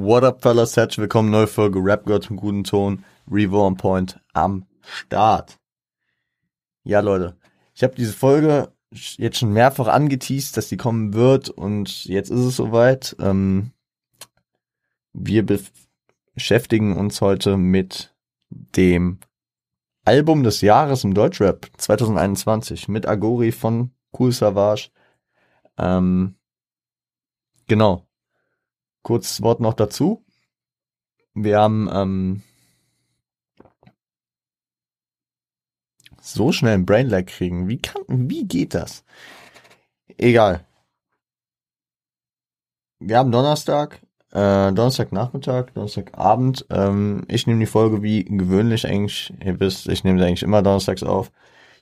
What 0.00 0.22
up, 0.22 0.42
fellas? 0.42 0.76
Herzlich 0.76 0.98
willkommen, 0.98 1.28
neue 1.28 1.48
Folge 1.48 1.80
Rap 1.82 2.06
Gott 2.06 2.30
im 2.30 2.36
guten 2.36 2.62
Ton. 2.62 3.04
Revo 3.28 3.66
on 3.66 3.76
Point 3.76 4.20
am 4.32 4.64
Start. 4.80 5.58
Ja, 6.84 7.00
Leute, 7.00 7.36
ich 7.74 7.82
habe 7.82 7.96
diese 7.96 8.12
Folge 8.12 8.72
jetzt 8.92 9.38
schon 9.38 9.52
mehrfach 9.52 9.88
angeteased, 9.88 10.56
dass 10.56 10.68
die 10.68 10.76
kommen 10.76 11.14
wird 11.14 11.48
und 11.48 12.04
jetzt 12.04 12.30
ist 12.30 12.38
es 12.38 12.54
soweit. 12.54 13.16
Ähm, 13.18 13.72
wir 15.14 15.44
beschäftigen 15.44 16.96
uns 16.96 17.20
heute 17.20 17.56
mit 17.56 18.14
dem 18.50 19.18
Album 20.04 20.44
des 20.44 20.60
Jahres 20.60 21.02
im 21.02 21.12
Deutschrap 21.12 21.66
2021 21.76 22.86
mit 22.86 23.08
Agori 23.08 23.50
von 23.50 23.90
Cool 24.16 24.30
Savage. 24.30 24.90
Ähm, 25.76 26.36
genau. 27.66 28.07
Kurzes 29.08 29.40
Wort 29.40 29.60
noch 29.60 29.72
dazu. 29.72 30.22
Wir 31.32 31.60
haben 31.60 31.88
ähm, 31.90 32.42
so 36.20 36.52
schnell 36.52 36.74
ein 36.74 36.84
Brainlag 36.84 37.28
kriegen. 37.28 37.68
Wie 37.68 37.78
kann, 37.78 38.02
wie 38.06 38.46
geht 38.46 38.74
das? 38.74 39.04
Egal. 40.18 40.66
Wir 42.98 43.16
haben 43.16 43.32
Donnerstag, 43.32 44.02
äh, 44.32 44.72
Donnerstagnachmittag, 44.72 45.70
Donnerstagabend. 45.72 46.66
Ähm, 46.68 47.24
ich 47.28 47.46
nehme 47.46 47.60
die 47.60 47.64
Folge 47.64 48.02
wie 48.02 48.24
gewöhnlich 48.24 48.86
eigentlich. 48.86 49.32
Ihr 49.42 49.58
wisst, 49.58 49.88
ich 49.88 50.04
nehme 50.04 50.18
sie 50.18 50.26
eigentlich 50.26 50.42
immer 50.42 50.60
donnerstags 50.60 51.02
auf. 51.02 51.32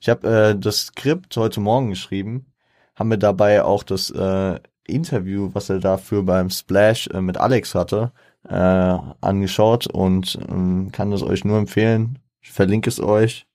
Ich 0.00 0.08
habe 0.08 0.28
äh, 0.28 0.56
das 0.56 0.82
Skript 0.82 1.36
heute 1.36 1.58
Morgen 1.58 1.90
geschrieben. 1.90 2.46
Haben 2.94 3.10
wir 3.10 3.18
dabei 3.18 3.64
auch 3.64 3.82
das 3.82 4.10
äh, 4.10 4.60
Interview, 4.88 5.50
was 5.52 5.70
er 5.70 5.80
dafür 5.80 6.22
beim 6.22 6.50
Splash 6.50 7.08
äh, 7.08 7.20
mit 7.20 7.38
Alex 7.38 7.74
hatte, 7.74 8.12
äh, 8.48 8.54
angeschaut 9.20 9.86
und 9.86 10.38
ähm, 10.48 10.90
kann 10.92 11.12
es 11.12 11.22
euch 11.22 11.44
nur 11.44 11.58
empfehlen. 11.58 12.18
Ich 12.40 12.52
verlinke 12.52 12.88
es 12.88 13.00
euch 13.00 13.46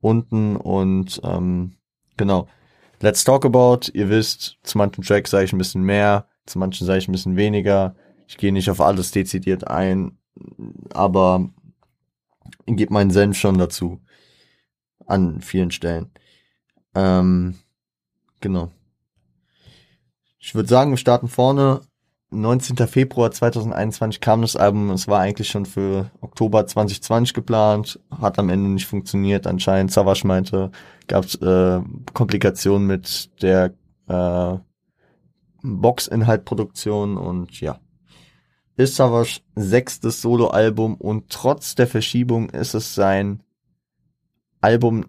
unten 0.00 0.56
und 0.56 1.20
ähm, 1.24 1.76
genau. 2.16 2.48
Let's 3.00 3.24
talk 3.24 3.44
about. 3.44 3.90
Ihr 3.92 4.08
wisst, 4.08 4.58
zu 4.62 4.78
manchen 4.78 5.04
Tracks 5.04 5.30
sage 5.30 5.44
ich 5.44 5.52
ein 5.52 5.58
bisschen 5.58 5.82
mehr, 5.82 6.26
zu 6.46 6.58
manchen 6.58 6.86
sage 6.86 6.98
ich 6.98 7.08
ein 7.08 7.12
bisschen 7.12 7.36
weniger. 7.36 7.94
Ich 8.26 8.38
gehe 8.38 8.52
nicht 8.52 8.70
auf 8.70 8.80
alles 8.80 9.10
dezidiert 9.10 9.68
ein, 9.68 10.18
aber 10.94 11.48
gebe 12.66 12.92
meinen 12.92 13.10
Senf 13.10 13.36
schon 13.36 13.58
dazu. 13.58 14.00
An 15.06 15.40
vielen 15.40 15.70
Stellen. 15.70 16.10
Ähm, 16.94 17.56
genau. 18.40 18.72
Ich 20.46 20.54
würde 20.54 20.68
sagen, 20.68 20.92
wir 20.92 20.96
starten 20.96 21.26
vorne. 21.26 21.80
19. 22.30 22.76
Februar 22.86 23.32
2021 23.32 24.20
kam 24.20 24.42
das 24.42 24.54
Album. 24.54 24.90
Es 24.90 25.08
war 25.08 25.18
eigentlich 25.18 25.48
schon 25.48 25.66
für 25.66 26.08
Oktober 26.20 26.64
2020 26.64 27.34
geplant, 27.34 27.98
hat 28.16 28.38
am 28.38 28.48
Ende 28.48 28.70
nicht 28.70 28.86
funktioniert. 28.86 29.48
Anscheinend, 29.48 29.90
Savage 29.90 30.24
meinte, 30.24 30.70
gab 31.08 31.24
es 31.24 31.34
äh, 31.34 31.80
Komplikationen 32.12 32.86
mit 32.86 33.42
der 33.42 33.74
äh, 34.06 34.56
Boxinhaltproduktion 35.64 37.16
und 37.16 37.60
ja. 37.60 37.80
Ist 38.76 38.94
Savage 38.94 39.40
sechstes 39.56 40.22
Soloalbum 40.22 40.94
und 40.94 41.28
trotz 41.28 41.74
der 41.74 41.88
Verschiebung 41.88 42.50
ist 42.50 42.74
es 42.74 42.94
sein 42.94 43.42
Album 44.60 45.06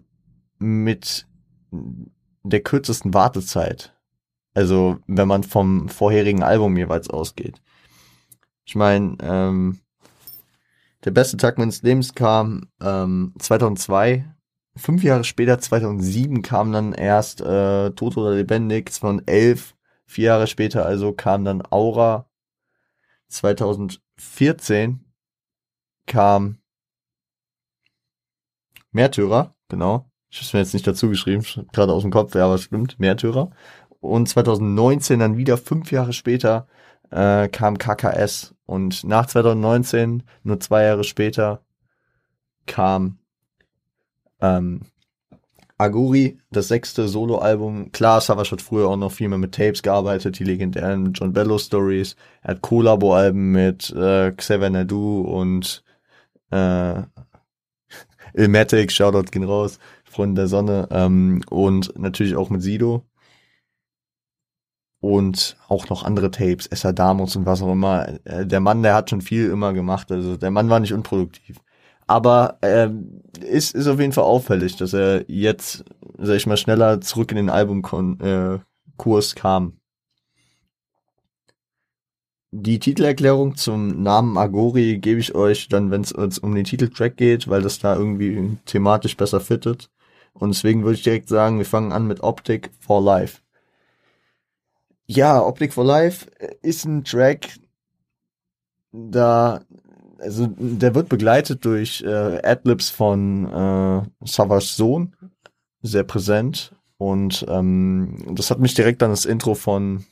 mit 0.58 1.28
der 1.70 2.60
kürzesten 2.60 3.14
Wartezeit 3.14 3.94
also, 4.58 4.98
wenn 5.06 5.28
man 5.28 5.44
vom 5.44 5.88
vorherigen 5.88 6.42
Album 6.42 6.76
jeweils 6.76 7.08
ausgeht. 7.08 7.62
Ich 8.64 8.74
meine, 8.74 9.16
ähm, 9.20 9.78
der 11.04 11.12
beste 11.12 11.36
Tag 11.36 11.58
meines 11.58 11.82
Lebens 11.82 12.12
kam 12.12 12.68
ähm, 12.80 13.34
2002. 13.38 14.24
Fünf 14.74 15.04
Jahre 15.04 15.22
später, 15.22 15.60
2007, 15.60 16.42
kam 16.42 16.72
dann 16.72 16.92
erst 16.92 17.40
äh, 17.40 17.92
Tot 17.92 18.16
oder 18.16 18.34
Lebendig. 18.34 18.90
2011, 18.92 19.76
vier 20.06 20.24
Jahre 20.24 20.48
später 20.48 20.84
also, 20.84 21.12
kam 21.12 21.44
dann 21.44 21.62
Aura. 21.70 22.28
2014 23.28 25.04
kam 26.06 26.58
Märtyrer, 28.90 29.54
genau. 29.68 30.10
Ich 30.30 30.40
habe 30.40 30.56
mir 30.56 30.62
jetzt 30.64 30.74
nicht 30.74 30.86
dazu 30.86 31.08
geschrieben, 31.08 31.44
gerade 31.72 31.92
aus 31.92 32.02
dem 32.02 32.10
Kopf, 32.10 32.34
ja, 32.34 32.44
aber 32.46 32.58
stimmt, 32.58 32.98
Märtyrer 32.98 33.52
und 34.00 34.28
2019 34.28 35.18
dann 35.20 35.36
wieder 35.36 35.56
fünf 35.58 35.90
Jahre 35.90 36.12
später 36.12 36.66
äh, 37.10 37.48
kam 37.48 37.78
KKS 37.78 38.54
und 38.66 39.04
nach 39.04 39.26
2019 39.26 40.22
nur 40.42 40.60
zwei 40.60 40.84
Jahre 40.84 41.04
später 41.04 41.62
kam 42.66 43.18
ähm, 44.40 44.82
Aguri, 45.78 46.38
das 46.50 46.68
sechste 46.68 47.06
Soloalbum. 47.06 47.92
Klar, 47.92 48.20
Savage 48.20 48.50
hat 48.50 48.62
früher 48.62 48.88
auch 48.88 48.96
noch 48.96 49.12
viel 49.12 49.28
mehr 49.28 49.38
mit 49.38 49.54
Tapes 49.54 49.82
gearbeitet, 49.82 50.38
die 50.38 50.44
legendären 50.44 51.12
John 51.12 51.32
Bello 51.32 51.56
Stories. 51.56 52.16
Er 52.42 52.54
hat 52.54 52.62
Collabo-Alben 52.62 53.52
mit 53.52 53.90
äh, 53.90 54.32
Xavier 54.32 54.70
Nadu 54.70 55.20
und 55.20 55.84
äh, 56.50 57.02
Ilmatic, 58.34 58.90
Shoutout 58.90 59.30
gehen 59.30 59.44
raus, 59.44 59.78
Freunde 60.04 60.42
der 60.42 60.48
Sonne. 60.48 60.88
Ähm, 60.90 61.42
und 61.48 61.96
natürlich 61.96 62.34
auch 62.34 62.50
mit 62.50 62.60
Sido 62.62 63.04
und 65.00 65.56
auch 65.68 65.88
noch 65.88 66.04
andere 66.04 66.30
Tapes, 66.30 66.66
Essa 66.66 66.92
Damos 66.92 67.36
und 67.36 67.46
was 67.46 67.62
auch 67.62 67.72
immer. 67.72 68.08
Äh, 68.24 68.46
der 68.46 68.60
Mann, 68.60 68.82
der 68.82 68.94
hat 68.94 69.10
schon 69.10 69.20
viel 69.20 69.50
immer 69.50 69.72
gemacht, 69.72 70.10
also 70.10 70.36
der 70.36 70.50
Mann 70.50 70.70
war 70.70 70.80
nicht 70.80 70.92
unproduktiv. 70.92 71.60
Aber 72.06 72.58
ähm, 72.62 73.22
ist, 73.40 73.74
ist 73.74 73.86
auf 73.86 74.00
jeden 74.00 74.12
Fall 74.12 74.24
auffällig, 74.24 74.76
dass 74.76 74.94
er 74.94 75.30
jetzt, 75.30 75.84
sag 76.16 76.36
ich 76.36 76.46
mal, 76.46 76.56
schneller 76.56 77.00
zurück 77.02 77.30
in 77.30 77.36
den 77.36 77.50
Albumkurs 77.50 79.32
äh, 79.32 79.36
kam. 79.36 79.74
Die 82.50 82.78
Titelerklärung 82.78 83.56
zum 83.56 84.02
Namen 84.02 84.38
Agori 84.38 84.98
gebe 84.98 85.20
ich 85.20 85.34
euch 85.34 85.68
dann, 85.68 85.90
wenn 85.90 86.00
es 86.00 86.38
um 86.38 86.54
den 86.54 86.64
Titeltrack 86.64 87.18
geht, 87.18 87.46
weil 87.48 87.60
das 87.60 87.78
da 87.78 87.94
irgendwie 87.94 88.56
thematisch 88.64 89.18
besser 89.18 89.40
fittet. 89.40 89.90
Und 90.32 90.54
deswegen 90.54 90.82
würde 90.82 90.94
ich 90.94 91.02
direkt 91.02 91.28
sagen, 91.28 91.58
wir 91.58 91.66
fangen 91.66 91.92
an 91.92 92.06
mit 92.06 92.22
Optic 92.22 92.70
for 92.80 93.02
Life. 93.02 93.40
Ja, 95.10 95.40
Optic 95.42 95.72
for 95.72 95.86
Life 95.86 96.26
ist 96.60 96.84
ein 96.84 97.02
Track, 97.02 97.58
da, 98.92 99.62
also 100.18 100.48
der 100.58 100.94
wird 100.94 101.08
begleitet 101.08 101.64
durch 101.64 102.02
äh, 102.02 102.42
Adlibs 102.42 102.90
von 102.90 103.46
äh, 103.46 104.02
Savage 104.26 104.66
Sohn, 104.66 105.16
sehr 105.80 106.04
präsent. 106.04 106.74
Und 106.98 107.46
ähm, 107.48 108.34
das 108.34 108.50
hat 108.50 108.58
mich 108.58 108.74
direkt 108.74 109.02
an 109.02 109.10
das 109.10 109.24
Intro 109.24 109.54
von 109.54 110.04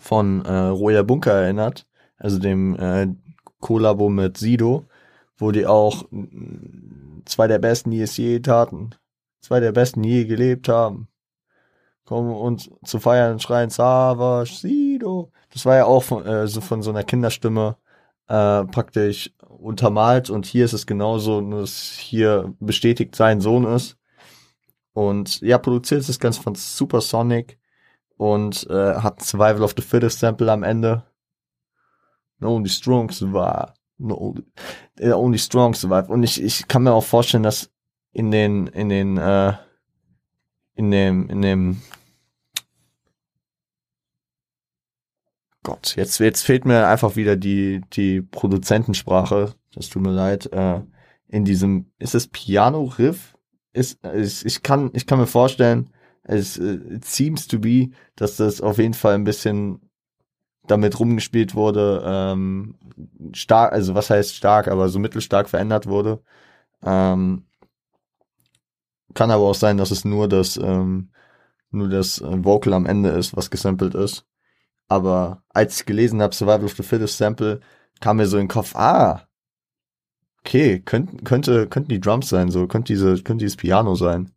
von 0.00 0.44
äh, 0.44 0.52
Roya 0.52 1.02
Bunker 1.02 1.32
erinnert, 1.32 1.86
also 2.16 2.40
dem 2.40 2.74
äh, 2.74 3.06
Kollabo 3.60 4.08
mit 4.08 4.36
Sido, 4.36 4.86
wo 5.36 5.52
die 5.52 5.66
auch 5.66 6.06
zwei 7.24 7.46
der 7.46 7.58
besten, 7.60 7.92
die 7.92 8.00
es 8.00 8.16
je 8.16 8.40
taten, 8.40 8.90
zwei 9.42 9.60
der 9.60 9.72
besten, 9.72 10.02
die 10.02 10.08
je 10.08 10.24
gelebt 10.24 10.68
haben 10.68 11.10
kommen 12.10 12.34
und 12.34 12.68
zu 12.84 12.98
feiern 12.98 13.34
und 13.34 13.42
schreien 13.42 13.70
Savage, 13.70 14.52
Sido. 14.52 15.30
Das 15.52 15.64
war 15.64 15.76
ja 15.76 15.84
auch 15.84 16.02
von, 16.02 16.26
äh, 16.26 16.48
so 16.48 16.60
von 16.60 16.82
so 16.82 16.90
einer 16.90 17.04
Kinderstimme 17.04 17.76
äh, 18.26 18.64
praktisch 18.64 19.32
untermalt 19.46 20.28
und 20.28 20.44
hier 20.44 20.64
ist 20.64 20.72
es 20.72 20.88
genauso, 20.88 21.40
dass 21.40 21.92
hier 21.92 22.52
bestätigt 22.58 23.14
sein 23.14 23.40
Sohn 23.40 23.64
ist. 23.64 23.96
Und 24.92 25.40
ja, 25.40 25.56
produziert 25.58 26.00
ist 26.00 26.08
das 26.08 26.18
Ganze 26.18 26.42
von 26.42 26.56
Supersonic 26.56 27.60
und 28.16 28.68
äh, 28.68 28.94
hat 28.96 29.22
Survival 29.22 29.62
of 29.62 29.74
the 29.76 29.82
Fittest 29.82 30.18
Sample 30.18 30.50
am 30.50 30.64
Ende. 30.64 31.04
Only 32.42 32.70
strong 32.70 33.08
survive. 33.12 33.72
No, 33.98 34.34
only 35.00 35.38
strong 35.38 35.74
survive. 35.74 36.10
Und 36.10 36.24
ich, 36.24 36.42
ich 36.42 36.66
kann 36.66 36.82
mir 36.82 36.92
auch 36.92 37.04
vorstellen, 37.04 37.44
dass 37.44 37.70
in 38.10 38.32
den, 38.32 38.66
in 38.66 38.88
den, 38.88 39.16
äh, 39.16 39.52
in 40.74 40.90
dem, 40.90 41.28
in 41.28 41.42
dem 41.42 41.82
Gott, 45.70 45.94
jetzt, 45.96 46.18
jetzt 46.18 46.42
fehlt 46.42 46.64
mir 46.64 46.88
einfach 46.88 47.14
wieder 47.14 47.36
die, 47.36 47.80
die 47.92 48.22
Produzentensprache. 48.22 49.54
Das 49.72 49.88
tut 49.88 50.02
mir 50.02 50.10
leid. 50.10 50.52
Äh, 50.52 50.80
in 51.28 51.44
diesem, 51.44 51.86
ist 51.98 52.16
es 52.16 52.26
Piano-Riff? 52.26 53.36
Ist, 53.72 54.04
ist, 54.04 54.44
ich 54.44 54.64
kann, 54.64 54.90
ich 54.94 55.06
kann 55.06 55.20
mir 55.20 55.28
vorstellen, 55.28 55.90
es 56.24 56.58
it 56.58 57.04
seems 57.04 57.46
to 57.46 57.60
be, 57.60 57.90
dass 58.16 58.36
das 58.36 58.60
auf 58.60 58.78
jeden 58.78 58.94
Fall 58.94 59.14
ein 59.14 59.22
bisschen 59.22 59.80
damit 60.66 60.98
rumgespielt 60.98 61.54
wurde, 61.54 62.02
ähm, 62.04 62.74
stark, 63.32 63.72
also 63.72 63.94
was 63.94 64.10
heißt 64.10 64.34
stark, 64.34 64.66
aber 64.66 64.88
so 64.88 64.98
mittelstark 64.98 65.48
verändert 65.48 65.86
wurde. 65.86 66.20
Ähm, 66.84 67.44
kann 69.14 69.30
aber 69.30 69.44
auch 69.44 69.54
sein, 69.54 69.76
dass 69.76 69.92
es 69.92 70.04
nur 70.04 70.28
das, 70.28 70.56
ähm, 70.56 71.10
nur 71.70 71.88
das 71.88 72.20
Vocal 72.20 72.74
am 72.74 72.86
Ende 72.86 73.10
ist, 73.10 73.36
was 73.36 73.50
gesampelt 73.50 73.94
ist. 73.94 74.26
Aber 74.90 75.44
als 75.50 75.80
ich 75.80 75.86
gelesen 75.86 76.20
habe, 76.20 76.34
Survival 76.34 76.64
of 76.64 76.74
the 76.76 76.82
Fittest 76.82 77.16
Sample, 77.16 77.60
kam 78.00 78.16
mir 78.18 78.26
so 78.26 78.38
in 78.38 78.44
den 78.44 78.48
Kopf, 78.48 78.74
ah, 78.76 79.28
okay, 80.40 80.80
könnten, 80.80 81.24
könnte, 81.24 81.68
könnten 81.68 81.90
die 81.90 82.00
Drums 82.00 82.28
sein, 82.28 82.50
so, 82.50 82.66
könnte 82.66 82.92
diese, 82.92 83.22
könnte 83.22 83.44
dieses 83.44 83.56
Piano 83.56 83.94
sein. 83.94 84.32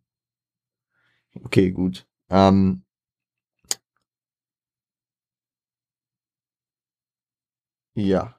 Okay, 1.44 1.70
gut. 1.72 2.06
Ähm, 2.30 2.84
ja. 7.94 8.34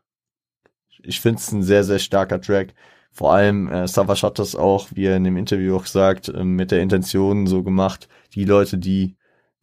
Ich 1.04 1.20
finde 1.22 1.40
es 1.40 1.52
ein 1.52 1.64
sehr, 1.64 1.84
sehr 1.84 2.00
starker 2.00 2.42
Track. 2.42 2.74
Vor 3.12 3.34
allem, 3.34 3.70
äh, 3.70 3.88
Savage 3.88 4.24
hat 4.24 4.40
das 4.40 4.56
auch, 4.56 4.90
wie 4.94 5.06
er 5.06 5.18
in 5.18 5.24
dem 5.26 5.38
Interview 5.38 5.76
auch 5.78 5.84
gesagt, 5.84 6.30
äh, 6.30 6.44
mit 6.44 6.72
der 6.72 6.82
Intention 6.82 7.48
so 7.48 7.64
gemacht, 7.64 8.08
die 8.34 8.46
Leute, 8.46 8.78
die, 8.78 9.18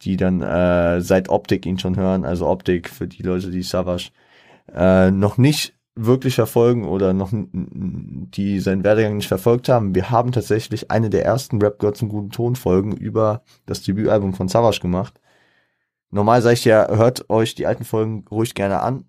die 0.05 0.17
dann 0.17 0.43
äh, 0.43 1.01
seit 1.01 1.29
Optik 1.29 1.67
ihn 1.67 1.79
schon 1.79 1.97
hören, 1.97 2.25
also 2.25 2.47
Optik 2.49 2.89
für 2.89 3.07
die 3.07 3.23
Leute, 3.23 3.51
die 3.51 3.63
Savage 3.63 4.11
äh, 4.75 5.11
noch 5.11 5.39
nicht 5.39 5.75
wirklich 5.95 6.35
verfolgen 6.35 6.87
oder 6.87 7.13
noch 7.13 7.31
die 7.33 8.61
seinen 8.61 8.83
Werdegang 8.83 9.17
nicht 9.17 9.29
verfolgt 9.29 9.69
haben, 9.69 9.95
wir 9.95 10.11
haben 10.11 10.33
tatsächlich 10.33 10.91
eine 10.91 11.11
der 11.11 11.25
ersten 11.25 11.61
Rap 11.61 11.79
Girls 11.79 12.01
im 12.01 12.09
guten 12.09 12.31
Ton 12.31 12.57
Folgen 12.57 12.93
über 12.93 13.43
das 13.67 13.83
Debütalbum 13.83 14.33
von 14.33 14.49
Savage 14.49 14.81
gemacht. 14.81 15.21
Normal 16.11 16.43
sage 16.43 16.55
ich 16.55 16.65
ja, 16.65 16.89
hört 16.89 17.29
euch 17.31 17.55
die 17.55 17.67
alten 17.67 17.85
Folgen 17.85 18.25
ruhig 18.31 18.55
gerne 18.55 18.81
an. 18.81 19.05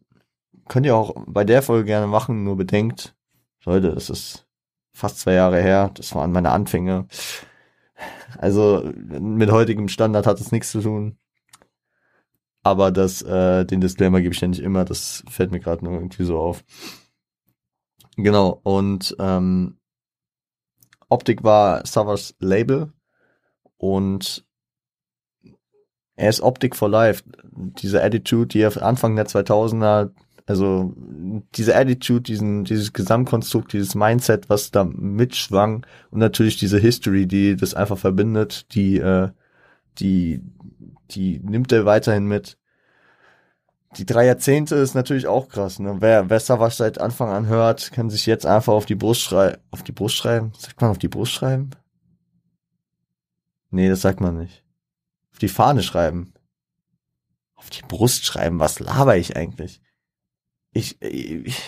Könnt 0.68 0.86
ihr 0.86 0.96
auch 0.96 1.16
bei 1.26 1.44
der 1.44 1.62
Folge 1.62 1.86
gerne 1.86 2.08
machen, 2.08 2.44
nur 2.44 2.58
bedenkt, 2.58 3.16
Leute, 3.66 3.90
es 3.90 4.10
ist 4.10 4.46
fast 4.94 5.20
zwei 5.20 5.34
Jahre 5.34 5.62
her, 5.62 5.92
das 5.94 6.14
waren 6.16 6.32
meine 6.32 6.52
Anfänge. 6.52 7.08
Also 8.38 8.92
mit 8.96 9.52
heutigem 9.52 9.88
Standard 9.88 10.26
hat 10.26 10.40
es 10.40 10.52
nichts 10.52 10.72
zu 10.72 10.82
tun. 10.82 11.18
Aber 12.64 12.92
das, 12.92 13.22
äh, 13.22 13.66
den 13.66 13.82
Disclaimer 13.82 14.22
gebe 14.22 14.34
ich 14.34 14.42
ja 14.42 14.48
nicht 14.48 14.62
immer, 14.62 14.86
das 14.86 15.24
fällt 15.30 15.52
mir 15.52 15.60
gerade 15.60 15.84
nur 15.84 15.94
irgendwie 15.96 16.24
so 16.24 16.40
auf. 16.40 16.64
Genau, 18.16 18.62
und 18.64 19.16
ähm, 19.20 19.78
Optik 21.10 21.44
war 21.44 21.86
Savas 21.86 22.36
Label 22.40 22.94
und 23.78 24.46
er 26.16 26.30
ist 26.30 26.42
Optik 26.42 26.76
for 26.76 26.90
Life. 26.90 27.24
Diese 27.52 28.04
Attitude, 28.04 28.48
die 28.48 28.62
er 28.62 28.82
Anfang 28.82 29.16
der 29.16 29.26
2000er, 29.26 30.12
also 30.46 30.94
diese 31.56 31.76
Attitude, 31.76 32.22
diesen, 32.22 32.66
dieses 32.66 32.92
Gesamtkonstrukt, 32.92 33.72
dieses 33.72 33.96
Mindset, 33.96 34.50
was 34.50 34.72
da 34.72 34.84
mitschwang 34.84 35.86
und 36.12 36.20
natürlich 36.20 36.58
diese 36.58 36.80
History, 36.80 37.28
die 37.28 37.56
das 37.56 37.74
einfach 37.74 37.98
verbindet, 37.98 38.74
die, 38.76 38.98
äh, 38.98 39.30
die, 40.00 40.42
die 41.12 41.40
nimmt 41.40 41.72
er 41.72 41.86
weiterhin 41.86 42.26
mit. 42.26 42.58
Die 43.98 44.06
drei 44.06 44.26
Jahrzehnte 44.26 44.76
ist 44.76 44.96
natürlich 44.96 45.28
auch 45.28 45.50
krass. 45.50 45.80
Ne? 45.80 45.98
Wer, 46.00 46.30
was 46.30 46.78
seit 46.78 47.00
Anfang 47.00 47.30
an 47.30 47.46
hört, 47.48 47.92
kann 47.92 48.10
sich 48.10 48.26
jetzt 48.26 48.46
einfach 48.46 48.74
auf 48.74 48.86
die 48.86 48.96
Brust 48.96 49.22
schreiben. 49.22 49.62
Auf 49.70 49.84
die 49.84 49.92
Brust 49.92 50.16
schreiben? 50.16 50.52
Sagt 50.58 50.82
man 50.82 50.90
auf 50.90 50.98
die 50.98 51.08
Brust 51.08 51.32
schreiben? 51.32 51.70
Nee, 53.70 53.90
das 53.90 54.02
sagt 54.02 54.20
man 54.20 54.38
nicht. 54.38 54.64
Auf 55.32 55.40
die 55.40 55.48
Fahne 55.48 55.84
schreiben. 55.84 56.34
Auf 57.56 57.70
die 57.70 57.84
Brust 57.88 58.26
schreiben. 58.26 58.60
Was 58.60 58.80
laber 58.80 59.16
ich 59.16 59.38
eigentlich? 59.38 59.83
Ich, 60.74 61.02
ich 61.02 61.62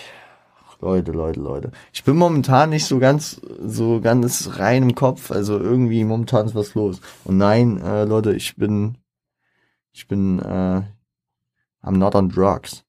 Leute, 0.80 1.12
Leute, 1.12 1.40
Leute. 1.40 1.72
Ich 1.92 2.04
bin 2.04 2.16
momentan 2.16 2.70
nicht 2.70 2.84
so 2.84 2.98
ganz, 2.98 3.40
so 3.60 4.00
ganz 4.00 4.58
rein 4.58 4.82
im 4.82 4.94
Kopf. 4.94 5.30
Also 5.30 5.58
irgendwie 5.58 6.04
momentan 6.04 6.46
ist 6.46 6.54
was 6.54 6.74
los. 6.74 7.00
Und 7.24 7.38
nein, 7.38 7.80
äh, 7.80 8.04
Leute, 8.04 8.34
ich 8.34 8.56
bin, 8.56 8.98
ich 9.92 10.06
bin, 10.06 10.38
äh, 10.40 10.82
I'm 11.82 11.96
not 11.96 12.14
on 12.14 12.28
drugs. 12.28 12.84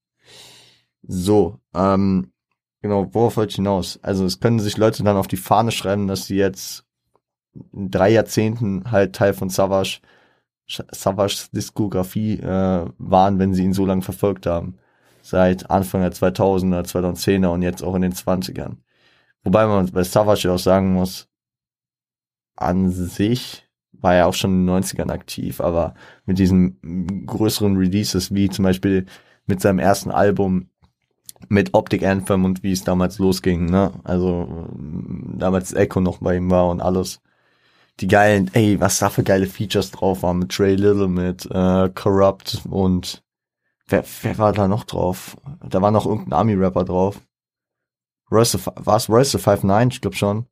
So, 1.04 1.60
ähm, 1.74 2.34
genau, 2.82 3.14
worauf 3.14 3.38
wollte 3.38 3.52
ich 3.52 3.56
hinaus? 3.56 4.00
Also 4.02 4.26
es 4.26 4.40
können 4.40 4.60
sich 4.60 4.78
Leute 4.78 5.04
dann 5.04 5.16
auf 5.16 5.28
die 5.28 5.38
Fahne 5.38 5.72
schreiben, 5.72 6.08
dass 6.08 6.26
sie 6.26 6.36
jetzt 6.36 6.84
in 7.72 7.90
drei 7.90 8.10
Jahrzehnten 8.10 8.92
halt 8.92 9.16
Teil 9.16 9.34
von 9.34 9.50
Savage, 9.50 10.02
Savage 10.68 11.48
Diskografie 11.54 12.40
äh, 12.40 12.86
waren, 12.98 13.40
wenn 13.40 13.54
sie 13.54 13.64
ihn 13.64 13.74
so 13.74 13.86
lange 13.86 14.02
verfolgt 14.02 14.46
haben 14.46 14.78
seit 15.28 15.70
Anfang 15.70 16.02
der 16.02 16.14
2000er, 16.14 16.86
2010er 16.86 17.48
und 17.48 17.62
jetzt 17.62 17.84
auch 17.84 17.96
in 17.96 18.02
den 18.02 18.14
20ern. 18.14 18.78
Wobei 19.44 19.68
man 19.68 19.92
bei 19.92 20.04
Savage 20.04 20.52
auch 20.52 20.60
sagen 20.60 20.94
muss, 20.94 21.28
an 22.56 22.90
sich 22.90 23.68
war 23.92 24.16
er 24.16 24.28
auch 24.28 24.34
schon 24.34 24.52
in 24.52 24.68
den 24.68 24.84
90ern 24.84 25.12
aktiv, 25.12 25.60
aber 25.60 25.96
mit 26.26 26.40
diesen 26.40 27.26
größeren 27.26 27.78
Releases, 27.78 28.34
wie 28.34 28.50
zum 28.50 28.64
Beispiel 28.64 29.06
mit 29.46 29.62
seinem 29.62 29.80
ersten 29.80 30.12
Album 30.12 30.70
mit 31.50 31.74
Optic 31.74 32.04
Anthem 32.04 32.46
und 32.46 32.64
wie 32.64 32.72
es 32.72 32.84
damals 32.84 33.20
losging, 33.20 33.66
ne? 33.66 33.92
Also 34.04 34.70
damals 35.38 35.74
Echo 35.74 36.02
noch 36.02 36.20
bei 36.20 36.38
ihm 36.38 36.50
war 36.50 36.70
und 36.70 36.82
alles. 36.82 37.22
Die 38.00 38.08
geilen, 38.08 38.50
ey, 38.54 38.80
was 38.80 39.00
da 39.00 39.10
für 39.10 39.24
geile 39.24 39.48
Features 39.48 39.92
drauf 39.92 40.24
waren 40.24 40.40
mit 40.40 40.52
Trey 40.52 40.76
Little, 40.76 41.08
mit 41.08 41.46
äh, 41.52 41.90
Corrupt 41.90 42.62
und 42.70 43.24
Wer, 43.88 44.04
wer 44.22 44.38
war 44.38 44.54
da 44.54 44.68
noch 44.68 44.84
drauf? 44.84 45.38
Da 45.62 45.82
war 45.82 45.92
noch 45.92 46.06
irgendein 46.06 46.34
Army-Rapper 46.34 46.84
drauf. 46.84 47.22
Royce, 48.30 48.66
war 48.76 48.98
es 48.98 49.10
Royce 49.10 49.34
59? 49.36 49.98
Ich 49.98 50.02
glaube 50.02 50.16
schon. 50.18 50.48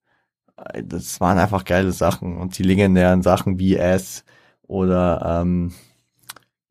Das 0.84 1.20
waren 1.20 1.38
einfach 1.38 1.66
geile 1.66 1.92
Sachen 1.92 2.38
und 2.38 2.58
die 2.58 2.64
legendären 2.64 3.22
Sachen 3.22 3.60
wie 3.60 3.76
S 3.76 4.24
oder 4.64 5.42
ähm, 5.42 5.74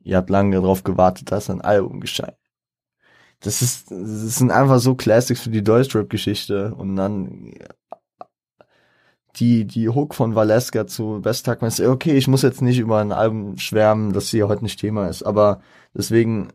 ihr 0.00 0.16
habt 0.16 0.30
lange 0.30 0.56
darauf 0.56 0.84
gewartet, 0.84 1.30
dass 1.30 1.50
ein 1.50 1.60
Album 1.60 2.00
gescheit. 2.00 2.38
Das 3.40 3.60
ist, 3.60 3.90
das 3.90 4.36
sind 4.36 4.50
einfach 4.50 4.78
so 4.78 4.94
Classics 4.94 5.42
für 5.42 5.50
die 5.50 5.62
Deutschrap-Geschichte 5.62 6.74
und 6.74 6.96
dann 6.96 7.52
die, 9.36 9.64
die 9.64 9.88
Hook 9.88 10.14
von 10.14 10.34
Valeska 10.34 10.86
zu 10.86 11.20
Best 11.20 11.46
Tag, 11.46 11.62
okay, 11.62 12.16
ich 12.16 12.28
muss 12.28 12.42
jetzt 12.42 12.62
nicht 12.62 12.78
über 12.78 13.00
ein 13.00 13.12
Album 13.12 13.58
schwärmen, 13.58 14.12
das 14.12 14.28
hier 14.28 14.48
heute 14.48 14.62
nicht 14.62 14.80
Thema 14.80 15.08
ist, 15.08 15.22
aber 15.22 15.60
deswegen, 15.94 16.48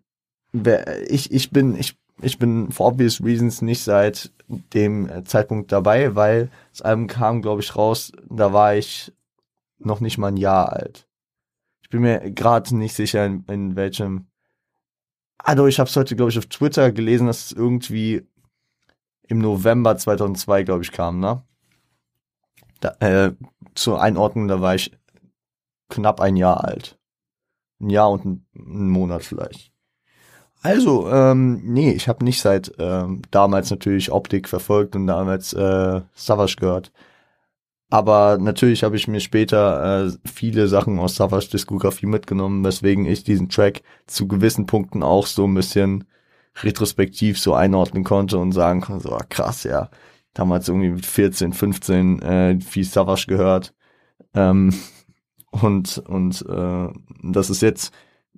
ich, 1.07 1.31
ich 1.31 1.51
bin, 1.51 1.75
ich, 1.75 1.97
ich 2.21 2.37
bin 2.39 2.71
for 2.71 2.87
obvious 2.87 3.23
reasons 3.23 3.61
nicht 3.61 3.83
seit 3.83 4.31
dem 4.73 5.25
Zeitpunkt 5.25 5.71
dabei, 5.71 6.15
weil 6.15 6.49
das 6.71 6.81
Album 6.81 7.07
kam, 7.07 7.41
glaube 7.41 7.61
ich, 7.61 7.75
raus, 7.75 8.11
da 8.29 8.53
war 8.53 8.75
ich 8.75 9.13
noch 9.77 9.99
nicht 9.99 10.17
mal 10.17 10.27
ein 10.27 10.37
Jahr 10.37 10.73
alt. 10.73 11.07
Ich 11.81 11.89
bin 11.89 12.01
mir 12.01 12.31
gerade 12.31 12.75
nicht 12.75 12.95
sicher, 12.95 13.25
in, 13.25 13.43
in 13.47 13.75
welchem. 13.75 14.27
Also 15.37 15.67
ich 15.67 15.79
habe 15.79 15.89
es 15.89 15.95
heute, 15.95 16.15
glaube 16.15 16.31
ich, 16.31 16.37
auf 16.37 16.47
Twitter 16.47 16.91
gelesen, 16.91 17.27
dass 17.27 17.47
es 17.47 17.51
irgendwie 17.51 18.27
im 19.27 19.39
November 19.39 19.97
2002, 19.97 20.63
glaube 20.63 20.83
ich, 20.83 20.91
kam, 20.91 21.19
ne? 21.19 21.43
Da, 22.79 22.95
äh, 22.99 23.33
zur 23.75 24.01
Einordnung, 24.01 24.47
da 24.47 24.61
war 24.61 24.75
ich 24.75 24.91
knapp 25.89 26.21
ein 26.21 26.35
Jahr 26.35 26.63
alt. 26.63 26.97
Ein 27.79 27.89
Jahr 27.89 28.11
und 28.11 28.25
ein, 28.25 28.45
Monat 28.53 29.23
vielleicht. 29.23 29.71
Also, 30.61 31.09
ähm, 31.09 31.61
nee, 31.63 31.91
ich 31.91 32.09
habe 32.09 32.25
nicht 32.25 32.41
seit 32.41 32.73
ähm, 32.79 33.21
damals 33.31 33.69
natürlich 33.71 34.11
Optik 34.11 34.49
verfolgt 34.49 34.95
und 34.95 35.07
damals 35.07 35.53
äh, 35.53 36.01
Savage 36.13 36.57
gehört. 36.59 36.91
Aber 37.89 38.37
natürlich 38.37 38.83
habe 38.83 38.95
ich 38.97 39.07
mir 39.07 39.19
später 39.19 40.05
äh, 40.07 40.11
viele 40.25 40.67
Sachen 40.67 40.99
aus 40.99 41.15
Savage 41.15 41.49
Diskografie 41.51 42.05
mitgenommen, 42.05 42.63
weswegen 42.63 43.05
ich 43.05 43.23
diesen 43.23 43.49
Track 43.49 43.81
zu 44.05 44.27
gewissen 44.27 44.67
Punkten 44.67 45.01
auch 45.01 45.25
so 45.25 45.47
ein 45.47 45.55
bisschen 45.55 46.05
retrospektiv 46.61 47.39
so 47.39 47.53
einordnen 47.53 48.03
konnte 48.03 48.37
und 48.37 48.51
sagen 48.51 48.81
konnte, 48.81 49.07
so 49.07 49.15
ah, 49.15 49.25
krass, 49.29 49.63
ja, 49.63 49.89
damals 50.39 50.69
irgendwie 50.69 50.89
mit 50.89 51.05
14, 51.05 51.53
15 51.53 52.21
äh, 52.21 52.59
viel 52.61 52.85
Savage 52.85 53.25
gehört. 53.27 53.73
Ähm, 54.33 54.73
und 55.51 55.97
und 55.97 56.45
äh, 56.47 56.87
das 57.23 57.49
ist 57.49 57.61
jetzt 57.61 57.93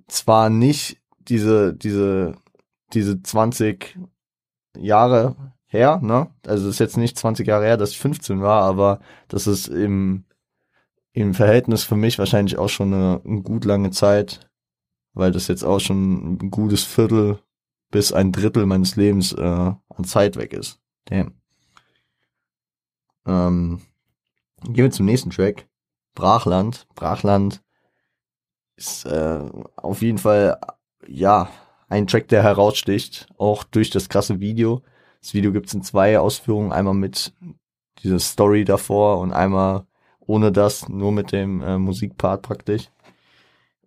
zwar 0.08 0.50
nicht 0.50 1.00
diese, 1.18 1.74
diese, 1.74 2.34
diese 2.92 3.22
20 3.22 3.98
Jahre 4.76 5.36
her, 5.66 6.00
ne? 6.02 6.28
Also 6.46 6.68
es 6.68 6.76
ist 6.76 6.80
jetzt 6.80 6.96
nicht 6.96 7.18
20 7.18 7.46
Jahre 7.46 7.66
her, 7.66 7.76
dass 7.76 7.90
ich 7.90 7.98
15 7.98 8.40
war, 8.40 8.62
aber 8.62 9.00
das 9.28 9.46
ist 9.46 9.68
im, 9.68 10.24
im 11.12 11.34
Verhältnis 11.34 11.84
für 11.84 11.96
mich 11.96 12.18
wahrscheinlich 12.18 12.58
auch 12.58 12.68
schon 12.68 12.92
eine, 12.92 13.20
eine 13.24 13.42
gut 13.42 13.64
lange 13.64 13.90
Zeit, 13.90 14.50
weil 15.14 15.30
das 15.30 15.48
jetzt 15.48 15.62
auch 15.64 15.78
schon 15.78 16.38
ein 16.42 16.50
gutes 16.50 16.84
Viertel 16.84 17.38
bis 17.90 18.12
ein 18.12 18.32
Drittel 18.32 18.66
meines 18.66 18.96
Lebens 18.96 19.32
äh, 19.34 19.40
an 19.42 20.04
Zeit 20.04 20.36
weg 20.36 20.52
ist. 20.52 20.80
Damn. 21.04 21.41
Ähm, 23.26 23.80
gehen 24.64 24.84
wir 24.84 24.90
zum 24.90 25.06
nächsten 25.06 25.30
Track. 25.30 25.68
Brachland. 26.14 26.86
Brachland 26.94 27.62
ist 28.76 29.04
äh, 29.06 29.40
auf 29.76 30.02
jeden 30.02 30.18
Fall, 30.18 30.58
ja, 31.06 31.48
ein 31.88 32.06
Track, 32.06 32.28
der 32.28 32.42
heraussticht, 32.42 33.26
auch 33.38 33.64
durch 33.64 33.90
das 33.90 34.08
krasse 34.08 34.40
Video. 34.40 34.82
Das 35.20 35.34
Video 35.34 35.52
gibt's 35.52 35.74
in 35.74 35.82
zwei 35.82 36.18
Ausführungen, 36.18 36.72
einmal 36.72 36.94
mit 36.94 37.34
dieser 38.02 38.18
Story 38.18 38.64
davor 38.64 39.18
und 39.18 39.32
einmal 39.32 39.86
ohne 40.20 40.52
das, 40.52 40.88
nur 40.88 41.12
mit 41.12 41.32
dem 41.32 41.62
äh, 41.62 41.78
Musikpart 41.78 42.42
praktisch. 42.42 42.88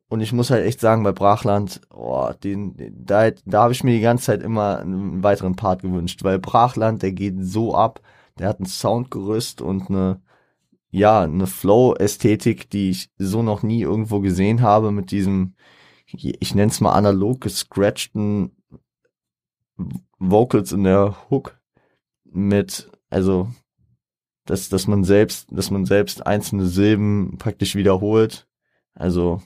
Und 0.07 0.21
ich 0.21 0.33
muss 0.33 0.51
halt 0.51 0.65
echt 0.65 0.79
sagen, 0.79 1.03
bei 1.03 1.11
Brachland, 1.11 1.81
oh, 1.91 2.31
den, 2.43 2.75
da, 3.05 3.31
da 3.45 3.63
habe 3.63 3.73
ich 3.73 3.83
mir 3.83 3.93
die 3.93 4.01
ganze 4.01 4.25
Zeit 4.25 4.43
immer 4.43 4.79
einen 4.79 5.23
weiteren 5.23 5.55
Part 5.55 5.81
gewünscht, 5.81 6.23
weil 6.23 6.37
Brachland, 6.37 7.01
der 7.01 7.11
geht 7.11 7.35
so 7.39 7.73
ab, 7.73 8.01
der 8.39 8.49
hat 8.49 8.59
ein 8.59 8.65
Soundgerüst 8.65 9.61
und 9.61 9.89
eine, 9.89 10.21
ja, 10.89 11.21
eine 11.21 11.47
Flow-Ästhetik, 11.47 12.69
die 12.69 12.89
ich 12.91 13.09
so 13.17 13.41
noch 13.41 13.63
nie 13.63 13.81
irgendwo 13.81 14.19
gesehen 14.19 14.61
habe, 14.61 14.91
mit 14.91 15.11
diesem, 15.11 15.55
ich 16.07 16.55
nenne 16.55 16.71
es 16.71 16.81
mal 16.81 16.93
analog 16.93 17.41
gescratchten 17.41 18.51
Vocals 20.19 20.71
in 20.71 20.83
der 20.83 21.29
Hook 21.29 21.59
mit, 22.23 22.89
also, 23.09 23.49
dass, 24.45 24.69
dass 24.69 24.87
man 24.87 25.03
selbst, 25.03 25.47
dass 25.51 25.71
man 25.71 25.85
selbst 25.85 26.25
einzelne 26.25 26.65
Silben 26.65 27.37
praktisch 27.37 27.75
wiederholt. 27.75 28.47
Also, 28.93 29.41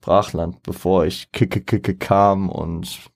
Brachland, 0.00 0.62
bevor 0.62 1.04
ich 1.04 1.30
kicke 1.30 1.60
kicke 1.60 1.96
kam 1.96 2.48
und 2.48 3.10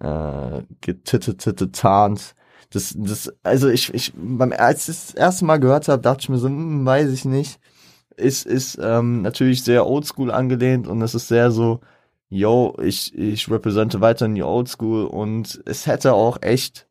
äh, 0.00 0.62
getittetetetant. 0.80 2.34
Das, 2.72 2.94
das, 2.96 3.32
also 3.42 3.68
ich, 3.68 3.92
ich, 3.94 4.12
beim, 4.16 4.52
als 4.52 4.88
ich 4.88 4.96
das 4.96 5.14
erste 5.14 5.44
Mal 5.44 5.58
gehört 5.60 5.88
habe, 5.88 6.02
dachte 6.02 6.22
ich 6.22 6.28
mir 6.28 6.38
so, 6.38 6.48
hm, 6.48 6.84
weiß 6.86 7.10
ich 7.12 7.24
nicht. 7.24 7.60
Ist, 8.16 8.46
ist 8.46 8.78
ähm, 8.82 9.22
natürlich 9.22 9.64
sehr 9.64 9.86
oldschool 9.86 10.30
angelehnt 10.30 10.86
und 10.88 11.02
es 11.02 11.14
ist 11.14 11.28
sehr 11.28 11.50
so, 11.50 11.80
yo, 12.28 12.76
ich, 12.82 13.16
ich 13.16 13.50
repräsente 13.50 14.00
weiterhin 14.00 14.34
die 14.34 14.42
Oldschool 14.42 15.04
und 15.06 15.62
es 15.66 15.86
hätte 15.86 16.14
auch 16.14 16.40
echt 16.42 16.88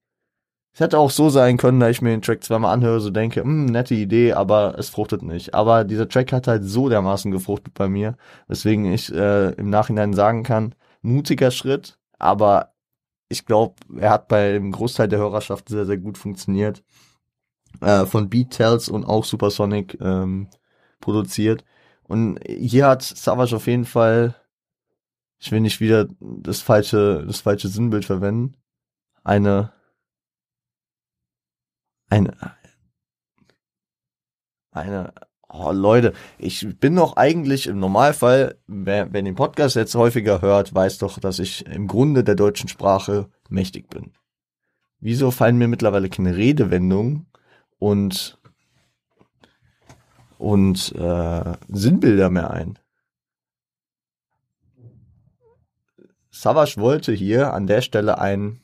es 0.74 0.80
hätte 0.80 1.00
auch 1.00 1.12
so 1.12 1.30
sein 1.30 1.58
können, 1.58 1.80
da 1.82 1.90
ich 1.90 2.02
mir 2.02 2.12
den 2.12 2.22
Track 2.22 2.44
zweimal 2.44 2.74
anhöre, 2.74 3.02
so 3.02 3.10
denke, 3.10 3.42
hm, 3.42 3.66
nette 3.66 3.94
Idee, 3.94 4.34
aber 4.34 4.76
es 4.78 4.90
fruchtet 4.90 5.22
nicht. 5.22 5.54
Aber 5.54 5.84
dieser 5.84 6.08
Track 6.08 6.32
hat 6.32 6.48
halt 6.48 6.64
so 6.64 6.88
dermaßen 6.88 7.32
gefruchtet 7.32 7.74
bei 7.74 7.90
mir, 7.90 8.16
weswegen 8.48 8.86
ich 8.86 9.14
äh, 9.14 9.52
im 9.52 9.70
Nachhinein 9.70 10.14
sagen 10.14 10.44
kann, 10.44 10.74
mutiger 11.02 11.52
Schritt, 11.52 11.98
aber 12.20 12.74
ich 13.32 13.46
glaube, 13.46 13.76
er 13.98 14.12
hat 14.12 14.28
bei 14.28 14.52
dem 14.54 14.72
Großteil 14.72 15.08
der 15.08 15.20
Hörerschaft 15.20 15.70
sehr, 15.70 15.86
sehr 15.86 15.98
gut 15.98 16.18
funktioniert. 16.18 16.84
Äh, 17.80 18.06
von 18.06 18.30
Beat 18.30 18.52
Tells 18.52 18.90
und 18.90 19.06
auch 19.06 19.24
Supersonic 19.24 19.98
ähm, 20.02 20.50
produziert. 21.00 21.64
Und 22.04 22.40
hier 22.46 22.88
hat 22.88 23.02
Savage 23.02 23.56
auf 23.56 23.68
jeden 23.68 23.86
Fall, 23.86 24.36
ich 25.40 25.52
will 25.52 25.62
nicht 25.62 25.80
wieder 25.80 26.08
das 26.20 26.62
falsche, 26.62 27.26
das 27.26 27.40
falsche 27.40 27.70
Sinnbild 27.70 28.06
verwenden, 28.06 28.58
eine 29.24 29.72
eine, 32.12 32.58
eine, 34.72 35.14
oh 35.54 35.72
Leute, 35.72 36.14
ich 36.38 36.68
bin 36.80 36.96
doch 36.96 37.18
eigentlich 37.18 37.68
im 37.68 37.80
Normalfall, 37.80 38.58
wer, 38.68 39.12
wer 39.14 39.22
den 39.22 39.36
Podcast 39.36 39.76
jetzt 39.76 39.96
häufiger 39.96 40.42
hört, 40.42 40.74
weiß 40.74 40.98
doch, 41.00 41.20
dass 41.20 41.40
ich 41.40 41.66
im 41.66 41.88
Grunde 41.88 42.24
der 42.24 42.36
deutschen 42.36 42.70
Sprache 42.70 43.30
mächtig 43.50 43.90
bin. 43.90 44.14
Wieso 45.00 45.32
fallen 45.32 45.58
mir 45.58 45.68
mittlerweile 45.68 46.10
keine 46.10 46.36
Redewendungen 46.36 47.28
und 47.80 48.38
und 50.38 50.96
äh, 50.96 51.54
Sinnbilder 51.68 52.30
mehr 52.30 52.52
ein? 52.52 52.80
Savage 56.32 56.78
wollte 56.78 57.12
hier 57.12 57.54
an 57.54 57.68
der 57.68 57.82
Stelle 57.82 58.20
ein 58.20 58.61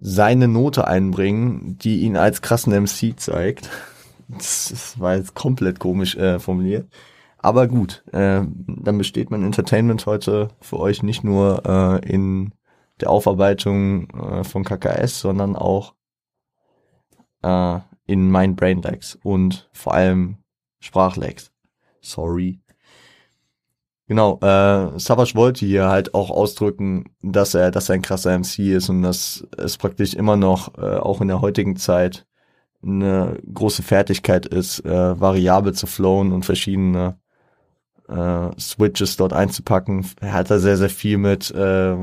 seine 0.00 0.48
Note 0.48 0.86
einbringen, 0.86 1.78
die 1.78 2.00
ihn 2.00 2.16
als 2.16 2.42
krassen 2.42 2.72
MC 2.72 3.18
zeigt. 3.18 3.68
Das 4.28 4.98
war 4.98 5.16
jetzt 5.16 5.34
komplett 5.34 5.78
komisch 5.78 6.16
äh, 6.16 6.38
formuliert. 6.38 6.88
Aber 7.38 7.68
gut, 7.68 8.04
äh, 8.12 8.42
dann 8.66 8.98
besteht 8.98 9.30
mein 9.30 9.44
Entertainment 9.44 10.04
heute 10.06 10.48
für 10.60 10.78
euch 10.78 11.02
nicht 11.02 11.24
nur 11.24 11.62
äh, 11.66 12.08
in 12.08 12.52
der 13.00 13.10
Aufarbeitung 13.10 14.10
äh, 14.10 14.44
von 14.44 14.64
KKS, 14.64 15.20
sondern 15.20 15.56
auch 15.56 15.94
äh, 17.42 17.78
in 18.06 18.30
meinen 18.30 18.56
Brainlags 18.56 19.18
und 19.22 19.70
vor 19.72 19.94
allem 19.94 20.38
Sprachlags. 20.80 21.52
Sorry. 22.00 22.60
Genau, 24.10 24.40
äh, 24.42 24.98
Savage 24.98 25.36
wollte 25.36 25.64
hier 25.64 25.88
halt 25.88 26.14
auch 26.14 26.30
ausdrücken, 26.30 27.04
dass 27.22 27.54
er, 27.54 27.70
dass 27.70 27.88
er 27.88 27.94
ein 27.94 28.02
krasser 28.02 28.36
MC 28.36 28.58
ist 28.74 28.88
und 28.88 29.02
dass 29.02 29.46
es 29.56 29.76
praktisch 29.76 30.14
immer 30.14 30.36
noch, 30.36 30.76
äh, 30.78 30.96
auch 30.96 31.20
in 31.20 31.28
der 31.28 31.40
heutigen 31.40 31.76
Zeit, 31.76 32.26
eine 32.82 33.38
große 33.54 33.84
Fertigkeit 33.84 34.46
ist, 34.46 34.84
äh, 34.84 35.20
variabel 35.20 35.74
zu 35.74 35.86
flowen 35.86 36.32
und 36.32 36.44
verschiedene 36.44 37.20
äh, 38.08 38.50
Switches 38.58 39.16
dort 39.16 39.32
einzupacken. 39.32 40.04
Er 40.20 40.32
hat 40.32 40.50
da 40.50 40.58
sehr, 40.58 40.76
sehr 40.76 40.90
viel 40.90 41.18
mit 41.18 41.52
äh, 41.52 41.94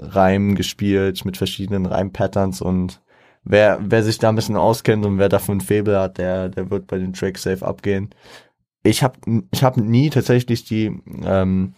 Reimen 0.00 0.56
gespielt, 0.56 1.24
mit 1.24 1.36
verschiedenen 1.36 1.86
Reimpatterns 1.86 2.62
und 2.62 3.00
wer, 3.44 3.78
wer 3.80 4.02
sich 4.02 4.18
da 4.18 4.30
ein 4.30 4.36
bisschen 4.36 4.56
auskennt 4.56 5.06
und 5.06 5.18
wer 5.18 5.28
dafür 5.28 5.54
ein 5.54 5.60
Faible 5.60 6.00
hat, 6.00 6.18
der, 6.18 6.48
der 6.48 6.70
wird 6.72 6.88
bei 6.88 6.98
den 6.98 7.12
Tracks 7.12 7.44
safe 7.44 7.64
abgehen 7.64 8.10
ich 8.84 9.02
habe 9.02 9.18
ich 9.50 9.64
hab 9.64 9.76
nie 9.76 10.10
tatsächlich 10.10 10.64
die 10.64 11.00
ähm, 11.24 11.74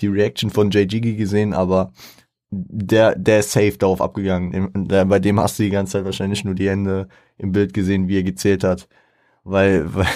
die 0.00 0.08
Reaction 0.08 0.50
von 0.50 0.70
Jay 0.70 0.86
gesehen, 0.86 1.54
aber 1.54 1.92
der 2.50 3.16
der 3.16 3.40
ist 3.40 3.52
safe 3.52 3.78
darauf 3.78 4.00
abgegangen. 4.00 4.72
Bei 4.88 5.18
dem 5.18 5.40
hast 5.40 5.58
du 5.58 5.62
die 5.64 5.70
ganze 5.70 5.94
Zeit 5.94 6.04
wahrscheinlich 6.04 6.44
nur 6.44 6.54
die 6.54 6.68
Hände 6.68 7.08
im 7.38 7.52
Bild 7.52 7.74
gesehen, 7.74 8.08
wie 8.08 8.18
er 8.18 8.22
gezählt 8.24 8.64
hat, 8.64 8.88
weil 9.44 9.94
weil 9.94 10.06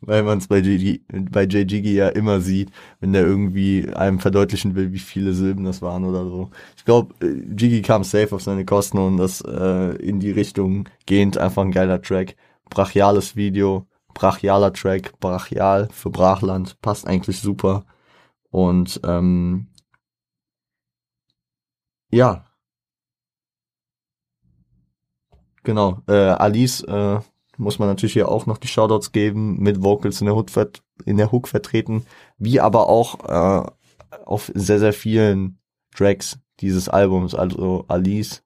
weil 0.00 0.22
man 0.22 0.38
es 0.38 0.46
bei 0.48 0.58
Jay, 0.60 1.02
bei 1.08 1.44
ja 1.44 2.08
immer 2.08 2.40
sieht, 2.40 2.70
wenn 3.00 3.12
der 3.12 3.22
irgendwie 3.22 3.88
einem 3.94 4.20
verdeutlichen 4.20 4.76
will, 4.76 4.92
wie 4.92 4.98
viele 5.00 5.32
Silben 5.32 5.64
das 5.64 5.82
waren 5.82 6.04
oder 6.04 6.24
so. 6.24 6.50
Ich 6.76 6.84
glaube, 6.84 7.14
Jiggy 7.20 7.82
kam 7.82 8.04
safe 8.04 8.32
auf 8.34 8.42
seine 8.42 8.64
Kosten 8.64 8.98
und 8.98 9.16
das 9.16 9.40
äh, 9.40 9.96
in 9.96 10.20
die 10.20 10.30
Richtung 10.30 10.88
gehend 11.06 11.36
einfach 11.38 11.62
ein 11.64 11.72
geiler 11.72 12.00
Track. 12.00 12.36
Brachiales 12.70 13.34
Video, 13.34 13.87
brachialer 14.18 14.72
Track, 14.72 15.20
brachial 15.20 15.88
für 15.92 16.10
Brachland, 16.10 16.80
passt 16.80 17.06
eigentlich 17.06 17.40
super. 17.40 17.84
Und 18.50 19.00
ähm, 19.04 19.68
ja. 22.10 22.44
Genau, 25.62 26.02
äh, 26.08 26.14
Alice 26.14 26.82
äh, 26.82 27.20
muss 27.58 27.78
man 27.78 27.88
natürlich 27.88 28.14
hier 28.14 28.28
auch 28.28 28.46
noch 28.46 28.58
die 28.58 28.66
Shoutouts 28.66 29.12
geben, 29.12 29.58
mit 29.60 29.82
Vocals 29.82 30.20
in 30.20 30.26
der 30.26 30.34
Hook, 30.34 30.48
in 31.04 31.16
der 31.16 31.30
Hook 31.30 31.46
vertreten, 31.46 32.04
wie 32.38 32.60
aber 32.60 32.88
auch 32.88 33.24
äh, 33.24 33.70
auf 34.24 34.50
sehr, 34.54 34.80
sehr 34.80 34.92
vielen 34.92 35.60
Tracks 35.94 36.40
dieses 36.60 36.88
Albums, 36.88 37.34
also 37.36 37.84
Alice 37.86 38.42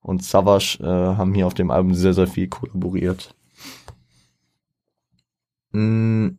und 0.00 0.22
Savage 0.22 0.78
äh, 0.80 0.86
haben 0.86 1.34
hier 1.34 1.46
auf 1.48 1.54
dem 1.54 1.72
Album 1.72 1.94
sehr, 1.94 2.14
sehr 2.14 2.28
viel 2.28 2.48
kollaboriert. 2.48 3.34
Mm. 5.72 6.38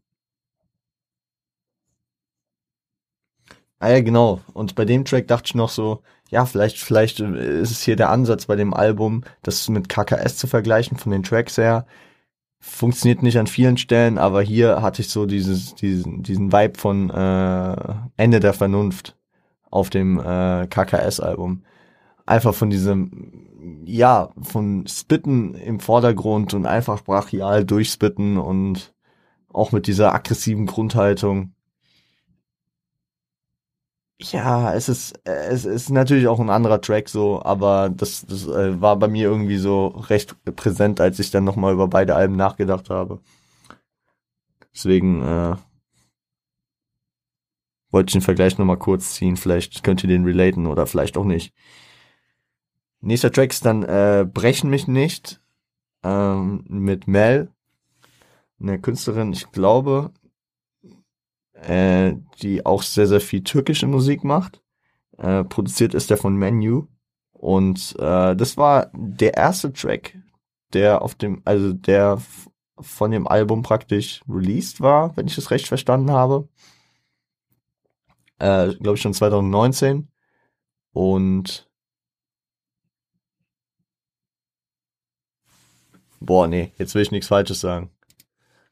Ah 3.79 3.89
ja, 3.91 4.01
genau. 4.01 4.41
Und 4.53 4.75
bei 4.75 4.83
dem 4.85 5.05
Track 5.05 5.27
dachte 5.27 5.47
ich 5.47 5.55
noch 5.55 5.69
so, 5.69 6.01
ja, 6.29 6.45
vielleicht, 6.45 6.77
vielleicht 6.77 7.19
ist 7.21 7.71
es 7.71 7.81
hier 7.81 7.95
der 7.95 8.09
Ansatz 8.09 8.45
bei 8.45 8.55
dem 8.55 8.73
Album, 8.73 9.23
das 9.41 9.67
mit 9.69 9.89
KKS 9.89 10.37
zu 10.37 10.47
vergleichen 10.47 10.97
von 10.97 11.11
den 11.11 11.23
Tracks 11.23 11.57
her. 11.57 11.85
Funktioniert 12.59 13.23
nicht 13.23 13.39
an 13.39 13.47
vielen 13.47 13.77
Stellen, 13.77 14.17
aber 14.17 14.41
hier 14.41 14.81
hatte 14.81 15.01
ich 15.01 15.09
so 15.09 15.25
dieses, 15.25 15.75
diesen, 15.75 16.23
diesen 16.23 16.51
Vibe 16.51 16.77
von 16.77 17.09
äh, 17.09 17.75
Ende 18.17 18.39
der 18.41 18.53
Vernunft 18.53 19.15
auf 19.71 19.89
dem 19.89 20.19
äh, 20.19 20.67
KKS-Album. 20.67 21.63
Einfach 22.25 22.53
von 22.53 22.69
diesem, 22.69 23.83
ja, 23.85 24.29
von 24.41 24.85
Spitten 24.87 25.55
im 25.55 25.79
Vordergrund 25.79 26.53
und 26.53 26.65
einfach 26.65 27.03
brachial 27.03 27.65
durchspitten 27.65 28.37
und 28.37 28.93
auch 29.51 29.71
mit 29.71 29.87
dieser 29.87 30.13
aggressiven 30.13 30.65
Grundhaltung. 30.65 31.53
Ja, 34.21 34.73
es 34.73 34.89
ist, 34.89 35.17
es 35.23 35.63
ist 35.63 35.89
natürlich 35.89 36.27
auch 36.27 36.39
ein 36.41 36.49
anderer 36.49 36.81
Track 36.81 37.07
so, 37.07 37.41
aber 37.41 37.89
das, 37.89 38.25
das 38.25 38.47
äh, 38.47 38.81
war 38.81 38.97
bei 38.97 39.07
mir 39.07 39.29
irgendwie 39.29 39.57
so 39.57 39.87
recht 39.87 40.35
präsent, 40.57 40.99
als 40.99 41.19
ich 41.19 41.31
dann 41.31 41.45
nochmal 41.45 41.73
über 41.73 41.87
beide 41.87 42.15
Alben 42.15 42.35
nachgedacht 42.35 42.89
habe. 42.89 43.21
Deswegen 44.73 45.21
äh, 45.21 45.55
wollte 47.91 48.09
ich 48.09 48.13
den 48.13 48.21
Vergleich 48.21 48.57
nochmal 48.57 48.77
kurz 48.77 49.13
ziehen. 49.13 49.37
Vielleicht 49.37 49.83
könnt 49.83 50.03
ihr 50.03 50.09
den 50.09 50.25
relaten 50.25 50.67
oder 50.67 50.85
vielleicht 50.85 51.17
auch 51.17 51.25
nicht. 51.25 51.53
Nächster 53.01 53.31
Track 53.31 53.51
ist 53.51 53.65
dann 53.65 53.83
äh, 53.83 54.27
Brechen 54.31 54.69
mich 54.69 54.87
nicht 54.87 55.41
ähm, 56.03 56.65
mit 56.67 57.07
Mel 57.07 57.53
eine 58.59 58.79
Künstlerin, 58.79 59.33
ich 59.33 59.51
glaube, 59.51 60.11
äh, 61.53 62.13
die 62.41 62.65
auch 62.65 62.83
sehr, 62.83 63.07
sehr 63.07 63.21
viel 63.21 63.43
türkische 63.43 63.87
Musik 63.87 64.23
macht. 64.23 64.61
Äh, 65.17 65.43
produziert 65.43 65.93
ist 65.93 66.09
der 66.09 66.17
von 66.17 66.35
Menu. 66.35 66.87
Und 67.31 67.95
äh, 67.99 68.35
das 68.35 68.57
war 68.57 68.91
der 68.93 69.35
erste 69.35 69.71
Track, 69.71 70.17
der 70.73 71.01
auf 71.01 71.15
dem, 71.15 71.41
also 71.45 71.73
der 71.73 72.21
von 72.79 73.11
dem 73.11 73.27
Album 73.27 73.61
praktisch 73.61 74.21
released 74.27 74.81
war, 74.81 75.15
wenn 75.17 75.27
ich 75.27 75.35
das 75.35 75.51
recht 75.51 75.67
verstanden 75.67 76.11
habe. 76.11 76.47
Äh, 78.39 78.73
glaube 78.75 78.95
ich 78.95 79.01
schon 79.01 79.13
2019. 79.13 80.09
Und 80.93 81.69
boah, 86.19 86.47
nee, 86.47 86.71
jetzt 86.77 86.95
will 86.95 87.01
ich 87.01 87.11
nichts 87.11 87.27
Falsches 87.27 87.61
sagen. 87.61 87.91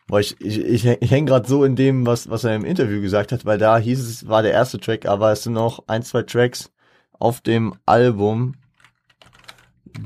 Boah, 0.08 0.22
ich, 0.22 0.40
ich, 0.40 0.86
ich, 0.86 1.12
hänge 1.12 1.28
gerade 1.28 1.48
so 1.48 1.66
in 1.66 1.76
dem, 1.76 2.06
was, 2.06 2.30
was 2.30 2.46
er 2.46 2.56
im 2.56 2.64
Interview 2.64 3.02
gesagt 3.02 3.34
hat, 3.34 3.44
weil 3.46 3.58
da 3.58 3.78
hieß 3.78 4.00
es, 4.00 4.28
war 4.28 4.42
der 4.42 4.54
erste 4.54 4.80
Track, 4.80 5.06
aber 5.06 5.34
es 5.34 5.44
sind 5.44 5.54
noch 5.54 5.84
ein, 5.88 6.02
zwei 6.02 6.24
Tracks 6.24 6.72
auf 7.12 7.42
dem 7.42 7.76
Album, 7.86 8.56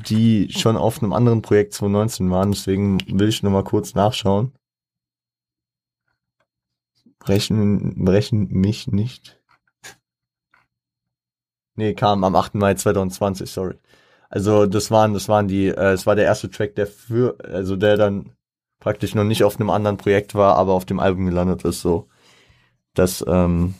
die 0.07 0.51
schon 0.51 0.75
auf 0.75 1.03
einem 1.03 1.13
anderen 1.13 1.43
Projekt 1.43 1.73
2019 1.73 2.31
waren. 2.31 2.51
Deswegen 2.51 2.99
will 3.07 3.29
ich 3.29 3.43
nochmal 3.43 3.63
kurz 3.63 3.93
nachschauen. 3.93 4.53
Brechen, 7.19 8.03
brechen 8.03 8.47
mich 8.49 8.87
nicht. 8.87 9.39
Nee, 11.75 11.93
kam 11.93 12.23
am 12.23 12.35
8. 12.35 12.55
Mai 12.55 12.73
2020, 12.73 13.49
sorry. 13.49 13.75
Also 14.29 14.65
das 14.65 14.89
waren, 14.89 15.13
das 15.13 15.29
waren 15.29 15.47
die, 15.47 15.67
äh, 15.67 15.93
es 15.93 16.05
war 16.07 16.15
der 16.15 16.25
erste 16.25 16.49
Track, 16.49 16.75
der 16.75 16.87
für, 16.87 17.37
also 17.43 17.75
der 17.75 17.97
dann 17.97 18.33
praktisch 18.81 19.15
noch 19.15 19.23
nicht 19.23 19.45
auf 19.45 19.57
einem 19.57 19.69
anderen 19.69 19.95
Projekt 19.95 20.35
war, 20.35 20.57
aber 20.57 20.73
auf 20.73 20.85
dem 20.85 20.99
Album 20.99 21.25
gelandet 21.25 21.63
ist. 21.63 21.79
So, 21.79 22.09
das, 22.93 23.23
ähm, 23.25 23.75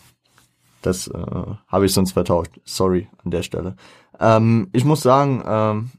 das 0.82 1.08
äh, 1.08 1.46
habe 1.68 1.86
ich 1.86 1.94
sonst 1.94 2.14
vertauscht. 2.14 2.62
Sorry 2.64 3.10
an 3.26 3.32
der 3.32 3.44
Stelle. 3.44 3.76
Ähm, 4.20 4.70
ich 4.72 4.86
muss 4.86 5.02
sagen, 5.02 5.44
ähm, 5.46 5.92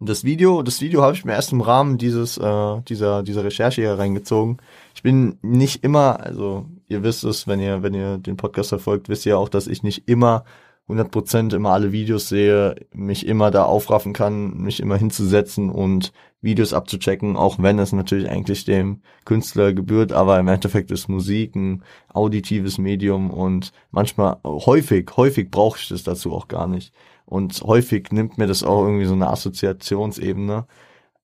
das 0.00 0.22
Video, 0.22 0.62
das 0.62 0.80
Video 0.80 1.02
habe 1.02 1.14
ich 1.14 1.24
mir 1.24 1.32
erst 1.32 1.50
im 1.50 1.60
Rahmen 1.60 1.98
dieses, 1.98 2.38
äh, 2.38 2.80
dieser, 2.82 3.24
dieser 3.24 3.42
Recherche 3.42 3.80
hier 3.80 3.98
reingezogen. 3.98 4.58
Ich 4.94 5.02
bin 5.02 5.38
nicht 5.42 5.82
immer, 5.82 6.20
also 6.20 6.66
ihr 6.86 7.02
wisst 7.02 7.24
es, 7.24 7.48
wenn 7.48 7.58
ihr, 7.58 7.82
wenn 7.82 7.94
ihr 7.94 8.18
den 8.18 8.36
Podcast 8.36 8.68
verfolgt, 8.68 9.08
wisst 9.08 9.26
ihr 9.26 9.38
auch, 9.38 9.48
dass 9.48 9.66
ich 9.66 9.82
nicht 9.82 10.08
immer 10.08 10.44
100% 10.88 11.54
immer 11.54 11.72
alle 11.72 11.92
Videos 11.92 12.28
sehe, 12.28 12.74
mich 12.94 13.26
immer 13.26 13.50
da 13.50 13.64
aufraffen 13.64 14.12
kann, 14.12 14.56
mich 14.56 14.80
immer 14.80 14.96
hinzusetzen 14.96 15.70
und 15.70 16.12
Videos 16.40 16.72
abzuchecken, 16.72 17.36
auch 17.36 17.58
wenn 17.58 17.78
es 17.78 17.92
natürlich 17.92 18.30
eigentlich 18.30 18.64
dem 18.64 19.02
Künstler 19.24 19.72
gebührt, 19.72 20.12
aber 20.12 20.38
im 20.38 20.48
Endeffekt 20.48 20.90
ist 20.90 21.08
Musik 21.08 21.56
ein 21.56 21.82
auditives 22.12 22.78
Medium 22.78 23.30
und 23.30 23.72
manchmal, 23.90 24.38
häufig, 24.44 25.10
häufig 25.16 25.50
brauche 25.50 25.78
ich 25.78 25.88
das 25.88 26.04
dazu 26.04 26.32
auch 26.32 26.48
gar 26.48 26.66
nicht. 26.68 26.94
Und 27.26 27.60
häufig 27.62 28.10
nimmt 28.10 28.38
mir 28.38 28.46
das 28.46 28.62
auch 28.62 28.84
irgendwie 28.84 29.04
so 29.04 29.12
eine 29.12 29.28
Assoziationsebene. 29.28 30.66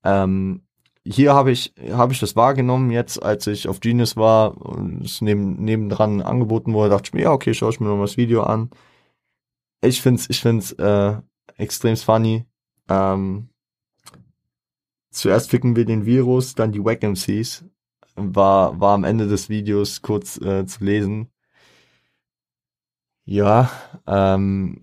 Ähm, 0.04 0.62
hier 1.06 1.34
habe 1.34 1.50
ich, 1.52 1.74
habe 1.92 2.12
ich 2.12 2.20
das 2.20 2.36
wahrgenommen, 2.36 2.90
jetzt 2.90 3.22
als 3.22 3.46
ich 3.46 3.68
auf 3.68 3.80
Genius 3.80 4.16
war 4.16 4.56
und 4.60 5.04
es 5.04 5.20
neben, 5.20 5.62
nebendran 5.64 6.20
angeboten 6.22 6.74
wurde, 6.74 6.90
dachte 6.90 7.08
ich 7.08 7.14
mir, 7.14 7.22
ja, 7.22 7.32
okay, 7.32 7.54
schaue 7.54 7.70
ich 7.70 7.80
mir 7.80 7.88
noch 7.88 7.96
mal 7.96 8.02
das 8.02 8.16
Video 8.16 8.42
an. 8.42 8.70
Ich 9.84 10.02
find's, 10.02 10.28
ich 10.28 10.40
find's 10.40 10.72
äh, 10.72 11.14
extrem 11.56 11.96
funny. 11.96 12.46
Ähm, 12.88 13.48
zuerst 15.10 15.50
ficken 15.50 15.76
wir 15.76 15.84
den 15.84 16.06
Virus, 16.06 16.54
dann 16.54 16.72
die 16.72 16.84
Wack 16.84 17.02
MCs. 17.02 17.64
War, 18.16 18.80
war 18.80 18.94
am 18.94 19.04
Ende 19.04 19.26
des 19.26 19.48
Videos 19.48 20.02
kurz 20.02 20.40
äh, 20.40 20.66
zu 20.66 20.84
lesen. 20.84 21.30
Ja, 23.26 23.70
ähm, 24.06 24.80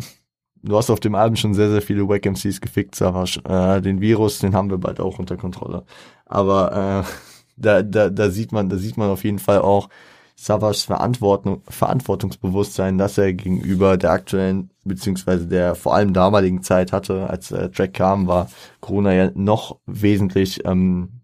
du 0.63 0.77
hast 0.77 0.89
auf 0.89 0.99
dem 0.99 1.15
Album 1.15 1.35
schon 1.35 1.53
sehr, 1.53 1.69
sehr 1.69 1.81
viele 1.81 2.07
Wack 2.07 2.25
MCs 2.25 2.59
gefickt, 2.59 2.95
Savage. 2.95 3.39
Äh, 3.45 3.81
den 3.81 4.01
Virus, 4.01 4.39
den 4.39 4.55
haben 4.55 4.69
wir 4.69 4.77
bald 4.79 4.99
auch 4.99 5.19
unter 5.19 5.37
Kontrolle. 5.37 5.85
Aber 6.25 7.05
äh, 7.05 7.11
da, 7.57 7.83
da, 7.83 8.09
da 8.09 8.29
sieht 8.31 8.51
man, 8.51 8.69
da 8.69 8.77
sieht 8.77 8.97
man 8.97 9.09
auf 9.09 9.23
jeden 9.23 9.39
Fall 9.39 9.59
auch 9.59 9.89
Savage 10.35 10.85
Verantwortung, 10.87 11.61
Verantwortungsbewusstsein, 11.67 12.97
dass 12.97 13.17
er 13.19 13.33
gegenüber 13.33 13.97
der 13.97 14.11
aktuellen, 14.11 14.70
beziehungsweise 14.83 15.47
der 15.47 15.75
vor 15.75 15.95
allem 15.95 16.13
damaligen 16.13 16.63
Zeit 16.63 16.91
hatte, 16.91 17.29
als 17.29 17.49
der 17.49 17.71
Track 17.71 17.93
kam, 17.93 18.27
war 18.27 18.49
Corona 18.79 19.13
ja 19.13 19.31
noch 19.35 19.79
wesentlich 19.85 20.65
ähm, 20.65 21.21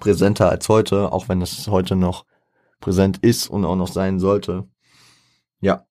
präsenter 0.00 0.50
als 0.50 0.68
heute, 0.68 1.12
auch 1.12 1.28
wenn 1.28 1.42
es 1.42 1.68
heute 1.68 1.96
noch 1.96 2.24
präsent 2.80 3.18
ist 3.18 3.48
und 3.48 3.64
auch 3.64 3.76
noch 3.76 3.88
sein 3.88 4.18
sollte. 4.18 4.68
Ja, 5.60 5.86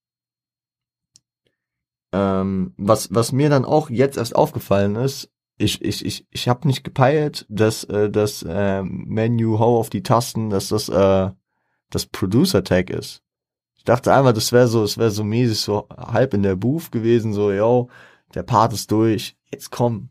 ähm, 2.14 2.74
was, 2.78 3.14
was 3.14 3.32
mir 3.32 3.50
dann 3.50 3.66
auch 3.66 3.90
jetzt 3.90 4.18
erst 4.18 4.36
aufgefallen 4.36 4.96
ist, 4.96 5.32
ich, 5.58 5.82
ich, 5.82 6.06
ich, 6.06 6.28
ich 6.30 6.48
habe 6.48 6.68
nicht 6.68 6.84
gepeilt, 6.84 7.46
dass 7.50 7.84
äh, 7.86 8.10
das 8.10 8.44
äh, 8.44 8.84
Menu 8.84 9.60
Hau 9.60 9.80
auf 9.80 9.90
die 9.90 10.04
Tasten, 10.04 10.50
dass 10.52 10.70
das 10.70 10.90
äh, 10.90 11.32
das 11.90 12.06
Producer 12.06 12.64
Tag 12.64 12.92
ist. 12.92 13.23
Ich 13.84 13.86
dachte 13.86 14.14
einmal, 14.14 14.32
das 14.32 14.54
wäre 14.54 14.70
so, 14.70 14.82
es 14.84 14.98
wäre 14.98 15.12
so 15.12 15.26
mäßig 15.26 15.60
so 15.60 15.90
halb 15.90 16.34
in 16.34 16.42
der 16.42 16.56
Booth 16.56 16.90
gewesen, 16.90 17.34
so, 17.34 17.52
yo, 17.52 17.90
der 18.34 18.44
Part 18.44 18.72
ist 18.72 18.90
durch, 18.92 19.36
jetzt 19.52 19.72
komm. 19.72 20.08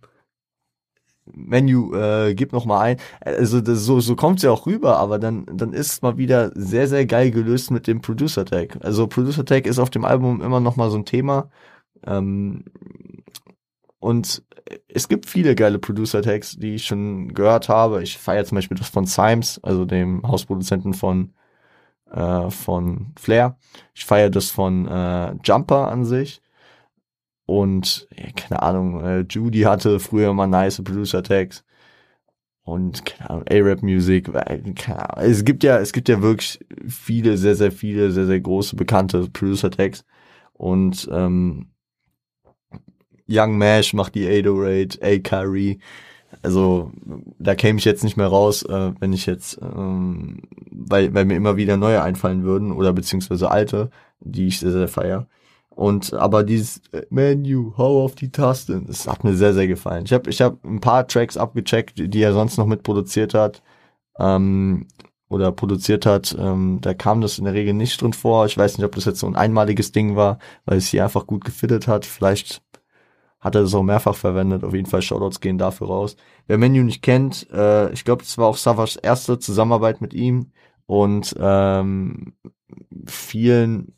Menu, 1.25 1.95
äh, 1.95 2.35
gib 2.35 2.53
noch 2.53 2.67
mal 2.67 2.81
ein. 2.81 2.97
Also 3.21 3.63
das, 3.63 3.81
so, 3.87 4.01
so 4.01 4.15
kommt's 4.15 4.43
ja 4.43 4.51
auch 4.51 4.67
rüber, 4.67 4.99
aber 4.99 5.19
dann, 5.19 5.47
dann 5.47 5.73
ist 5.73 6.03
mal 6.03 6.19
wieder 6.19 6.53
sehr, 6.55 6.87
sehr 6.87 7.07
geil 7.07 7.31
gelöst 7.31 7.71
mit 7.71 7.87
dem 7.87 8.03
Producer 8.03 8.45
Tag. 8.45 8.77
Also 8.83 9.07
Producer 9.07 9.47
Tag 9.47 9.67
ist 9.67 9.79
auf 9.79 9.89
dem 9.89 10.05
Album 10.05 10.43
immer 10.43 10.61
noch 10.61 10.77
mal 10.77 10.91
so 10.91 10.99
ein 10.99 11.07
Thema 11.07 11.49
ähm, 12.07 12.65
und 14.01 14.43
es 14.89 15.09
gibt 15.09 15.25
viele 15.25 15.55
geile 15.55 15.79
Producer-Tags, 15.79 16.59
die 16.59 16.75
ich 16.75 16.85
schon 16.85 17.33
gehört 17.33 17.71
habe. 17.71 18.03
Ich 18.03 18.19
feiere 18.19 18.45
zum 18.45 18.57
Beispiel 18.57 18.77
das 18.77 18.89
von 18.89 19.07
Symes, 19.07 19.61
also 19.63 19.87
dem 19.87 20.23
Hausproduzenten 20.27 20.93
von, 20.93 21.33
äh, 22.13 22.51
von 22.51 23.13
Flair. 23.19 23.57
Ich 23.95 24.05
feiere 24.05 24.31
das 24.31 24.51
von 24.51 24.87
äh, 24.87 25.35
Jumper 25.45 25.89
an 25.89 26.05
sich. 26.05 26.41
Und 27.47 28.09
ja, 28.17 28.31
keine 28.37 28.63
Ahnung, 28.63 29.05
äh, 29.05 29.21
Judy 29.29 29.63
hatte 29.63 29.99
früher 30.01 30.33
mal 30.33 30.47
nice 30.47 30.83
Producer-Tags. 30.83 31.65
Und 32.65 33.05
keine 33.05 33.31
Ahnung, 33.31 33.45
A-Rap-Musik. 33.51 34.31
Es 35.17 35.45
gibt 35.45 35.65
ja, 35.65 35.79
es 35.79 35.93
gibt 35.93 36.09
ja 36.09 36.23
wirklich 36.23 36.61
viele, 36.87 37.37
sehr, 37.37 37.57
sehr 37.57 37.73
viele, 37.73 38.13
sehr, 38.13 38.27
sehr 38.27 38.41
große, 38.41 38.77
bekannte 38.77 39.29
Producer-Tags. 39.29 40.05
Und 40.53 41.09
ähm, 41.13 41.73
Young 43.29 43.59
Mash 43.59 43.95
macht 43.95 44.15
die 44.15 44.29
808, 44.29 45.03
A 45.03 45.19
Curry. 45.19 45.81
Also 46.41 46.91
da 47.39 47.55
käme 47.55 47.79
ich 47.79 47.85
jetzt 47.85 48.05
nicht 48.05 48.17
mehr 48.17 48.29
raus, 48.29 48.63
äh, 48.63 48.93
wenn 49.01 49.13
ich 49.13 49.27
jetzt, 49.27 49.61
ähm, 49.61 50.43
weil, 50.71 51.13
weil 51.15 51.25
mir 51.25 51.37
immer 51.37 51.57
wieder 51.57 51.77
neue 51.77 52.03
einfallen 52.03 52.43
würden 52.45 52.73
oder 52.73 52.93
beziehungsweise 52.93 53.51
alte, 53.51 53.91
die 54.21 54.47
ich 54.47 54.61
sehr, 54.61 54.73
sehr 54.73 54.89
feier. 54.89 55.27
Und 55.71 56.13
aber 56.15 56.45
dieses 56.45 56.79
äh, 56.93 57.03
Menu, 57.11 57.75
hau 57.77 58.05
auf 58.05 58.15
die 58.15 58.31
Tasten, 58.31 58.87
das 58.87 59.07
hat 59.07 59.25
mir 59.25 59.35
sehr, 59.35 59.55
sehr 59.55 59.67
gefallen. 59.67 60.05
Ich 60.05 60.13
habe 60.13 60.31
ich 60.31 60.41
hab 60.41 60.65
ein 60.65 60.81
paar 60.81 61.07
Tracks 61.07 61.37
abgecheckt, 61.37 61.95
die 61.97 62.23
er 62.23 62.33
sonst 62.33 62.59
noch 62.59 62.67
mitproduziert 62.67 63.35
hat. 63.35 63.63
Ähm, 64.19 64.87
oder 65.33 65.51
produziert 65.51 66.05
hat, 66.05 66.37
ähm, 66.39 66.79
da 66.83 66.93
kam 66.93 67.23
das 67.23 67.39
in 67.39 67.47
der 67.47 67.55
Regel 67.55 67.73
nicht 67.73 68.01
drin 68.01 68.13
vor. 68.13 68.45
Ich 68.47 68.59
weiß 68.59 68.77
nicht, 68.77 68.85
ob 68.85 68.95
das 68.95 69.07
jetzt 69.07 69.21
so 69.21 69.27
ein 69.27 69.35
einmaliges 69.35 69.91
Ding 69.91 70.15
war, 70.15 70.39
weil 70.67 70.77
es 70.77 70.89
hier 70.89 71.05
einfach 71.05 71.27
gut 71.27 71.45
gefittet 71.45 71.89
hat. 71.89 72.05
Vielleicht 72.05 72.63
hat 73.43 73.57
er 73.57 73.63
das 73.63 73.75
auch 73.75 73.83
mehrfach 73.83 74.15
verwendet. 74.15 74.65
Auf 74.65 74.73
jeden 74.73 74.89
Fall 74.89 75.03
Shoutouts 75.03 75.41
gehen 75.41 75.59
dafür 75.59 75.89
raus. 75.89 76.17
Wer 76.47 76.59
Menu 76.59 76.83
nicht 76.85 77.03
kennt, 77.03 77.51
äh, 77.51 77.93
ich 77.93 78.05
glaube, 78.05 78.23
das 78.23 78.39
war 78.39 78.47
auch 78.47 78.57
Savas 78.57 78.97
erste 78.97 79.39
Zusammenarbeit 79.39 80.01
mit 80.01 80.15
ihm 80.15 80.53
und 80.87 81.35
ähm, 81.39 82.35
vielen 83.07 83.95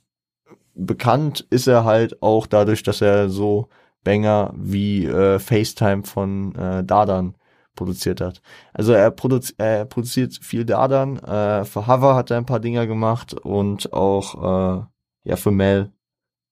bekannt 0.75 1.47
ist 1.51 1.69
er 1.69 1.85
halt 1.85 2.23
auch 2.23 2.47
dadurch, 2.47 2.83
dass 2.83 3.01
er 3.01 3.29
so 3.29 3.69
Banger 4.03 4.53
wie 4.57 5.07
äh, 5.07 5.39
FaceTime 5.39 6.05
von 6.05 6.55
äh, 6.55 6.83
Dardan 6.83 7.35
produziert 7.75 8.21
hat. 8.21 8.41
Also 8.73 8.93
er, 8.93 9.11
produzi 9.11 9.55
er 9.59 9.85
produziert 9.85 10.39
viel 10.43 10.65
Dardan, 10.65 11.19
äh, 11.19 11.65
für 11.65 11.87
Hover 11.87 12.15
hat 12.15 12.31
er 12.31 12.39
ein 12.39 12.47
paar 12.47 12.61
Dinger 12.61 12.87
gemacht 12.87 13.35
und 13.35 13.93
auch 13.93 14.81
äh, 14.81 14.85
ja 15.25 15.37
für 15.37 15.51
Mel. 15.51 15.93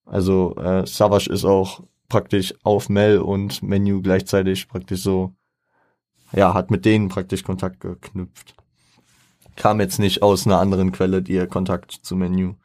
Also 0.05 0.57
äh, 0.57 0.87
Savage 0.87 1.31
ist 1.31 1.45
auch 1.45 1.83
praktisch 2.13 2.55
auf 2.63 2.91
Mel 2.91 3.21
und 3.21 3.63
Menu 3.63 4.03
gleichzeitig 4.03 4.69
praktisch 4.69 5.01
so, 5.01 5.35
ja, 6.33 6.53
hat 6.53 6.71
mit 6.71 6.85
denen 6.85 7.09
praktisch 7.09 7.43
Kontakt 7.43 7.81
geknüpft. 7.81 8.55
Kam 9.57 9.81
jetzt 9.81 9.99
nicht 9.99 10.23
aus 10.23 10.47
einer 10.47 10.61
anderen 10.61 10.93
Quelle, 10.93 11.23
die 11.23 11.47
Kontakt 11.47 11.91
zu 11.91 12.15
Menu. 12.15 12.57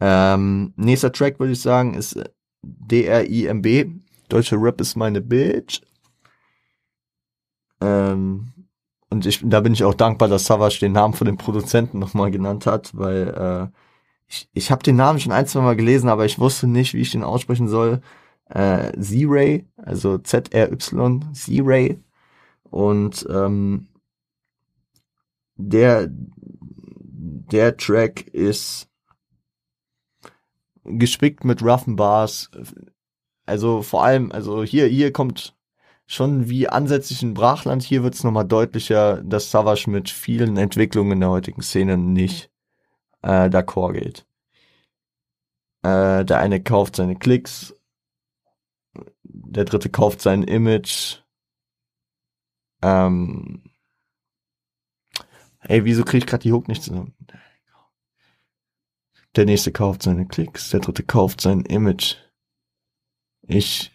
Ähm, 0.00 0.72
nächster 0.76 1.10
Track 1.10 1.40
würde 1.40 1.54
ich 1.54 1.60
sagen 1.60 1.94
ist 1.94 2.16
D-R-I-M-B. 2.62 3.90
Deutsche 4.28 4.56
Rap 4.56 4.80
ist 4.80 4.94
meine 4.94 5.20
Bitch. 5.20 5.80
Ähm, 7.80 8.52
und 9.10 9.26
ich, 9.26 9.40
da 9.42 9.60
bin 9.62 9.72
ich 9.72 9.82
auch 9.82 9.94
dankbar, 9.94 10.28
dass 10.28 10.46
Savage 10.46 10.78
den 10.80 10.92
Namen 10.92 11.14
von 11.14 11.26
dem 11.26 11.38
Produzenten 11.38 11.98
nochmal 11.98 12.30
genannt 12.30 12.66
hat, 12.66 12.96
weil 12.96 13.72
äh, 13.72 13.76
ich, 14.28 14.48
ich 14.52 14.70
habe 14.70 14.84
den 14.84 14.96
Namen 14.96 15.18
schon 15.18 15.32
ein, 15.32 15.48
zwei 15.48 15.60
Mal 15.60 15.74
gelesen, 15.74 16.08
aber 16.08 16.24
ich 16.24 16.38
wusste 16.38 16.68
nicht, 16.68 16.94
wie 16.94 17.00
ich 17.00 17.10
den 17.10 17.24
aussprechen 17.24 17.66
soll. 17.66 18.00
Äh, 18.50 18.92
Z-Ray, 19.00 19.66
also 19.76 20.18
Z-R-Y, 20.18 21.32
Z-Ray. 21.32 22.02
Und 22.70 23.26
ähm, 23.30 23.88
der, 25.56 26.08
der 26.10 27.76
Track 27.76 28.26
ist 28.28 28.88
gespickt 30.84 31.44
mit 31.44 31.62
roughen 31.62 31.96
Bars. 31.96 32.50
Also 33.46 33.82
vor 33.82 34.04
allem, 34.04 34.32
also 34.32 34.62
hier, 34.62 34.86
hier 34.86 35.12
kommt 35.12 35.56
schon 36.06 36.48
wie 36.48 36.68
ansätzlich 36.68 37.22
in 37.22 37.34
Brachland, 37.34 37.82
hier 37.82 38.02
wird 38.02 38.14
es 38.14 38.24
nochmal 38.24 38.46
deutlicher, 38.46 39.22
dass 39.22 39.50
Savage 39.50 39.90
mit 39.90 40.08
vielen 40.08 40.56
Entwicklungen 40.56 41.12
in 41.12 41.20
der 41.20 41.30
heutigen 41.30 41.62
Szene 41.62 41.96
nicht 41.96 42.50
äh, 43.22 43.48
d'accord 43.48 43.94
geht. 43.94 44.26
Äh, 45.82 46.24
der 46.24 46.38
eine 46.38 46.62
kauft 46.62 46.96
seine 46.96 47.16
Klicks, 47.16 47.75
der 49.36 49.64
dritte 49.64 49.90
kauft 49.90 50.20
sein 50.20 50.42
Image. 50.42 51.22
Ähm, 52.82 53.62
ey, 55.60 55.84
wieso 55.84 56.04
krieg 56.04 56.22
ich 56.22 56.26
gerade 56.26 56.42
die 56.42 56.52
Hook 56.52 56.68
nicht 56.68 56.82
zusammen? 56.82 57.14
Der 59.34 59.44
nächste 59.44 59.70
kauft 59.70 60.02
seine 60.02 60.26
Klicks, 60.26 60.70
der 60.70 60.80
dritte 60.80 61.02
kauft 61.02 61.40
sein 61.40 61.60
Image. 61.62 62.16
Ich 63.42 63.92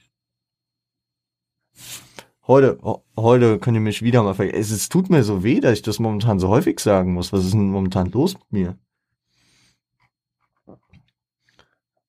heute, 2.45 2.79
heute 3.17 3.59
könnt 3.59 3.75
ihr 3.75 3.81
mich 3.81 4.03
wieder 4.03 4.21
mal 4.23 4.35
vergessen. 4.35 4.59
Es, 4.59 4.71
es 4.71 4.89
tut 4.89 5.09
mir 5.09 5.23
so 5.23 5.43
weh, 5.43 5.59
dass 5.59 5.73
ich 5.73 5.81
das 5.81 5.99
momentan 5.99 6.39
so 6.39 6.49
häufig 6.49 6.79
sagen 6.79 7.13
muss. 7.13 7.33
Was 7.33 7.45
ist 7.45 7.53
denn 7.53 7.71
momentan 7.71 8.11
los 8.11 8.35
mit 8.35 8.51
mir? 8.51 8.79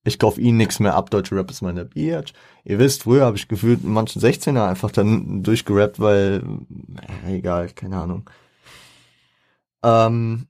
Ich 0.04 0.18
kauf 0.18 0.38
ihnen 0.38 0.56
nichts 0.58 0.80
mehr 0.80 0.94
ab, 0.94 1.10
deutsche 1.10 1.36
Rap 1.36 1.50
ist 1.50 1.62
meine 1.62 1.84
Biatch. 1.84 2.32
Ihr 2.64 2.78
wisst, 2.78 3.04
früher 3.04 3.24
habe 3.24 3.36
ich 3.36 3.48
gefühlt 3.48 3.84
manchen 3.84 4.20
16er 4.20 4.68
einfach 4.68 4.90
dann 4.90 5.42
durchgerappt, 5.42 6.00
weil, 6.00 6.42
äh, 7.26 7.36
egal, 7.36 7.68
keine 7.70 7.98
Ahnung. 7.98 8.28
Ähm, 9.84 10.48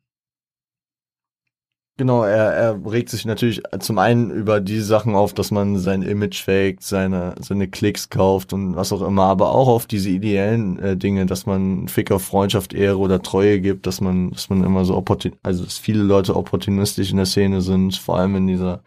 Genau, 1.98 2.24
er, 2.24 2.52
er 2.54 2.90
regt 2.90 3.10
sich 3.10 3.26
natürlich 3.26 3.62
zum 3.78 3.98
einen 3.98 4.30
über 4.30 4.60
die 4.60 4.80
Sachen 4.80 5.14
auf, 5.14 5.34
dass 5.34 5.50
man 5.50 5.76
sein 5.78 6.00
Image 6.02 6.42
faked, 6.42 6.82
seine, 6.82 7.34
seine 7.38 7.68
Klicks 7.68 8.08
kauft 8.08 8.54
und 8.54 8.74
was 8.76 8.92
auch 8.92 9.02
immer, 9.02 9.24
aber 9.24 9.52
auch 9.52 9.68
auf 9.68 9.86
diese 9.86 10.08
ideellen 10.08 10.78
äh, 10.78 10.96
Dinge, 10.96 11.26
dass 11.26 11.44
man 11.44 11.88
Ficker 11.88 12.18
Freundschaft, 12.18 12.72
Ehre 12.72 12.96
oder 12.96 13.20
Treue 13.22 13.60
gibt, 13.60 13.86
dass 13.86 14.00
man, 14.00 14.30
dass 14.30 14.48
man 14.48 14.64
immer 14.64 14.86
so 14.86 14.96
opportun, 14.96 15.32
also 15.42 15.64
dass 15.64 15.76
viele 15.76 16.02
Leute 16.02 16.34
opportunistisch 16.34 17.10
in 17.10 17.18
der 17.18 17.26
Szene 17.26 17.60
sind, 17.60 17.94
vor 17.94 18.18
allem 18.18 18.36
in 18.36 18.46
dieser 18.46 18.82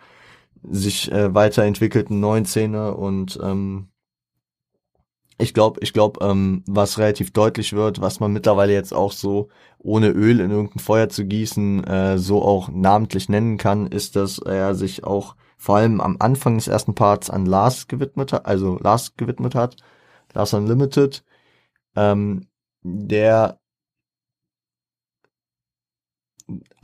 sich 0.70 1.12
äh, 1.12 1.34
weiterentwickelten 1.34 2.20
neuen 2.20 2.46
Szene 2.46 2.96
und 2.96 3.40
ähm, 3.42 3.90
ich 5.38 5.54
glaube, 5.54 5.82
ich 5.84 5.92
glaube, 5.92 6.26
ähm, 6.26 6.64
was 6.66 6.98
relativ 6.98 7.32
deutlich 7.32 7.74
wird, 7.74 8.00
was 8.00 8.20
man 8.20 8.32
mittlerweile 8.32 8.74
jetzt 8.74 8.94
auch 8.94 9.12
so 9.12 9.50
ohne 9.80 10.10
Öl 10.10 10.40
in 10.40 10.50
irgendein 10.50 10.80
Feuer 10.80 11.10
zu 11.10 11.26
gießen, 11.26 11.84
äh, 11.84 12.18
so 12.18 12.42
auch 12.42 12.70
namentlich 12.70 13.28
nennen 13.28 13.58
kann, 13.58 13.88
ist, 13.88 14.16
dass 14.16 14.40
er 14.40 14.76
sich 14.76 15.04
auch 15.04 15.36
vor 15.58 15.78
allem 15.78 16.00
am 16.00 16.18
Anfang 16.20 16.56
des 16.56 16.68
ersten 16.68 16.96
Parts 16.96 17.30
an 17.30 17.46
Lars 17.46 17.88
gewidmet 17.88 18.32
hat, 18.34 18.46
also 18.46 18.78
Lars 18.80 19.16
gewidmet 19.18 19.56
hat, 19.56 19.76
Lars 20.34 20.54
Unlimited, 20.54 21.24
ähm, 21.96 22.48
der 22.84 23.60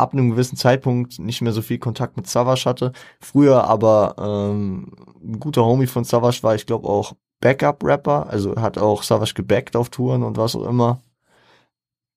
ab 0.02 0.14
einem 0.14 0.32
gewissen 0.32 0.58
Zeitpunkt 0.58 1.20
nicht 1.20 1.42
mehr 1.42 1.54
so 1.54 1.62
viel 1.62 1.78
Kontakt 1.78 2.18
mit 2.18 2.28
Savage 2.28 2.66
hatte. 2.66 2.92
Früher 3.20 3.66
aber 3.66 4.16
ähm, 4.18 4.94
ein 5.24 5.40
guter 5.40 5.64
Homie 5.64 5.88
von 5.88 6.04
Savage 6.04 6.44
war, 6.44 6.56
ich 6.56 6.66
glaube 6.66 6.90
auch 6.90 7.14
Backup-Rapper, 7.40 8.28
also 8.30 8.56
hat 8.56 8.78
auch 8.78 9.04
Savage 9.04 9.34
gebackt 9.34 9.76
auf 9.76 9.90
Touren 9.90 10.24
und 10.24 10.38
was 10.38 10.56
auch 10.56 10.68
immer, 10.68 11.02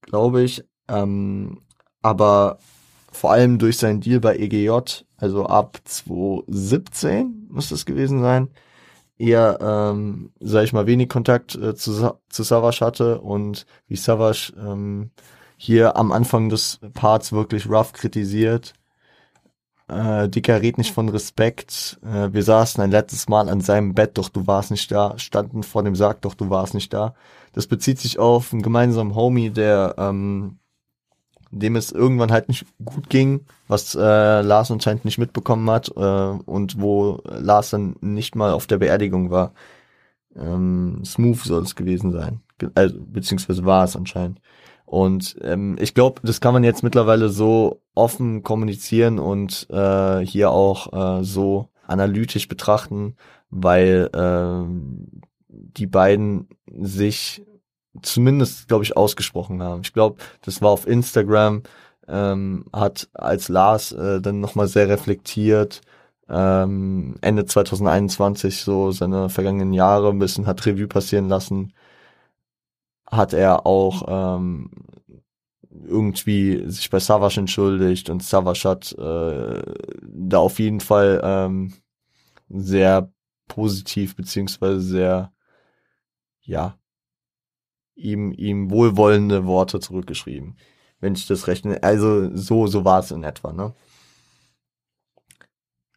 glaube 0.03 0.43
ich. 0.43 0.65
Ähm, 0.89 1.61
aber 2.03 2.59
vor 3.13 3.33
allem 3.33 3.59
durch 3.59 3.79
seinen 3.79 4.01
Deal 4.01 4.21
bei 4.21 4.37
EGJ, 4.37 4.71
also 5.17 5.47
ab 5.47 5.79
2017 5.85 7.49
muss 7.51 7.69
das 7.69 7.87
gewesen 7.87 8.21
sein, 8.21 8.49
eher, 9.19 9.59
ähm, 9.61 10.33
sag 10.41 10.65
ich 10.65 10.73
mal, 10.73 10.87
wenig 10.87 11.09
Kontakt 11.09 11.55
äh, 11.55 11.75
zu, 11.75 12.19
zu 12.29 12.43
Savage 12.43 12.85
hatte 12.85 13.21
und 13.21 13.67
wie 13.87 13.97
Savage 13.97 14.53
ähm, 14.59 15.11
hier 15.57 15.97
am 15.97 16.13
Anfang 16.13 16.49
des 16.49 16.81
Parts 16.95 17.33
wirklich 17.33 17.69
rough 17.69 17.93
kritisiert. 17.93 18.75
Äh, 19.89 20.29
Dicker 20.29 20.63
red 20.63 20.79
nicht 20.79 20.95
von 20.95 21.09
Respekt. 21.09 21.99
Äh, 22.05 22.33
wir 22.33 22.43
saßen 22.43 22.83
ein 22.83 22.91
letztes 22.91 23.29
Mal 23.29 23.49
an 23.49 23.61
seinem 23.61 23.95
Bett, 23.95 24.17
doch 24.19 24.29
du 24.29 24.47
warst 24.47 24.71
nicht 24.71 24.91
da. 24.91 25.19
Standen 25.19 25.63
vor 25.63 25.83
dem 25.83 25.95
Sarg, 25.95 26.23
doch 26.23 26.35
du 26.35 26.51
warst 26.51 26.75
nicht 26.75 26.93
da. 26.93 27.15
Das 27.53 27.67
bezieht 27.67 27.99
sich 28.01 28.19
auf 28.19 28.53
einen 28.53 28.63
gemeinsamen 28.63 29.15
Homie, 29.15 29.51
der 29.51 29.95
ähm, 29.99 30.59
dem 31.55 31.77
es 31.77 31.93
irgendwann 31.93 32.33
halt 32.33 32.49
nicht 32.49 32.67
gut 32.85 33.09
ging, 33.09 33.47
was 33.69 33.95
äh, 33.95 34.41
Lars 34.41 34.71
anscheinend 34.71 35.05
nicht 35.05 35.19
mitbekommen 35.19 35.71
hat 35.71 35.89
äh, 35.97 36.01
und 36.01 36.81
wo 36.81 37.23
Lars 37.25 37.71
dann 37.71 37.97
nicht 38.01 38.35
mal 38.35 38.53
auf 38.53 38.67
der 38.67 38.79
Beerdigung 38.79 39.31
war. 39.31 39.53
Ähm, 40.37 41.03
smooth 41.05 41.39
soll 41.39 41.63
es 41.63 41.77
gewesen 41.77 42.11
sein, 42.11 42.41
also, 42.75 42.97
beziehungsweise 43.01 43.65
war 43.65 43.85
es 43.85 43.95
anscheinend. 43.95 44.41
Und 44.95 45.35
ähm, 45.43 45.77
ich 45.81 45.93
glaube, 45.93 46.21
das 46.23 46.41
kann 46.41 46.55
man 46.55 46.63
jetzt 46.63 46.85
mittlerweile 46.85 47.29
so 47.29 47.83
offen 47.97 48.45
kommunizieren 48.45 49.19
und 49.19 49.67
äh, 49.69 50.21
hier 50.21 50.53
auch 50.53 51.19
äh, 51.19 51.25
so 51.25 51.69
analytisch 51.85 52.47
betrachten, 52.47 53.17
weil 53.51 54.09
äh, 54.15 54.63
die 55.49 55.89
beiden 55.89 56.47
sich 56.81 57.45
zumindest, 58.03 58.69
glaube 58.69 58.85
ich, 58.85 58.97
ausgesprochen 58.97 59.65
haben. 59.65 59.81
Ich 59.83 59.93
glaube, 59.93 60.19
das 60.43 60.63
war 60.63 60.71
auf 60.71 60.87
Instagram, 60.87 61.65
ähm, 62.07 62.67
hat 62.73 63.09
als 63.15 63.49
Lars 63.49 63.91
äh, 63.91 64.21
dann 64.21 64.39
nochmal 64.39 64.69
sehr 64.69 64.89
reflektiert, 64.89 65.81
ähm, 66.29 67.17
Ende 67.21 67.47
2021 67.47 68.63
so 68.63 68.93
seine 68.93 69.29
vergangenen 69.29 69.73
Jahre 69.73 70.11
ein 70.11 70.21
bisschen 70.21 70.47
hat 70.47 70.65
Revue 70.65 70.87
passieren 70.87 71.29
lassen, 71.29 71.73
hat 73.11 73.33
er 73.33 73.67
auch 73.67 74.05
ähm, 74.09 74.71
irgendwie 75.71 76.69
sich 76.71 76.91
bei 76.91 77.01
Savage 77.01 77.41
entschuldigt 77.41 78.09
und 78.11 78.23
Savage 78.23 78.69
hat 78.69 78.93
äh, 78.93 79.63
da 80.03 80.39
auf 80.39 80.59
jeden 80.59 80.81
Fall 80.81 81.21
ähm, 81.23 81.75
sehr 82.49 83.13
positiv 83.49 84.17
beziehungsweise 84.17 84.81
sehr 84.81 85.33
ja 86.41 86.79
ihm, 87.95 88.33
ihm 88.33 88.71
wohlwollende 88.71 89.47
Worte 89.47 89.81
zurückgeschrieben. 89.81 90.57
Wenn 91.01 91.15
ich 91.15 91.27
das 91.27 91.47
rechne. 91.47 91.83
Also 91.83 92.35
so, 92.37 92.67
so 92.67 92.85
war 92.85 93.01
es 93.01 93.11
in 93.11 93.25
etwa, 93.25 93.53
ne? 93.53 93.75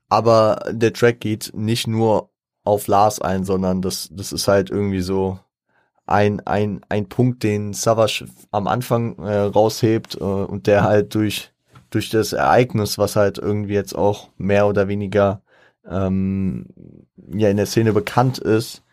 Aber 0.10 0.64
der 0.72 0.94
Track 0.94 1.20
geht 1.20 1.52
nicht 1.54 1.88
nur 1.88 2.32
auf 2.64 2.88
Lars 2.88 3.20
ein, 3.22 3.44
sondern 3.44 3.82
das, 3.82 4.10
das 4.12 4.32
ist 4.32 4.48
halt 4.48 4.70
irgendwie 4.70 5.02
so 5.02 5.40
ein, 6.08 6.40
ein, 6.48 6.82
ein 6.90 7.10
Punkt, 7.10 7.44
den 7.44 7.74
Savage 7.74 8.26
am 8.52 8.68
Anfang 8.68 9.18
äh, 9.20 9.38
raushebt 9.40 10.16
äh, 10.16 10.24
und 10.24 10.68
der 10.68 10.84
halt 10.84 11.14
durch, 11.16 11.52
durch 11.90 12.10
das 12.10 12.34
Ereignis, 12.34 12.98
was 12.98 13.16
halt 13.16 13.38
irgendwie 13.38 13.74
jetzt 13.74 13.96
auch 13.96 14.30
mehr 14.38 14.68
oder 14.68 14.88
weniger 14.88 15.42
ähm, 15.88 16.68
ja 17.34 17.50
in 17.50 17.58
der 17.58 17.66
Szene 17.66 17.94
bekannt 17.94 18.40
ist, 18.40 18.84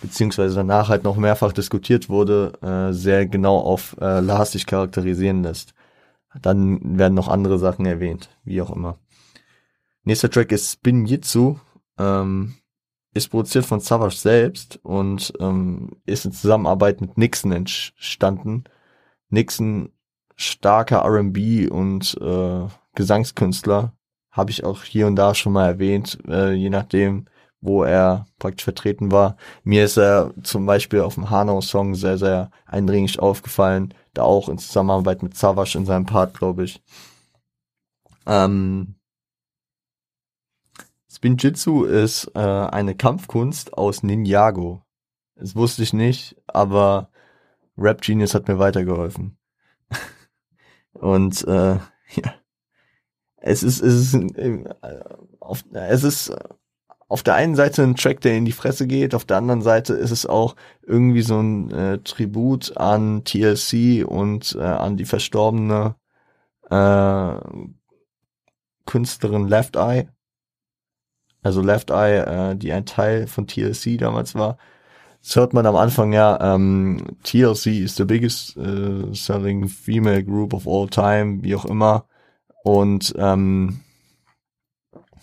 beziehungsweise 0.00 0.56
danach 0.56 0.88
halt 0.88 1.04
noch 1.04 1.16
mehrfach 1.16 1.52
diskutiert 1.52 2.08
wurde, 2.08 2.52
äh, 2.62 2.92
sehr 2.92 3.26
genau 3.26 3.58
auf 3.58 3.96
äh, 4.00 4.20
Lars 4.20 4.52
sich 4.52 4.66
charakterisieren 4.66 5.42
lässt. 5.42 5.74
Dann 6.42 6.98
werden 6.98 7.14
noch 7.14 7.28
andere 7.28 7.58
Sachen 7.58 7.86
erwähnt, 7.86 8.28
wie 8.44 8.60
auch 8.60 8.70
immer. 8.70 8.98
Nächster 10.04 10.30
Track 10.30 10.52
ist 10.52 10.70
Spin 10.70 11.06
Jitsu, 11.06 11.56
ähm, 11.98 12.54
ist 13.16 13.28
produziert 13.28 13.64
von 13.64 13.80
Savage 13.80 14.16
selbst 14.16 14.78
und 14.82 15.32
ähm, 15.40 15.90
ist 16.04 16.26
in 16.26 16.32
Zusammenarbeit 16.32 17.00
mit 17.00 17.16
Nixon 17.16 17.52
entstanden. 17.52 18.64
Nixon, 19.30 19.90
starker 20.36 20.98
R&B 20.98 21.68
und 21.68 22.16
äh, 22.20 22.66
Gesangskünstler, 22.94 23.92
habe 24.30 24.50
ich 24.50 24.64
auch 24.64 24.82
hier 24.82 25.06
und 25.06 25.16
da 25.16 25.34
schon 25.34 25.54
mal 25.54 25.66
erwähnt, 25.66 26.18
äh, 26.28 26.52
je 26.52 26.68
nachdem, 26.68 27.26
wo 27.62 27.84
er 27.84 28.26
praktisch 28.38 28.64
vertreten 28.64 29.10
war. 29.10 29.36
Mir 29.64 29.84
ist 29.84 29.96
er 29.96 30.34
zum 30.42 30.66
Beispiel 30.66 31.00
auf 31.00 31.14
dem 31.14 31.30
Hanau-Song 31.30 31.94
sehr, 31.94 32.18
sehr 32.18 32.50
eindringlich 32.66 33.18
aufgefallen, 33.18 33.94
da 34.12 34.22
auch 34.22 34.50
in 34.50 34.58
Zusammenarbeit 34.58 35.22
mit 35.22 35.36
Savage 35.36 35.78
in 35.78 35.86
seinem 35.86 36.04
Part, 36.04 36.34
glaube 36.38 36.64
ich. 36.64 36.82
Ähm, 38.26 38.96
Spinjitzu 41.16 41.84
ist 41.84 42.30
äh, 42.34 42.40
eine 42.40 42.94
Kampfkunst 42.94 43.72
aus 43.72 44.02
Ninjago. 44.02 44.82
Das 45.34 45.56
wusste 45.56 45.82
ich 45.82 45.94
nicht, 45.94 46.36
aber 46.46 47.08
Rap 47.78 48.02
Genius 48.02 48.34
hat 48.34 48.48
mir 48.48 48.58
weitergeholfen. 48.58 49.38
Und 50.92 51.42
äh, 51.48 51.76
ja, 52.16 52.34
es 53.36 53.62
ist 53.62 53.80
es 53.80 54.12
ist 54.12 54.36
äh, 54.36 54.64
auf, 55.40 55.64
es 55.72 56.04
ist 56.04 56.36
auf 57.08 57.22
der 57.22 57.34
einen 57.36 57.56
Seite 57.56 57.82
ein 57.82 57.96
Track, 57.96 58.20
der 58.20 58.36
in 58.36 58.44
die 58.44 58.52
Fresse 58.52 58.86
geht, 58.86 59.14
auf 59.14 59.24
der 59.24 59.38
anderen 59.38 59.62
Seite 59.62 59.94
ist 59.94 60.10
es 60.10 60.26
auch 60.26 60.54
irgendwie 60.82 61.22
so 61.22 61.40
ein 61.40 61.70
äh, 61.70 61.98
Tribut 62.00 62.76
an 62.76 63.24
TLC 63.24 64.06
und 64.06 64.54
äh, 64.54 64.62
an 64.62 64.98
die 64.98 65.06
verstorbene 65.06 65.94
äh, 66.68 67.36
Künstlerin 68.84 69.48
Left 69.48 69.76
Eye. 69.76 70.08
Also 71.46 71.62
Left 71.62 71.90
Eye, 71.90 72.24
äh, 72.24 72.56
die 72.56 72.72
ein 72.72 72.86
Teil 72.86 73.28
von 73.28 73.46
TLC 73.46 73.96
damals 73.98 74.34
war. 74.34 74.58
Das 75.22 75.36
hört 75.36 75.54
man 75.54 75.64
am 75.64 75.76
Anfang 75.76 76.12
ja, 76.12 76.56
ähm, 76.56 77.04
TLC 77.22 77.66
is 77.66 77.94
the 77.94 78.04
biggest 78.04 78.56
äh, 78.56 79.14
selling 79.14 79.68
female 79.68 80.24
group 80.24 80.52
of 80.52 80.66
all 80.66 80.88
time, 80.88 81.44
wie 81.44 81.54
auch 81.54 81.64
immer. 81.64 82.04
Und 82.64 83.14
ähm, 83.16 83.78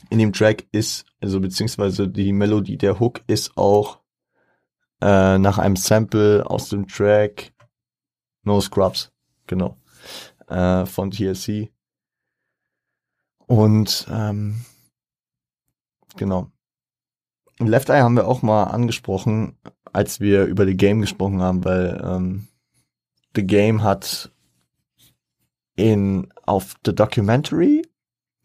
in 0.09 0.19
dem 0.19 0.31
Track 0.31 0.65
ist, 0.71 1.05
also 1.19 1.41
beziehungsweise 1.41 2.07
die 2.07 2.31
Melodie 2.31 2.77
der 2.77 3.01
Hook 3.01 3.19
ist 3.27 3.57
auch 3.57 3.99
äh, 5.01 5.37
nach 5.37 5.57
einem 5.57 5.75
Sample 5.75 6.49
aus 6.49 6.69
dem 6.69 6.87
Track 6.87 7.51
No 8.43 8.61
Scrubs, 8.61 9.11
genau, 9.45 9.75
äh, 10.47 10.85
von 10.85 11.11
TLC. 11.11 11.69
Und 13.45 14.07
ähm, 14.09 14.63
genau. 16.17 16.51
Left 17.59 17.89
Eye 17.89 18.01
haben 18.01 18.15
wir 18.15 18.27
auch 18.27 18.41
mal 18.41 18.65
angesprochen, 18.65 19.57
als 19.91 20.19
wir 20.19 20.45
über 20.45 20.65
The 20.65 20.75
Game 20.75 21.01
gesprochen 21.01 21.41
haben, 21.41 21.63
weil 21.63 22.01
ähm, 22.03 22.47
The 23.35 23.45
Game 23.45 23.83
hat 23.83 24.31
in 25.75 26.31
auf 26.45 26.75
The 26.85 26.93
Documentary, 26.93 27.83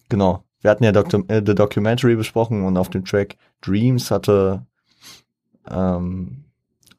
genau, 0.08 0.44
wir 0.60 0.70
hatten 0.70 0.84
ja 0.84 0.92
Docu 0.92 1.24
äh, 1.28 1.42
The 1.44 1.54
Documentary 1.54 2.16
besprochen 2.16 2.64
und 2.64 2.76
auf 2.76 2.90
dem 2.90 3.04
Track 3.04 3.36
Dreams 3.60 4.10
hatte, 4.10 4.66
ähm, 5.70 6.44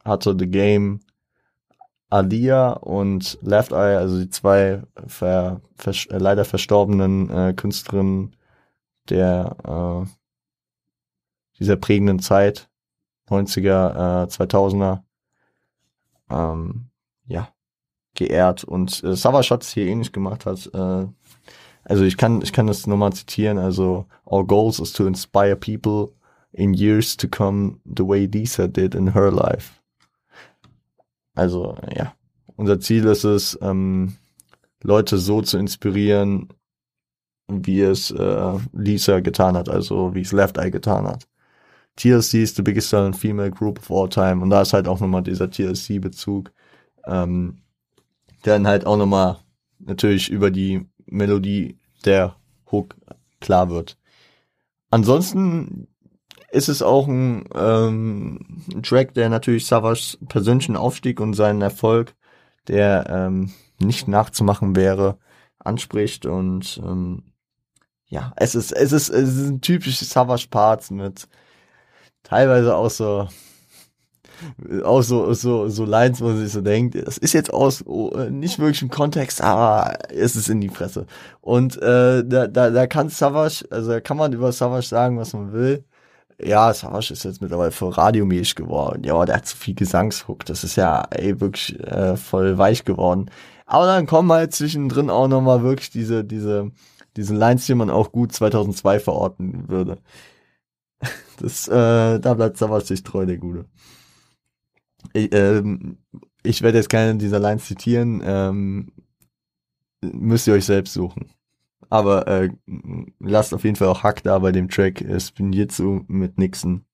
hatte 0.04 0.36
The 0.38 0.48
Game 0.48 1.02
Alia 2.10 2.72
und 2.72 3.38
Left 3.42 3.72
Eye, 3.72 3.98
also 3.98 4.20
die 4.20 4.30
zwei 4.30 4.82
ver, 5.08 5.62
ver, 5.76 5.94
äh, 6.10 6.18
leider 6.18 6.46
verstorbenen 6.46 7.30
äh, 7.30 7.54
Künstlerinnen 7.54 8.36
der 9.10 9.56
äh, 10.08 10.19
dieser 11.60 11.76
prägenden 11.76 12.20
Zeit, 12.20 12.70
90er, 13.30 14.24
äh, 14.24 14.28
2000er, 14.28 15.04
ähm, 16.30 16.90
ja, 17.26 17.50
geehrt. 18.16 18.64
Und 18.64 19.04
äh, 19.04 19.16
Savage 19.16 19.50
hat 19.52 19.64
es 19.64 19.72
hier 19.72 19.86
ähnlich 19.86 20.12
gemacht 20.12 20.46
hat, 20.46 20.70
äh, 20.74 21.08
also 21.84 22.04
ich 22.04 22.18
kann, 22.18 22.42
ich 22.42 22.54
kann 22.54 22.68
das 22.68 22.86
nochmal 22.88 23.14
zitieren, 23.14 23.58
also 23.58 24.06
our 24.26 24.46
goals 24.46 24.80
is 24.80 24.94
to 24.94 25.08
inspire 25.08 25.56
people 25.56 26.14
in 26.52 26.74
years 26.74 27.18
to 27.18 27.28
come 27.28 27.80
the 27.86 28.08
way 28.08 28.26
Lisa 28.26 28.68
did 28.68 28.96
in 28.96 29.14
her 29.14 29.32
life. 29.32 29.74
Also, 31.36 31.76
ja. 31.96 32.14
Unser 32.56 32.80
Ziel 32.80 33.06
ist 33.06 33.24
es, 33.24 33.58
ähm, 33.62 34.18
Leute 34.84 35.18
so 35.18 35.42
zu 35.42 35.58
inspirieren, 35.58 36.50
wie 37.48 37.82
es 37.82 38.12
äh, 38.12 38.54
Lisa 38.74 39.22
getan 39.22 39.56
hat, 39.56 39.70
also 39.70 40.14
wie 40.14 40.22
es 40.22 40.32
Left 40.32 40.58
Eye 40.58 40.70
getan 40.70 41.08
hat. 41.08 41.28
TLC 42.00 42.36
ist 42.36 42.56
the 42.56 42.62
biggest 42.62 42.90
selling 42.90 43.14
female 43.14 43.52
group 43.52 43.78
of 43.80 43.92
all 43.92 44.08
time. 44.08 44.42
Und 44.42 44.50
da 44.50 44.62
ist 44.62 44.74
halt 44.74 44.88
auch 44.88 45.00
nochmal 45.00 45.22
dieser 45.22 45.52
TLC-Bezug, 45.52 46.52
ähm, 47.06 47.62
der 48.46 48.54
dann 48.54 48.68
halt 48.68 48.86
auch 48.86 48.96
nochmal 48.96 49.38
natürlich 49.80 50.30
über 50.30 50.50
die 50.50 50.88
Melodie 51.06 51.78
der 52.06 52.36
Hook 52.72 52.96
klar 53.42 53.70
wird. 53.70 53.98
Ansonsten 54.90 55.88
ist 56.52 56.70
es 56.70 56.82
auch 56.82 57.08
ein, 57.08 57.44
ähm, 57.54 58.64
Track, 58.82 59.14
der 59.14 59.30
natürlich 59.30 59.66
Savage 59.66 60.18
persönlichen 60.28 60.78
Aufstieg 60.78 61.20
und 61.20 61.34
seinen 61.34 61.62
Erfolg, 61.62 62.16
der 62.68 63.08
ähm, 63.10 63.52
nicht 63.80 64.08
nachzumachen 64.08 64.76
wäre, 64.76 65.18
anspricht. 65.60 66.26
Und 66.26 66.82
ähm, 66.84 67.24
ja, 68.08 68.32
es 68.38 68.56
ist 68.56 68.72
es 68.72 68.94
ist 68.94 69.10
es 69.10 69.36
ist 69.36 69.50
ein 69.50 69.62
typisches 69.62 70.10
Savage 70.10 70.48
Parts 70.50 70.92
mit 70.92 71.28
teilweise 72.24 72.76
auch 72.76 72.90
so 72.90 73.28
auch 74.84 75.02
so, 75.02 75.34
so, 75.34 75.68
so 75.68 75.86
Lines, 75.86 76.22
wo 76.22 76.26
man 76.26 76.38
sich 76.38 76.52
so 76.52 76.62
denkt, 76.62 76.96
das 76.96 77.18
ist 77.18 77.34
jetzt 77.34 77.54
aus, 77.54 77.86
oh, 77.86 78.16
nicht 78.30 78.60
wirklich 78.60 78.82
im 78.82 78.90
Kontext, 78.90 79.42
aber 79.42 79.98
es 80.10 80.36
ist 80.36 80.50
in 80.50 80.62
die 80.62 80.70
Fresse. 80.70 81.06
Und 81.42 81.78
äh, 81.82 82.24
da, 82.26 82.48
da, 82.48 82.70
da 82.70 82.88
kann 82.88 83.10
Savage, 83.10 83.66
also 83.70 83.92
da 83.92 84.00
kann 84.00 84.18
man 84.18 84.34
über 84.34 84.52
Savage 84.52 84.88
sagen, 84.88 85.18
was 85.18 85.34
man 85.34 85.54
will. 85.54 85.84
Ja, 86.42 86.74
Savage 86.74 87.12
ist 87.14 87.26
jetzt 87.26 87.42
mittlerweile 87.42 87.72
voll 87.72 87.92
radiomäßig 87.92 88.56
geworden. 88.56 89.04
Ja, 89.04 89.26
der 89.26 89.38
hat 89.38 89.46
zu 89.46 89.58
viel 89.58 89.76
Gesangshook. 89.76 90.46
Das 90.46 90.64
ist 90.64 90.78
ja 90.78 91.04
ey, 91.12 91.40
wirklich 91.42 91.78
äh, 91.82 92.16
voll 92.16 92.58
weich 92.58 92.86
geworden. 92.86 93.30
Aber 93.66 93.86
dann 93.88 94.08
kommen 94.08 94.32
halt 94.32 94.54
zwischendrin 94.54 95.10
auch 95.10 95.28
nochmal 95.28 95.64
wirklich 95.64 95.90
diese, 95.92 96.24
diese, 96.24 96.72
diese 97.18 97.36
Lines, 97.36 97.66
die 97.66 97.76
man 97.76 97.90
auch 97.90 98.12
gut 98.12 98.32
2002 98.32 99.00
verorten 99.02 99.68
würde. 99.68 99.98
Das, 101.38 101.70
äh, 101.70 102.20
da 102.20 102.34
bleibt 102.34 102.58
Savage 102.58 102.88
sich 102.88 103.02
treu, 103.02 103.26
der 103.26 103.38
Gute. 103.38 103.66
Ich, 105.14 105.34
ähm, 105.34 105.98
ich 106.44 106.62
werde 106.62 106.78
jetzt 106.78 106.90
keine 106.90 107.16
dieser 107.16 107.40
Lines 107.40 107.66
zitieren, 107.66 108.22
ähm, 108.26 108.92
müsst 110.02 110.48
ihr 110.48 110.54
euch 110.54 110.66
selbst 110.66 110.94
suchen. 110.94 111.32
Aber 111.90 112.28
äh, 112.28 112.50
lasst 113.20 113.54
auf 113.54 113.64
jeden 113.64 113.76
Fall 113.76 113.88
auch 113.88 114.04
Hack 114.04 114.22
da 114.24 114.38
bei 114.40 114.52
dem 114.52 114.70
Track 114.70 115.02
äh, 115.02 115.20
Spinjitzu 115.20 116.04
mit 116.08 116.38
Nixon. 116.38 116.86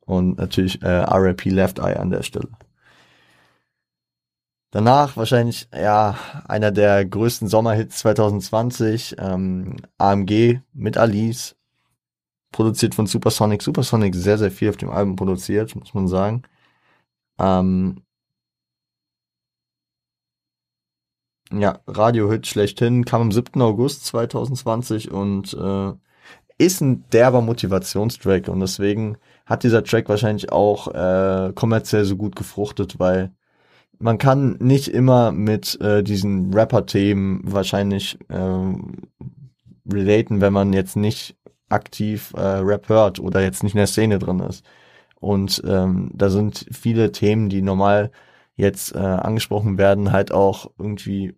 Und 0.00 0.38
natürlich 0.38 0.82
äh, 0.82 0.88
RIP 0.88 1.44
Left 1.46 1.78
Eye 1.78 1.98
an 1.98 2.10
der 2.10 2.22
Stelle. 2.22 2.48
Danach 4.70 5.16
wahrscheinlich, 5.16 5.68
ja, 5.74 6.18
einer 6.46 6.70
der 6.70 7.04
größten 7.06 7.48
Sommerhits 7.48 7.98
2020, 8.00 9.16
ähm, 9.18 9.76
AMG 9.96 10.60
mit 10.74 10.98
Alice, 10.98 11.56
produziert 12.52 12.94
von 12.94 13.06
Supersonic. 13.06 13.62
Supersonic 13.62 14.14
sehr, 14.14 14.38
sehr 14.38 14.50
viel 14.50 14.70
auf 14.70 14.76
dem 14.76 14.90
Album 14.90 15.16
produziert, 15.16 15.74
muss 15.76 15.94
man 15.94 16.08
sagen. 16.08 16.42
Ähm, 17.38 18.02
ja, 21.52 21.80
Radio-Hit 21.86 22.46
schlechthin, 22.46 23.04
kam 23.04 23.22
am 23.22 23.32
7. 23.32 23.60
August 23.62 24.04
2020 24.06 25.10
und 25.10 25.54
äh, 25.54 25.92
ist 26.58 26.80
ein 26.80 27.08
derber 27.10 27.40
Motivationstrack 27.40 28.48
und 28.48 28.60
deswegen 28.60 29.16
hat 29.46 29.62
dieser 29.62 29.84
Track 29.84 30.08
wahrscheinlich 30.08 30.52
auch 30.52 30.88
äh, 30.88 31.52
kommerziell 31.54 32.04
so 32.04 32.16
gut 32.16 32.36
gefruchtet, 32.36 32.98
weil 32.98 33.32
man 33.98 34.18
kann 34.18 34.56
nicht 34.60 34.88
immer 34.88 35.32
mit 35.32 35.80
äh, 35.80 36.02
diesen 36.02 36.52
Rapper-Themen 36.52 37.40
wahrscheinlich 37.44 38.18
äh, 38.28 38.74
relaten, 39.90 40.40
wenn 40.40 40.52
man 40.52 40.72
jetzt 40.72 40.96
nicht 40.96 41.36
aktiv 41.68 42.32
äh, 42.36 42.40
Rap 42.40 42.88
hört 42.88 43.20
oder 43.20 43.42
jetzt 43.42 43.62
nicht 43.62 43.74
in 43.74 43.78
der 43.78 43.86
Szene 43.86 44.18
drin 44.18 44.40
ist. 44.40 44.64
Und 45.20 45.62
ähm, 45.66 46.10
da 46.14 46.30
sind 46.30 46.66
viele 46.70 47.12
Themen, 47.12 47.48
die 47.48 47.62
normal 47.62 48.10
jetzt 48.54 48.94
äh, 48.94 48.98
angesprochen 48.98 49.78
werden, 49.78 50.12
halt 50.12 50.32
auch 50.32 50.70
irgendwie 50.78 51.34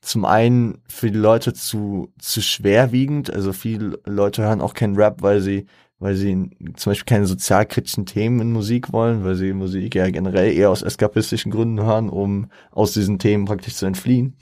zum 0.00 0.24
einen 0.24 0.82
für 0.86 1.10
die 1.10 1.18
Leute 1.18 1.54
zu, 1.54 2.12
zu 2.18 2.42
schwerwiegend. 2.42 3.32
Also 3.32 3.52
viele 3.52 3.98
Leute 4.04 4.42
hören 4.42 4.60
auch 4.60 4.74
keinen 4.74 4.96
Rap, 4.96 5.22
weil 5.22 5.40
sie, 5.40 5.66
weil 5.98 6.14
sie 6.14 6.50
zum 6.76 6.90
Beispiel 6.90 7.06
keine 7.06 7.26
sozialkritischen 7.26 8.04
Themen 8.04 8.40
in 8.40 8.52
Musik 8.52 8.92
wollen, 8.92 9.24
weil 9.24 9.34
sie 9.34 9.52
Musik 9.54 9.94
ja 9.94 10.10
generell 10.10 10.52
eher 10.52 10.70
aus 10.70 10.82
eskapistischen 10.82 11.50
Gründen 11.50 11.80
hören, 11.82 12.10
um 12.10 12.50
aus 12.70 12.92
diesen 12.92 13.18
Themen 13.18 13.46
praktisch 13.46 13.74
zu 13.74 13.86
entfliehen. 13.86 14.36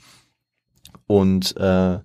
Und 1.07 1.55
äh, 1.57 1.99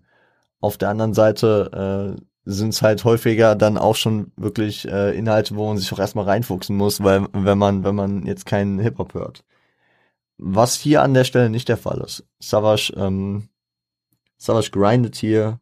auf 0.60 0.76
der 0.76 0.88
anderen 0.88 1.14
Seite 1.14 2.16
äh, 2.16 2.22
sind 2.50 2.70
es 2.70 2.80
halt 2.80 3.04
häufiger 3.04 3.54
dann 3.54 3.76
auch 3.76 3.94
schon 3.94 4.32
wirklich 4.36 4.88
äh, 4.88 5.16
Inhalte, 5.16 5.54
wo 5.54 5.66
man 5.68 5.76
sich 5.76 5.92
auch 5.92 5.98
erstmal 5.98 6.24
reinfuchsen 6.24 6.76
muss, 6.76 7.02
weil 7.02 7.26
wenn 7.32 7.58
man, 7.58 7.84
wenn 7.84 7.94
man 7.94 8.24
jetzt 8.24 8.46
keinen 8.46 8.78
Hip-Hop 8.78 9.12
hört. 9.12 9.44
Was 10.38 10.74
hier 10.74 11.02
an 11.02 11.12
der 11.12 11.24
Stelle 11.24 11.50
nicht 11.50 11.68
der 11.68 11.76
Fall 11.76 12.00
ist. 12.00 12.24
Savage, 12.40 12.94
ähm, 12.96 13.48
Savage 14.38 14.70
grindet 14.70 15.16
hier 15.16 15.60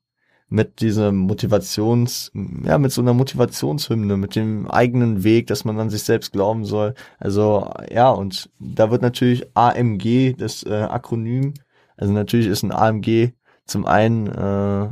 mit 0.49 0.81
diesem 0.81 1.17
Motivations, 1.17 2.31
ja, 2.65 2.79
mit 2.79 2.93
so 2.93 3.01
einer 3.01 3.15
Motivationshymne, 3.15 4.17
mit 4.17 4.37
dem 4.37 4.71
eigenen 4.71 5.25
Weg, 5.25 5.49
dass 5.49 5.65
man 5.65 5.81
an 5.81 5.91
sich 5.91 6.05
selbst 6.05 6.33
glauben 6.33 6.65
soll. 6.65 6.95
Also, 7.19 7.69
ja, 7.91 8.11
und 8.11 8.49
da 8.61 8.93
wird 8.93 9.03
natürlich 9.03 9.45
AMG, 9.57 10.35
das 10.39 10.63
äh, 10.63 10.73
Akronym, 10.73 11.55
also 11.97 12.13
natürlich 12.13 12.47
ist 12.47 12.63
ein 12.63 12.71
AMG 12.71 13.33
zum 13.65 13.87
einen 13.87 14.29
äh, 14.29 14.89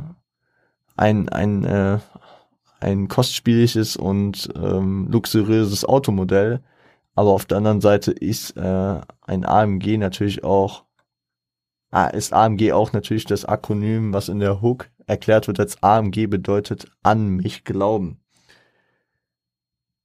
ein, 0.95 1.29
ein, 1.29 1.63
äh, 1.63 1.99
ein 2.79 3.07
kostspieliges 3.07 3.97
und 3.97 4.49
ähm, 4.55 5.07
luxuriöses 5.09 5.85
Automodell. 5.85 6.61
Aber 7.15 7.31
auf 7.31 7.45
der 7.45 7.57
anderen 7.57 7.81
Seite 7.81 8.11
ist 8.11 8.57
äh, 8.57 9.01
ein 9.21 9.45
AMG 9.45 9.97
natürlich 9.97 10.43
auch, 10.43 10.83
ah, 11.91 12.07
ist 12.07 12.33
AMG 12.33 12.73
auch 12.73 12.93
natürlich 12.93 13.25
das 13.25 13.45
Akronym, 13.45 14.13
was 14.13 14.29
in 14.29 14.39
der 14.39 14.61
Hook 14.61 14.89
erklärt 15.07 15.47
wird 15.47 15.59
als 15.59 15.81
AMG 15.81 16.27
bedeutet 16.27 16.87
an 17.03 17.29
mich 17.29 17.63
glauben. 17.63 18.19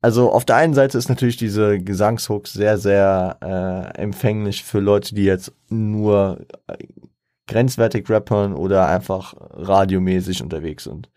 also 0.03 0.31
auf 0.31 0.45
der 0.45 0.57
einen 0.57 0.75
Seite 0.75 0.97
ist 0.99 1.09
natürlich 1.09 1.37
diese 1.37 1.79
Gesangshook 1.81 2.49
sehr, 2.49 2.79
sehr 2.79 3.39
äh, 3.43 3.99
empfänglich 4.01 4.65
für 4.65 4.81
Leute, 4.81 5.15
die 5.15 5.25
jetzt 5.25 5.53
nur 5.69 6.47
äh, 6.69 6.77
grenzwertig 7.51 8.09
rappern 8.09 8.55
oder 8.55 8.87
einfach 8.87 9.35
radiomäßig 9.51 10.43
unterwegs 10.43 10.85
sind. 10.85 11.11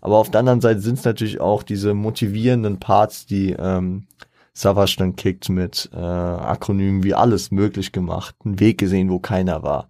Aber 0.00 0.16
auf 0.16 0.30
der 0.30 0.40
anderen 0.40 0.60
Seite 0.60 0.80
sind 0.80 0.98
es 0.98 1.04
natürlich 1.04 1.40
auch 1.40 1.62
diese 1.62 1.94
motivierenden 1.94 2.78
Parts, 2.78 3.26
die 3.26 3.50
ähm, 3.52 4.06
Savage 4.54 4.94
dann 4.98 5.16
kickt 5.16 5.48
mit 5.48 5.90
äh, 5.92 5.98
Akronymen 5.98 7.02
wie 7.02 7.14
alles 7.14 7.50
möglich 7.50 7.92
gemacht, 7.92 8.36
einen 8.44 8.60
Weg 8.60 8.78
gesehen, 8.78 9.10
wo 9.10 9.18
keiner 9.18 9.62
war. 9.62 9.88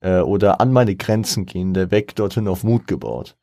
Äh, 0.00 0.20
oder 0.20 0.60
an 0.60 0.72
meine 0.72 0.96
Grenzen 0.96 1.46
gehen, 1.46 1.74
der 1.74 1.90
Weg 1.90 2.16
dorthin 2.16 2.48
auf 2.48 2.64
Mut 2.64 2.86
gebaut. 2.86 3.36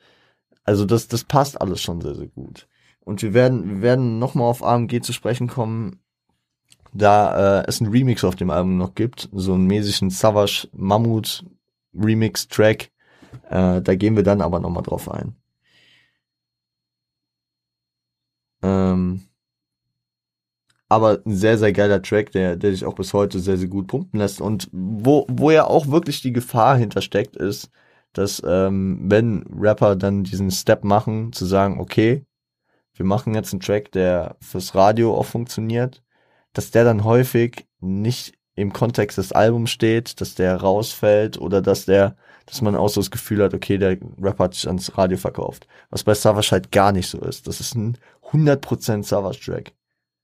Also 0.64 0.86
das, 0.86 1.08
das 1.08 1.24
passt 1.24 1.62
alles 1.62 1.82
schon 1.82 2.02
sehr, 2.02 2.16
sehr 2.16 2.28
gut. 2.28 2.68
Und 3.00 3.22
wir 3.22 3.34
werden, 3.34 3.70
wir 3.70 3.82
werden 3.82 4.20
nochmal 4.20 4.50
auf 4.50 4.64
AMG 4.64 5.02
zu 5.02 5.14
sprechen 5.14 5.48
kommen, 5.48 6.00
da 6.94 7.62
äh, 7.62 7.66
es 7.68 7.80
ein 7.80 7.88
Remix 7.88 8.24
auf 8.24 8.36
dem 8.36 8.50
Album 8.50 8.78
noch 8.78 8.96
gibt, 8.96 9.30
so 9.32 9.54
einen 9.54 9.68
mäßigen 9.68 10.10
Savage 10.10 10.68
Mammut 10.74 11.46
Remix 11.94 12.48
Track. 12.48 12.92
Äh, 13.50 13.82
da 13.82 13.96
gehen 13.96 14.16
wir 14.16 14.24
dann 14.24 14.42
aber 14.42 14.60
nochmal 14.60 14.84
drauf 14.84 15.10
ein. 15.10 15.36
Ähm, 18.62 19.22
aber 20.90 21.22
ein 21.26 21.36
sehr, 21.36 21.58
sehr 21.58 21.72
geiler 21.72 22.02
Track, 22.02 22.32
der, 22.32 22.56
der 22.56 22.72
sich 22.72 22.84
auch 22.86 22.96
bis 22.96 23.14
heute 23.14 23.40
sehr, 23.40 23.58
sehr 23.58 23.68
gut 23.68 23.88
pumpen 23.88 24.20
lässt 24.20 24.42
und 24.42 24.68
wo, 24.72 25.26
wo 25.30 25.52
ja 25.52 25.66
auch 25.66 25.88
wirklich 25.88 26.22
die 26.22 26.34
Gefahr 26.34 26.78
hintersteckt 26.78 27.36
ist, 27.36 27.70
dass 28.14 28.42
ähm, 28.46 29.00
wenn 29.04 29.44
Rapper 29.56 29.96
dann 29.96 30.24
diesen 30.24 30.50
Step 30.52 30.84
machen, 30.84 31.32
zu 31.32 31.46
sagen, 31.46 31.80
okay, 31.80 32.26
wir 32.96 33.06
machen 33.06 33.36
jetzt 33.36 33.54
einen 33.54 33.62
Track, 33.62 33.92
der 33.92 34.36
fürs 34.42 34.76
Radio 34.76 35.16
auch 35.16 35.26
funktioniert, 35.26 36.04
dass 36.54 36.72
der 36.72 36.84
dann 36.84 37.04
häufig 37.04 37.68
nicht 37.80 38.39
im 38.60 38.74
Kontext 38.74 39.18
des 39.18 39.32
Albums 39.32 39.72
steht, 39.72 40.20
dass 40.20 40.36
der 40.36 40.58
rausfällt 40.58 41.40
oder 41.40 41.62
dass 41.62 41.86
der, 41.86 42.16
dass 42.46 42.62
man 42.62 42.76
auch 42.76 42.90
so 42.90 43.00
das 43.00 43.12
Gefühl 43.12 43.44
hat, 43.44 43.54
okay, 43.54 43.78
der 43.78 43.98
Rapper 44.22 44.46
hat 44.46 44.54
sich 44.54 44.68
ans 44.68 44.98
Radio 44.98 45.18
verkauft. 45.18 45.68
Was 45.90 46.04
bei 46.04 46.14
Savage 46.14 46.52
halt 46.52 46.72
gar 46.72 46.92
nicht 46.92 47.08
so 47.08 47.20
ist. 47.20 47.48
Das 47.48 47.62
ist 47.62 47.76
ein 47.76 47.98
100% 48.32 49.04
Savage 49.04 49.40
Track. 49.40 49.72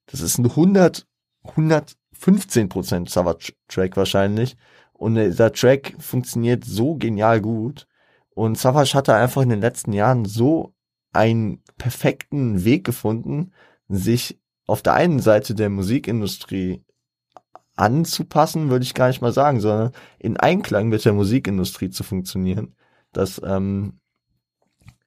Das 0.07 0.19
ist 0.19 0.37
ein 0.37 0.45
100, 0.45 1.07
115% 1.45 3.09
Savage 3.09 3.53
Track 3.69 3.95
wahrscheinlich. 3.95 4.57
Und 4.91 5.15
dieser 5.15 5.53
Track 5.53 5.95
funktioniert 5.99 6.65
so 6.65 6.95
genial 6.95 7.39
gut. 7.39 7.87
Und 8.31 8.57
Savage 8.57 8.95
hatte 8.95 9.13
einfach 9.15 9.43
in 9.43 9.49
den 9.49 9.61
letzten 9.61 9.93
Jahren 9.93 10.25
so 10.25 10.73
einen 11.13 11.63
perfekten 11.77 12.65
Weg 12.65 12.83
gefunden, 12.83 13.53
sich 13.87 14.39
auf 14.67 14.81
der 14.81 14.93
einen 14.95 15.19
Seite 15.19 15.55
der 15.55 15.69
Musikindustrie 15.69 16.83
anzupassen, 17.75 18.69
würde 18.69 18.83
ich 18.83 18.93
gar 18.93 19.07
nicht 19.07 19.21
mal 19.21 19.33
sagen, 19.33 19.59
sondern 19.59 19.91
in 20.19 20.37
Einklang 20.37 20.89
mit 20.89 21.03
der 21.05 21.13
Musikindustrie 21.13 21.89
zu 21.89 22.03
funktionieren. 22.03 22.75
Dass 23.11 23.41
ähm, 23.43 23.99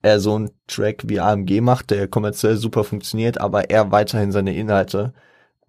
er 0.03 0.21
so 0.21 0.35
einen 0.35 0.51
Track 0.67 1.09
wie 1.09 1.21
AMG 1.21 1.61
macht, 1.61 1.91
der 1.91 2.09
kommerziell 2.09 2.57
super 2.57 2.85
funktioniert, 2.85 3.41
aber 3.41 3.71
er 3.71 3.91
weiterhin 3.91 4.33
seine 4.33 4.55
Inhalte 4.55 5.13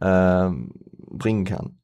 ähm, 0.02 0.72
bringen 1.10 1.46
kann. 1.46 1.80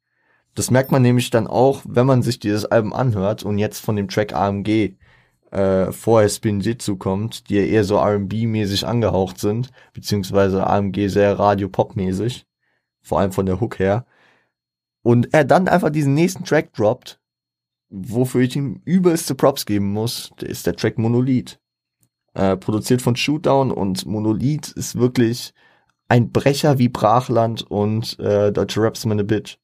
Das 0.54 0.70
merkt 0.70 0.90
man 0.90 1.02
nämlich 1.02 1.30
dann 1.30 1.46
auch, 1.46 1.82
wenn 1.86 2.06
man 2.06 2.22
sich 2.22 2.38
dieses 2.38 2.64
Album 2.64 2.92
anhört 2.94 3.42
und 3.42 3.58
jetzt 3.58 3.80
von 3.80 3.96
dem 3.96 4.08
Track 4.08 4.34
AMG 4.34 4.96
äh, 5.50 5.92
vorher 5.92 6.28
Spin 6.28 6.60
Jitsu 6.60 6.96
kommt, 6.96 7.50
die 7.50 7.56
ja 7.56 7.62
eher 7.62 7.84
so 7.84 7.96
R&B-mäßig 7.96 8.86
angehaucht 8.86 9.38
sind, 9.38 9.70
beziehungsweise 9.92 10.66
AMG 10.66 11.08
sehr 11.08 11.38
Radio-Pop-mäßig, 11.38 12.46
vor 13.02 13.20
allem 13.20 13.32
von 13.32 13.46
der 13.46 13.60
Hook 13.60 13.78
her. 13.78 14.06
Und 15.06 15.32
er 15.32 15.44
dann 15.44 15.68
einfach 15.68 15.90
diesen 15.90 16.14
nächsten 16.14 16.42
Track 16.42 16.72
droppt, 16.72 17.20
wofür 17.90 18.40
ich 18.40 18.56
ihm 18.56 18.82
übelste 18.84 19.36
Props 19.36 19.64
geben 19.64 19.92
muss, 19.92 20.32
ist 20.42 20.66
der 20.66 20.74
Track 20.74 20.98
Monolith. 20.98 21.60
Äh, 22.34 22.56
produziert 22.56 23.02
von 23.02 23.14
Shootdown 23.14 23.70
und 23.70 24.04
Monolith 24.04 24.72
ist 24.72 24.98
wirklich 24.98 25.54
ein 26.08 26.32
Brecher 26.32 26.80
wie 26.80 26.88
Brachland 26.88 27.62
und 27.62 28.18
äh, 28.18 28.50
Deutsche 28.50 28.82
Raps 28.82 29.06
meine 29.06 29.22
Bitch. 29.22 29.58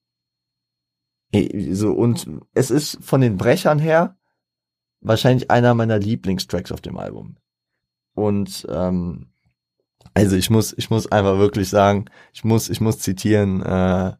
So, 1.72 1.90
und 1.90 2.24
es 2.54 2.70
ist 2.70 2.98
von 3.02 3.20
den 3.20 3.36
Brechern 3.36 3.80
her 3.80 4.16
wahrscheinlich 5.00 5.50
einer 5.50 5.74
meiner 5.74 5.98
Lieblingstracks 5.98 6.70
auf 6.70 6.82
dem 6.82 6.96
Album. 6.96 7.36
Und 8.14 8.64
ähm, 8.70 9.32
also 10.14 10.36
ich 10.36 10.50
muss, 10.50 10.72
ich 10.78 10.88
muss 10.88 11.10
einfach 11.10 11.38
wirklich 11.38 11.68
sagen, 11.68 12.04
ich 12.32 12.44
muss, 12.44 12.68
ich 12.68 12.80
muss 12.80 13.00
zitieren, 13.00 13.60
äh, 13.60 14.12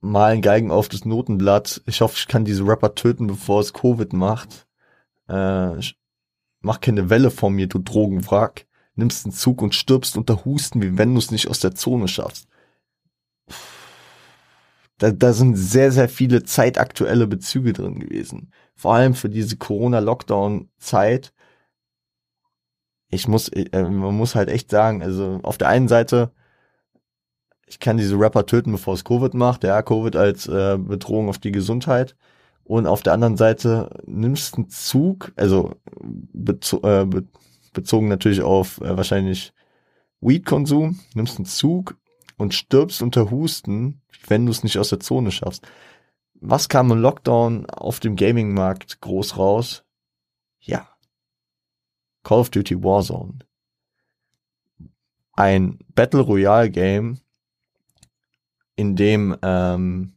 malen 0.00 0.42
Geigen 0.42 0.70
auf 0.70 0.88
das 0.88 1.04
Notenblatt. 1.04 1.82
Ich 1.86 2.00
hoffe, 2.00 2.16
ich 2.18 2.26
kann 2.26 2.44
diese 2.44 2.66
Rapper 2.66 2.94
töten, 2.94 3.26
bevor 3.26 3.60
es 3.60 3.72
Covid 3.72 4.12
macht. 4.12 4.66
Äh, 5.28 5.76
mach 6.60 6.80
keine 6.80 7.10
Welle 7.10 7.30
vor 7.30 7.50
mir, 7.50 7.66
du 7.66 7.78
Drogenwrack. 7.78 8.66
Nimmst 8.94 9.24
einen 9.24 9.32
Zug 9.32 9.62
und 9.62 9.74
stirbst 9.74 10.16
unter 10.16 10.44
Husten, 10.44 10.82
wie 10.82 10.98
wenn 10.98 11.14
du 11.14 11.18
es 11.18 11.30
nicht 11.30 11.48
aus 11.48 11.60
der 11.60 11.74
Zone 11.74 12.08
schaffst. 12.08 12.48
Da, 14.98 15.10
da 15.10 15.32
sind 15.32 15.56
sehr, 15.56 15.92
sehr 15.92 16.08
viele 16.08 16.42
zeitaktuelle 16.42 17.26
Bezüge 17.26 17.72
drin 17.72 18.00
gewesen. 18.00 18.52
Vor 18.74 18.94
allem 18.94 19.14
für 19.14 19.30
diese 19.30 19.56
Corona-Lockdown-Zeit. 19.56 21.32
Ich 23.08 23.26
muss, 23.26 23.48
äh, 23.48 23.82
man 23.82 24.14
muss 24.14 24.34
halt 24.34 24.50
echt 24.50 24.70
sagen, 24.70 25.02
also 25.02 25.40
auf 25.42 25.56
der 25.56 25.68
einen 25.68 25.88
Seite, 25.88 26.32
ich 27.70 27.78
kann 27.78 27.96
diese 27.96 28.18
Rapper 28.18 28.46
töten, 28.46 28.72
bevor 28.72 28.94
es 28.94 29.04
Covid 29.04 29.32
macht. 29.34 29.62
Ja, 29.62 29.80
Covid 29.82 30.16
als 30.16 30.48
äh, 30.48 30.76
Bedrohung 30.76 31.28
auf 31.28 31.38
die 31.38 31.52
Gesundheit. 31.52 32.16
Und 32.64 32.86
auf 32.86 33.02
der 33.02 33.12
anderen 33.12 33.36
Seite 33.36 33.90
nimmst 34.06 34.56
einen 34.56 34.68
Zug, 34.68 35.32
also 35.36 35.74
bezo 36.02 36.78
äh, 36.82 37.06
be 37.06 37.24
bezogen 37.72 38.08
natürlich 38.08 38.42
auf 38.42 38.80
äh, 38.80 38.96
wahrscheinlich 38.96 39.52
Weed-Konsum, 40.20 40.98
nimmst 41.14 41.38
einen 41.38 41.46
Zug 41.46 41.96
und 42.36 42.52
stirbst 42.52 43.02
unter 43.02 43.30
Husten, 43.30 44.02
wenn 44.26 44.46
du 44.46 44.52
es 44.52 44.64
nicht 44.64 44.78
aus 44.78 44.88
der 44.88 44.98
Zone 44.98 45.30
schaffst. 45.30 45.64
Was 46.34 46.68
kam 46.68 46.90
im 46.90 46.98
Lockdown 46.98 47.66
auf 47.66 48.00
dem 48.00 48.16
Gaming-Markt 48.16 49.00
groß 49.00 49.36
raus? 49.36 49.84
Ja. 50.60 50.88
Call 52.24 52.40
of 52.40 52.50
Duty 52.50 52.82
Warzone. 52.82 53.38
Ein 55.34 55.78
Battle 55.94 56.22
Royale 56.22 56.70
Game, 56.70 57.20
in 58.76 58.96
dem 58.96 59.36
ähm, 59.42 60.16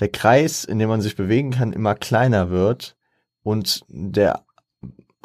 der 0.00 0.10
Kreis, 0.10 0.64
in 0.64 0.78
dem 0.78 0.88
man 0.88 1.00
sich 1.00 1.16
bewegen 1.16 1.52
kann, 1.52 1.72
immer 1.72 1.94
kleiner 1.94 2.50
wird 2.50 2.96
und 3.42 3.84
der 3.88 4.44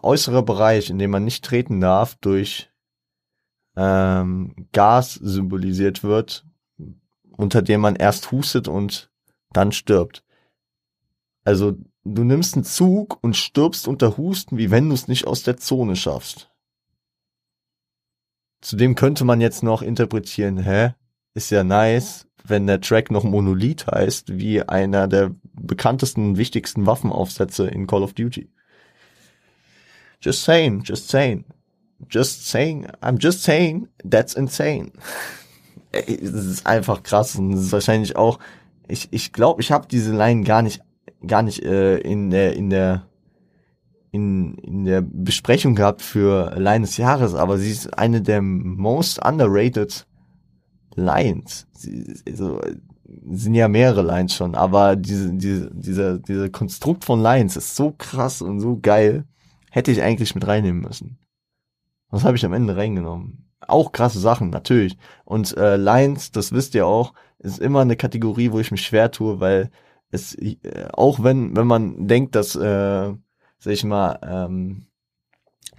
äußere 0.02 0.43
Bereich, 0.43 0.89
in 0.89 1.00
dem 1.00 1.12
man 1.12 1.23
nicht 1.23 1.43
treten 1.43 1.82
darf, 1.82 2.15
durch 2.15 2.69
ähm, 3.76 4.67
Gas 4.71 5.13
symbolisiert 5.15 6.04
wird, 6.04 6.45
unter 7.32 7.62
dem 7.62 7.82
man 7.82 7.95
erst 7.95 8.32
hustet 8.32 8.67
und 8.67 9.12
dann 9.52 9.71
stirbt. 9.71 10.23
Also 11.43 11.78
du 12.04 12.23
nimmst 12.23 12.56
einen 12.56 12.65
Zug 12.65 13.17
und 13.23 13.38
stirbst 13.38 13.88
unter 13.88 14.17
Husten, 14.17 14.58
wie 14.58 14.71
wenn 14.71 14.89
du 14.89 14.95
es 14.95 15.08
nicht 15.08 15.28
aus 15.28 15.43
der 15.43 15.58
Zone 15.58 15.95
schaffst. 15.95 16.52
Zudem 18.62 18.95
könnte 18.95 19.23
man 19.23 19.39
jetzt 19.39 19.63
noch 19.63 19.82
interpretieren, 19.82 20.58
hä? 20.58 20.95
Ist 21.34 21.52
ja 21.52 21.63
nice, 21.63 22.27
wenn 22.50 22.68
der 22.68 22.82
Track 22.82 23.12
noch 23.12 23.24
Monolith 23.24 23.88
heißt, 23.88 24.38
wie 24.38 24.62
einer 24.62 25.08
der 25.08 25.32
bekanntesten 25.54 26.38
wichtigsten 26.38 26.86
Waffenaufsätze 26.86 27.68
in 27.68 27.88
Call 27.88 28.04
of 28.04 28.14
Duty. 28.14 28.50
Just 30.22 30.44
saying, 30.44 30.84
just 30.84 31.10
saying. 31.10 31.46
Just 32.10 32.48
saying, 32.48 32.88
I'm 33.02 33.18
just 33.20 33.44
saying, 33.44 33.88
that's 34.04 34.34
insane. 34.34 34.92
Das 35.92 36.46
ist 36.46 36.68
einfach 36.68 37.02
krass 37.02 37.38
und 37.38 37.54
das 37.54 37.62
ist 37.62 37.72
wahrscheinlich 37.72 38.18
auch, 38.18 38.39
ich 38.88 39.08
ich 39.12 39.32
glaube, 39.32 39.62
ich 39.62 39.72
habe 39.72 39.88
diese 39.88 40.16
Line 40.16 40.43
gar 40.43 40.62
nicht 40.62 40.82
gar 41.26 41.41
nicht 41.41 41.64
äh, 41.64 41.98
in 42.00 42.30
der 42.30 42.56
in 42.56 42.70
der 42.70 43.08
in, 44.12 44.56
in 44.56 44.86
der 44.86 45.02
Besprechung 45.02 45.76
gehabt 45.76 46.02
für 46.02 46.56
Line 46.58 46.86
des 46.86 46.98
Jahres, 46.98 47.36
aber 47.36 47.58
sie 47.58 47.72
ist 47.72 47.98
eine 47.98 48.22
der 48.22 48.41
most 48.41 49.24
underrated 49.24 50.07
Lines. 50.98 51.68
Sie, 51.72 52.22
also, 52.28 52.60
sind 53.30 53.56
ja 53.56 53.68
mehrere 53.68 54.02
Lines 54.02 54.34
schon, 54.34 54.56
aber 54.56 54.95
diese, 54.95 55.32
diese, 55.34 55.72
dieser, 55.74 56.20
dieser 56.20 56.50
Konstrukt 56.50 57.06
von 57.06 57.22
Lines 57.22 57.56
ist 57.56 57.76
so 57.76 57.93
krass 57.98 58.41
und 58.41 58.60
so 58.60 58.80
geil. 58.82 59.26
Hätte 59.72 59.91
ich 59.91 60.02
eigentlich 60.02 60.34
mit 60.34 60.48
reinnehmen 60.48 60.82
müssen. 60.82 61.20
Was 62.10 62.24
habe 62.24 62.36
ich 62.36 62.45
am 62.45 62.54
Ende 62.54 62.76
reingenommen? 62.76 63.50
Auch 63.60 63.91
krasse 63.91 64.20
Sachen, 64.20 64.50
natürlich. 64.50 64.98
Und 65.24 65.56
äh, 65.58 65.76
Lines, 65.76 66.32
das 66.32 66.52
wisst 66.52 66.74
ihr 66.74 66.88
auch, 66.88 67.14
ist 67.39 67.60
immer 67.60 67.82
eine 67.82 67.95
Kategorie, 67.95 68.52
wo 68.52 68.60
ich 68.60 68.72
mich 68.72 68.86
schwer 68.86 69.12
tue, 69.12 69.39
weil 69.39 69.70
es, 70.10 70.36
äh, 70.36 70.58
auch 70.93 71.22
wenn, 71.24 71.56
wenn 71.56 71.68
man 71.68 72.08
denkt, 72.08 72.36
dass, 72.36 72.56
äh, 72.56 73.14
sag 73.60 73.74
ich 73.74 73.84
mal, 73.84 74.20
ähm, 74.24 74.88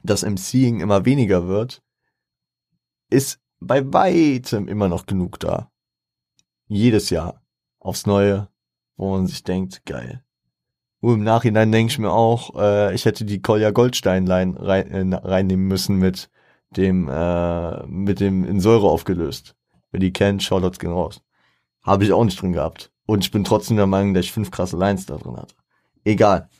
das 0.05 0.23
MCing 0.23 0.81
immer 0.81 1.05
weniger 1.05 1.49
wird, 1.49 1.83
ist 3.11 3.41
bei 3.61 3.93
weitem 3.93 4.69
immer 4.69 4.89
noch 4.89 5.07
genug 5.07 5.41
da. 5.41 5.71
Jedes 6.67 7.11
Jahr. 7.11 7.43
Aufs 7.81 8.07
Neue, 8.07 8.49
wo 8.97 9.11
man 9.11 9.27
sich 9.27 9.45
denkt, 9.45 9.87
geil. 9.87 10.23
Und 11.01 11.15
im 11.15 11.23
Nachhinein 11.23 11.71
denke 11.71 11.93
ich 11.93 11.99
mir 11.99 12.11
auch, 12.11 12.57
äh, 12.57 12.95
ich 12.95 13.05
hätte 13.05 13.25
die 13.25 13.41
Kolja 13.41 13.71
Goldstein-Line 13.71 14.57
rein, 14.59 15.13
äh, 15.13 15.17
reinnehmen 15.17 15.67
müssen 15.67 15.97
mit 15.97 16.29
dem, 16.71 17.09
äh, 17.09 17.87
mit 17.87 18.21
dem 18.21 18.45
in 18.45 18.61
Säure 18.61 18.89
aufgelöst. 18.89 19.55
Wer 19.91 20.01
die 20.01 20.13
kennt, 20.13 20.43
Charlotte 20.43 20.79
gehen 20.79 20.93
raus. 20.93 21.23
Habe 21.83 22.05
ich 22.05 22.13
auch 22.13 22.25
nicht 22.25 22.41
drin 22.43 22.53
gehabt. 22.53 22.91
Und 23.07 23.25
ich 23.25 23.31
bin 23.31 23.45
trotzdem 23.45 23.77
der 23.77 23.87
Meinung, 23.87 24.13
dass 24.13 24.27
ich 24.27 24.33
fünf 24.33 24.51
krasse 24.51 24.77
Lines 24.77 25.07
da 25.07 25.17
drin 25.17 25.37
hatte. 25.37 25.55
Egal. 26.05 26.51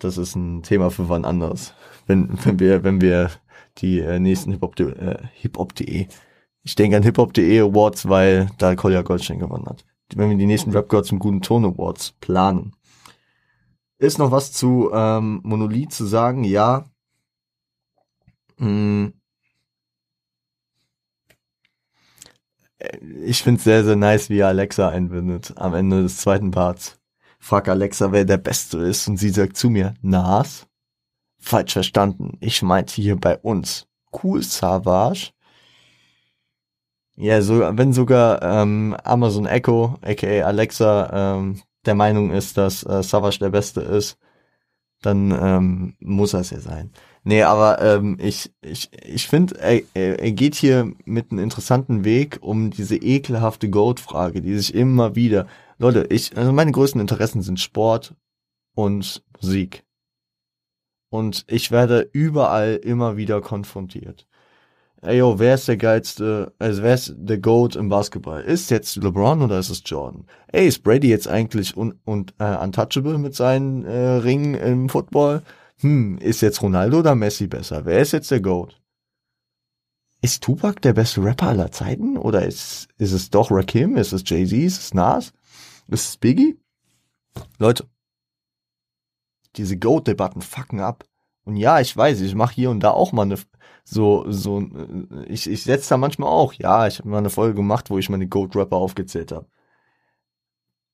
Das 0.00 0.18
ist 0.18 0.34
ein 0.34 0.62
Thema 0.62 0.90
für 0.90 1.08
wann 1.08 1.24
anderes. 1.24 1.72
Wenn, 2.06 2.28
wenn 2.44 2.58
wir, 2.58 2.84
wenn 2.84 3.00
wir 3.00 3.30
die 3.78 4.00
äh, 4.00 4.18
nächsten 4.18 4.52
Hip-Hop.de, 4.52 4.92
äh, 4.92 5.18
Hip-Hop.de, 5.34 6.06
ich 6.62 6.74
denke 6.74 6.96
an 6.96 7.02
Hip-Hop.de 7.02 7.60
Awards, 7.60 8.08
weil 8.08 8.48
da 8.58 8.74
Kolja 8.74 9.02
Goldstein 9.02 9.38
gewonnen 9.38 9.66
hat. 9.66 9.84
Wenn 10.14 10.30
wir 10.30 10.36
die 10.36 10.46
nächsten 10.46 10.70
Rap 10.72 10.88
Gods 10.88 11.10
im 11.10 11.18
guten 11.18 11.42
Ton 11.42 11.64
Awards 11.64 12.12
planen. 12.20 12.74
Ist 13.98 14.18
noch 14.18 14.30
was 14.30 14.52
zu 14.52 14.90
ähm, 14.92 15.40
Monolith 15.44 15.92
zu 15.92 16.04
sagen? 16.04 16.44
Ja. 16.44 16.86
Hm. 18.58 19.14
Ich 23.24 23.42
finde 23.42 23.58
es 23.58 23.64
sehr, 23.64 23.84
sehr 23.84 23.96
nice, 23.96 24.28
wie 24.30 24.42
Alexa 24.42 24.88
einbindet 24.88 25.54
am 25.56 25.74
Ende 25.74 26.02
des 26.02 26.18
zweiten 26.18 26.50
Parts. 26.50 26.98
Frag 27.38 27.68
Alexa, 27.68 28.12
wer 28.12 28.24
der 28.24 28.36
Beste 28.36 28.78
ist 28.78 29.08
und 29.08 29.16
sie 29.16 29.30
sagt 29.30 29.56
zu 29.56 29.70
mir, 29.70 29.94
Nas? 30.02 30.66
Falsch 31.44 31.74
verstanden. 31.74 32.38
Ich 32.40 32.62
meinte 32.62 32.94
hier 32.94 33.16
bei 33.16 33.36
uns. 33.38 33.86
Cool 34.22 34.42
Savage. 34.42 35.30
Ja, 37.16 37.42
so, 37.42 37.60
wenn 37.60 37.92
sogar 37.92 38.42
ähm, 38.42 38.96
Amazon 39.04 39.46
Echo, 39.46 39.96
aka 40.02 40.42
Alexa, 40.42 41.36
ähm, 41.36 41.60
der 41.84 41.94
Meinung 41.94 42.30
ist, 42.30 42.56
dass 42.56 42.82
äh, 42.84 43.02
Savage 43.02 43.38
der 43.38 43.50
Beste 43.50 43.82
ist, 43.82 44.18
dann 45.02 45.30
ähm, 45.30 45.96
muss 46.00 46.32
es 46.32 46.50
ja 46.50 46.60
sein. 46.60 46.90
Nee, 47.24 47.42
aber 47.42 47.80
ähm, 47.82 48.16
ich, 48.20 48.50
ich, 48.62 48.90
ich 49.04 49.28
finde, 49.28 49.58
er, 49.60 49.82
er 49.94 50.32
geht 50.32 50.54
hier 50.54 50.92
mit 51.04 51.30
einem 51.30 51.42
interessanten 51.42 52.04
Weg 52.04 52.38
um 52.40 52.70
diese 52.70 52.96
ekelhafte 52.96 53.68
Goat-Frage, 53.68 54.40
die 54.40 54.56
sich 54.56 54.74
immer 54.74 55.14
wieder. 55.14 55.46
Leute, 55.78 56.06
ich, 56.08 56.36
also 56.36 56.52
meine 56.52 56.72
größten 56.72 57.00
Interessen 57.00 57.42
sind 57.42 57.60
Sport 57.60 58.14
und 58.74 59.22
Musik. 59.40 59.83
Und 61.14 61.44
ich 61.48 61.70
werde 61.70 62.08
überall 62.12 62.74
immer 62.82 63.16
wieder 63.16 63.40
konfrontiert 63.40 64.26
ey 65.04 65.18
yo, 65.18 65.38
wer 65.38 65.54
ist 65.54 65.68
der 65.68 65.76
geilste, 65.76 66.52
also 66.58 66.82
wer 66.82 66.94
ist 66.94 67.14
der 67.16 67.38
GOAT 67.38 67.76
im 67.76 67.88
Basketball? 67.88 68.42
Ist 68.42 68.70
jetzt 68.70 68.96
LeBron 68.96 69.42
oder 69.42 69.58
ist 69.58 69.70
es 69.70 69.82
Jordan? 69.84 70.26
Ey, 70.48 70.66
ist 70.66 70.82
Brady 70.82 71.08
jetzt 71.08 71.28
eigentlich 71.28 71.76
un, 71.76 71.94
und 72.04 72.34
äh, 72.38 72.56
untouchable 72.56 73.18
mit 73.18 73.34
seinen 73.34 73.84
äh, 73.84 74.16
Ringen 74.16 74.54
im 74.54 74.88
Football? 74.88 75.42
Hm, 75.80 76.18
ist 76.18 76.40
jetzt 76.40 76.62
Ronaldo 76.62 77.00
oder 77.00 77.14
Messi 77.14 77.46
besser? 77.46 77.84
Wer 77.84 78.00
ist 78.00 78.12
jetzt 78.12 78.30
der 78.30 78.40
GOAT? 78.40 78.80
Ist 80.22 80.42
Tupac 80.42 80.80
der 80.80 80.94
beste 80.94 81.22
Rapper 81.22 81.48
aller 81.48 81.70
Zeiten? 81.70 82.16
Oder 82.16 82.46
ist, 82.46 82.88
ist 82.96 83.12
es 83.12 83.28
doch 83.28 83.50
Rakim? 83.50 83.96
Ist 83.96 84.12
es 84.12 84.22
Jay-Z? 84.24 84.58
Ist 84.58 84.80
es 84.80 84.94
Nas? 84.94 85.32
Ist 85.88 86.08
es 86.08 86.16
Biggie? 86.16 86.56
Leute, 87.58 87.84
diese 89.56 89.76
GOAT-Debatten 89.78 90.42
fucken 90.42 90.80
ab. 90.80 91.04
Und 91.44 91.56
ja, 91.56 91.80
ich 91.80 91.96
weiß, 91.96 92.20
ich 92.20 92.34
mache 92.34 92.54
hier 92.54 92.70
und 92.70 92.80
da 92.80 92.90
auch 92.90 93.12
mal 93.12 93.22
eine 93.22 93.36
so 93.84 94.24
so 94.30 94.66
ich 95.28 95.48
ich 95.50 95.62
setze 95.64 95.90
da 95.90 95.96
manchmal 95.98 96.30
auch. 96.30 96.54
Ja, 96.54 96.86
ich 96.86 96.98
habe 96.98 97.08
mal 97.08 97.18
eine 97.18 97.30
Folge 97.30 97.54
gemacht, 97.54 97.90
wo 97.90 97.98
ich 97.98 98.08
meine 98.08 98.26
Goat 98.28 98.56
Rapper 98.56 98.76
aufgezählt 98.76 99.32
habe. 99.32 99.46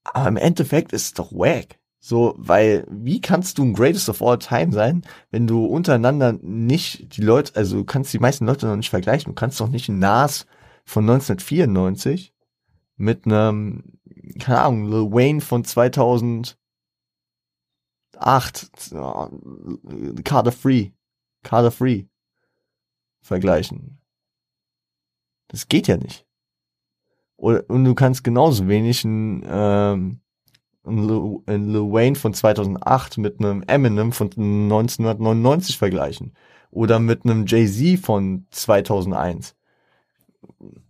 Aber 0.05 0.29
im 0.29 0.37
Endeffekt 0.37 0.93
ist 0.93 1.05
es 1.05 1.15
doch 1.15 1.33
wack. 1.33 1.79
So, 2.03 2.35
weil 2.39 2.87
wie 2.91 3.21
kannst 3.21 3.59
du 3.59 3.63
ein 3.63 3.75
Greatest 3.75 4.09
of 4.09 4.23
All 4.23 4.39
Time 4.39 4.73
sein, 4.73 5.03
wenn 5.31 5.47
du 5.47 5.67
untereinander 5.67 6.33
nicht 6.33 7.17
die 7.17 7.23
Leute, 7.23 7.55
also 7.57 7.77
du 7.77 7.85
kannst 7.85 8.13
die 8.15 8.19
meisten 8.19 8.47
Leute 8.47 8.67
noch 8.67 8.77
nicht 8.77 8.89
vergleichen. 8.91 9.33
Du 9.33 9.35
kannst 9.35 9.61
doch 9.61 9.69
nicht 9.69 9.89
ein 9.91 9.99
Nas 9.99 10.47
von 10.85 11.05
1994 11.05 12.35
mit 12.97 13.27
einem, 13.27 13.99
keine 14.39 14.61
Ahnung, 14.61 14.87
Lil 14.87 15.13
Wayne 15.13 15.43
von 15.43 15.63
2000 15.63 16.59
8, 18.17 18.93
Carter 20.25 20.53
Free, 20.53 20.91
Carter 21.43 21.71
Free 21.71 22.05
vergleichen. 23.21 24.01
Das 25.49 25.69
geht 25.69 25.89
ja 25.89 25.97
nicht. 25.97 26.27
Und, 27.37 27.61
und 27.71 27.85
du 27.85 27.95
kannst 27.95 28.23
genauso 28.23 28.69
wenig 28.69 29.05
ein, 29.05 29.43
ähm, 29.49 30.21
ein, 30.85 31.09
Lil, 31.09 31.43
Lil 31.47 31.93
Wayne 31.93 32.17
von 32.17 32.35
2008 32.35 33.19
mit 33.19 33.41
einem 33.41 33.63
Eminem 33.63 34.13
von 34.13 34.29
1999 34.29 35.79
vergleichen. 35.79 36.35
Oder 36.71 37.01
mit 37.01 37.25
einem 37.25 37.47
Jay-Z 37.47 37.99
von 37.99 38.47
2001. 38.51 39.57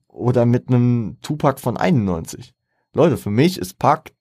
Oder 0.08 0.44
mit 0.44 0.68
einem 0.68 1.18
Tupac 1.22 1.60
von 1.60 1.76
91. 1.76 2.54
Leute, 2.92 3.16
für 3.16 3.30
mich 3.30 3.56
ist 3.56 3.78
Pac 3.78 4.12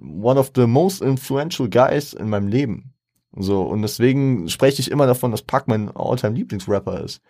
one 0.00 0.38
of 0.38 0.52
the 0.54 0.66
most 0.66 1.02
influential 1.02 1.68
guys 1.68 2.12
in 2.12 2.28
meinem 2.28 2.48
Leben. 2.48 2.94
So, 3.36 3.62
und 3.62 3.82
deswegen 3.82 4.48
spreche 4.48 4.80
ich 4.80 4.90
immer 4.90 5.06
davon, 5.06 5.30
dass 5.30 5.42
Pac 5.42 5.68
mein 5.68 5.90
all-time 5.94 6.34
Lieblingsrapper 6.34 7.04
ist. 7.04 7.22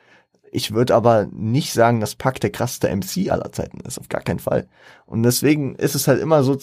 Ich 0.53 0.73
würde 0.73 0.95
aber 0.95 1.27
nicht 1.31 1.73
sagen, 1.73 2.01
dass 2.01 2.17
Pac 2.17 2.41
der 2.41 2.51
krasseste 2.51 2.89
MC 2.89 3.31
aller 3.31 3.53
Zeiten 3.53 3.81
ist, 3.81 3.99
auf 3.99 4.09
gar 4.09 4.23
keinen 4.23 4.41
Fall. 4.41 4.67
Und 5.07 5.23
deswegen 5.23 5.77
ist 5.77 5.95
es 5.95 6.09
halt 6.09 6.21
immer 6.21 6.43
so 6.43 6.59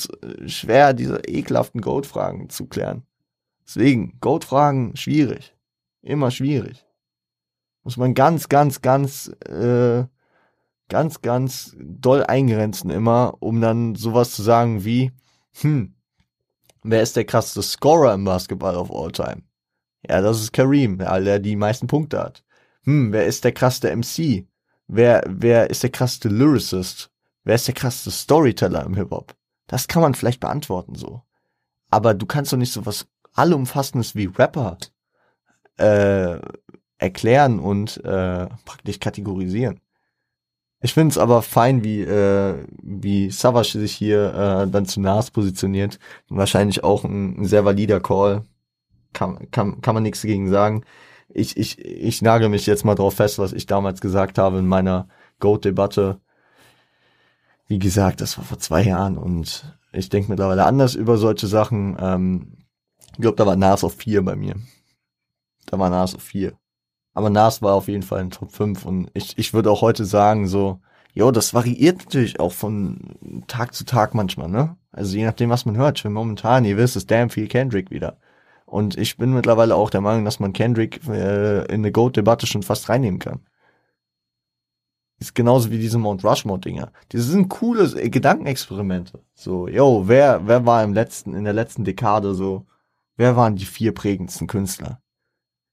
schwer, 0.47 0.93
diese 0.93 1.19
ekelhaften 1.25 1.81
Goat-Fragen 1.81 2.49
zu 2.49 2.65
klären. 2.65 3.03
Deswegen, 3.65 4.17
Goat-Fragen 4.19 4.95
schwierig. 4.95 5.55
Immer 6.01 6.31
schwierig. 6.31 6.85
Muss 7.83 7.97
man 7.97 8.13
ganz, 8.13 8.49
ganz, 8.49 8.81
ganz, 8.81 9.31
äh, 9.47 10.05
ganz, 10.89 11.21
ganz 11.21 11.75
doll 11.79 12.23
eingrenzen 12.25 12.89
immer, 12.89 13.35
um 13.39 13.61
dann 13.61 13.95
sowas 13.95 14.31
zu 14.31 14.41
sagen 14.41 14.83
wie, 14.83 15.11
hm, 15.61 15.93
Wer 16.89 17.01
ist 17.01 17.17
der 17.17 17.25
krasseste 17.25 17.61
Scorer 17.63 18.13
im 18.13 18.23
Basketball 18.23 18.77
of 18.77 18.89
all 18.89 19.11
time? 19.11 19.41
Ja, 20.07 20.21
das 20.21 20.39
ist 20.39 20.53
Kareem, 20.53 20.97
der 20.97 21.39
die 21.39 21.57
meisten 21.57 21.87
Punkte 21.87 22.17
hat. 22.17 22.45
Hm, 22.83 23.11
wer 23.11 23.25
ist 23.25 23.43
der 23.43 23.51
krasseste 23.51 23.93
MC? 23.93 24.47
Wer, 24.87 25.21
wer 25.27 25.69
ist 25.69 25.83
der 25.83 25.89
krasseste 25.89 26.29
Lyricist? 26.29 27.11
Wer 27.43 27.55
ist 27.55 27.67
der 27.67 27.75
krasseste 27.75 28.11
Storyteller 28.11 28.85
im 28.85 28.95
Hip-Hop? 28.95 29.35
Das 29.67 29.89
kann 29.89 30.01
man 30.01 30.13
vielleicht 30.13 30.39
beantworten 30.39 30.95
so. 30.95 31.23
Aber 31.89 32.13
du 32.13 32.25
kannst 32.25 32.53
doch 32.53 32.57
nicht 32.57 32.71
so 32.71 32.85
was 32.85 33.05
allumfassendes 33.33 34.15
wie 34.15 34.27
Rapper 34.27 34.77
äh, 35.75 36.39
erklären 36.99 37.59
und 37.59 37.97
äh, 38.05 38.47
praktisch 38.63 39.01
kategorisieren. 39.01 39.81
Ich 40.79 40.93
finde 40.93 41.11
es 41.11 41.17
aber 41.17 41.41
fein, 41.41 41.83
wie, 41.83 42.01
äh, 42.01 42.65
wie 42.81 43.31
Savage 43.31 43.79
sich 43.79 43.93
hier 43.93 44.33
äh, 44.33 44.69
dann 44.69 44.85
zu 44.85 45.01
Nas 45.01 45.31
positioniert. 45.31 45.99
Wahrscheinlich 46.29 46.83
auch 46.83 47.03
ein, 47.03 47.41
ein 47.41 47.45
sehr 47.45 47.65
valider 47.65 47.99
Call. 47.99 48.45
Kann, 49.13 49.49
kann, 49.49 49.81
kann 49.81 49.95
man 49.95 50.03
nichts 50.03 50.21
dagegen 50.21 50.49
sagen. 50.49 50.83
Ich, 51.29 51.57
ich, 51.57 51.79
ich 51.79 52.21
nagel 52.21 52.49
mich 52.49 52.65
jetzt 52.67 52.85
mal 52.85 52.95
drauf 52.95 53.15
fest, 53.15 53.39
was 53.39 53.53
ich 53.53 53.65
damals 53.65 54.01
gesagt 54.01 54.37
habe 54.37 54.59
in 54.59 54.67
meiner 54.67 55.07
Goat-Debatte. 55.39 56.21
Wie 57.67 57.79
gesagt, 57.79 58.21
das 58.21 58.37
war 58.37 58.45
vor 58.45 58.59
zwei 58.59 58.83
Jahren 58.83 59.17
und 59.17 59.77
ich 59.91 60.09
denke 60.09 60.29
mittlerweile 60.29 60.65
anders 60.65 60.95
über 60.95 61.17
solche 61.17 61.47
Sachen. 61.47 61.97
Ähm, 61.99 62.57
ich 63.13 63.21
glaube, 63.21 63.35
da 63.35 63.45
war 63.47 63.55
Nas 63.55 63.83
auf 63.83 63.95
vier 63.95 64.23
bei 64.23 64.35
mir. 64.35 64.55
Da 65.65 65.79
war 65.79 65.89
Nas 65.89 66.15
auf 66.15 66.21
vier. 66.21 66.53
Aber 67.17 67.31
Nas 67.31 67.63
war 67.63 67.73
auf 67.73 67.87
jeden 67.87 68.03
Fall 68.03 68.21
in 68.21 68.29
Top 68.29 68.51
5 68.51 68.85
und 68.85 69.09
ich, 69.15 69.39
ich 69.39 69.51
würde 69.51 69.71
auch 69.71 69.81
heute 69.81 70.05
sagen, 70.05 70.47
so, 70.47 70.81
jo, 71.15 71.31
das 71.31 71.51
variiert 71.55 71.97
natürlich 72.05 72.39
auch 72.39 72.51
von 72.51 72.99
Tag 73.47 73.73
zu 73.73 73.85
Tag 73.85 74.13
manchmal, 74.13 74.49
ne? 74.49 74.77
Also 74.91 75.17
je 75.17 75.25
nachdem, 75.25 75.49
was 75.49 75.65
man 75.65 75.77
hört. 75.77 75.97
Für 75.99 76.11
momentan, 76.11 76.63
ihr 76.63 76.77
wisst, 76.77 76.95
ist 76.95 77.09
damn 77.09 77.31
viel 77.31 77.47
Kendrick 77.47 77.89
wieder. 77.89 78.17
Und 78.67 78.99
ich 78.99 79.17
bin 79.17 79.33
mittlerweile 79.33 79.73
auch 79.73 79.89
der 79.89 80.01
Meinung, 80.01 80.25
dass 80.25 80.39
man 80.39 80.53
Kendrick 80.53 81.07
äh, 81.07 81.61
in 81.65 81.81
eine 81.81 81.91
Goat-Debatte 81.91 82.45
schon 82.45 82.61
fast 82.61 82.87
reinnehmen 82.87 83.17
kann. 83.19 83.39
Ist 85.17 85.33
genauso 85.33 85.71
wie 85.71 85.79
diese 85.79 85.97
Mount 85.97 86.23
Rushmore-Dinger. 86.23 86.91
Die 87.13 87.17
sind 87.17 87.49
coole 87.49 87.99
äh, 87.99 88.11
Gedankenexperimente. 88.11 89.23
So, 89.33 89.67
yo, 89.67 90.03
wer, 90.07 90.45
wer 90.45 90.67
war 90.67 90.83
im 90.83 90.93
letzten, 90.93 91.33
in 91.33 91.45
der 91.45 91.53
letzten 91.53 91.83
Dekade 91.83 92.35
so, 92.35 92.67
wer 93.15 93.35
waren 93.35 93.55
die 93.55 93.65
vier 93.65 93.91
prägendsten 93.95 94.45
Künstler? 94.45 95.01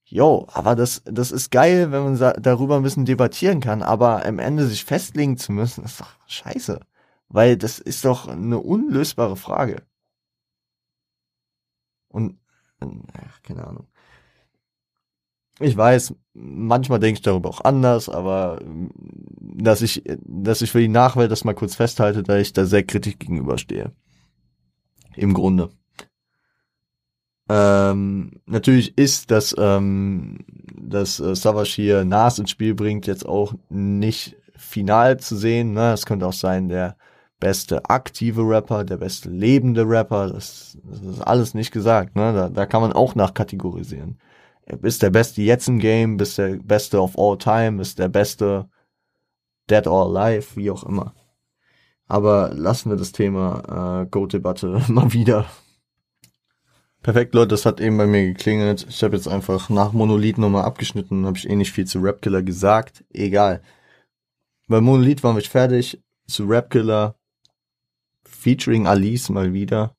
Jo, 0.06 0.46
aber 0.52 0.76
das, 0.76 1.02
das 1.06 1.32
ist 1.32 1.50
geil, 1.50 1.90
wenn 1.90 2.04
man 2.04 2.34
darüber 2.42 2.76
ein 2.76 2.82
bisschen 2.82 3.06
debattieren 3.06 3.60
kann, 3.60 3.82
aber 3.82 4.24
am 4.26 4.38
Ende 4.38 4.66
sich 4.66 4.84
festlegen 4.84 5.36
zu 5.38 5.52
müssen, 5.52 5.84
ist 5.84 6.00
doch 6.00 6.14
scheiße. 6.26 6.80
Weil 7.28 7.56
das 7.56 7.78
ist 7.78 8.04
doch 8.04 8.28
eine 8.28 8.58
unlösbare 8.58 9.36
Frage. 9.36 9.82
Und, 12.08 12.38
ach, 12.80 13.42
keine 13.42 13.66
Ahnung. 13.66 13.88
ich 15.60 15.76
weiß, 15.76 16.14
manchmal 16.34 16.98
denke 17.00 17.18
ich 17.18 17.22
darüber 17.22 17.48
auch 17.48 17.60
anders, 17.62 18.08
aber 18.08 18.60
dass 19.40 19.82
ich, 19.82 20.02
dass 20.20 20.62
ich 20.62 20.70
für 20.70 20.80
die 20.80 20.88
Nachwelt 20.88 21.30
das 21.30 21.44
mal 21.44 21.54
kurz 21.54 21.76
festhalte, 21.76 22.22
da 22.22 22.36
ich 22.38 22.52
da 22.52 22.66
sehr 22.66 22.84
kritisch 22.84 23.18
gegenüberstehe. 23.18 23.92
Im 25.16 25.32
Grunde. 25.34 25.70
Ähm, 27.48 28.40
natürlich 28.46 28.96
ist, 28.96 29.30
dass, 29.30 29.54
ähm, 29.58 30.38
dass 30.80 31.20
äh, 31.20 31.34
Savage 31.34 31.72
hier 31.74 32.04
Nas 32.04 32.38
ins 32.38 32.50
Spiel 32.50 32.74
bringt, 32.74 33.06
jetzt 33.06 33.26
auch 33.26 33.54
nicht 33.68 34.36
final 34.56 35.18
zu 35.20 35.36
sehen. 35.36 35.72
Ne? 35.72 35.92
Es 35.92 36.06
könnte 36.06 36.26
auch 36.26 36.32
sein, 36.32 36.68
der 36.68 36.96
beste 37.40 37.90
aktive 37.90 38.42
Rapper, 38.42 38.84
der 38.84 38.96
beste 38.96 39.28
lebende 39.28 39.86
Rapper. 39.86 40.30
Das, 40.30 40.78
das 40.84 41.02
ist 41.02 41.20
alles 41.20 41.54
nicht 41.54 41.72
gesagt. 41.72 42.16
Ne? 42.16 42.32
Da, 42.32 42.48
da 42.48 42.66
kann 42.66 42.80
man 42.80 42.92
auch 42.92 43.14
nachkategorisieren. 43.14 44.18
Ist 44.82 45.02
der 45.02 45.10
Beste 45.10 45.42
jetzt 45.42 45.68
im 45.68 45.78
Game, 45.78 46.16
bist 46.16 46.38
der 46.38 46.56
Beste 46.56 47.02
of 47.02 47.18
all 47.18 47.36
time, 47.36 47.82
ist 47.82 47.98
der 47.98 48.08
Beste 48.08 48.70
dead 49.68 49.86
or 49.86 50.06
alive, 50.06 50.56
wie 50.56 50.70
auch 50.70 50.84
immer. 50.84 51.14
Aber 52.06 52.50
lassen 52.54 52.90
wir 52.90 52.96
das 52.96 53.12
Thema 53.12 54.02
äh, 54.02 54.06
Go-Debatte 54.06 54.80
mal 54.88 55.12
wieder 55.12 55.44
Perfekt, 57.04 57.34
Leute, 57.34 57.48
das 57.48 57.66
hat 57.66 57.82
eben 57.82 57.98
bei 57.98 58.06
mir 58.06 58.24
geklingelt. 58.24 58.86
Ich 58.88 59.02
habe 59.04 59.14
jetzt 59.14 59.28
einfach 59.28 59.68
nach 59.68 59.92
Monolith 59.92 60.38
nochmal 60.38 60.64
abgeschnitten, 60.64 61.26
habe 61.26 61.36
ich 61.36 61.46
eh 61.46 61.54
nicht 61.54 61.70
viel 61.70 61.86
zu 61.86 61.98
Rapkiller 62.00 62.42
gesagt. 62.42 63.04
Egal. 63.10 63.60
Bei 64.68 64.80
Monolith 64.80 65.22
waren 65.22 65.36
wir 65.36 65.42
fertig. 65.42 66.02
Zu 66.26 66.46
Rapkiller 66.46 67.14
featuring 68.24 68.86
Alice 68.86 69.28
mal 69.28 69.52
wieder 69.52 69.94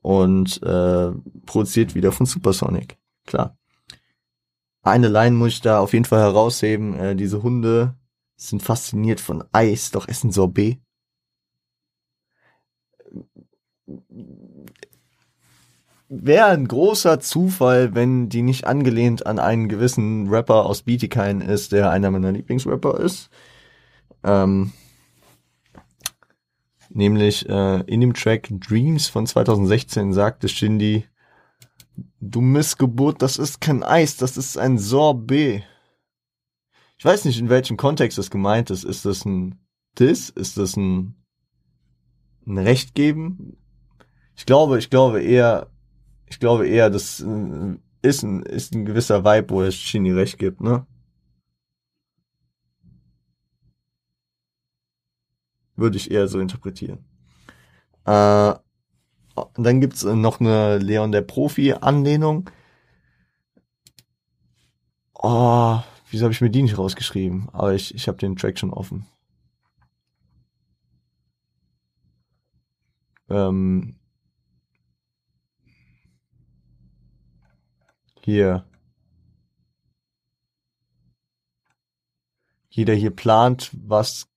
und 0.00 0.60
äh, 0.64 1.12
produziert 1.46 1.94
wieder 1.94 2.10
von 2.10 2.26
Supersonic. 2.26 2.98
Klar. 3.24 3.56
Eine 4.82 5.06
Line 5.06 5.36
muss 5.36 5.52
ich 5.52 5.60
da 5.60 5.78
auf 5.78 5.92
jeden 5.92 6.06
Fall 6.06 6.22
herausheben. 6.22 6.98
Äh, 6.98 7.14
diese 7.14 7.44
Hunde 7.44 7.94
sind 8.34 8.64
fasziniert 8.64 9.20
von 9.20 9.44
Eis, 9.52 9.92
doch 9.92 10.08
essen 10.08 10.32
Sorbet 10.32 10.80
wäre 16.14 16.46
ein 16.46 16.68
großer 16.68 17.20
Zufall, 17.20 17.94
wenn 17.94 18.28
die 18.28 18.42
nicht 18.42 18.66
angelehnt 18.66 19.26
an 19.26 19.38
einen 19.38 19.68
gewissen 19.68 20.28
Rapper 20.28 20.66
aus 20.66 20.82
Bietigheim 20.82 21.40
ist, 21.40 21.72
der 21.72 21.90
einer 21.90 22.10
meiner 22.10 22.32
Lieblingsrapper 22.32 23.00
ist. 23.00 23.30
Ähm, 24.22 24.72
nämlich 26.90 27.48
äh, 27.48 27.80
in 27.86 28.02
dem 28.02 28.12
Track 28.12 28.48
Dreams 28.50 29.08
von 29.08 29.26
2016 29.26 30.12
sagte 30.12 30.48
Shindy, 30.48 31.06
du 32.20 32.42
Missgeburt, 32.42 33.22
das 33.22 33.38
ist 33.38 33.62
kein 33.62 33.82
Eis, 33.82 34.18
das 34.18 34.36
ist 34.36 34.58
ein 34.58 34.76
Sorbet. 34.76 35.62
Ich 36.98 37.04
weiß 37.06 37.24
nicht, 37.24 37.38
in 37.38 37.48
welchem 37.48 37.78
Kontext 37.78 38.18
das 38.18 38.30
gemeint 38.30 38.70
ist. 38.70 38.84
Ist 38.84 39.06
das 39.06 39.24
ein 39.24 39.58
Diss? 39.98 40.28
Ist 40.28 40.58
das 40.58 40.76
ein, 40.76 41.16
ein 42.46 42.58
Recht 42.58 42.94
geben? 42.94 43.56
Ich 44.36 44.46
glaube, 44.46 44.78
ich 44.78 44.90
glaube 44.90 45.22
eher, 45.22 45.71
ich 46.32 46.40
glaube 46.40 46.66
eher, 46.66 46.88
das 46.88 47.20
äh, 47.20 47.76
ist 48.00 48.22
ein, 48.22 48.42
ist 48.42 48.74
ein 48.74 48.86
gewisser 48.86 49.22
Vibe, 49.24 49.50
wo 49.50 49.62
es 49.62 49.74
Shinny 49.74 50.12
recht 50.12 50.38
gibt, 50.38 50.62
ne? 50.62 50.86
Würde 55.76 55.98
ich 55.98 56.10
eher 56.10 56.28
so 56.28 56.40
interpretieren. 56.40 57.04
Äh, 58.06 58.54
dann 59.54 59.80
gibt's 59.80 60.04
noch 60.04 60.40
eine 60.40 60.78
Leon 60.78 61.12
der 61.12 61.22
Profi-Anlehnung. 61.22 62.48
Oh, 65.14 65.80
wieso 66.10 66.24
habe 66.24 66.32
ich 66.32 66.40
mir 66.40 66.50
die 66.50 66.62
nicht 66.62 66.78
rausgeschrieben? 66.78 67.48
Aber 67.52 67.74
ich, 67.74 67.94
ich 67.94 68.08
habe 68.08 68.18
den 68.18 68.36
Track 68.36 68.58
schon 68.58 68.72
offen. 68.72 69.06
Ähm, 73.28 73.96
Hier. 78.24 78.64
Jeder 82.70 82.94
hier 82.94 83.10
plant, 83.10 83.70
was, 83.72 84.28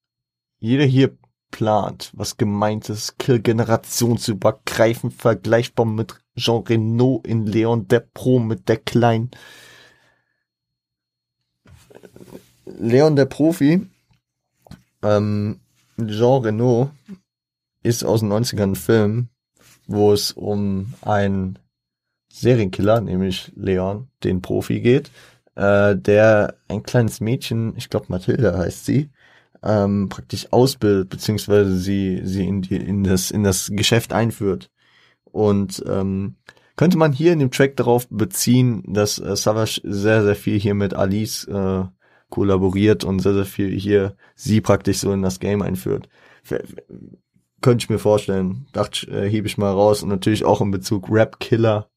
jeder 0.60 0.86
hier 0.86 1.18
plant, 1.52 2.12
was 2.14 2.38
gemeint 2.38 2.90
ist, 2.90 3.18
Kill 3.20 3.40
generationsübergreifend 3.40 5.14
vergleichbar 5.14 5.86
mit 5.86 6.20
Jean 6.36 6.64
Reno 6.64 7.22
in 7.24 7.46
Leon 7.46 7.88
der 7.88 8.02
Pro 8.02 8.40
mit 8.40 8.68
der 8.68 8.78
Klein. 8.78 9.32
Leon 12.66 13.16
der 13.16 13.26
Profi, 13.26 13.88
ähm, 15.04 15.62
Jean 15.98 16.42
Reno 16.42 16.90
ist 17.84 18.04
aus 18.04 18.22
den 18.22 18.34
90ern 18.34 18.72
ein 18.72 18.76
Film, 18.76 19.30
wo 19.86 20.12
es 20.12 20.32
um 20.32 20.94
ein 21.02 21.60
Serienkiller, 22.36 23.02
nämlich 23.02 23.52
Leon, 23.56 24.10
den 24.24 24.42
Profi 24.42 24.82
geht, 24.82 25.10
äh, 25.56 25.96
der 25.96 26.56
ein 26.68 26.84
kleines 26.84 27.22
Mädchen, 27.22 27.74
ich 27.78 27.90
glaube 27.90 28.08
Mathilda 28.10 28.58
heißt 28.58 28.86
sie, 28.86 29.10
ähm, 29.64 30.10
praktisch 30.10 30.52
ausbildet, 30.52 31.10
beziehungsweise 31.10 31.78
sie, 31.78 32.22
sie 32.24 32.46
in, 32.46 32.62
die, 32.62 32.76
in, 32.76 33.04
das, 33.04 33.32
in 33.32 33.44
das 33.44 33.72
Geschäft 33.74 34.12
einführt. 34.14 34.70
Und 35.24 35.84
ähm, 35.88 36.36
könnte 36.76 36.98
man 36.98 37.14
hier 37.14 37.34
in 37.34 37.40
dem 37.40 37.52
Track 37.52 37.78
darauf 37.78 38.08
beziehen, 38.10 38.84
dass 38.86 39.18
äh, 39.18 39.36
Savage 39.36 39.80
sehr, 39.84 40.24
sehr 40.24 40.36
viel 40.36 40.60
hier 40.60 40.74
mit 40.74 40.94
Alice 40.94 41.46
äh, 41.46 41.84
kollaboriert 42.30 43.06
und 43.06 43.20
sehr, 43.20 43.34
sehr 43.34 43.46
viel 43.46 43.72
hier 43.72 44.16
sie 44.36 44.60
praktisch 44.60 45.00
so 45.00 45.14
in 45.14 45.22
das 45.22 45.40
Game 45.40 45.62
einführt. 45.62 46.10
Könnte 47.62 47.84
ich 47.84 47.90
mir 47.90 48.00
vorstellen. 48.00 48.68
Dachte, 48.74 49.08
äh, 49.08 49.30
hebe 49.30 49.48
ich 49.48 49.58
mal 49.58 49.72
raus. 49.72 50.04
Und 50.04 50.10
natürlich 50.10 50.44
auch 50.44 50.62
in 50.62 50.72
Bezug 50.72 51.10
Rap 51.10 51.40
Killer 51.40 51.90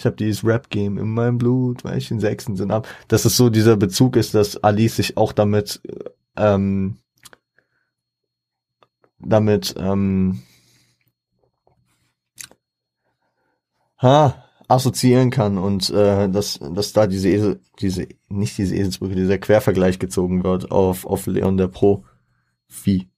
ich 0.00 0.06
habe 0.06 0.16
dieses 0.16 0.44
Rap-Game 0.44 0.96
in 0.98 1.08
meinem 1.08 1.36
Blut, 1.38 1.84
weil 1.84 1.98
ich 1.98 2.08
den 2.08 2.20
sechsten 2.20 2.56
Sinn 2.56 2.72
habe. 2.72 2.88
Dass 3.08 3.26
es 3.26 3.36
so 3.36 3.50
dieser 3.50 3.76
Bezug 3.76 4.16
ist, 4.16 4.34
dass 4.34 4.56
Alice 4.56 4.96
sich 4.96 5.16
auch 5.18 5.32
damit 5.32 5.80
ähm, 6.36 6.96
damit 9.18 9.74
ähm, 9.78 10.42
ha, 13.98 14.42
assoziieren 14.68 15.30
kann 15.30 15.58
und 15.58 15.90
äh, 15.90 16.30
dass, 16.30 16.58
dass 16.58 16.94
da 16.94 17.06
diese 17.06 17.28
Esel, 17.28 17.60
diese, 17.80 18.08
nicht 18.28 18.56
diese 18.56 18.74
Eselsbrücke, 18.74 19.14
dieser 19.14 19.36
Quervergleich 19.36 19.98
gezogen 19.98 20.44
wird 20.44 20.70
auf, 20.70 21.04
auf 21.04 21.26
Leon 21.26 21.58
der 21.58 21.68
Pro 21.68 22.04
Vieh. 22.68 23.10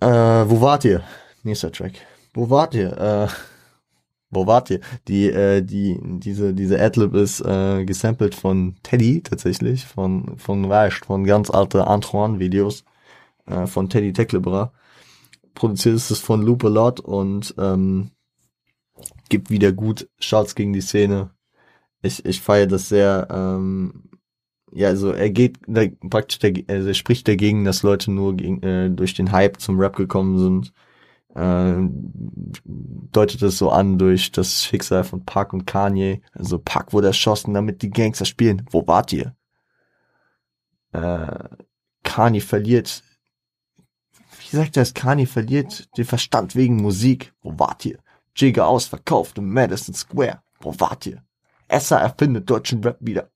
Äh, 0.00 0.06
wo 0.06 0.60
wart 0.60 0.84
ihr? 0.84 1.02
Nächster 1.42 1.72
Track. 1.72 1.94
Wo 2.34 2.50
wart 2.50 2.74
ihr? 2.74 2.96
Äh, 2.96 3.51
wo 4.32 4.46
wart 4.46 4.70
ihr? 4.70 4.80
Die, 5.08 5.30
äh, 5.30 5.62
die, 5.62 6.00
diese, 6.02 6.54
diese 6.54 6.80
Adlib 6.80 7.14
ist 7.14 7.40
äh, 7.42 7.84
gesampelt 7.84 8.34
von 8.34 8.76
Teddy 8.82 9.22
tatsächlich, 9.22 9.84
von, 9.84 10.38
von 10.38 10.68
Weißt, 10.68 11.04
von 11.04 11.24
ganz 11.24 11.50
alte 11.50 11.86
Antoine-Videos, 11.86 12.84
äh, 13.46 13.66
von 13.66 13.90
Teddy 13.90 14.12
Teckleberer. 14.12 14.72
Produziert 15.54 15.96
ist 15.96 16.10
es 16.10 16.18
von 16.18 16.40
Loop 16.40 16.64
a 16.64 16.68
Lot 16.68 17.00
und 17.00 17.54
ähm, 17.58 18.10
gibt 19.28 19.50
wieder 19.50 19.70
gut 19.70 20.08
Shots 20.18 20.54
gegen 20.54 20.72
die 20.72 20.80
Szene. 20.80 21.30
Ich, 22.00 22.24
ich 22.24 22.40
feiere 22.40 22.66
das 22.66 22.88
sehr. 22.88 23.28
Ähm, 23.30 24.04
ja, 24.72 24.88
also 24.88 25.10
er 25.10 25.28
geht 25.28 25.58
praktisch, 26.08 26.38
der, 26.38 26.54
also 26.68 26.88
er 26.88 26.94
spricht 26.94 27.28
dagegen, 27.28 27.66
dass 27.66 27.82
Leute 27.82 28.10
nur 28.10 28.34
gegen, 28.34 28.62
äh, 28.62 28.88
durch 28.88 29.12
den 29.12 29.30
Hype 29.30 29.60
zum 29.60 29.78
Rap 29.78 29.94
gekommen 29.94 30.38
sind 30.38 30.72
äh, 31.34 31.74
deutet 32.64 33.42
es 33.42 33.58
so 33.58 33.70
an 33.70 33.98
durch 33.98 34.32
das 34.32 34.64
Schicksal 34.64 35.04
von 35.04 35.24
Park 35.24 35.52
und 35.52 35.66
Kanye. 35.66 36.22
Also 36.32 36.58
Park 36.58 36.92
wurde 36.92 37.08
erschossen, 37.08 37.54
damit 37.54 37.82
die 37.82 37.90
Gangster 37.90 38.24
spielen. 38.24 38.66
Wo 38.70 38.86
wart 38.86 39.12
ihr? 39.12 39.34
Äh, 40.92 41.48
Kanye 42.02 42.40
verliert, 42.40 43.02
wie 44.50 44.56
sagt 44.56 44.76
er 44.76 44.82
es, 44.82 44.94
Kanye 44.94 45.26
verliert 45.26 45.96
den 45.96 46.04
Verstand 46.04 46.54
wegen 46.54 46.76
Musik. 46.76 47.32
Wo 47.42 47.58
wart 47.58 47.84
ihr? 47.86 47.98
Jigger 48.36 48.66
ausverkauft 48.66 49.38
im 49.38 49.52
Madison 49.52 49.94
Square. 49.94 50.42
Wo 50.60 50.74
wart 50.78 51.06
ihr? 51.06 51.22
Esser 51.68 51.98
erfindet 52.00 52.50
deutschen 52.50 52.82
Rap 52.84 52.98
wieder. 53.00 53.30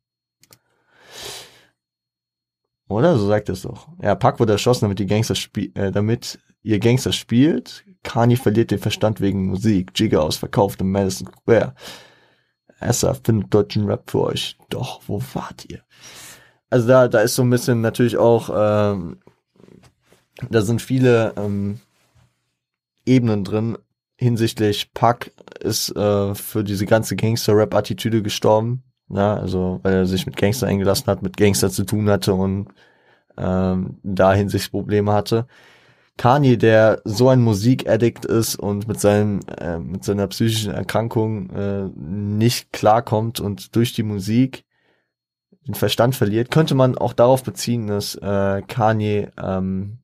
Oder? 2.89 3.19
So 3.19 3.27
sagt 3.27 3.49
es 3.49 3.63
doch. 3.63 3.89
Ja, 4.01 4.15
Pack 4.15 4.39
wurde 4.39 4.53
erschossen, 4.53 4.85
damit 4.85 4.99
die 4.99 5.07
Gangster 5.07 5.35
spielen, 5.35 5.75
äh, 5.75 5.91
damit 5.91 6.39
ihr 6.67 6.81
Gangster 6.81 7.13
spielt. 7.13 7.85
Kanye 8.03 8.37
verliert 8.37 8.73
den 8.73 8.79
Verstand 8.79 9.21
wegen 9.21 9.47
Musik. 9.47 9.93
Jigger 9.95 10.23
ausverkauft 10.23 10.81
im 10.81 10.91
Madison 10.91 11.29
Square. 11.29 11.75
Esser 12.81 13.15
findet 13.15 13.55
deutschen 13.55 13.87
Rap 13.87 14.11
für 14.11 14.21
euch. 14.23 14.59
Doch, 14.69 15.01
wo 15.07 15.23
wart 15.35 15.65
ihr? 15.71 15.83
Also 16.69 16.89
da, 16.89 17.07
da 17.09 17.21
ist 17.21 17.37
so 17.37 17.43
ein 17.43 17.51
bisschen 17.51 17.81
natürlich 17.81 18.17
auch, 18.17 18.51
ähm, 18.53 19.19
da 20.51 20.61
sind 20.63 20.83
viele 20.83 21.33
ähm, 21.37 21.81
Ebenen 23.07 23.45
drin. 23.45 23.79
Hinsichtlich 24.17 24.93
Pack 24.93 25.31
ist 25.61 25.95
äh, 25.97 26.35
für 26.35 26.65
diese 26.65 26.87
ganze 26.87 27.15
Gangster-Rap-Attitüde 27.15 28.23
gestorben. 28.23 28.83
Na, 29.09 29.37
also 29.37 29.79
weil 29.85 29.95
er 29.95 30.07
sich 30.07 30.27
mit 30.27 30.37
Gangster 30.37 30.67
eingelassen 30.67 31.07
hat, 31.07 31.23
mit 31.23 31.37
Gangster 31.37 31.71
zu 31.71 31.85
tun 31.85 32.11
hatte 32.11 32.35
und 32.35 32.69
ähm, 33.37 33.99
da 34.03 34.35
Hinsichtsprobleme 34.35 35.13
hatte. 35.13 35.47
Kanye, 36.17 36.57
der 36.57 37.03
so 37.05 37.29
ein 37.29 37.43
Musikaddict 37.43 38.25
ist 38.25 38.57
und 38.57 38.89
mit 38.89 39.01
seinem 39.01 39.41
äh, 39.59 39.79
mit 39.79 40.05
seiner 40.05 40.27
psychischen 40.29 40.73
Erkrankung 40.73 41.51
äh, 41.51 41.89
nicht 41.95 42.73
klarkommt 42.73 43.41
und 43.41 43.77
durch 43.77 43.93
die 43.93 44.03
Musik 44.03 44.65
den 45.67 45.75
Verstand 45.75 46.15
verliert, 46.15 46.51
könnte 46.51 46.75
man 46.75 46.97
auch 46.97 47.13
darauf 47.13 47.43
beziehen, 47.43 47.89
dass 47.89 48.15
äh, 48.15 48.63
Kanye 48.67 49.29
ähm, 49.37 49.99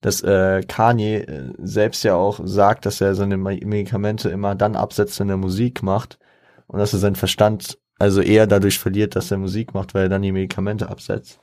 dass 0.00 0.22
äh, 0.22 0.62
Kanye 0.66 1.16
äh, 1.18 1.52
selbst 1.58 2.02
ja 2.04 2.14
auch 2.16 2.40
sagt, 2.44 2.86
dass 2.86 3.00
er 3.00 3.14
seine 3.14 3.36
Medikamente 3.36 4.30
immer 4.30 4.54
dann 4.54 4.76
absetzt, 4.76 5.20
wenn 5.20 5.28
er 5.28 5.36
Musik 5.36 5.82
macht 5.82 6.18
und 6.66 6.78
dass 6.78 6.92
er 6.92 6.98
seinen 6.98 7.16
Verstand 7.16 7.78
also 7.98 8.22
eher 8.22 8.46
dadurch 8.46 8.78
verliert, 8.78 9.14
dass 9.14 9.30
er 9.30 9.38
Musik 9.38 9.74
macht, 9.74 9.94
weil 9.94 10.04
er 10.04 10.08
dann 10.08 10.22
die 10.22 10.32
Medikamente 10.32 10.88
absetzt. 10.88 11.38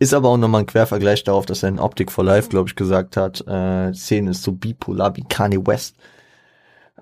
Ist 0.00 0.14
aber 0.14 0.28
auch 0.28 0.36
nochmal 0.36 0.62
ein 0.62 0.66
Quervergleich 0.66 1.24
darauf, 1.24 1.44
dass 1.44 1.64
er 1.64 1.70
in 1.70 1.80
Optic 1.80 2.12
for 2.12 2.24
Life, 2.24 2.48
glaube 2.48 2.68
ich, 2.68 2.76
gesagt 2.76 3.16
hat, 3.16 3.44
äh, 3.48 3.92
Szene 3.92 4.30
ist 4.30 4.44
so 4.44 4.52
bipolar 4.52 5.16
wie 5.16 5.24
Kanye 5.24 5.66
West. 5.66 5.96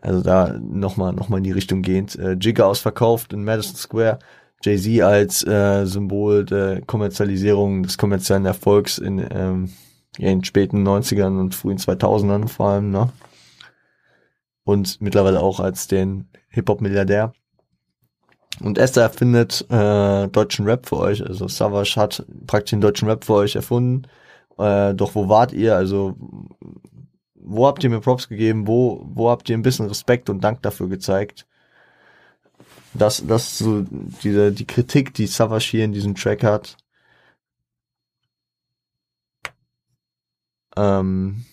Also 0.01 0.23
da 0.23 0.57
nochmal 0.59 1.13
noch 1.13 1.29
mal 1.29 1.39
in 1.39 1.45
die 1.45 1.53
Richtung 1.53 1.83
gehend. 1.83 2.17
Äh, 2.17 2.33
Jigger 2.33 2.67
ausverkauft 2.67 3.33
in 3.33 3.45
Madison 3.45 3.77
Square. 3.77 4.19
Jay-Z 4.63 5.03
als 5.03 5.47
äh, 5.47 5.85
Symbol 5.85 6.45
der 6.45 6.81
Kommerzialisierung, 6.83 7.83
des 7.83 7.99
kommerziellen 7.99 8.47
Erfolgs 8.47 8.99
in, 8.99 9.25
ähm, 9.31 9.71
in 10.19 10.43
späten 10.45 10.87
90ern 10.87 11.39
und 11.39 11.55
frühen 11.55 11.79
2000ern 11.79 12.49
vor 12.49 12.71
allem, 12.71 12.91
ne? 12.91 13.11
Und 14.65 15.01
mittlerweile 15.01 15.41
auch 15.41 15.61
als 15.61 15.87
den 15.87 16.29
Hip-Hop-Milliardär. 16.49 17.33
Und 18.61 18.79
Esther 18.79 19.03
erfindet 19.03 19.67
äh, 19.71 20.29
deutschen 20.29 20.67
Rap 20.67 20.87
für 20.87 20.97
euch. 20.99 21.25
Also 21.25 21.49
Savage 21.49 21.95
hat 21.97 22.25
praktisch 22.47 22.71
den 22.71 22.81
deutschen 22.81 23.09
Rap 23.09 23.25
für 23.25 23.35
euch 23.35 23.57
erfunden. 23.57 24.07
Äh, 24.59 24.95
doch 24.95 25.15
wo 25.15 25.29
wart 25.29 25.53
ihr? 25.53 25.77
Also 25.77 26.17
wo 27.35 27.67
habt 27.67 27.85
ihr 27.85 27.91
mir 27.91 28.01
Props 28.01 28.29
gegeben? 28.29 28.67
Wo, 28.67 29.03
wo 29.07 29.31
habt 29.31 29.49
ihr 29.49 29.57
ein 29.57 29.63
bisschen 29.63 29.87
Respekt 29.87 30.31
und 30.31 30.43
Dank 30.43 30.63
dafür 30.63 30.89
gezeigt? 30.89 31.47
Das, 32.95 33.25
das 33.27 33.45
ist 33.53 33.59
so 33.59 33.83
diese, 34.23 34.53
die 34.53 34.67
Kritik, 34.67 35.15
die 35.15 35.27
Savage 35.27 35.69
hier 35.71 35.85
in 35.85 35.93
diesem 35.93 36.15
Track 36.15 36.43
hat. 36.43 36.77
Ähm 40.77 41.45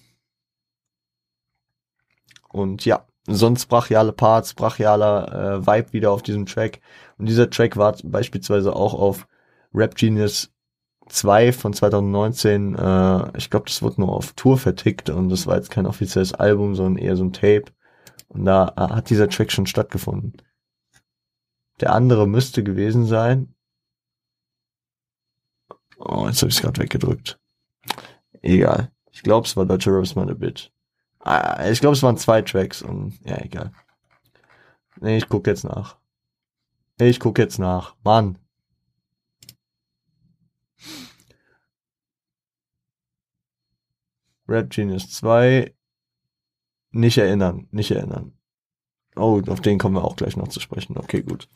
und 2.50 2.86
ja, 2.86 3.06
sonst 3.28 3.68
brachiale 3.68 4.12
Parts, 4.12 4.54
brachialer 4.54 5.62
äh, 5.62 5.68
Vibe 5.68 5.94
wieder 5.94 6.12
auf 6.12 6.24
diesem 6.24 6.46
Track. 6.46 6.80
Und 7.18 7.28
dieser 7.28 7.50
Track 7.50 7.78
war 7.78 7.96
beispielsweise 8.04 8.76
auch 8.76 8.94
auf 8.94 9.28
Rap 9.74 9.96
Genius 9.96 10.52
2 11.08 11.54
von 11.54 11.74
2019. 11.74 12.76
Äh, 12.76 13.38
ich 13.38 13.50
glaube, 13.50 13.66
das 13.68 13.82
wurde 13.82 14.02
nur 14.02 14.14
auf 14.14 14.34
Tour 14.34 14.58
vertickt 14.58 15.10
und 15.10 15.30
das 15.30 15.48
war 15.48 15.56
jetzt 15.56 15.72
kein 15.72 15.86
offizielles 15.86 16.34
Album, 16.34 16.76
sondern 16.76 17.02
eher 17.02 17.16
so 17.16 17.24
ein 17.24 17.34
Tape. 17.34 17.66
Und 18.28 18.46
da 18.46 18.74
äh, 18.76 18.94
hat 18.94 19.10
dieser 19.10 19.30
Track 19.30 19.52
schon 19.52 19.68
stattgefunden. 19.68 20.42
Der 21.80 21.94
andere 21.94 22.28
müsste 22.28 22.64
gewesen 22.64 23.06
sein. 23.06 23.54
Oh, 25.98 26.28
jetzt 26.28 26.42
habe 26.42 26.50
ich 26.50 26.56
es 26.56 26.62
gerade 26.62 26.82
weggedrückt. 26.82 27.40
Egal. 28.42 28.92
Ich 29.12 29.24
glaube, 29.24 29.48
es 29.48 29.56
war 29.56 29.66
Deutsche 29.66 29.92
Rose 29.92 30.20
a 30.20 30.26
Bitch. 30.34 30.73
Ah, 31.26 31.70
ich 31.70 31.80
glaube, 31.80 31.96
es 31.96 32.04
waren 32.04 32.18
zwei 32.18 32.42
Tracks 32.42 32.82
und 32.82 33.18
ja, 33.26 33.38
egal. 33.38 33.72
Nee, 35.00 35.18
ich 35.18 35.30
guck 35.30 35.48
jetzt 35.48 35.64
nach. 35.64 35.98
Ich 37.00 37.20
guck 37.20 37.40
jetzt 37.40 37.60
nach. 37.60 37.96
Mann. 38.04 38.38
Rap 44.50 44.70
Genius 44.70 45.10
2. 45.12 45.74
Nicht 46.92 47.18
erinnern, 47.18 47.68
nicht 47.72 47.92
erinnern. 47.92 48.38
Oh, 49.16 49.42
auf 49.48 49.62
den 49.62 49.80
kommen 49.80 49.96
wir 49.96 50.04
auch 50.04 50.18
gleich 50.18 50.36
noch 50.36 50.50
zu 50.50 50.60
sprechen. 50.60 50.98
Okay, 50.98 51.24
gut. 51.24 51.48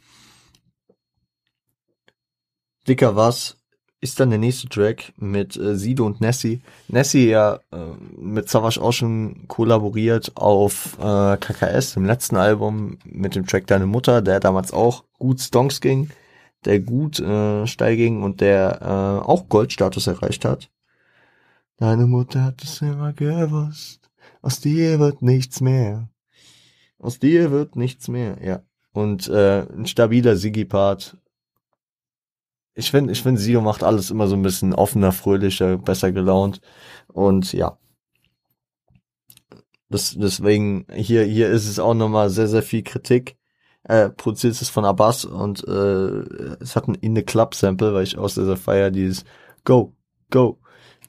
Dicker 2.87 3.17
was? 3.17 3.57
Ist 3.99 4.19
dann 4.19 4.29
der 4.29 4.39
nächste 4.39 4.69
Track 4.69 5.13
mit 5.17 5.57
äh, 5.57 5.75
Sido 5.75 6.05
und 6.05 6.21
Nessie. 6.21 6.61
Nessie 6.87 7.29
ja 7.29 7.59
äh, 7.71 7.77
mit 8.17 8.49
Savage 8.49 8.81
auch 8.81 8.91
schon 8.91 9.47
kollaboriert 9.47 10.31
auf 10.35 10.97
äh, 10.99 11.37
KKS, 11.37 11.93
dem 11.93 12.05
letzten 12.05 12.35
Album, 12.35 12.99
mit 13.05 13.35
dem 13.35 13.47
Track 13.47 13.67
Deine 13.67 13.87
Mutter, 13.87 14.21
der 14.21 14.39
damals 14.39 14.71
auch 14.71 15.03
gut 15.17 15.41
Stonks 15.41 15.81
ging, 15.81 16.09
der 16.65 16.79
gut 16.79 17.19
äh, 17.19 17.65
steil 17.65 17.95
ging 17.95 18.21
und 18.21 18.41
der 18.41 18.81
äh, 18.81 19.27
auch 19.27 19.49
Goldstatus 19.49 20.07
erreicht 20.07 20.45
hat. 20.45 20.69
Deine 21.77 22.07
Mutter 22.07 22.43
hat 22.43 22.63
es 22.63 22.81
immer 22.81 23.13
gewusst, 23.13 24.09
aus 24.41 24.59
dir 24.59 24.99
wird 24.99 25.21
nichts 25.21 25.61
mehr. 25.61 26.09
Aus 26.99 27.19
dir 27.19 27.51
wird 27.51 27.75
nichts 27.75 28.07
mehr, 28.07 28.37
ja. 28.43 28.61
Und 28.93 29.27
äh, 29.27 29.61
ein 29.61 29.85
stabiler 29.85 30.35
Siggy-Part, 30.35 31.17
ich 32.77 32.91
finde, 32.91 33.11
ich 33.11 33.23
finde, 33.23 33.41
Sido 33.41 33.59
macht 33.59 33.83
alles 33.83 34.11
immer 34.11 34.27
so 34.27 34.35
ein 34.35 34.43
bisschen 34.43 34.73
offener, 34.75 35.11
fröhlicher, 35.11 35.77
besser 35.79 36.11
gelaunt. 36.11 36.61
Und 37.07 37.51
ja. 37.53 37.79
Das, 39.89 40.15
deswegen, 40.15 40.85
hier, 40.93 41.23
hier 41.23 41.49
ist 41.49 41.67
es 41.67 41.79
auch 41.79 41.95
nochmal 41.95 42.29
sehr, 42.29 42.47
sehr 42.47 42.61
viel 42.61 42.83
Kritik. 42.83 43.35
Äh, 43.83 44.09
produziert 44.09 44.61
es 44.61 44.69
von 44.69 44.85
Abbas 44.85 45.25
und 45.25 45.67
äh, 45.67 46.61
es 46.61 46.75
hat 46.75 46.87
ein 46.87 46.95
In 46.95 47.15
the 47.15 47.23
Club 47.23 47.55
Sample, 47.55 47.93
weil 47.93 48.03
ich 48.03 48.17
aus 48.17 48.35
dieser 48.35 48.57
Feier 48.57 48.91
dieses 48.91 49.23
Go, 49.63 49.95
Go, 50.29 50.59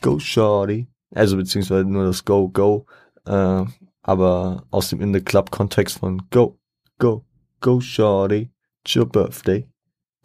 Go 0.01 0.19
Shorty. 0.19 0.89
Also 1.15 1.37
beziehungsweise 1.37 1.85
nur 1.85 2.05
das 2.05 2.25
Go, 2.25 2.49
Go. 2.49 2.87
Äh, 3.27 3.65
aber 4.03 4.65
aus 4.71 4.89
dem 4.89 5.03
In 5.03 5.13
the 5.13 5.21
Club 5.21 5.51
Kontext 5.51 5.99
von 5.99 6.23
Go, 6.31 6.59
Go, 6.99 7.27
Go 7.61 7.81
Shorty, 7.81 8.51
it's 8.85 8.97
your 8.97 9.07
birthday. 9.07 9.69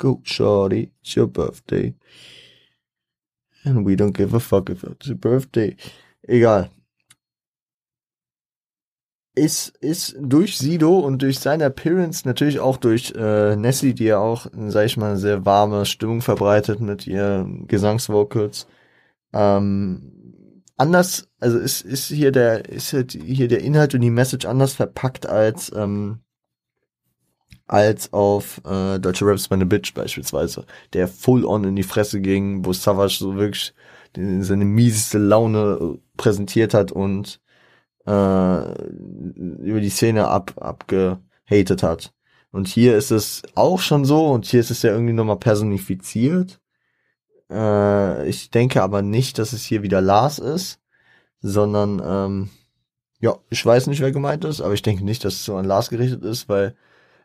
Go, 0.03 0.19
shorty, 0.25 0.91
it's 1.01 1.15
your 1.15 1.27
birthday. 1.27 1.93
And 3.63 3.85
we 3.85 3.95
don't 3.95 4.11
give 4.11 4.33
a 4.33 4.41
fuck 4.41 4.69
if 4.69 4.83
it's 4.83 5.07
your 5.07 5.15
birthday. 5.15 5.77
Egal. 6.27 6.71
Ist, 9.33 9.77
ist 9.77 10.17
durch 10.19 10.57
Sido 10.57 10.99
und 10.99 11.21
durch 11.21 11.39
seine 11.39 11.63
Appearance, 11.63 12.27
natürlich 12.27 12.59
auch 12.59 12.75
durch 12.75 13.13
äh, 13.15 13.55
Nessie, 13.55 13.93
die 13.93 14.03
ja 14.03 14.17
auch, 14.17 14.47
sag 14.67 14.87
ich 14.87 14.97
mal, 14.97 15.11
eine 15.11 15.19
sehr 15.19 15.45
warme 15.45 15.85
Stimmung 15.85 16.19
verbreitet 16.19 16.81
mit 16.81 17.07
ihren 17.07 17.65
Gesangsvocals. 17.67 18.67
Ähm, 19.31 20.63
anders, 20.75 21.29
also 21.39 21.59
ist, 21.59 21.79
ist 21.79 22.07
hier 22.07 22.33
der, 22.33 22.67
ist 22.67 22.89
hier 22.89 23.47
der 23.47 23.61
Inhalt 23.61 23.95
und 23.95 24.01
die 24.01 24.09
Message 24.09 24.45
anders 24.45 24.73
verpackt 24.73 25.27
als 25.27 25.71
ähm, 25.73 26.22
als 27.67 28.11
auf 28.13 28.61
äh, 28.65 28.99
Deutsche 28.99 29.25
Raps 29.25 29.49
meine 29.49 29.65
Bitch 29.65 29.93
beispielsweise, 29.93 30.65
der 30.93 31.07
full 31.07 31.45
on 31.45 31.63
in 31.63 31.75
die 31.75 31.83
Fresse 31.83 32.21
ging, 32.21 32.65
wo 32.65 32.73
Savage 32.73 33.17
so 33.19 33.35
wirklich 33.35 33.73
seine 34.15 34.65
mieseste 34.65 35.17
Laune 35.17 35.79
äh, 35.81 35.99
präsentiert 36.17 36.73
hat 36.73 36.91
und 36.91 37.41
äh, 38.05 38.11
über 38.11 39.79
die 39.79 39.89
Szene 39.89 40.27
ab 40.27 40.53
abgehatet 40.57 41.83
hat. 41.83 42.13
Und 42.51 42.67
hier 42.67 42.95
ist 42.97 43.11
es 43.11 43.41
auch 43.55 43.79
schon 43.79 44.05
so 44.05 44.27
und 44.27 44.45
hier 44.45 44.59
ist 44.59 44.69
es 44.69 44.83
ja 44.83 44.91
irgendwie 44.91 45.13
nochmal 45.13 45.39
personifiziert. 45.39 46.61
Äh, 47.49 48.29
ich 48.29 48.51
denke 48.51 48.83
aber 48.83 49.01
nicht, 49.01 49.39
dass 49.39 49.53
es 49.53 49.63
hier 49.63 49.81
wieder 49.81 50.01
Lars 50.01 50.37
ist, 50.37 50.79
sondern 51.41 52.01
ähm, 52.05 52.49
ja, 53.19 53.37
ich 53.49 53.65
weiß 53.65 53.87
nicht, 53.87 54.01
wer 54.01 54.11
gemeint 54.11 54.45
ist, 54.45 54.61
aber 54.61 54.73
ich 54.73 54.81
denke 54.81 55.03
nicht, 55.03 55.23
dass 55.25 55.35
es 55.35 55.45
so 55.45 55.55
an 55.55 55.65
Lars 55.65 55.89
gerichtet 55.89 56.23
ist, 56.23 56.49
weil 56.49 56.75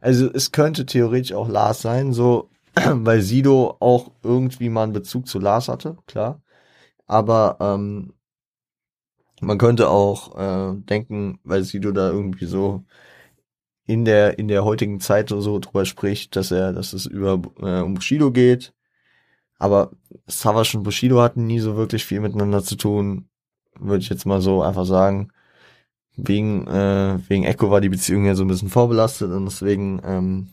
also 0.01 0.31
es 0.33 0.53
könnte 0.53 0.87
theoretisch 0.87 1.33
auch 1.33 1.49
Lars 1.49 1.83
sein, 1.83 2.13
so, 2.13 2.51
weil 2.75 3.23
Sido 3.23 3.77
auch 3.81 4.11
irgendwie 4.23 4.69
mal 4.69 4.85
einen 4.85 4.93
Bezug 4.93 5.27
zu 5.29 5.39
Lars 5.39 5.69
hatte, 5.69 5.97
klar. 6.07 6.43
Aber 7.07 7.57
ähm, 7.61 8.15
man 9.41 9.59
könnte 9.59 9.89
auch 9.89 10.37
äh, 10.37 10.75
denken, 10.83 11.41
weil 11.45 11.65
Sido 11.65 11.93
da 11.93 12.11
irgendwie 12.11 12.47
so 12.47 12.85
in 13.87 14.05
der 14.05 14.39
in 14.39 14.49
der 14.49 14.65
heutigen 14.65 15.01
Zeit 15.01 15.31
so 15.31 15.59
drüber 15.59 15.85
spricht, 15.87 16.37
dass 16.37 16.51
er, 16.51 16.73
dass 16.73 16.93
es 16.93 17.07
über 17.07 17.41
äh, 17.61 17.81
um 17.83 17.95
Bushido 17.95 18.33
geht. 18.33 18.75
Aber 19.59 19.93
Savage 20.27 20.77
und 20.79 20.85
Bushido 20.85 21.21
hatten 21.23 21.47
nie 21.47 21.61
so 21.61 21.77
wirklich 21.77 22.05
viel 22.05 22.21
miteinander 22.21 22.63
zu 22.63 22.77
tun, 22.77 23.29
würde 23.79 24.03
ich 24.03 24.11
jetzt 24.11 24.27
mal 24.27 24.41
so 24.41 24.63
einfach 24.63 24.87
sagen 24.87 25.33
wegen, 26.19 26.67
äh, 26.67 27.19
wegen 27.29 27.45
Echo 27.45 27.71
war 27.71 27.81
die 27.81 27.89
Beziehung 27.89 28.27
ja 28.27 28.35
so 28.35 28.45
ein 28.45 28.49
bisschen 28.49 28.69
vorbelastet 28.69 29.31
und 29.31 29.47
deswegen 29.47 30.01
ähm, 30.05 30.49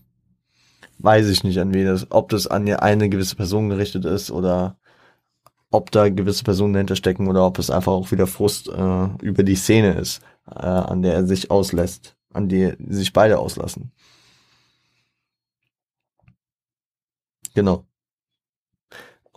weiß 0.99 1.27
ich 1.29 1.43
nicht, 1.43 1.59
an 1.59 1.73
wen 1.73 1.85
das, 1.85 2.07
ob 2.11 2.29
das 2.29 2.47
an 2.47 2.69
eine 2.69 3.09
gewisse 3.09 3.35
Person 3.35 3.69
gerichtet 3.69 4.05
ist 4.05 4.31
oder 4.31 4.77
ob 5.71 5.91
da 5.91 6.09
gewisse 6.09 6.43
Personen 6.43 6.73
dahinter 6.73 6.95
stecken 6.95 7.27
oder 7.27 7.45
ob 7.45 7.59
es 7.59 7.69
einfach 7.69 7.91
auch 7.91 8.11
wieder 8.11 8.27
Frust 8.27 8.69
äh, 8.69 9.07
über 9.21 9.43
die 9.43 9.55
Szene 9.55 9.93
ist, 9.93 10.21
äh, 10.49 10.59
an 10.65 11.01
der 11.01 11.13
er 11.15 11.25
sich 11.25 11.51
auslässt. 11.51 12.15
an 12.33 12.49
die 12.49 12.73
sich 12.89 13.13
beide 13.13 13.39
auslassen. 13.39 13.91
Genau. 17.55 17.85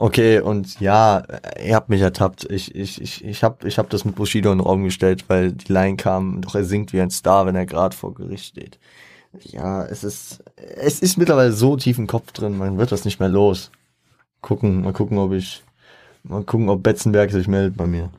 Okay, 0.01 0.39
und 0.39 0.79
ja, 0.79 1.25
ihr 1.61 1.75
habt 1.75 1.89
mich 1.89 2.01
ertappt. 2.01 2.45
Ich, 2.51 2.73
ich, 2.73 3.01
ich, 3.03 3.25
ich 3.25 3.43
hab, 3.43 3.65
ich 3.65 3.79
hab 3.79 3.91
das 3.91 4.05
mit 4.05 4.15
Bushido 4.15 4.53
in 4.53 4.59
den 4.59 4.65
Raum 4.65 4.85
gestellt, 4.85 5.25
weil 5.27 5.51
die 5.51 5.73
Line 5.73 5.97
kam, 5.97 6.41
doch 6.41 6.55
er 6.55 6.65
singt 6.65 6.93
wie 6.93 7.01
ein 7.01 7.11
Star, 7.11 7.47
wenn 7.47 7.57
er 7.57 7.67
gerade 7.67 7.97
vor 7.97 8.15
Gericht 8.15 8.45
steht. 8.45 8.79
Ja, 9.43 9.85
es 9.85 10.05
ist, 10.05 10.45
es 10.57 11.01
ist 11.01 11.19
mittlerweile 11.19 11.53
so 11.53 11.77
tief 11.77 11.99
im 11.99 12.07
Kopf 12.07 12.31
drin, 12.31 12.57
man 12.57 12.79
wird 12.79 12.93
das 12.93 13.05
nicht 13.05 13.19
mehr 13.19 13.29
los. 13.29 13.73
Gucken, 14.41 14.83
mal 14.83 14.93
gucken, 14.93 15.19
ob 15.19 15.33
ich, 15.33 15.65
mal 16.23 16.45
gucken, 16.45 16.69
ob 16.69 16.85
Betzenberg 16.85 17.33
sich 17.33 17.49
meldet 17.49 17.77
bei 17.77 17.89
mir. 17.89 18.13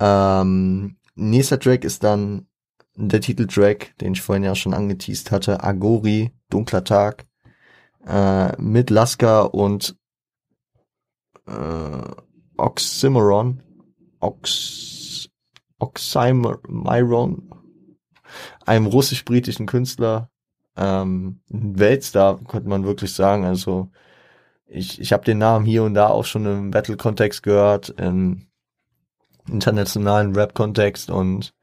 Ähm, 0.00 0.96
nächster 1.14 1.60
Track 1.60 1.84
ist 1.84 2.02
dann 2.02 2.48
der 2.96 3.20
Titeltrack, 3.20 3.96
den 3.98 4.14
ich 4.14 4.22
vorhin 4.22 4.42
ja 4.42 4.56
schon 4.56 4.74
angeteased 4.74 5.30
hatte, 5.30 5.62
Agori, 5.62 6.32
Dunkler 6.50 6.82
Tag 6.82 7.24
äh, 8.06 8.60
mit 8.60 8.90
Laska 8.90 9.42
und 9.42 9.96
äh, 11.46 12.10
Oxymoron, 12.56 13.62
Ox, 14.20 15.28
Oxymoron, 15.78 17.50
einem 18.64 18.86
russisch-britischen 18.86 19.66
Künstler, 19.66 20.30
ähm, 20.76 21.40
Weltstar, 21.48 22.38
könnte 22.44 22.68
man 22.68 22.84
wirklich 22.84 23.12
sagen. 23.12 23.44
Also 23.44 23.90
ich, 24.66 25.00
ich 25.00 25.12
habe 25.12 25.24
den 25.24 25.38
Namen 25.38 25.64
hier 25.64 25.84
und 25.84 25.94
da 25.94 26.08
auch 26.08 26.24
schon 26.24 26.46
im 26.46 26.70
Battle-Kontext 26.70 27.42
gehört, 27.42 27.90
im 27.90 28.46
internationalen 29.46 30.34
Rap-Kontext 30.34 31.10
und 31.10 31.54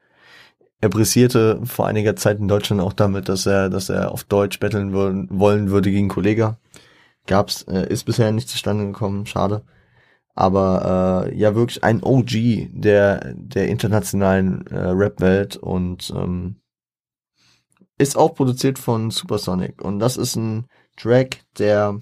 er 0.82 0.88
brisierte 0.88 1.60
vor 1.64 1.86
einiger 1.86 2.16
Zeit 2.16 2.40
in 2.40 2.48
Deutschland 2.48 2.82
auch 2.82 2.92
damit, 2.92 3.28
dass 3.28 3.46
er, 3.46 3.70
dass 3.70 3.88
er 3.88 4.10
auf 4.10 4.24
Deutsch 4.24 4.58
betteln 4.58 4.92
wollen, 4.92 5.28
wollen 5.30 5.70
würde 5.70 5.92
gegen 5.92 6.08
Kollega. 6.08 6.58
Gab's, 7.26 7.62
äh, 7.62 7.86
ist 7.88 8.02
bisher 8.04 8.32
nicht 8.32 8.48
zustande 8.48 8.84
gekommen, 8.86 9.24
schade. 9.24 9.62
Aber 10.34 11.28
äh, 11.28 11.38
ja, 11.38 11.54
wirklich 11.54 11.84
ein 11.84 12.02
OG 12.02 12.30
der, 12.72 13.32
der 13.36 13.68
internationalen 13.68 14.66
äh, 14.66 14.88
Rap-Welt 14.88 15.56
und 15.56 16.12
ähm, 16.16 16.56
ist 17.96 18.16
auch 18.16 18.34
produziert 18.34 18.80
von 18.80 19.12
Supersonic. 19.12 19.82
Und 19.82 20.00
das 20.00 20.16
ist 20.16 20.34
ein 20.34 20.66
Track, 20.96 21.44
der 21.58 22.00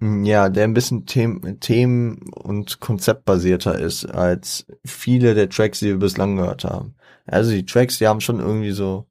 Ja, 0.00 0.50
der 0.50 0.64
ein 0.64 0.74
bisschen 0.74 1.06
Themen, 1.06 2.18
und 2.34 2.80
konzeptbasierter 2.80 3.78
ist 3.78 4.04
als 4.04 4.66
viele 4.84 5.34
der 5.34 5.48
Tracks, 5.48 5.78
die 5.78 5.86
wir 5.86 5.96
bislang 5.96 6.36
gehört 6.36 6.64
haben. 6.64 6.94
Also 7.24 7.50
die 7.50 7.64
Tracks, 7.64 7.98
die 7.98 8.06
haben 8.06 8.20
schon 8.20 8.40
irgendwie 8.40 8.72
so 8.72 9.06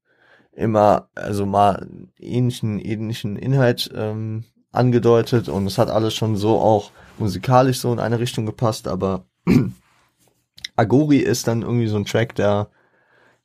immer, 0.52 1.10
also 1.16 1.46
mal 1.46 1.88
ähnlichen, 2.20 2.80
ähnlichen 2.80 3.36
Inhalt 3.36 3.92
ähm, 3.96 4.44
angedeutet 4.72 5.50
und 5.50 5.66
es 5.66 5.78
hat 5.78 5.90
alles 5.90 6.14
schon 6.14 6.36
so 6.36 6.60
auch 6.60 6.92
musikalisch 7.18 7.80
so 7.80 7.92
in 7.92 8.00
eine 8.00 8.20
Richtung 8.20 8.46
gepasst, 8.46 8.88
aber 8.88 9.26
Agori 10.76 11.18
ist 11.18 11.48
dann 11.48 11.64
irgendwie 11.64 11.88
so 11.88 11.98
ein 11.98 12.06
Track, 12.06 12.36
der 12.36 12.70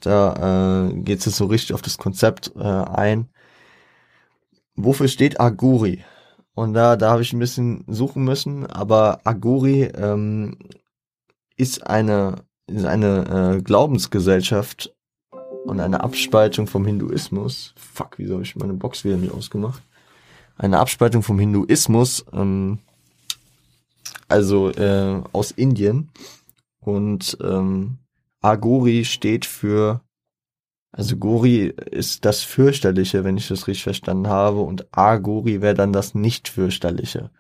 da 0.01 0.89
äh, 0.89 0.95
geht 0.95 1.27
es 1.27 1.37
so 1.37 1.47
richtig 1.47 1.75
auf 1.75 1.83
das 1.83 1.99
Konzept 1.99 2.53
äh, 2.57 2.63
ein. 2.63 3.29
Wofür 4.75 5.09
steht 5.09 5.41
Aguri? 5.41 6.05
Und 6.61 6.75
da, 6.75 6.97
da 6.97 7.13
habe 7.13 7.23
ich 7.23 7.33
ein 7.33 7.39
bisschen 7.39 7.85
suchen 7.87 8.23
müssen, 8.23 8.67
aber 8.67 9.23
Aguri 9.25 9.85
ähm, 9.85 10.59
ist 11.57 11.87
eine, 11.87 12.45
ist 12.67 12.85
eine 12.85 13.55
äh, 13.57 13.63
Glaubensgesellschaft 13.63 14.95
und 15.65 15.81
eine 15.81 16.03
Abspaltung 16.03 16.67
vom 16.67 16.85
Hinduismus. 16.85 17.73
Fuck, 17.79 18.19
wieso 18.19 18.35
habe 18.35 18.43
ich 18.43 18.57
meine 18.57 18.75
Box 18.75 19.07
wieder 19.07 19.17
nicht 19.17 19.33
ausgemacht? 19.33 19.83
Eine 20.59 20.81
Abspaltung 20.81 21.23
vom 21.23 21.39
Hinduismus, 21.39 22.27
ähm, 22.35 22.81
also 24.29 24.69
äh, 24.69 25.23
aus 25.33 25.53
Indien. 25.53 26.11
Und 26.79 27.39
ähm, 27.43 27.97
Aguri 28.43 29.07
steht 29.07 29.47
für 29.47 30.03
also 30.93 31.17
Gori 31.17 31.67
ist 31.91 32.25
das 32.25 32.43
fürchterliche, 32.43 33.25
wenn 33.25 33.37
ich 33.37 33.49
das 33.49 33.69
richtig 33.69 33.85
verstanden 33.85 34.29
habe, 34.29 34.61
und 34.61 34.87
Agori 34.97 35.61
wäre 35.61 35.75
dann 35.75 35.93
das 35.93 36.15
nicht 36.15 36.49
fürchterliche. 36.49 37.31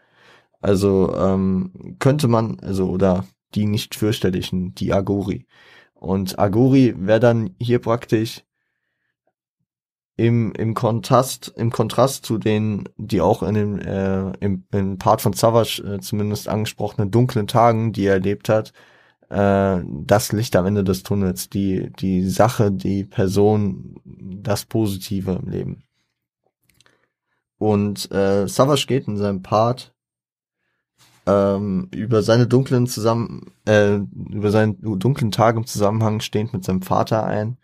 Also 0.60 1.14
ähm, 1.16 1.96
könnte 1.98 2.28
man, 2.28 2.60
also 2.60 2.88
oder 2.90 3.24
die 3.54 3.66
nicht 3.66 3.94
fürchterlichen, 3.94 4.74
die 4.74 4.92
Agori. 4.92 5.46
Und 5.94 6.38
Agori 6.38 6.94
wäre 6.96 7.20
dann 7.20 7.56
hier 7.58 7.80
praktisch 7.80 8.42
im, 10.16 10.52
im 10.52 10.74
Kontrast, 10.74 11.52
im 11.56 11.70
Kontrast 11.70 12.26
zu 12.26 12.38
den, 12.38 12.88
die 12.98 13.20
auch 13.20 13.42
in 13.42 13.54
dem, 13.54 13.78
äh, 13.80 14.32
im, 14.38 14.64
im 14.70 14.98
Part 14.98 15.22
von 15.22 15.32
Savage 15.32 15.82
äh, 15.82 16.00
zumindest 16.00 16.48
angesprochenen 16.48 17.10
dunklen 17.10 17.46
Tagen, 17.46 17.92
die 17.92 18.04
er 18.04 18.14
erlebt 18.14 18.48
hat, 18.48 18.72
äh, 19.30 19.80
das 19.84 20.32
Licht 20.32 20.56
am 20.56 20.66
Ende 20.66 20.84
des 20.84 21.02
Tunnels, 21.02 21.48
die, 21.48 21.90
die 21.98 22.28
Sache, 22.28 22.70
die 22.70 23.04
Person, 23.04 24.00
das 24.04 24.64
Positive 24.64 25.40
im 25.42 25.48
Leben. 25.48 25.82
Und 27.58 28.10
äh, 28.10 28.48
Savage 28.48 28.86
geht 28.86 29.06
in 29.06 29.16
seinem 29.16 29.42
Part 29.42 29.94
ähm, 31.26 31.88
über 31.94 32.22
seine 32.22 32.46
dunklen 32.46 32.86
zusammen 32.86 33.52
äh, 33.66 33.96
über 34.30 34.50
seinen 34.50 34.80
dunklen 34.98 35.30
Tag 35.30 35.56
im 35.56 35.66
Zusammenhang 35.66 36.20
stehend 36.20 36.52
mit 36.54 36.64
seinem 36.64 36.82
Vater 36.82 37.24
ein, 37.24 37.58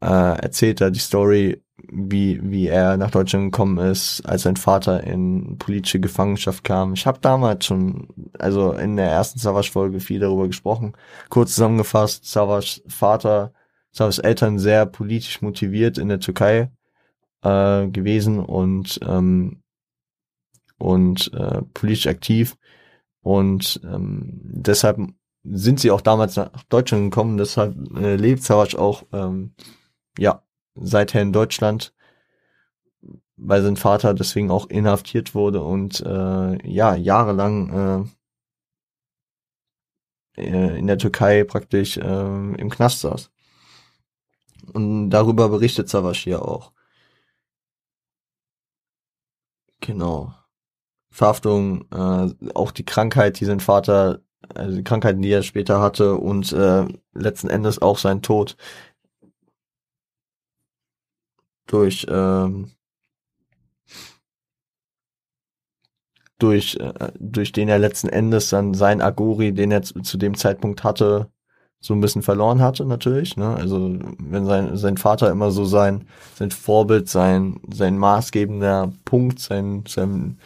äh, 0.00 0.06
erzählt 0.06 0.80
er 0.80 0.90
die 0.92 1.00
Story 1.00 1.63
wie, 1.90 2.40
wie 2.42 2.68
er 2.68 2.96
nach 2.96 3.10
Deutschland 3.10 3.52
gekommen 3.52 3.78
ist, 3.78 4.22
als 4.22 4.42
sein 4.42 4.56
Vater 4.56 5.04
in 5.04 5.58
politische 5.58 6.00
Gefangenschaft 6.00 6.64
kam. 6.64 6.94
Ich 6.94 7.06
habe 7.06 7.18
damals 7.20 7.66
schon, 7.66 8.08
also 8.38 8.72
in 8.72 8.96
der 8.96 9.10
ersten 9.10 9.38
Savage-Folge 9.38 10.00
viel 10.00 10.20
darüber 10.20 10.46
gesprochen. 10.46 10.94
Kurz 11.30 11.54
zusammengefasst, 11.54 12.26
Savage 12.26 12.82
Vater, 12.88 13.52
Savage 13.92 14.22
Eltern 14.22 14.58
sehr 14.58 14.86
politisch 14.86 15.42
motiviert 15.42 15.98
in 15.98 16.08
der 16.08 16.20
Türkei 16.20 16.70
äh, 17.42 17.88
gewesen 17.88 18.38
und 18.40 19.00
ähm, 19.06 19.62
und 20.78 21.32
äh, 21.34 21.62
politisch 21.72 22.06
aktiv 22.06 22.56
und 23.20 23.80
ähm, 23.84 24.40
deshalb 24.42 24.98
sind 25.44 25.78
sie 25.78 25.90
auch 25.90 26.00
damals 26.00 26.36
nach 26.36 26.50
Deutschland 26.68 27.10
gekommen, 27.10 27.36
deshalb 27.36 27.76
äh, 27.96 28.16
lebt 28.16 28.42
Savage 28.42 28.78
auch 28.78 29.04
ähm, 29.12 29.54
ja 30.18 30.43
seither 30.74 31.22
in 31.22 31.32
Deutschland, 31.32 31.94
weil 33.36 33.62
sein 33.62 33.76
Vater 33.76 34.14
deswegen 34.14 34.50
auch 34.50 34.66
inhaftiert 34.66 35.34
wurde 35.34 35.62
und 35.62 36.00
äh, 36.00 36.68
ja, 36.68 36.94
jahrelang 36.94 38.08
äh, 40.36 40.42
äh, 40.42 40.78
in 40.78 40.86
der 40.86 40.98
Türkei 40.98 41.44
praktisch 41.44 41.96
äh, 41.96 42.00
im 42.02 42.70
Knast 42.70 43.00
saß. 43.00 43.30
Und 44.72 45.10
darüber 45.10 45.48
berichtet 45.48 45.88
Savasch 45.88 46.24
hier 46.24 46.42
auch. 46.42 46.72
Genau. 49.80 50.34
Verhaftung, 51.10 51.84
äh, 51.92 52.50
auch 52.54 52.72
die 52.72 52.84
Krankheit, 52.84 53.38
die 53.38 53.44
sein 53.44 53.60
Vater, 53.60 54.20
also 54.54 54.76
die 54.76 54.84
Krankheiten, 54.84 55.22
die 55.22 55.30
er 55.30 55.42
später 55.42 55.80
hatte 55.80 56.16
und 56.16 56.52
äh, 56.52 56.86
letzten 57.12 57.48
Endes 57.48 57.80
auch 57.80 57.98
sein 57.98 58.22
Tod 58.22 58.56
durch 61.66 62.06
ähm, 62.08 62.70
durch 66.38 66.76
äh, 66.76 67.12
durch 67.18 67.52
den 67.52 67.68
er 67.68 67.78
letzten 67.78 68.08
Endes 68.08 68.50
dann 68.50 68.74
sein 68.74 69.00
Agori, 69.00 69.52
den 69.52 69.70
er 69.70 69.82
zu, 69.82 70.00
zu 70.00 70.18
dem 70.18 70.36
Zeitpunkt 70.36 70.84
hatte, 70.84 71.30
so 71.80 71.94
ein 71.94 72.00
bisschen 72.00 72.22
verloren 72.22 72.62
hatte 72.62 72.84
natürlich. 72.86 73.36
Ne? 73.36 73.54
Also 73.54 73.98
wenn 74.18 74.46
sein 74.46 74.76
sein 74.76 74.96
Vater 74.96 75.30
immer 75.30 75.50
so 75.50 75.64
sein 75.64 76.06
sein 76.36 76.50
Vorbild, 76.50 77.08
sein 77.08 77.60
sein 77.72 77.98
maßgebender 77.98 78.92
Punkt, 79.04 79.40
sein 79.40 79.84
sein 79.88 80.38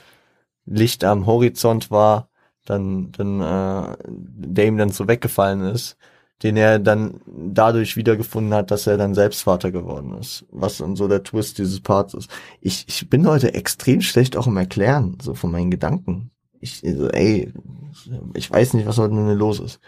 Licht 0.66 1.04
am 1.04 1.26
Horizont 1.26 1.90
war, 1.90 2.28
dann 2.64 3.12
dann 3.12 3.40
äh, 3.40 3.96
der 4.08 4.66
ihm 4.66 4.78
dann 4.78 4.90
so 4.90 5.08
weggefallen 5.08 5.62
ist, 5.62 5.96
den 6.42 6.56
er 6.56 6.78
dann 6.78 7.20
dadurch 7.26 7.96
wiedergefunden 7.96 8.54
hat, 8.54 8.70
dass 8.70 8.86
er 8.86 8.96
dann 8.96 9.14
selbst 9.14 9.42
Vater 9.42 9.72
geworden 9.72 10.16
ist. 10.18 10.46
Was 10.50 10.78
dann 10.78 10.94
so 10.94 11.08
der 11.08 11.24
Twist 11.24 11.58
dieses 11.58 11.80
Parts 11.80 12.14
ist. 12.14 12.30
Ich, 12.60 12.84
ich 12.86 13.10
bin 13.10 13.26
heute 13.26 13.54
extrem 13.54 14.00
schlecht 14.00 14.36
auch 14.36 14.46
im 14.46 14.56
Erklären, 14.56 15.18
so 15.20 15.34
von 15.34 15.50
meinen 15.50 15.70
Gedanken. 15.70 16.30
Ich, 16.60 16.84
also, 16.84 17.08
ey, 17.08 17.52
ich 18.34 18.50
weiß 18.50 18.74
nicht, 18.74 18.86
was 18.86 18.98
heute 18.98 19.14
mit 19.14 19.38
los 19.38 19.60
ist. 19.60 19.80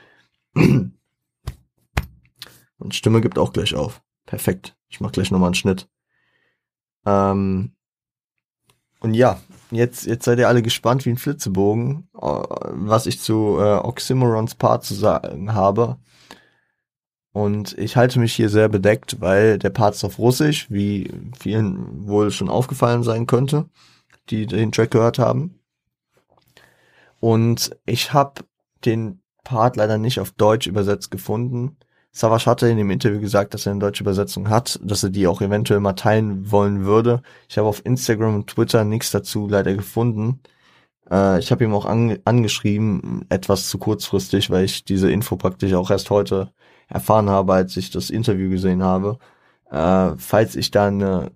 Und 0.55 0.95
Stimme 2.95 3.21
gibt 3.21 3.39
auch 3.39 3.53
gleich 3.53 3.75
auf. 3.75 4.03
Perfekt. 4.27 4.77
Ich 4.89 5.01
mach 5.01 5.13
gleich 5.13 5.31
nochmal 5.31 5.49
einen 5.49 5.55
Schnitt. 5.55 5.89
Ähm, 7.07 7.73
und 9.01 9.15
ja, 9.15 9.41
jetzt, 9.71 10.07
jetzt 10.07 10.25
seid 10.25 10.39
ihr 10.39 10.49
alle 10.49 10.63
gespannt 10.63 11.07
wie 11.07 11.11
ein 11.11 11.17
Flitzebogen, 11.17 12.09
äh, 12.15 12.21
was 12.21 13.07
ich 13.07 13.21
zu 13.21 13.59
äh, 13.59 13.77
Oxymorons 13.77 14.55
Part 14.55 14.85
zu 14.85 14.95
sagen 14.95 15.55
habe. 15.55 15.99
Und 17.33 17.79
ich 17.79 17.97
halte 17.97 18.19
mich 18.19 18.33
hier 18.33 18.49
sehr 18.49 18.69
bedeckt, 18.69 19.21
weil 19.21 19.59
der 19.59 19.71
Part 19.71 19.95
ist 19.95 20.05
auf 20.05 20.19
Russisch, 20.19 20.71
wie 20.71 21.13
vielen 21.39 22.09
wohl 22.09 22.31
schon 22.33 22.49
aufgefallen 22.49 23.05
sein 23.05 23.27
könnte, 23.27 23.67
die 24.31 24.47
den 24.47 24.73
Track 24.73 24.91
gehört 24.91 25.19
haben. 25.19 25.61
Und 27.21 27.71
ich 27.87 28.13
habe 28.13 28.43
den 28.85 29.21
Part 29.45 29.77
leider 29.77 29.99
nicht 29.99 30.21
auf 30.21 30.33
Deutsch 30.33 30.67
übersetzt 30.67 31.11
gefunden. 31.11 31.77
Savas 32.13 32.47
hatte 32.47 32.69
in 32.69 32.77
dem 32.77 32.91
Interview 32.91 33.21
gesagt, 33.21 33.55
dass 33.55 33.67
er 33.67 33.73
eine 33.73 33.81
deutsche 33.81 34.03
Übersetzung 34.03 34.49
hat, 34.49 34.81
dass 34.83 35.05
er 35.05 35.11
die 35.11 35.29
auch 35.29 35.41
eventuell 35.41 35.81
mal 35.81 35.93
teilen 35.93 36.51
wollen 36.51 36.85
würde. 36.85 37.23
Ich 37.49 37.57
habe 37.57 37.69
auf 37.69 37.85
Instagram 37.87 38.35
und 38.35 38.49
Twitter 38.49 38.85
nichts 38.85 39.13
dazu 39.13 39.47
leider 39.49 39.75
gefunden. 39.75 40.41
Äh, 41.11 41.39
ich 41.39 41.53
habe 41.53 41.65
ihm 41.65 41.75
auch 41.75 41.87
an, 41.87 42.19
angeschrieben, 42.25 43.27
etwas 43.29 43.69
zu 43.69 43.79
kurzfristig, 43.79 44.51
weil 44.51 44.65
ich 44.65 44.85
diese 44.85 45.11
Info 45.11 45.37
praktisch 45.37 45.73
auch 45.75 45.91
erst 45.91 46.11
heute 46.11 46.53
erfahren 46.91 47.31
habe, 47.31 47.55
als 47.55 47.77
ich 47.77 47.91
das 47.91 48.11
Interview 48.11 48.51
gesehen 48.51 48.83
habe. 48.83 49.19
Äh, 49.71 50.17
falls 50.19 50.57
ich 50.57 50.71
da 50.71 50.89
eine 50.89 51.31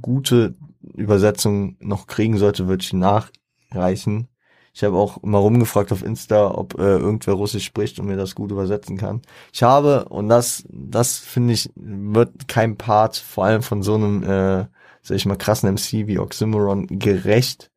gute 0.00 0.54
Übersetzung 0.94 1.76
noch 1.80 2.06
kriegen 2.06 2.38
sollte, 2.38 2.68
würde 2.68 2.82
ich 2.82 2.92
nachreichen. 2.92 4.28
Ich 4.74 4.84
habe 4.84 4.98
auch 4.98 5.22
mal 5.22 5.38
rumgefragt 5.38 5.90
auf 5.90 6.04
Insta, 6.04 6.50
ob 6.50 6.78
äh, 6.78 6.98
irgendwer 6.98 7.32
Russisch 7.32 7.64
spricht 7.64 7.98
und 7.98 8.06
mir 8.08 8.18
das 8.18 8.34
gut 8.34 8.50
übersetzen 8.50 8.98
kann. 8.98 9.22
Ich 9.50 9.62
habe, 9.62 10.04
und 10.10 10.28
das, 10.28 10.64
das 10.68 11.16
finde 11.16 11.54
ich, 11.54 11.70
wird 11.76 12.46
kein 12.46 12.76
Part, 12.76 13.16
vor 13.16 13.46
allem 13.46 13.62
von 13.62 13.82
so 13.82 13.94
einem, 13.94 14.22
äh, 14.22 14.66
sag 15.00 15.16
ich 15.16 15.24
mal, 15.24 15.36
krassen 15.36 15.72
MC 15.72 16.06
wie 16.06 16.18
Oxymoron 16.18 16.88
gerecht. 16.88 17.70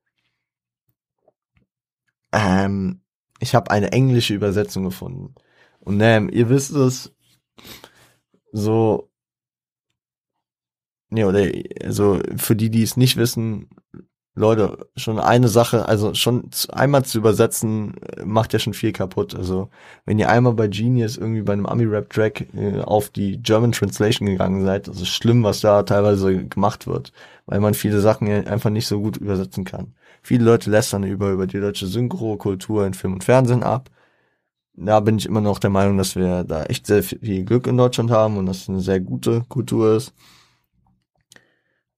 Ähm, 2.34 3.02
ich 3.40 3.56
habe 3.56 3.72
eine 3.72 3.94
englische 3.94 4.34
Übersetzung 4.34 4.84
gefunden. 4.84 5.36
Und 5.80 6.00
ähm, 6.02 6.30
ihr 6.30 6.50
wisst 6.50 6.72
es, 6.72 7.14
so, 8.52 9.10
nee, 11.10 11.24
oder, 11.24 11.48
also 11.84 12.20
für 12.38 12.56
die, 12.56 12.70
die 12.70 12.84
es 12.84 12.98
nicht 12.98 13.18
wissen, 13.18 13.70
Leute, 14.40 14.88
schon 14.96 15.20
eine 15.20 15.50
Sache, 15.50 15.86
also 15.88 16.14
schon 16.14 16.50
einmal 16.72 17.04
zu 17.04 17.18
übersetzen, 17.18 17.96
äh, 18.18 18.24
macht 18.24 18.54
ja 18.54 18.60
schon 18.60 18.74
viel 18.74 18.94
kaputt. 18.94 19.36
Also 19.36 19.70
wenn 20.06 20.18
ihr 20.18 20.30
einmal 20.30 20.54
bei 20.54 20.68
Genius 20.70 21.18
irgendwie 21.18 21.42
bei 21.42 21.54
einem 21.54 21.66
Ami-Rap-Track 21.66 22.48
äh, 22.56 22.80
auf 22.80 23.10
die 23.10 23.42
German 23.42 23.74
Translation 23.74 24.28
gegangen 24.28 24.64
seid, 24.64 24.88
das 24.88 25.02
ist 25.02 25.10
schlimm, 25.10 25.44
was 25.44 25.60
da 25.60 25.84
teilweise 25.84 26.46
gemacht 26.46 26.88
wird, 26.88 27.12
weil 27.48 27.60
man 27.60 27.74
viele 27.74 28.00
Sachen 28.00 28.30
einfach 28.30 28.70
nicht 28.70 28.88
so 28.88 29.02
gut 29.02 29.18
übersetzen 29.18 29.66
kann. 29.66 29.94
Viele 30.22 30.46
Leute 30.46 30.70
lästern 30.70 31.04
über, 31.04 31.32
über 31.32 31.48
die 31.48 31.60
deutsche 31.60 31.88
Synchro-Kultur 31.88 32.86
in 32.86 32.94
Film 32.94 33.14
und 33.14 33.24
Fernsehen 33.26 33.64
ab. 33.64 33.90
Da 34.82 35.00
bin 35.02 35.18
ich 35.18 35.26
immer 35.26 35.42
noch 35.42 35.60
der 35.60 35.70
Meinung, 35.70 35.98
dass 35.98 36.16
wir 36.16 36.44
da 36.44 36.64
echt 36.64 36.88
sehr 36.88 37.04
viel 37.04 37.44
Glück 37.44 37.68
in 37.68 37.78
Deutschland 37.78 38.12
haben 38.12 38.38
und 38.38 38.46
dass 38.46 38.62
es 38.62 38.70
eine 38.70 38.80
sehr 38.82 39.00
gute 39.00 39.44
Kultur 39.50 39.96
ist 39.96 40.14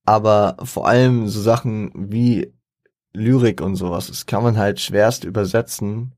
aber 0.05 0.57
vor 0.63 0.87
allem 0.87 1.27
so 1.27 1.41
Sachen 1.41 1.91
wie 1.93 2.53
Lyrik 3.13 3.61
und 3.61 3.75
sowas, 3.75 4.07
das 4.07 4.25
kann 4.25 4.43
man 4.43 4.57
halt 4.57 4.79
schwerst 4.79 5.23
übersetzen, 5.23 6.15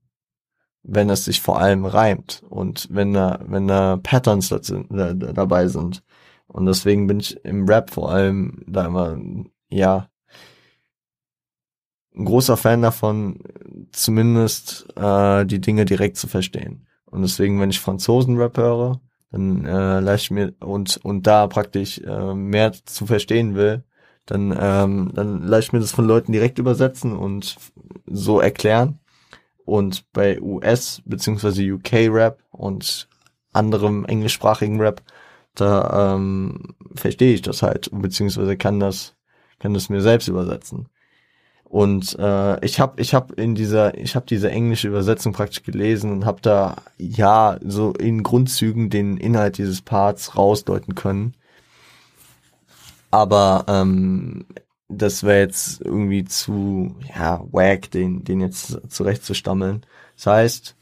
wenn 0.84 1.10
es 1.10 1.26
sich 1.26 1.42
vor 1.42 1.60
allem 1.60 1.86
reimt 1.86 2.44
und 2.50 2.88
wenn 2.92 3.14
da, 3.14 3.40
wenn 3.46 3.68
da 3.68 3.98
Patterns 3.98 4.50
dazu, 4.50 4.84
da, 4.90 5.14
dabei 5.14 5.68
sind. 5.68 6.04
Und 6.48 6.66
deswegen 6.66 7.08
bin 7.08 7.20
ich 7.20 7.44
im 7.46 7.66
Rap 7.68 7.90
vor 7.90 8.12
allem 8.12 8.64
da 8.68 8.86
immer, 8.86 9.18
ja, 9.70 10.10
ein 12.16 12.26
großer 12.26 12.58
Fan 12.58 12.84
davon, 12.84 13.40
zumindest 13.92 14.86
äh, 14.96 15.46
die 15.46 15.62
Dinge 15.62 15.86
direkt 15.86 16.18
zu 16.18 16.28
verstehen. 16.28 16.88
Und 17.06 17.22
deswegen, 17.22 17.60
wenn 17.62 17.70
ich 17.70 17.80
Franzosen-Rap 17.80 18.58
höre, 18.58 19.02
dann 19.32 19.66
äh, 19.66 20.00
leicht 20.00 20.32
mir 20.32 20.54
und 20.60 20.98
und 21.04 21.26
da 21.28 21.48
praktisch 21.48 22.00
äh, 22.00 22.34
mehr 22.34 22.72
zu 22.72 23.06
verstehen 23.06 23.56
will, 23.56 23.84
dann 24.26 24.56
ähm, 24.58 25.12
dann 25.14 25.44
leicht 25.44 25.74
mir 25.74 25.80
das 25.80 25.92
von 25.92 26.06
Leuten 26.06 26.32
direkt 26.32 26.60
übersetzen 26.60 27.16
und 27.18 27.58
so 28.06 28.40
erklären. 28.40 29.00
Und 29.66 30.12
bei 30.12 30.42
US 30.42 31.02
beziehungsweise 31.06 31.64
UK 31.64 32.10
Rap 32.10 32.44
und 32.52 33.08
anderem 33.54 34.06
englischsprachigen 34.06 34.80
Rap, 34.80 35.02
da 35.56 36.16
ähm, 36.16 36.76
verstehe 36.96 37.34
ich 37.34 37.42
das 37.42 37.64
halt 37.64 37.90
beziehungsweise 37.92 38.58
kann 38.58 38.80
das 38.80 39.16
kann 39.60 39.74
das 39.74 39.90
mir 39.90 40.02
selbst 40.02 40.28
übersetzen. 40.28 40.90
Und 41.74 42.16
äh, 42.20 42.64
ich 42.64 42.80
habe 42.80 43.02
ich 43.02 43.16
hab 43.16 43.32
in 43.32 43.56
dieser 43.56 43.98
ich 43.98 44.16
habe 44.16 44.28
diese 44.28 44.52
englische 44.52 44.88
Übersetzung 44.88 45.34
praktisch 45.34 45.64
gelesen 45.64 46.12
und 46.12 46.24
habe 46.24 46.40
da 46.40 46.76
ja 47.00 47.58
so 47.66 47.94
in 47.94 48.22
Grundzügen 48.22 48.92
den 48.92 49.18
Inhalt 49.18 49.58
dieses 49.58 49.82
Parts 49.82 50.38
rausdeuten 50.38 50.94
können. 50.94 51.34
Aber 53.10 53.66
ähm, 53.68 54.46
das 54.88 55.24
wäre 55.24 55.40
jetzt 55.40 55.82
irgendwie 55.82 56.26
zu 56.26 56.96
ja 57.18 57.44
wack, 57.52 57.90
den 57.90 58.24
den 58.24 58.40
jetzt 58.40 58.80
zurechtzustammeln. 58.92 59.84
Das 60.16 60.28
heißt, 60.28 60.76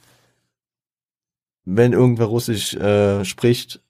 wenn 1.64 1.94
irgendwer 1.94 2.26
Russisch 2.26 2.74
äh, 2.74 3.24
spricht 3.24 3.82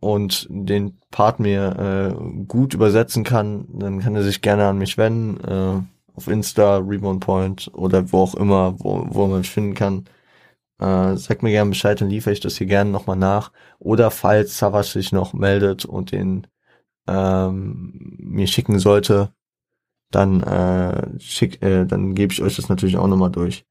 und 0.00 0.48
den 0.50 0.98
Part 1.12 1.38
mir 1.38 2.16
äh, 2.18 2.44
gut 2.48 2.74
übersetzen 2.74 3.22
kann, 3.22 3.68
dann 3.72 4.00
kann 4.00 4.16
er 4.16 4.24
sich 4.24 4.40
gerne 4.40 4.66
an 4.66 4.78
mich 4.78 4.98
wenden. 4.98 5.44
Äh, 5.44 5.93
auf 6.14 6.28
Insta, 6.28 6.78
Rebound 6.78 7.20
Point 7.20 7.70
oder 7.74 8.12
wo 8.12 8.18
auch 8.22 8.34
immer, 8.34 8.78
wo, 8.80 9.06
wo 9.08 9.26
man 9.26 9.38
mich 9.38 9.50
finden 9.50 9.74
kann. 9.74 10.04
Äh, 10.78 11.16
sagt 11.16 11.42
mir 11.42 11.50
gerne 11.50 11.70
Bescheid, 11.70 12.00
dann 12.00 12.10
liefere 12.10 12.32
ich 12.32 12.40
das 12.40 12.56
hier 12.56 12.66
gerne 12.66 12.90
nochmal 12.90 13.16
nach. 13.16 13.52
Oder 13.78 14.10
falls 14.10 14.58
Savas 14.58 14.92
sich 14.92 15.12
noch 15.12 15.32
meldet 15.32 15.84
und 15.84 16.12
den 16.12 16.46
ähm, 17.06 18.16
mir 18.18 18.46
schicken 18.46 18.78
sollte, 18.78 19.32
dann 20.10 20.42
äh, 20.42 21.18
schick, 21.20 21.62
äh, 21.62 21.84
dann 21.86 22.14
gebe 22.14 22.32
ich 22.32 22.42
euch 22.42 22.56
das 22.56 22.68
natürlich 22.68 22.96
auch 22.96 23.08
nochmal 23.08 23.30
durch. 23.30 23.66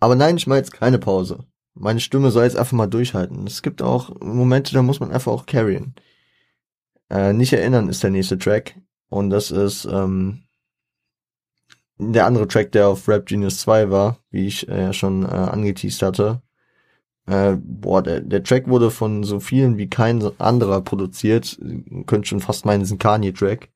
Aber 0.00 0.16
nein, 0.16 0.36
ich 0.36 0.46
mache 0.46 0.58
jetzt 0.58 0.72
keine 0.72 0.98
Pause. 0.98 1.46
Meine 1.74 2.00
Stimme 2.00 2.30
soll 2.30 2.44
jetzt 2.44 2.56
einfach 2.56 2.72
mal 2.72 2.88
durchhalten. 2.88 3.46
Es 3.46 3.62
gibt 3.62 3.82
auch 3.82 4.10
Momente, 4.20 4.74
da 4.74 4.82
muss 4.82 5.00
man 5.00 5.12
einfach 5.12 5.32
auch 5.32 5.46
carryen. 5.46 5.94
Äh, 7.12 7.34
nicht 7.34 7.52
erinnern 7.52 7.88
ist 7.88 8.02
der 8.02 8.10
nächste 8.10 8.38
Track. 8.38 8.74
Und 9.10 9.28
das 9.30 9.50
ist 9.50 9.84
ähm, 9.84 10.44
der 11.98 12.26
andere 12.26 12.48
Track, 12.48 12.72
der 12.72 12.88
auf 12.88 13.06
Rap 13.06 13.26
Genius 13.26 13.58
2 13.60 13.90
war, 13.90 14.18
wie 14.30 14.46
ich 14.46 14.66
äh, 14.68 14.84
ja 14.84 14.92
schon 14.94 15.24
äh, 15.24 15.28
angeteased 15.28 16.00
hatte. 16.00 16.42
Äh, 17.26 17.56
boah, 17.60 18.02
der, 18.02 18.22
der 18.22 18.42
Track 18.42 18.66
wurde 18.68 18.90
von 18.90 19.24
so 19.24 19.40
vielen 19.40 19.76
wie 19.76 19.90
kein 19.90 20.22
anderer 20.40 20.80
produziert. 20.80 21.60
Könnt 22.06 22.26
schon 22.26 22.40
fast 22.40 22.64
meinen, 22.64 22.80
es 22.80 22.88
ist 22.88 22.94
ein 22.94 22.98
Kanye-Track. 22.98 23.68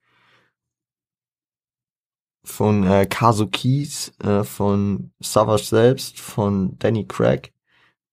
Von 2.42 2.84
äh, 2.84 3.06
Kazo 3.06 3.48
Keys, 3.48 4.12
äh, 4.22 4.44
von 4.44 5.12
Savage 5.20 5.64
selbst, 5.64 6.20
von 6.20 6.78
Danny 6.78 7.04
Craig 7.06 7.52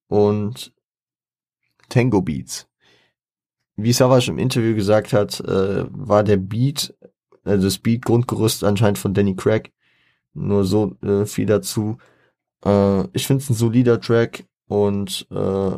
und 0.08 0.74
Tango 1.88 2.22
Beats 2.22 2.68
wie 3.76 3.94
Savage 3.94 4.30
im 4.30 4.38
Interview 4.38 4.76
gesagt 4.76 5.14
hat, 5.14 5.40
äh, 5.42 5.86
war 5.90 6.24
der 6.24 6.38
Beat, 6.38 6.94
also 7.44 7.66
das 7.66 7.80
Beat-Grundgerüst 7.80 8.64
anscheinend 8.64 8.98
von 8.98 9.14
Danny 9.14 9.36
Craig. 9.36 9.72
Nur 10.34 10.66
so 10.66 10.96
äh, 11.04 11.26
viel 11.26 11.46
dazu. 11.46 11.98
Äh, 12.66 13.04
ich 13.14 13.28
finde 13.28 13.44
es 13.44 13.50
ein 13.50 13.56
solider 13.56 14.00
Track 14.00 14.46
und 14.68 15.28
äh, 15.32 15.72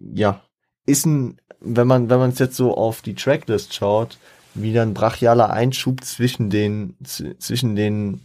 ja, 0.00 0.42
ist 0.86 1.06
ein, 1.06 1.40
wenn 1.60 1.86
man, 1.86 2.10
wenn 2.10 2.18
man 2.18 2.30
es 2.30 2.38
jetzt 2.38 2.56
so 2.56 2.76
auf 2.76 3.02
die 3.02 3.14
Tracklist 3.14 3.74
schaut, 3.74 4.18
wieder 4.54 4.82
ein 4.82 4.94
brachialer 4.94 5.50
Einschub 5.50 6.04
zwischen 6.04 6.50
den, 6.50 6.96
zwischen 7.04 7.76
den 7.76 8.20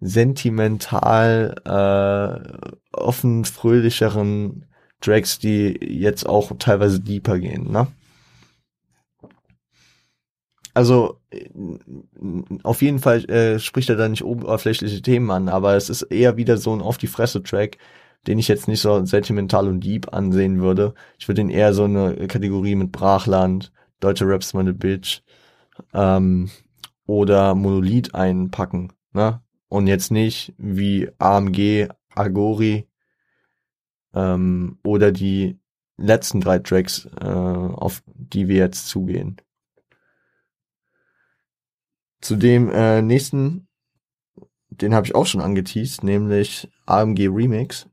sentimental 0.00 1.54
äh, 1.64 2.96
offen 2.96 3.44
fröhlicheren 3.44 4.66
Tracks, 5.00 5.38
die 5.38 5.78
jetzt 5.82 6.26
auch 6.26 6.52
teilweise 6.58 7.00
deeper 7.00 7.38
gehen, 7.38 7.70
ne? 7.70 7.86
Also 10.74 11.20
auf 12.64 12.82
jeden 12.82 12.98
Fall 12.98 13.24
äh, 13.30 13.60
spricht 13.60 13.88
er 13.88 13.96
da 13.96 14.08
nicht 14.08 14.24
oberflächliche 14.24 15.00
Themen 15.02 15.30
an, 15.30 15.48
aber 15.48 15.76
es 15.76 15.88
ist 15.88 16.02
eher 16.02 16.36
wieder 16.36 16.56
so 16.56 16.74
ein 16.74 16.82
auf 16.82 16.98
die 16.98 17.06
Fresse 17.06 17.42
Track, 17.44 17.78
den 18.26 18.38
ich 18.40 18.48
jetzt 18.48 18.66
nicht 18.66 18.80
so 18.80 19.04
sentimental 19.04 19.68
und 19.68 19.80
deep 19.80 20.12
ansehen 20.12 20.60
würde. 20.60 20.94
Ich 21.18 21.28
würde 21.28 21.42
ihn 21.42 21.50
eher 21.50 21.72
so 21.74 21.84
eine 21.84 22.26
Kategorie 22.26 22.74
mit 22.74 22.90
Brachland, 22.90 23.72
deutsche 24.00 24.26
Raps 24.26 24.52
meine 24.52 24.74
Bitch 24.74 25.22
ähm, 25.92 26.50
oder 27.06 27.54
Monolith 27.54 28.14
einpacken, 28.14 28.92
ne? 29.12 29.40
Und 29.68 29.86
jetzt 29.86 30.10
nicht 30.10 30.54
wie 30.56 31.08
AMG, 31.18 31.88
Agori 32.14 32.88
ähm, 34.14 34.78
oder 34.84 35.12
die 35.12 35.58
letzten 35.96 36.40
drei 36.40 36.58
Tracks, 36.58 37.08
äh, 37.20 37.26
auf 37.26 38.02
die 38.06 38.48
wir 38.48 38.56
jetzt 38.56 38.88
zugehen. 38.88 39.36
Zu 42.24 42.36
dem 42.36 42.70
äh, 42.70 43.02
nächsten, 43.02 43.68
den 44.70 44.94
habe 44.94 45.06
ich 45.06 45.14
auch 45.14 45.26
schon 45.26 45.42
angeteased, 45.42 46.02
nämlich 46.04 46.70
AMG 46.86 47.28
Remix. 47.28 47.86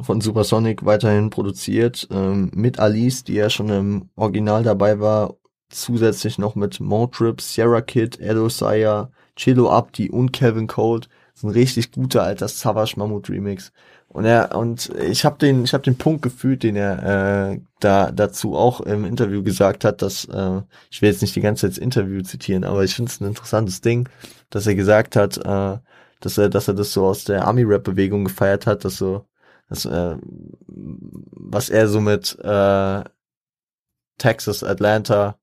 von 0.00 0.22
Supersonic 0.22 0.86
weiterhin 0.86 1.28
produziert, 1.28 2.08
ähm, 2.10 2.50
mit 2.54 2.78
Alice, 2.78 3.24
die 3.24 3.34
ja 3.34 3.50
schon 3.50 3.68
im 3.68 4.08
Original 4.16 4.62
dabei 4.62 5.00
war, 5.00 5.34
zusätzlich 5.68 6.38
noch 6.38 6.54
mit 6.54 6.80
Motrip, 6.80 7.42
Sierra 7.42 7.82
Kid, 7.82 8.18
Edo 8.20 8.48
Saya, 8.48 9.10
Chilo 9.36 9.70
Abdi 9.70 10.08
und 10.08 10.32
Kevin 10.32 10.66
Cold. 10.66 11.10
Das 11.32 11.40
ist 11.40 11.44
ein 11.44 11.50
richtig 11.50 11.92
guter 11.92 12.22
alter 12.22 12.48
Savage 12.48 12.94
Mammut 12.96 13.28
Remix. 13.28 13.70
Und 14.16 14.24
er 14.24 14.56
und 14.56 14.88
ich 14.98 15.26
habe 15.26 15.36
den 15.36 15.64
ich 15.64 15.74
habe 15.74 15.84
den 15.84 15.98
Punkt 15.98 16.22
gefühlt, 16.22 16.62
den 16.62 16.74
er 16.74 17.50
äh, 17.52 17.60
da 17.80 18.10
dazu 18.10 18.56
auch 18.56 18.80
im 18.80 19.04
Interview 19.04 19.42
gesagt 19.42 19.84
hat, 19.84 20.00
dass 20.00 20.24
äh, 20.24 20.62
ich 20.90 21.02
will 21.02 21.10
jetzt 21.10 21.20
nicht 21.20 21.36
die 21.36 21.42
ganze 21.42 21.66
Zeit 21.66 21.72
das 21.72 21.78
Interview 21.78 22.22
zitieren, 22.22 22.64
aber 22.64 22.82
ich 22.82 22.94
finde 22.94 23.10
es 23.10 23.20
ein 23.20 23.26
interessantes 23.26 23.82
Ding, 23.82 24.08
dass 24.48 24.66
er 24.66 24.74
gesagt 24.74 25.16
hat, 25.16 25.36
äh, 25.36 25.78
dass 26.20 26.38
er 26.38 26.48
dass 26.48 26.66
er 26.66 26.72
das 26.72 26.94
so 26.94 27.04
aus 27.04 27.24
der 27.24 27.44
Army 27.46 27.62
Rap 27.64 27.84
Bewegung 27.84 28.24
gefeiert 28.24 28.66
hat, 28.66 28.86
dass 28.86 28.96
so 28.96 29.26
das, 29.68 29.84
äh, 29.84 30.16
was 30.66 31.68
er 31.68 31.86
so 31.86 32.00
mit 32.00 32.38
äh, 32.42 33.04
Texas, 34.16 34.64
Atlanta 34.64 35.38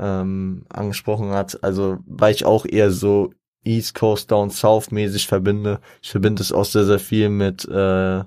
ähm, 0.00 0.64
angesprochen 0.68 1.30
hat. 1.30 1.62
Also, 1.62 1.98
weil 2.06 2.34
ich 2.34 2.44
auch 2.44 2.66
eher 2.66 2.90
so 2.90 3.32
East 3.64 3.94
Coast 3.94 4.30
Down 4.30 4.50
South 4.50 4.90
mäßig 4.90 5.26
verbinde. 5.26 5.80
Ich 6.02 6.10
verbinde 6.10 6.42
es 6.42 6.52
auch 6.52 6.64
sehr, 6.64 6.84
sehr 6.84 6.98
viel 6.98 7.28
mit 7.28 7.66
äh, 7.68 8.24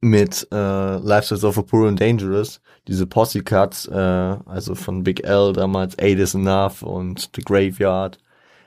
mit 0.00 0.46
äh, 0.52 0.96
Lifestyles 0.98 1.44
of 1.44 1.58
a 1.58 1.62
Poor 1.62 1.88
and 1.88 2.00
Dangerous, 2.00 2.60
diese 2.86 3.06
Posse 3.06 3.42
Cuts, 3.42 3.86
äh, 3.88 3.94
also 3.94 4.74
von 4.74 5.02
Big 5.02 5.24
L 5.24 5.52
damals, 5.52 5.98
Eight 5.98 6.18
is 6.20 6.34
Enough 6.34 6.82
und 6.82 7.30
The 7.34 7.42
Graveyard. 7.42 8.18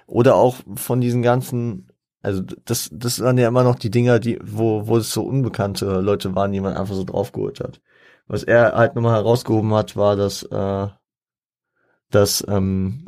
Oder 0.08 0.36
auch 0.36 0.58
von 0.76 1.00
diesen 1.00 1.22
ganzen 1.22 1.92
also 2.22 2.44
das, 2.66 2.90
das 2.94 3.20
waren 3.20 3.38
ja 3.38 3.48
immer 3.48 3.64
noch 3.64 3.76
die 3.76 3.90
Dinger, 3.90 4.20
die, 4.20 4.40
wo, 4.44 4.88
wo 4.88 4.98
es 4.98 5.12
so 5.12 5.24
unbekannte 5.24 6.02
Leute 6.02 6.36
waren, 6.36 6.52
die 6.52 6.60
man 6.60 6.78
einfach 6.78 6.94
so 6.94 7.04
draufgeholt 7.04 7.60
hat. 7.60 7.82
Was 8.28 8.44
er 8.44 8.74
halt 8.74 8.96
nochmal 8.96 9.16
herausgehoben 9.16 9.74
hat, 9.74 9.96
war, 9.96 10.16
dass, 10.16 10.44
äh, 10.44 10.88
dass 12.12 12.46
ähm, 12.48 13.06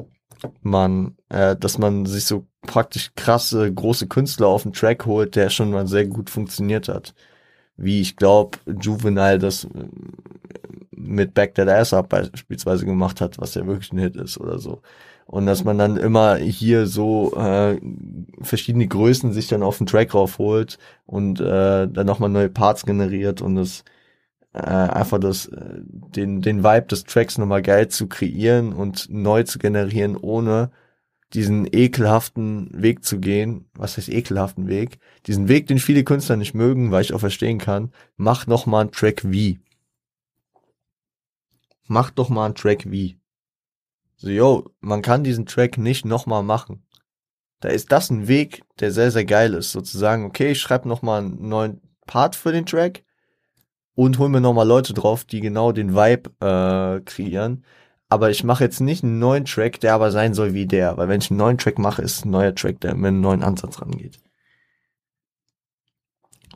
man, 0.62 1.16
äh, 1.30 1.56
dass 1.56 1.78
man 1.78 2.06
sich 2.06 2.26
so 2.26 2.46
praktisch 2.62 3.12
krasse, 3.16 3.72
große 3.74 4.08
Künstler 4.08 4.48
auf 4.48 4.64
den 4.64 4.74
Track 4.74 5.06
holt, 5.06 5.36
der 5.36 5.50
schon 5.50 5.72
mal 5.72 5.88
sehr 5.88 6.08
gut 6.08 6.30
funktioniert 6.30 6.88
hat. 6.88 7.14
Wie 7.78 8.02
ich 8.02 8.16
glaube, 8.16 8.60
Juvenile 8.82 9.40
das 9.40 9.66
äh, 9.66 9.70
mit 10.92 11.34
Back 11.34 11.56
That 11.56 11.70
Ass 11.70 11.94
Up 11.94 12.10
beispielsweise 12.10 12.86
gemacht 12.86 13.22
hat, 13.22 13.40
was 13.40 13.56
ja 13.56 13.66
wirklich 13.68 13.92
ein 13.94 14.00
Hit 14.00 14.16
ist 14.16 14.40
oder 14.40 14.60
so. 14.60 14.82
Und 15.26 15.46
dass 15.46 15.64
man 15.64 15.78
dann 15.78 15.98
immer 15.98 16.36
hier 16.36 16.86
so 16.86 17.34
äh, 17.36 17.80
verschiedene 18.42 18.88
Größen 18.88 19.34
sich 19.34 19.48
dann 19.48 19.64
auf 19.64 19.78
den 19.78 19.88
Track 19.88 20.14
raufholt 20.14 20.78
und 21.06 21.40
äh, 21.40 21.88
dann 21.88 22.06
nochmal 22.06 22.30
neue 22.30 22.50
Parts 22.50 22.86
generiert 22.86 23.42
und 23.42 23.56
das 23.56 23.84
äh, 24.54 24.60
einfach 24.60 25.20
das, 25.20 25.48
äh, 25.48 25.80
den, 25.82 26.42
den 26.42 26.64
Vibe 26.64 26.88
des 26.88 27.04
Tracks 27.04 27.38
nochmal 27.38 27.62
geil 27.62 27.88
zu 27.88 28.08
kreieren 28.08 28.74
und 28.74 29.08
neu 29.10 29.44
zu 29.44 29.60
generieren, 29.60 30.16
ohne 30.16 30.72
diesen 31.34 31.68
ekelhaften 31.72 32.70
Weg 32.72 33.04
zu 33.04 33.20
gehen. 33.20 33.66
Was 33.74 33.98
heißt 33.98 34.10
ekelhaften 34.10 34.68
Weg? 34.68 35.00
Diesen 35.26 35.48
Weg, 35.48 35.66
den 35.68 35.80
viele 35.80 36.04
Künstler 36.04 36.38
nicht 36.38 36.54
mögen, 36.54 36.92
weil 36.92 37.02
ich 37.02 37.14
auch 37.14 37.20
verstehen 37.20 37.58
kann. 37.58 37.92
Mach 38.16 38.46
noch 38.46 38.68
mal 38.68 38.82
einen 38.82 38.92
Track 38.92 39.24
wie. 39.26 39.60
Mach 41.88 42.12
doch 42.12 42.30
mal 42.30 42.46
einen 42.46 42.56
Track 42.56 42.92
wie. 42.92 43.18
So, 44.18 44.30
yo, 44.30 44.70
man 44.80 45.02
kann 45.02 45.24
diesen 45.24 45.48
Track 45.48 45.80
nicht 45.80 46.06
nochmal 46.06 46.44
machen. 46.44 46.86
Da 47.60 47.70
ist 47.70 47.92
das 47.92 48.12
ein 48.12 48.28
Weg, 48.28 48.64
der 48.80 48.92
sehr, 48.92 49.10
sehr 49.10 49.26
geil 49.26 49.56
ist. 49.56 49.72
Sozusagen, 49.72 50.26
okay, 50.26 50.52
ich 50.52 50.62
schreibe 50.62 50.88
nochmal 50.88 51.24
einen 51.24 51.48
neuen 51.48 51.82
Part 52.06 52.36
für 52.36 52.52
den 52.52 52.68
Track 52.68 53.04
und 53.96 54.18
hol 54.20 54.30
mir 54.30 54.42
nochmal 54.42 54.68
Leute 54.68 54.94
drauf, 54.94 55.24
die 55.24 55.40
genau 55.40 55.72
den 55.72 55.96
Vibe 55.96 56.32
äh, 56.40 57.02
kreieren. 57.02 57.64
Aber 58.10 58.30
ich 58.30 58.44
mache 58.44 58.64
jetzt 58.64 58.80
nicht 58.80 59.04
einen 59.04 59.20
neuen 59.20 59.46
Track, 59.46 59.80
der 59.80 59.94
aber 59.96 60.12
sein 60.12 60.34
soll 60.34 60.54
wie 60.54 60.68
der. 60.68 60.98
Weil 60.98 61.08
wenn 61.08 61.22
ich 61.22 61.32
einen 61.32 61.40
neuen 61.40 61.58
Track 61.58 61.80
mache, 61.80 62.02
ist 62.02 62.26
ein 62.26 62.32
neuer 62.32 62.54
Track, 62.54 62.80
der 62.82 62.96
mit 62.96 63.08
einem 63.08 63.22
neuen 63.22 63.44
Ansatz 63.44 63.82
rangeht. 63.82 64.20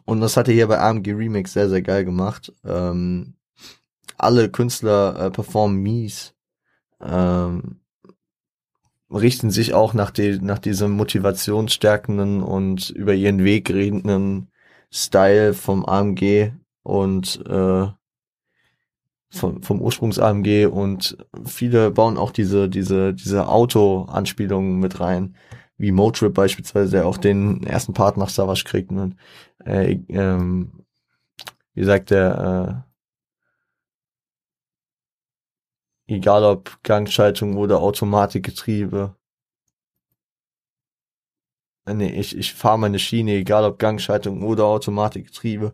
Und 0.06 0.22
das 0.22 0.38
hat 0.38 0.48
er 0.48 0.54
hier 0.54 0.68
bei 0.68 0.80
AMG 0.80 1.14
Remix 1.14 1.54
sehr, 1.54 1.70
sehr 1.70 1.82
geil 1.82 2.06
gemacht. 2.06 2.54
Ähm, 2.64 3.34
alle 4.18 4.50
Künstler 4.50 5.20
äh, 5.20 5.32
performen 5.32 5.82
mies 5.82 6.34
ähm, 7.02 7.82
richten 9.12 9.52
sich 9.52 9.74
auch 9.74 9.94
nach, 9.94 10.12
die, 10.12 10.40
nach 10.40 10.60
diesem 10.60 10.92
motivationsstärkenden 10.92 12.42
und 12.42 12.90
über 12.90 13.14
ihren 13.14 13.44
Weg 13.44 13.70
redenden 13.70 14.50
Style 14.92 15.54
vom 15.54 15.86
AMG 15.86 16.52
und 16.88 17.46
äh, 17.48 17.88
vom, 19.30 19.62
vom 19.62 19.82
Ursprungs-AMG 19.82 20.68
und 20.68 21.18
viele 21.46 21.92
bauen 21.92 22.18
auch 22.18 22.32
diese, 22.32 22.70
diese, 22.70 23.14
diese 23.14 23.50
Auto-Anspielungen 23.50 24.80
mit 24.80 25.02
rein, 25.02 25.36
wie 25.78 25.92
Motrip 25.92 26.34
beispielsweise, 26.34 26.92
der 26.92 27.06
auch 27.06 27.18
den 27.18 27.64
ersten 27.68 27.94
Part 27.94 28.16
nach 28.16 28.30
Savage 28.30 28.64
kriegt. 28.66 28.90
Und, 28.92 29.18
äh, 29.66 30.00
ähm, 30.08 30.86
wie 31.74 31.84
sagt 31.84 32.10
der, 32.12 32.84
äh, 32.86 32.88
Egal 36.10 36.46
ob 36.46 36.82
Gangschaltung 36.84 37.58
oder 37.58 37.82
Automatikgetriebe. 37.82 39.14
Äh, 41.86 41.94
nee, 41.96 42.18
ich, 42.18 42.38
ich 42.38 42.54
fahre 42.54 42.80
meine 42.80 42.98
Schiene, 42.98 43.34
egal 43.34 43.66
ob 43.66 43.78
Gangschaltung 43.78 44.42
oder 44.42 44.64
Automatikgetriebe. 44.68 45.74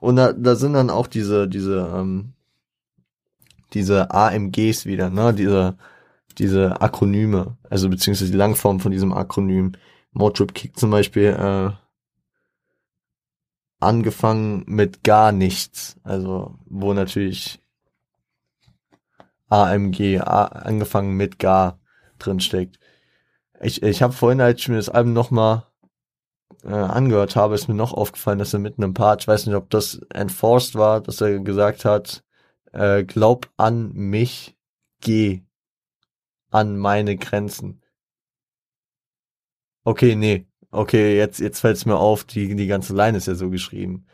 Und 0.00 0.16
da, 0.16 0.32
da 0.32 0.56
sind 0.56 0.72
dann 0.72 0.90
auch 0.90 1.06
diese, 1.06 1.48
diese, 1.48 1.92
ähm, 1.94 2.32
diese 3.74 4.10
AMGs 4.10 4.86
wieder, 4.86 5.10
ne, 5.10 5.32
diese, 5.34 5.76
diese 6.38 6.80
Akronyme, 6.80 7.56
also 7.68 7.88
beziehungsweise 7.88 8.30
die 8.30 8.36
Langform 8.36 8.80
von 8.80 8.92
diesem 8.92 9.12
Akronym. 9.12 9.72
Motrip 10.12 10.54
Kick 10.54 10.76
zum 10.76 10.90
Beispiel, 10.90 11.36
äh, 11.38 11.70
angefangen 13.78 14.64
mit 14.66 15.04
gar 15.04 15.32
nichts, 15.32 15.96
also 16.02 16.58
wo 16.66 16.92
natürlich 16.92 17.60
AMG, 19.48 20.20
A, 20.20 20.44
angefangen 20.44 21.16
mit 21.16 21.38
Gar 21.38 21.80
drinsteckt. 22.18 22.78
Ich, 23.60 23.82
ich 23.82 24.02
habe 24.02 24.12
vorhin, 24.12 24.40
als 24.40 24.60
ich 24.60 24.68
mir 24.68 24.76
das 24.76 24.88
Album 24.88 25.12
nochmal 25.12 25.64
äh, 26.64 26.68
angehört 26.68 27.36
habe, 27.36 27.54
ist 27.54 27.68
mir 27.68 27.74
noch 27.74 27.92
aufgefallen, 27.92 28.38
dass 28.38 28.52
er 28.52 28.60
mitten 28.60 28.82
im 28.82 28.94
Part, 28.94 29.22
ich 29.22 29.28
weiß 29.28 29.46
nicht, 29.46 29.56
ob 29.56 29.70
das 29.70 30.00
enforced 30.12 30.74
war, 30.74 31.00
dass 31.00 31.20
er 31.20 31.38
gesagt 31.40 31.84
hat, 31.84 32.22
äh, 32.72 33.04
glaub 33.04 33.50
an 33.56 33.92
mich, 33.92 34.56
geh 35.00 35.42
an 36.50 36.78
meine 36.78 37.16
Grenzen. 37.16 37.82
Okay, 39.84 40.14
nee. 40.14 40.46
Okay, 40.72 41.16
jetzt, 41.16 41.40
jetzt 41.40 41.60
fällt 41.60 41.76
es 41.76 41.86
mir 41.86 41.96
auf, 41.96 42.24
die, 42.24 42.54
die 42.54 42.66
ganze 42.66 42.94
Line 42.94 43.16
ist 43.18 43.26
ja 43.26 43.34
so 43.34 43.50
geschrieben. 43.50 44.06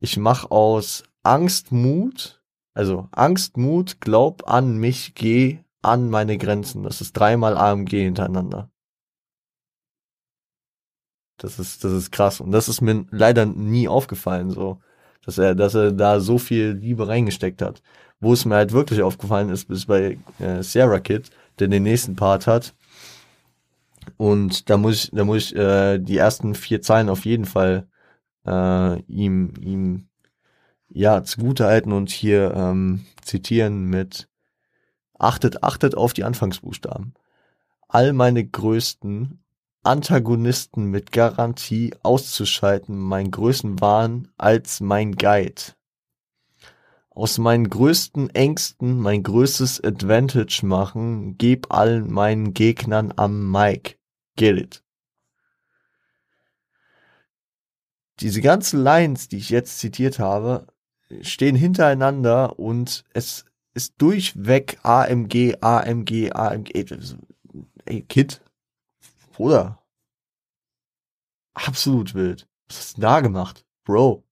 Ich 0.00 0.16
mach 0.16 0.50
aus 0.50 1.04
Angst 1.22 1.72
Mut 1.72 2.42
also 2.74 3.08
Angst, 3.12 3.56
Mut, 3.56 4.00
glaub 4.00 4.48
an 4.48 4.76
mich, 4.78 5.14
geh 5.14 5.60
an 5.80 6.10
meine 6.10 6.36
Grenzen. 6.36 6.82
Das 6.82 7.00
ist 7.00 7.12
dreimal 7.12 7.56
AMG 7.56 7.90
hintereinander. 7.90 8.70
Das 11.38 11.58
ist, 11.58 11.84
das 11.84 11.92
ist 11.92 12.12
krass. 12.12 12.40
Und 12.40 12.52
das 12.52 12.68
ist 12.68 12.80
mir 12.80 13.04
leider 13.10 13.46
nie 13.46 13.88
aufgefallen, 13.88 14.50
so. 14.50 14.78
Dass 15.24 15.38
er, 15.38 15.54
dass 15.54 15.74
er 15.74 15.92
da 15.92 16.20
so 16.20 16.38
viel 16.38 16.72
Liebe 16.72 17.08
reingesteckt 17.08 17.62
hat. 17.62 17.82
Wo 18.20 18.32
es 18.32 18.44
mir 18.44 18.56
halt 18.56 18.72
wirklich 18.72 19.02
aufgefallen 19.02 19.48
ist, 19.48 19.70
ist 19.70 19.86
bei 19.86 20.18
äh, 20.38 20.62
Sierra 20.62 21.00
Kid, 21.00 21.30
der 21.58 21.68
den 21.68 21.82
nächsten 21.82 22.14
Part 22.14 22.46
hat. 22.46 22.74
Und 24.16 24.68
da 24.68 24.76
muss 24.76 25.04
ich, 25.04 25.10
da 25.12 25.24
muss 25.24 25.36
ich 25.46 25.56
äh, 25.56 25.98
die 25.98 26.18
ersten 26.18 26.54
vier 26.54 26.82
Zeilen 26.82 27.08
auf 27.08 27.24
jeden 27.24 27.46
Fall 27.46 27.88
äh, 28.46 29.00
ihm, 29.02 29.54
ihm 29.60 30.08
ja, 30.88 31.24
zugutehalten 31.24 31.92
und 31.92 32.10
hier 32.10 32.52
ähm, 32.54 33.06
zitieren 33.22 33.84
mit 33.84 34.28
Achtet, 35.18 35.62
achtet 35.62 35.96
auf 35.96 36.12
die 36.12 36.24
Anfangsbuchstaben. 36.24 37.14
All 37.88 38.12
meine 38.12 38.44
größten 38.44 39.43
Antagonisten 39.84 40.86
mit 40.86 41.12
Garantie 41.12 41.94
auszuschalten, 42.02 42.98
mein 42.98 43.30
Größenwahn 43.30 44.28
als 44.38 44.80
mein 44.80 45.12
Guide. 45.12 45.74
Aus 47.10 47.38
meinen 47.38 47.68
größten 47.68 48.30
Ängsten 48.30 48.98
mein 48.98 49.22
größtes 49.22 49.84
Advantage 49.84 50.64
machen, 50.64 51.36
geb 51.38 51.72
allen 51.72 52.10
meinen 52.10 52.54
Gegnern 52.54 53.12
am 53.14 53.52
Mic. 53.52 53.98
Get 54.36 54.56
it. 54.58 54.84
Diese 58.20 58.40
ganzen 58.40 58.82
Lines, 58.82 59.28
die 59.28 59.36
ich 59.36 59.50
jetzt 59.50 59.78
zitiert 59.78 60.18
habe, 60.18 60.66
stehen 61.20 61.56
hintereinander 61.56 62.58
und 62.58 63.04
es 63.12 63.44
ist 63.74 63.94
durchweg 63.98 64.78
AMG, 64.82 65.56
AMG, 65.60 66.32
AMG. 66.32 66.70
Ey, 67.84 68.02
Kid, 68.02 68.40
Bruder. 69.34 69.78
Absolut 71.54 72.14
wild. 72.14 72.48
Was 72.68 72.78
hast 72.78 72.96
du 72.96 73.00
denn 73.00 73.02
da 73.02 73.20
gemacht? 73.20 73.64
Bro. 73.84 74.24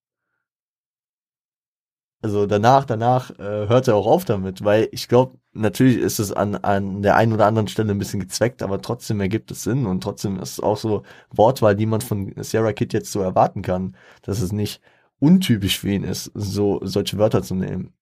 Also 2.22 2.46
danach, 2.46 2.84
danach 2.84 3.30
äh, 3.38 3.68
hört 3.68 3.88
er 3.88 3.96
auch 3.96 4.06
auf 4.06 4.24
damit, 4.24 4.62
weil 4.64 4.88
ich 4.92 5.08
glaube, 5.08 5.38
natürlich 5.52 5.96
ist 5.96 6.20
es 6.20 6.32
an, 6.32 6.54
an 6.54 7.02
der 7.02 7.16
einen 7.16 7.32
oder 7.32 7.46
anderen 7.46 7.66
Stelle 7.66 7.90
ein 7.90 7.98
bisschen 7.98 8.20
gezweckt, 8.20 8.62
aber 8.62 8.80
trotzdem 8.80 9.20
ergibt 9.20 9.50
es 9.50 9.64
Sinn 9.64 9.86
und 9.86 10.02
trotzdem 10.02 10.38
ist 10.38 10.52
es 10.52 10.60
auch 10.60 10.76
so 10.76 11.02
Wortwahl, 11.30 11.74
die 11.74 11.86
man 11.86 12.00
von 12.00 12.32
Sarah 12.36 12.72
Kid 12.72 12.92
jetzt 12.92 13.10
so 13.10 13.20
erwarten 13.20 13.62
kann, 13.62 13.96
dass 14.22 14.40
es 14.40 14.52
nicht 14.52 14.80
untypisch 15.18 15.80
für 15.80 15.90
ihn 15.90 16.04
ist, 16.04 16.30
so 16.34 16.78
solche 16.84 17.18
Wörter 17.18 17.42
zu 17.42 17.56
nehmen. 17.56 17.92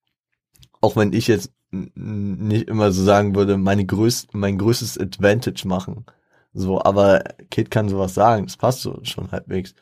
Auch 0.82 0.96
wenn 0.96 1.14
ich 1.14 1.26
jetzt 1.26 1.52
nicht 1.70 2.68
immer 2.68 2.92
so 2.92 3.02
sagen 3.04 3.34
würde, 3.34 3.56
meine 3.56 3.86
größt, 3.86 4.34
mein 4.34 4.58
größtes 4.58 4.98
Advantage 4.98 5.66
machen. 5.66 6.04
So, 6.52 6.82
aber 6.82 7.22
Kid 7.50 7.70
kann 7.70 7.88
sowas 7.88 8.14
sagen, 8.14 8.46
das 8.46 8.56
passt 8.56 8.80
so 8.82 8.98
schon 9.04 9.30
halbwegs. 9.30 9.74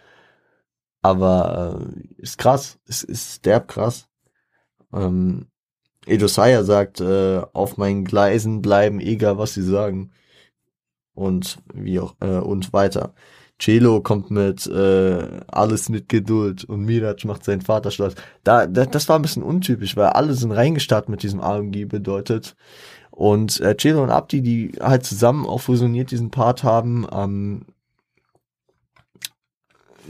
Aber 1.03 1.81
äh, 1.81 2.23
ist 2.23 2.39
krass, 2.39 2.79
ist, 2.87 3.05
ist 3.05 3.47
derb 3.47 3.69
krass. 3.69 4.09
Ähm, 4.93 5.49
Edosaya 6.07 6.65
sagt, 6.65 7.01
äh, 7.01 7.43
auf 7.53 7.77
meinen 7.77 8.05
Gleisen 8.05 8.63
bleiben, 8.63 9.01
egal 9.01 9.39
was 9.39 9.55
sie 9.55 9.63
sagen. 9.63 10.13
Und 11.15 11.59
wie 11.75 12.01
auch, 12.01 12.15
äh, 12.21 12.39
und 12.39 12.73
weiter. 12.73 13.15
Celo 13.61 14.01
kommt 14.03 14.31
mit 14.31 14.67
äh, 14.69 15.41
alles 15.49 15.89
mit 15.89 16.09
Geduld 16.09 16.65
und 16.65 16.85
Miraj 16.85 17.27
macht 17.27 17.45
seinen 17.45 17.61
Vater 17.61 17.91
stolz. 17.91 18.15
Da, 18.45 18.67
da, 18.67 18.87
das 18.87 19.09
war 19.09 19.19
ein 19.19 19.23
bisschen 19.23 19.43
untypisch, 19.43 19.97
weil 19.97 20.07
alle 20.07 20.35
sind 20.35 20.53
reingestartet 20.53 21.09
mit 21.09 21.23
diesem 21.25 21.41
AMG 21.41 21.87
bedeutet. 21.87 22.55
Und 23.19 23.61
äh, 23.61 23.75
Celo 23.77 24.05
und 24.05 24.11
Abdi, 24.11 24.43
die 24.43 24.73
halt 24.81 25.05
zusammen 25.05 25.45
auch 25.45 25.59
fusioniert 25.59 26.13
diesen 26.13 26.31
Part 26.31 26.63
haben, 26.63 27.05
ähm, 27.11 27.67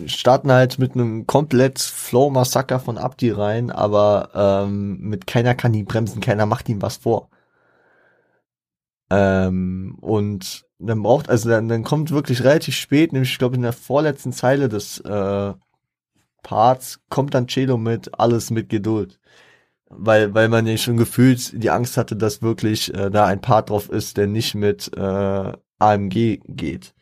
starten 0.05 0.53
halt 0.53 0.79
mit 0.79 0.93
einem 0.93 1.27
komplett 1.27 1.79
Flow-Massaker 1.79 2.79
von 2.79 2.99
Abdi 2.99 3.31
rein, 3.31 3.71
aber 3.71 4.29
ähm, 4.35 4.99
mit 5.01 5.27
keiner 5.27 5.55
kann 5.55 5.73
ihn 5.73 5.87
bremsen, 5.87 6.21
keiner 6.21 6.45
macht 6.45 6.69
ihm 6.69 6.83
was 6.83 6.99
vor. 6.99 7.31
Ähm, 9.09 9.97
und 10.03 10.67
dann 10.79 11.03
braucht, 11.03 11.31
also 11.31 11.49
dann, 11.49 11.67
dann 11.69 11.85
kommt 11.85 12.11
wirklich 12.11 12.45
relativ 12.45 12.77
spät, 12.77 13.15
nämlich 13.15 13.33
ich 13.33 13.39
glaube 13.39 13.57
in 13.57 13.63
der 13.63 13.73
vorletzten 13.73 14.35
Zeile 14.35 14.69
des 14.69 15.01
äh, 15.01 15.55
Parts 16.43 17.01
kommt 17.09 17.33
dann 17.33 17.47
Cello 17.47 17.79
mit 17.79 18.21
alles 18.21 18.51
mit 18.51 18.69
Geduld. 18.69 19.19
Weil, 19.91 20.35
weil 20.35 20.49
man 20.49 20.67
ja 20.67 20.77
schon 20.77 20.97
gefühlt 20.99 21.63
die 21.63 21.71
Angst 21.71 21.97
hatte, 21.97 22.15
dass 22.15 22.43
wirklich 22.43 22.93
äh, 22.95 23.11
da 23.11 23.27
ein 23.27 23.41
Part 23.41 23.71
drauf 23.71 23.89
ist, 23.89 24.17
der 24.17 24.27
nicht 24.27 24.55
mit 24.55 24.91
äh, 24.97 25.53
AMG 25.79 26.41
geht. 26.47 26.95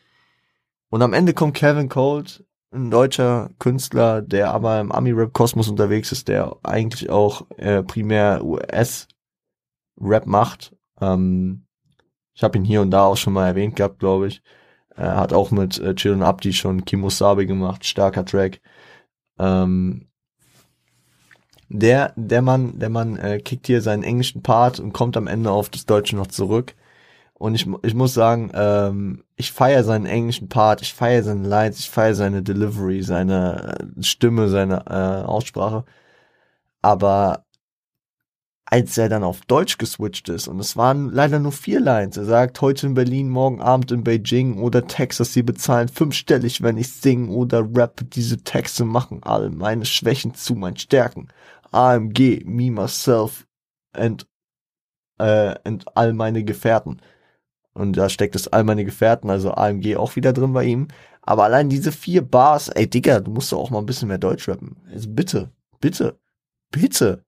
Und 0.89 1.03
am 1.03 1.13
Ende 1.13 1.35
kommt 1.35 1.57
Kevin 1.57 1.89
Cold, 1.89 2.45
ein 2.73 2.91
deutscher 2.91 3.51
Künstler, 3.59 4.23
der 4.23 4.53
aber 4.53 4.81
im 4.81 4.93
Ami-Rap-Kosmos 4.93 5.69
unterwegs 5.69 6.13
ist, 6.13 6.29
der 6.29 6.57
eigentlich 6.63 7.11
auch 7.11 7.47
äh, 7.57 7.83
primär 7.83 8.45
US-Rap 8.45 10.27
macht. 10.27 10.77
Ähm, 11.01 11.67
ich 12.35 12.45
habe 12.45 12.59
ihn 12.59 12.65
hier 12.65 12.83
und 12.83 12.91
da 12.91 13.05
auch 13.05 13.17
schon 13.17 13.33
mal 13.33 13.47
erwähnt 13.47 13.77
gehabt, 13.77 13.99
glaube 13.99 14.29
ich. 14.29 14.43
Er 14.95 15.17
hat 15.17 15.33
auch 15.33 15.51
mit 15.51 15.79
äh, 15.79 15.95
Chill 15.95 16.13
und 16.13 16.23
Abdi 16.23 16.53
schon 16.53 16.85
Kimosabe 16.85 17.47
gemacht, 17.47 17.85
starker 17.85 18.25
Track. 18.25 18.61
Ähm, 19.39 20.09
der, 21.69 22.13
der 22.17 22.43
Mann, 22.43 22.79
der 22.79 22.91
Mann 22.91 23.17
äh, 23.17 23.39
kickt 23.41 23.67
hier 23.67 23.83
seinen 23.83 24.03
englischen 24.03 24.43
Part 24.43 24.81
und 24.81 24.93
kommt 24.93 25.17
am 25.17 25.27
Ende 25.27 25.51
auf 25.51 25.69
das 25.69 25.87
Deutsche 25.87 26.17
noch 26.17 26.29
zurück. 26.29 26.75
Und 27.35 27.55
ich, 27.55 27.67
ich 27.83 27.95
muss 27.95 28.15
sagen, 28.15 28.51
ähm, 28.55 29.25
ich 29.37 29.53
feiere 29.53 29.85
seinen 29.85 30.07
englischen 30.07 30.49
Part, 30.49 30.81
ich 30.83 30.95
feiere 30.95 31.23
seine 31.23 31.47
Lines, 31.47 31.79
ich 31.81 31.91
feiere 31.91 32.15
seine 32.15 32.43
Delivery, 32.43 33.03
seine 33.03 33.77
äh, 33.99 34.03
Stimme, 34.03 34.49
seine 34.49 34.85
äh, 34.87 35.27
Aussprache. 35.27 35.85
Aber 36.83 37.46
als 38.69 38.99
er 38.99 39.09
dann 39.09 39.23
auf 39.23 39.43
Deutsch 39.43 39.79
geswitcht 39.79 40.29
ist, 40.29 40.49
und 40.49 40.59
es 40.59 40.77
waren 40.77 41.11
leider 41.11 41.39
nur 41.39 41.53
vier 41.53 41.79
Lines, 41.81 42.17
er 42.17 42.25
sagt, 42.25 42.61
heute 42.61 42.89
in 42.89 42.95
Berlin, 42.95 43.29
morgen 43.29 43.61
Abend 43.61 43.93
in 43.93 44.03
Beijing 44.03 44.59
oder 44.59 44.87
Texas, 44.87 45.33
sie 45.33 45.45
bezahlen 45.45 45.89
fünfstellig, 45.89 46.63
wenn 46.63 46.77
ich 46.77 46.93
sing 46.93 47.29
oder 47.29 47.65
rap, 47.75 48.01
diese 48.11 48.39
Texte 48.39 48.85
machen 48.85 49.23
all 49.23 49.51
meine 49.51 49.85
Schwächen 49.85 50.35
zu 50.35 50.57
meinen 50.57 50.77
Stärken. 50.77 51.29
AMG, 51.71 52.43
me, 52.45 52.71
myself 52.73 53.47
and, 53.93 54.27
äh, 55.19 55.55
and 55.65 55.85
all 55.97 56.13
meine 56.13 56.43
Gefährten. 56.43 57.01
Und 57.73 57.97
da 57.97 58.09
steckt 58.09 58.35
es 58.35 58.49
all 58.49 58.65
meine 58.65 58.85
Gefährten, 58.85 59.31
also 59.31 59.53
AMG 59.53 59.97
auch 59.97 60.17
wieder 60.17 60.33
drin 60.33 60.53
bei 60.53 60.65
ihm. 60.65 60.89
Aber 61.23 61.45
allein 61.45 61.69
diese 61.69 61.93
vier 61.93 62.23
Bars, 62.23 62.69
ey 62.69 62.89
Digga, 62.89 63.21
du 63.21 63.31
musst 63.31 63.53
doch 63.53 63.59
auch 63.59 63.71
mal 63.71 63.81
ein 63.81 63.87
bisschen 63.87 64.09
mehr 64.09 64.19
Deutsch 64.19 64.49
rappen. 64.49 64.77
Also 64.91 65.11
bitte, 65.11 65.53
bitte, 65.81 66.19
bitte. 66.71 67.26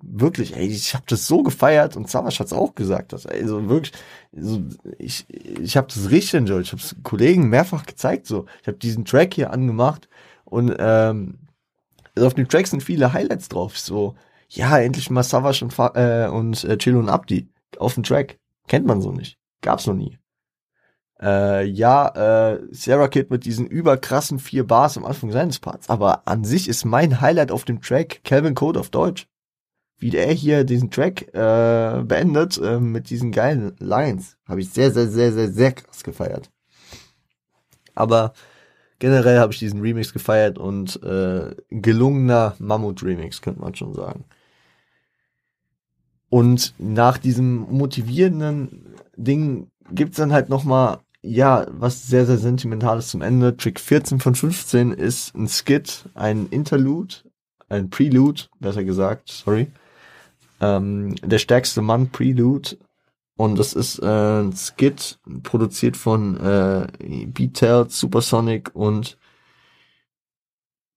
Wirklich, 0.00 0.56
ey, 0.56 0.66
ich 0.66 0.94
habe 0.94 1.04
das 1.08 1.26
so 1.26 1.42
gefeiert 1.42 1.96
und 1.96 2.08
Savasch 2.08 2.38
hat's 2.38 2.52
auch 2.52 2.74
gesagt, 2.74 3.12
dass, 3.12 3.26
also 3.26 3.68
wirklich, 3.68 3.92
so, 4.32 4.62
ich, 4.98 5.26
ich 5.28 5.76
habe 5.76 5.88
das 5.88 6.10
richtig 6.10 6.34
enjoyed. 6.34 6.66
Ich 6.66 6.72
habe 6.72 6.80
es 6.80 6.94
Kollegen 7.02 7.48
mehrfach 7.48 7.84
gezeigt, 7.84 8.26
so. 8.26 8.46
Ich 8.62 8.68
habe 8.68 8.78
diesen 8.78 9.04
Track 9.04 9.34
hier 9.34 9.52
angemacht 9.52 10.08
und 10.44 10.74
ähm, 10.78 11.38
also 12.14 12.26
auf 12.26 12.34
dem 12.34 12.48
Track 12.48 12.66
sind 12.66 12.82
viele 12.82 13.12
Highlights 13.12 13.48
drauf. 13.48 13.78
So, 13.78 14.14
ja, 14.48 14.78
endlich 14.78 15.10
mal 15.10 15.22
Savasch 15.22 15.62
und, 15.62 15.74
äh, 15.78 16.28
und 16.28 16.64
äh, 16.64 16.78
Chill 16.78 16.96
und 16.96 17.08
Abdi 17.08 17.48
auf 17.78 17.94
dem 17.94 18.02
Track. 18.02 18.38
Kennt 18.66 18.86
man 18.86 19.00
so 19.00 19.12
nicht. 19.12 19.38
Gab's 19.62 19.86
noch 19.86 19.94
nie. 19.94 20.18
Äh, 21.20 21.64
ja, 21.64 22.52
äh, 22.54 22.60
Sarah 22.70 23.08
Kid 23.08 23.30
mit 23.30 23.44
diesen 23.44 23.66
überkrassen 23.66 24.38
vier 24.38 24.66
Bars 24.66 24.96
am 24.96 25.04
Anfang 25.04 25.32
seines 25.32 25.58
Parts. 25.58 25.90
Aber 25.90 26.22
an 26.26 26.44
sich 26.44 26.68
ist 26.68 26.84
mein 26.84 27.20
Highlight 27.20 27.50
auf 27.50 27.64
dem 27.64 27.80
Track 27.80 28.22
Calvin 28.24 28.54
Code 28.54 28.78
auf 28.78 28.90
Deutsch. 28.90 29.26
Wie 29.98 30.10
der 30.10 30.30
hier 30.32 30.64
diesen 30.64 30.90
Track 30.90 31.34
äh, 31.34 32.02
beendet 32.04 32.58
äh, 32.58 32.78
mit 32.78 33.10
diesen 33.10 33.32
geilen 33.32 33.74
Lines. 33.78 34.36
Habe 34.46 34.60
ich 34.60 34.70
sehr, 34.70 34.92
sehr, 34.92 35.08
sehr, 35.08 35.32
sehr, 35.32 35.50
sehr 35.50 35.72
krass 35.72 36.04
gefeiert. 36.04 36.50
Aber 37.94 38.32
generell 39.00 39.38
habe 39.38 39.52
ich 39.52 39.58
diesen 39.58 39.80
Remix 39.80 40.12
gefeiert 40.12 40.56
und 40.56 41.02
äh, 41.02 41.54
gelungener 41.70 42.54
Mammut-Remix, 42.58 43.42
könnte 43.42 43.60
man 43.60 43.74
schon 43.74 43.92
sagen. 43.94 44.24
Und 46.30 46.74
nach 46.78 47.18
diesem 47.18 47.66
motivierenden 47.70 48.94
Ding 49.16 49.70
gibt's 49.90 50.18
dann 50.18 50.32
halt 50.32 50.48
nochmal, 50.48 50.98
ja, 51.22 51.66
was 51.70 52.06
sehr, 52.06 52.26
sehr 52.26 52.38
sentimentales 52.38 53.08
zum 53.08 53.22
Ende. 53.22 53.56
Trick 53.56 53.80
14 53.80 54.20
von 54.20 54.34
15 54.34 54.92
ist 54.92 55.34
ein 55.34 55.48
Skit, 55.48 56.08
ein 56.14 56.46
Interlude, 56.50 57.16
ein 57.68 57.90
Prelude, 57.90 58.42
besser 58.60 58.84
gesagt, 58.84 59.30
sorry. 59.30 59.68
Ähm, 60.60 61.14
der 61.16 61.38
stärkste 61.38 61.82
Mann 61.82 62.10
Prelude. 62.10 62.76
Und 63.36 63.58
das 63.58 63.72
ist 63.72 64.00
äh, 64.00 64.40
ein 64.40 64.52
Skit, 64.52 65.20
produziert 65.44 65.96
von 65.96 66.36
äh, 66.38 66.88
Beatel, 67.26 67.88
Supersonic 67.88 68.74
und 68.74 69.16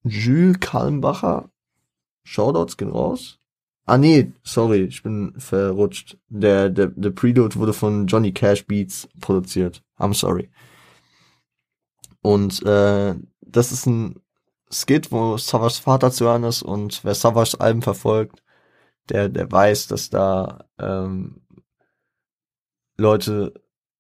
Jules 0.04 0.60
Kallenbacher. 0.60 1.50
Shoutouts 2.24 2.78
gehen 2.78 2.92
raus. 2.92 3.40
Ah 3.86 3.98
nee, 3.98 4.32
sorry, 4.44 4.84
ich 4.84 5.04
bin 5.04 5.34
verrutscht. 5.38 6.18
Der, 6.30 6.70
der, 6.70 6.88
der 6.88 7.10
Prelude 7.12 7.56
wurde 7.56 7.74
von 7.74 8.08
Johnny 8.08 8.32
Cash 8.32 8.66
Beats 8.66 9.10
produziert. 9.20 9.84
I'm 9.98 10.14
sorry. 10.14 10.50
Und 12.22 12.64
äh, 12.64 13.16
das 13.42 13.72
ist 13.72 13.86
ein 13.88 14.20
Skit, 14.72 15.12
wo 15.12 15.38
Savage 15.38 15.82
Vater 15.82 16.12
zu 16.12 16.26
hören 16.26 16.44
ist 16.44 16.64
und 16.64 17.04
wer 17.04 17.16
Savage 17.16 17.60
Alben 17.60 17.82
verfolgt, 17.82 18.41
der, 19.12 19.30
der 19.30 19.52
weiß, 19.52 19.88
dass 19.88 20.10
da 20.10 20.66
ähm, 20.80 21.42
Leute 22.98 23.54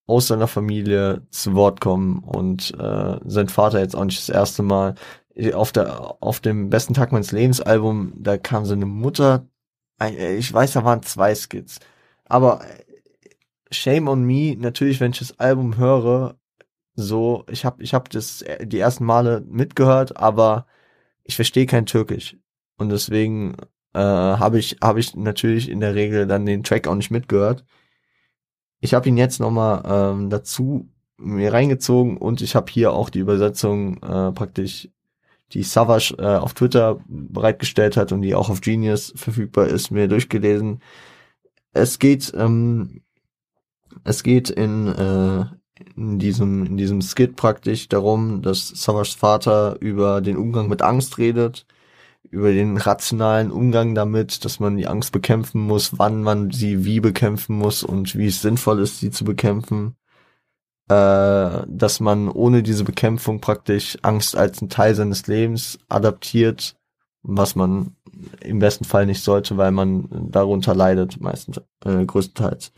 aus 0.07 0.27
seiner 0.27 0.47
Familie 0.47 1.25
zu 1.29 1.53
Wort 1.55 1.81
kommen 1.81 2.19
und 2.19 2.73
äh, 2.79 3.19
sein 3.25 3.49
Vater 3.49 3.79
jetzt 3.79 3.95
auch 3.95 4.05
nicht 4.05 4.19
das 4.19 4.29
erste 4.29 4.63
Mal 4.63 4.95
auf 5.53 5.71
der 5.71 6.21
auf 6.21 6.41
dem 6.41 6.69
besten 6.69 6.93
Tag 6.93 7.11
meines 7.11 7.31
Lebens 7.31 7.61
Album, 7.61 8.13
da 8.17 8.37
kam 8.37 8.65
seine 8.65 8.85
Mutter 8.85 9.47
äh, 10.01 10.37
ich 10.37 10.51
weiß, 10.53 10.73
da 10.73 10.83
waren 10.83 11.03
zwei 11.03 11.35
Skits. 11.35 11.79
Aber 12.25 12.61
äh, 12.65 12.83
Shame 13.71 14.07
on 14.09 14.23
Me, 14.25 14.55
natürlich, 14.57 14.99
wenn 14.99 15.11
ich 15.11 15.19
das 15.19 15.39
Album 15.39 15.77
höre, 15.77 16.37
so, 16.95 17.45
ich 17.49 17.65
habe 17.65 17.83
ich 17.83 17.93
hab 17.93 18.09
das 18.09 18.41
äh, 18.43 18.67
die 18.67 18.79
ersten 18.79 19.05
Male 19.05 19.41
mitgehört, 19.47 20.17
aber 20.17 20.65
ich 21.23 21.35
verstehe 21.35 21.65
kein 21.65 21.85
Türkisch. 21.85 22.37
Und 22.77 22.89
deswegen 22.89 23.55
äh, 23.93 23.99
habe 23.99 24.59
ich, 24.59 24.77
hab 24.81 24.97
ich 24.97 25.15
natürlich 25.15 25.69
in 25.69 25.79
der 25.79 25.95
Regel 25.95 26.27
dann 26.27 26.45
den 26.45 26.63
Track 26.63 26.87
auch 26.87 26.95
nicht 26.95 27.11
mitgehört. 27.11 27.65
Ich 28.79 28.93
habe 28.93 29.07
ihn 29.09 29.17
jetzt 29.17 29.39
nochmal 29.39 29.83
ähm, 29.85 30.29
dazu 30.29 30.89
mir 31.17 31.53
reingezogen 31.53 32.17
und 32.17 32.41
ich 32.41 32.55
habe 32.55 32.71
hier 32.71 32.93
auch 32.93 33.09
die 33.09 33.19
Übersetzung 33.19 34.01
äh, 34.01 34.31
praktisch 34.31 34.89
die 35.53 35.63
Savage 35.63 36.15
äh, 36.17 36.37
auf 36.37 36.53
Twitter 36.53 36.99
bereitgestellt 37.07 37.97
hat 37.97 38.11
und 38.11 38.21
die 38.21 38.35
auch 38.35 38.49
auf 38.49 38.61
Genius 38.61 39.13
verfügbar 39.15 39.67
ist, 39.67 39.91
mir 39.91 40.07
durchgelesen. 40.07 40.81
Es 41.73 41.99
geht, 41.99 42.33
ähm, 42.35 43.01
es 44.03 44.23
geht 44.23 44.49
in, 44.49 44.87
äh, 44.87 45.45
in 45.95 46.19
diesem, 46.19 46.65
in 46.65 46.77
diesem 46.77 47.01
Skit 47.01 47.35
praktisch 47.35 47.89
darum, 47.89 48.41
dass 48.41 48.69
Savage 48.69 49.15
Vater 49.17 49.77
über 49.79 50.21
den 50.21 50.37
Umgang 50.37 50.69
mit 50.69 50.81
Angst 50.81 51.17
redet, 51.17 51.65
über 52.29 52.51
den 52.51 52.77
rationalen 52.77 53.51
Umgang 53.51 53.95
damit, 53.95 54.45
dass 54.45 54.59
man 54.59 54.77
die 54.77 54.87
Angst 54.87 55.11
bekämpfen 55.11 55.61
muss, 55.61 55.97
wann 55.99 56.23
man 56.23 56.51
sie 56.51 56.85
wie 56.85 56.99
bekämpfen 56.99 57.57
muss 57.57 57.83
und 57.83 58.15
wie 58.15 58.27
es 58.27 58.41
sinnvoll 58.41 58.79
ist, 58.79 58.99
sie 58.99 59.11
zu 59.11 59.25
bekämpfen. 59.25 59.95
Äh, 60.89 61.63
dass 61.67 61.99
man 61.99 62.29
ohne 62.29 62.63
diese 62.63 62.83
Bekämpfung 62.83 63.39
praktisch 63.41 63.97
Angst 64.01 64.35
als 64.35 64.61
ein 64.61 64.69
Teil 64.69 64.95
seines 64.95 65.27
Lebens 65.27 65.79
adaptiert, 65.87 66.75
was 67.23 67.55
man 67.55 67.95
im 68.41 68.59
besten 68.59 68.85
Fall 68.85 69.05
nicht 69.05 69.23
sollte, 69.23 69.57
weil 69.57 69.71
man 69.71 70.07
darunter 70.31 70.75
leidet, 70.75 71.21
meistens, 71.21 71.61
äh, 71.85 72.05
größtenteils 72.05 72.73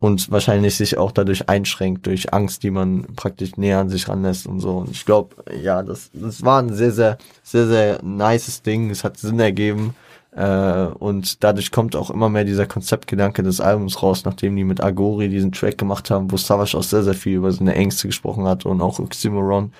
und 0.00 0.30
wahrscheinlich 0.30 0.76
sich 0.76 0.96
auch 0.96 1.12
dadurch 1.12 1.48
einschränkt 1.48 2.06
durch 2.06 2.32
Angst, 2.32 2.62
die 2.62 2.70
man 2.70 3.02
praktisch 3.16 3.56
näher 3.58 3.78
an 3.78 3.90
sich 3.90 4.08
ranlässt 4.08 4.46
und 4.46 4.58
so. 4.60 4.78
Und 4.78 4.90
ich 4.90 5.04
glaube, 5.04 5.36
ja, 5.62 5.82
das, 5.82 6.10
das 6.14 6.42
war 6.42 6.62
ein 6.62 6.72
sehr, 6.72 6.90
sehr, 6.90 7.18
sehr, 7.42 7.66
sehr 7.66 8.02
nices 8.02 8.62
Ding. 8.62 8.88
Es 8.90 9.04
hat 9.04 9.18
Sinn 9.18 9.38
ergeben. 9.38 9.94
Äh, 10.32 10.86
und 10.98 11.44
dadurch 11.44 11.70
kommt 11.70 11.94
auch 11.96 12.10
immer 12.10 12.30
mehr 12.30 12.44
dieser 12.44 12.66
Konzeptgedanke 12.66 13.42
des 13.42 13.60
Albums 13.60 14.02
raus, 14.02 14.24
nachdem 14.24 14.56
die 14.56 14.64
mit 14.64 14.82
Agori 14.82 15.28
diesen 15.28 15.52
Track 15.52 15.76
gemacht 15.76 16.10
haben, 16.10 16.32
wo 16.32 16.38
Savage 16.38 16.78
auch 16.78 16.82
sehr, 16.82 17.02
sehr 17.02 17.14
viel 17.14 17.36
über 17.36 17.52
seine 17.52 17.74
Ängste 17.74 18.08
gesprochen 18.08 18.46
hat 18.46 18.64
und 18.64 18.80
auch 18.80 18.98
Oxymoron. 19.00 19.72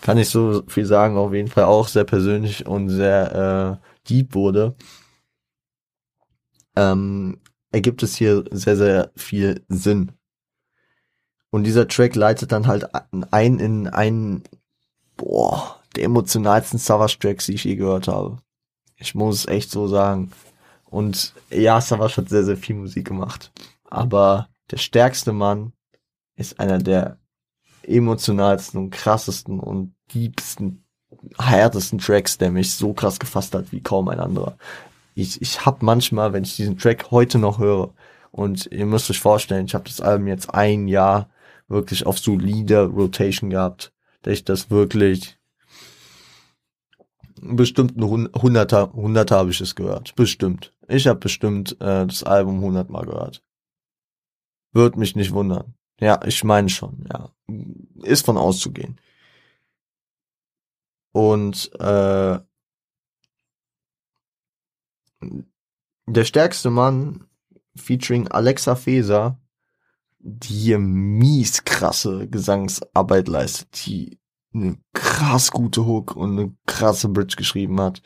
Kann 0.00 0.18
ich 0.18 0.28
so 0.28 0.62
viel 0.68 0.84
sagen, 0.84 1.16
auf 1.16 1.34
jeden 1.34 1.48
Fall 1.48 1.64
auch 1.64 1.88
sehr 1.88 2.04
persönlich 2.04 2.66
und 2.66 2.88
sehr 2.88 3.80
äh, 3.82 4.08
deep 4.08 4.34
wurde. 4.34 4.76
Ähm, 6.76 7.38
ergibt 7.72 8.02
es 8.02 8.16
hier 8.16 8.44
sehr, 8.50 8.76
sehr 8.76 9.10
viel 9.16 9.64
Sinn. 9.68 10.12
Und 11.50 11.64
dieser 11.64 11.88
Track 11.88 12.14
leitet 12.16 12.52
dann 12.52 12.66
halt 12.66 12.88
ein 13.30 13.58
in 13.58 13.88
einen, 13.88 14.44
boah, 15.16 15.80
der 15.94 16.04
emotionalsten 16.04 16.78
Savage 16.78 17.18
Tracks, 17.18 17.46
die 17.46 17.54
ich 17.54 17.64
je 17.64 17.76
gehört 17.76 18.08
habe. 18.08 18.38
Ich 18.96 19.14
muss 19.14 19.40
es 19.40 19.46
echt 19.46 19.70
so 19.70 19.88
sagen. 19.88 20.32
Und 20.84 21.34
ja, 21.50 21.80
Savage 21.80 22.18
hat 22.18 22.28
sehr, 22.28 22.44
sehr 22.44 22.56
viel 22.56 22.76
Musik 22.76 23.06
gemacht. 23.06 23.52
Aber 23.84 24.48
der 24.70 24.78
stärkste 24.78 25.32
Mann 25.32 25.72
ist 26.36 26.60
einer 26.60 26.78
der 26.78 27.18
emotionalsten 27.82 28.80
und 28.80 28.90
krassesten 28.90 29.60
und 29.60 29.94
diebsten, 30.12 30.84
härtesten 31.38 31.98
Tracks, 31.98 32.36
der 32.38 32.50
mich 32.50 32.72
so 32.72 32.92
krass 32.92 33.18
gefasst 33.18 33.54
hat 33.54 33.72
wie 33.72 33.80
kaum 33.80 34.08
ein 34.08 34.20
anderer 34.20 34.58
ich, 35.16 35.40
ich 35.40 35.64
habe 35.64 35.84
manchmal, 35.84 36.32
wenn 36.32 36.44
ich 36.44 36.56
diesen 36.56 36.78
Track 36.78 37.10
heute 37.10 37.38
noch 37.38 37.58
höre, 37.58 37.94
und 38.30 38.66
ihr 38.70 38.84
müsst 38.84 39.10
euch 39.10 39.18
vorstellen, 39.18 39.64
ich 39.64 39.74
habe 39.74 39.84
das 39.84 40.02
Album 40.02 40.26
jetzt 40.26 40.52
ein 40.52 40.88
Jahr 40.88 41.30
wirklich 41.68 42.04
auf 42.04 42.18
solide 42.18 42.84
Rotation 42.84 43.48
gehabt, 43.48 43.94
dass 44.22 44.34
ich 44.34 44.44
das 44.44 44.70
wirklich 44.70 45.38
bestimmt 47.40 47.96
ein 47.96 48.28
Hunderter, 48.34 48.92
Hunderter 48.92 49.38
habe 49.38 49.50
ich 49.50 49.60
es 49.60 49.74
gehört. 49.74 50.14
Bestimmt. 50.16 50.74
Ich 50.86 51.06
habe 51.06 51.18
bestimmt 51.18 51.80
äh, 51.80 52.06
das 52.06 52.24
Album 52.24 52.60
hundertmal 52.60 53.06
gehört. 53.06 53.42
Würde 54.72 54.98
mich 54.98 55.16
nicht 55.16 55.32
wundern. 55.32 55.74
Ja, 55.98 56.20
ich 56.26 56.44
meine 56.44 56.68
schon, 56.68 57.06
ja. 57.10 57.30
Ist 58.02 58.26
von 58.26 58.36
auszugehen. 58.36 59.00
Und 61.12 61.70
äh, 61.80 62.38
der 66.06 66.24
stärkste 66.24 66.70
Mann 66.70 67.26
featuring 67.76 68.28
Alexa 68.28 68.74
Feser, 68.74 69.40
die 70.18 70.54
hier 70.54 70.78
mies 70.78 71.64
krasse 71.64 72.28
Gesangsarbeit 72.28 73.28
leistet, 73.28 73.86
die 73.86 74.18
eine 74.52 74.78
krass 74.92 75.50
gute 75.50 75.84
Hook 75.86 76.16
und 76.16 76.38
eine 76.38 76.56
krasse 76.66 77.08
Bridge 77.08 77.36
geschrieben 77.36 77.80
hat. 77.80 78.02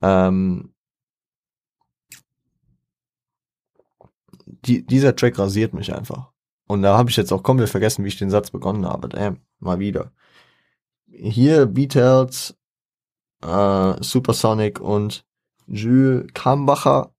Ähm, 0.00 0.72
die, 4.46 4.86
dieser 4.86 5.16
Track 5.16 5.38
rasiert 5.38 5.74
mich 5.74 5.92
einfach. 5.92 6.32
Und 6.68 6.82
da 6.82 6.96
habe 6.96 7.10
ich 7.10 7.16
jetzt 7.16 7.32
auch 7.32 7.42
komplett 7.42 7.68
vergessen, 7.68 8.04
wie 8.04 8.08
ich 8.08 8.18
den 8.18 8.30
Satz 8.30 8.50
begonnen 8.50 8.86
habe. 8.86 9.08
Damn, 9.08 9.40
mal 9.58 9.78
wieder. 9.78 10.12
Hier 11.06 11.66
Beatles, 11.66 12.56
äh, 13.42 14.02
Supersonic 14.02 14.80
und 14.80 15.25
Jules 15.66 16.26
Kambacher, 16.34 17.10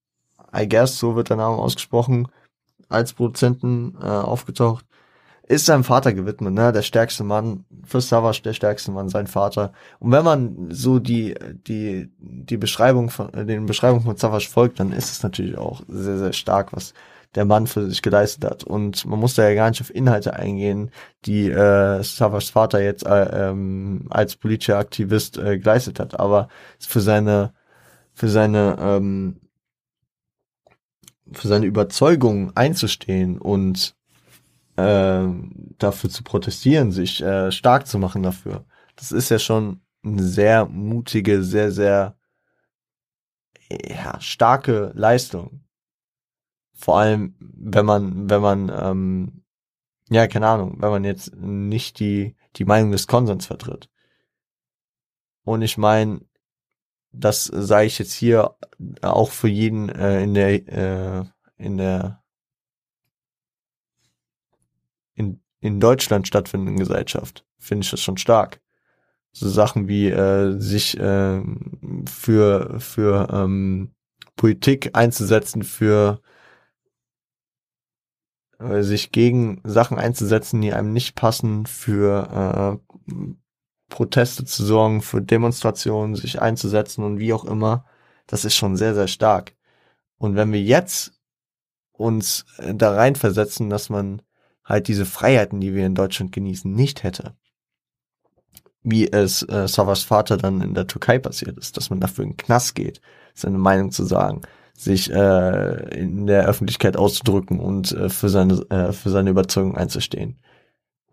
I 0.55 0.67
guess, 0.67 0.97
so 0.97 1.15
wird 1.15 1.29
der 1.29 1.37
Name 1.37 1.57
ausgesprochen, 1.57 2.27
als 2.89 3.13
Produzenten 3.13 3.95
äh, 4.01 4.05
aufgetaucht. 4.05 4.85
Ist 5.49 5.65
seinem 5.65 5.85
Vater 5.85 6.11
gewidmet, 6.11 6.53
ne? 6.53 6.73
Der 6.73 6.81
stärkste 6.81 7.23
Mann, 7.23 7.63
für 7.85 8.01
Savage 8.01 8.41
der 8.43 8.51
stärkste 8.53 8.91
Mann, 8.91 9.07
sein 9.07 9.27
Vater. 9.27 9.71
Und 9.99 10.11
wenn 10.11 10.25
man 10.25 10.67
so 10.71 10.99
die, 10.99 11.35
die, 11.67 12.11
die 12.17 12.57
Beschreibung 12.57 13.09
von, 13.09 13.33
äh, 13.33 13.45
den 13.45 13.65
Beschreibungen 13.65 14.03
von 14.03 14.17
Savage 14.17 14.49
folgt, 14.49 14.79
dann 14.81 14.91
ist 14.91 15.09
es 15.09 15.23
natürlich 15.23 15.57
auch 15.57 15.81
sehr, 15.87 16.17
sehr 16.17 16.33
stark, 16.33 16.73
was 16.73 16.93
der 17.35 17.45
Mann 17.45 17.67
für 17.67 17.87
sich 17.87 18.01
geleistet 18.01 18.43
hat. 18.43 18.63
Und 18.65 19.05
man 19.05 19.19
muss 19.19 19.35
da 19.35 19.47
ja 19.47 19.55
gar 19.55 19.69
nicht 19.69 19.79
auf 19.79 19.93
Inhalte 19.93 20.33
eingehen, 20.33 20.91
die 21.25 21.49
äh, 21.49 22.03
Savage 22.03 22.51
Vater 22.51 22.81
jetzt 22.81 23.05
äh, 23.05 23.49
ähm, 23.49 24.07
als 24.09 24.35
politischer 24.35 24.77
Aktivist 24.77 25.37
äh, 25.37 25.59
geleistet 25.59 25.99
hat. 25.99 26.19
Aber 26.19 26.49
für 26.79 26.99
seine 26.99 27.53
für 28.17 28.29
seine 28.29 28.77
ähm, 28.79 29.39
für 31.31 31.47
seine 31.47 31.67
Überzeugung 31.67 32.55
einzustehen 32.55 33.37
und 33.37 33.95
äh, 34.75 35.27
dafür 35.77 36.09
zu 36.09 36.23
protestieren, 36.23 36.91
sich 36.91 37.21
äh, 37.21 37.51
stark 37.51 37.85
zu 37.85 37.99
machen 37.99 38.23
dafür. 38.23 38.65
Das 38.95 39.11
ist 39.11 39.29
ja 39.29 39.37
schon 39.37 39.81
eine 40.03 40.23
sehr 40.23 40.65
mutige, 40.65 41.43
sehr, 41.43 41.71
sehr 41.71 42.17
ja, 43.69 44.19
starke 44.19 44.93
Leistung. 44.95 45.63
Vor 46.73 46.97
allem, 46.97 47.35
wenn 47.39 47.85
man, 47.85 48.29
wenn 48.31 48.41
man, 48.41 48.71
ähm, 48.73 49.43
ja, 50.09 50.25
keine 50.27 50.47
Ahnung, 50.47 50.77
wenn 50.79 50.89
man 50.89 51.03
jetzt 51.03 51.35
nicht 51.35 51.99
die, 51.99 52.35
die 52.55 52.65
Meinung 52.65 52.91
des 52.91 53.05
Konsens 53.05 53.45
vertritt. 53.45 53.91
Und 55.43 55.61
ich 55.61 55.77
meine, 55.77 56.21
das 57.11 57.45
sage 57.45 57.87
ich 57.87 57.99
jetzt 57.99 58.13
hier 58.13 58.55
auch 59.01 59.31
für 59.31 59.47
jeden 59.47 59.89
äh, 59.89 60.23
in 60.23 60.33
der 60.33 60.67
äh, 60.67 61.25
in 61.57 61.77
der 61.77 62.23
in, 65.15 65.41
in 65.59 65.79
Deutschland 65.79 66.27
stattfindenden 66.27 66.77
Gesellschaft 66.77 67.45
finde 67.57 67.83
ich 67.83 67.91
das 67.91 68.01
schon 68.01 68.17
stark. 68.17 68.61
So 69.31 69.49
Sachen 69.49 69.87
wie 69.87 70.09
äh, 70.09 70.59
sich 70.59 70.97
äh, 70.99 71.41
für 72.05 72.79
für 72.79 73.27
ähm, 73.31 73.93
Politik 74.35 74.91
einzusetzen, 74.93 75.63
für 75.63 76.21
äh, 78.59 78.81
sich 78.81 79.11
gegen 79.11 79.61
Sachen 79.63 79.99
einzusetzen, 79.99 80.61
die 80.61 80.73
einem 80.73 80.93
nicht 80.93 81.15
passen, 81.15 81.65
für 81.65 82.79
äh, 83.09 83.13
Proteste 83.89 84.45
zu 84.45 84.65
sorgen, 84.65 85.01
für 85.01 85.21
Demonstrationen 85.21 86.15
sich 86.15 86.41
einzusetzen 86.41 87.03
und 87.03 87.19
wie 87.19 87.33
auch 87.33 87.45
immer, 87.45 87.85
das 88.27 88.45
ist 88.45 88.55
schon 88.55 88.75
sehr, 88.75 88.93
sehr 88.93 89.07
stark. 89.07 89.53
Und 90.17 90.35
wenn 90.35 90.51
wir 90.51 90.61
jetzt 90.61 91.13
uns 91.93 92.45
äh, 92.57 92.73
da 92.73 92.93
reinversetzen, 92.93 93.69
dass 93.69 93.89
man 93.89 94.21
halt 94.63 94.87
diese 94.87 95.05
Freiheiten, 95.05 95.59
die 95.61 95.73
wir 95.73 95.85
in 95.85 95.95
Deutschland 95.95 96.31
genießen, 96.31 96.71
nicht 96.71 97.03
hätte, 97.03 97.35
wie 98.83 99.11
es 99.11 99.41
äh, 99.43 99.67
Savas 99.67 100.03
Vater 100.03 100.37
dann 100.37 100.61
in 100.61 100.73
der 100.73 100.87
Türkei 100.87 101.19
passiert 101.19 101.57
ist, 101.57 101.77
dass 101.77 101.89
man 101.89 101.99
dafür 101.99 102.23
in 102.23 102.31
den 102.31 102.37
Knast 102.37 102.75
geht, 102.75 103.01
seine 103.33 103.57
Meinung 103.57 103.91
zu 103.91 104.05
sagen, 104.05 104.41
sich 104.73 105.11
äh, 105.11 105.99
in 105.99 106.27
der 106.27 106.45
Öffentlichkeit 106.45 106.95
auszudrücken 106.95 107.59
und 107.59 107.91
äh, 107.91 108.09
für 108.09 108.29
seine 108.29 108.53
äh, 108.69 108.93
für 108.93 109.09
seine 109.09 109.31
Überzeugung 109.31 109.75
einzustehen. 109.75 110.39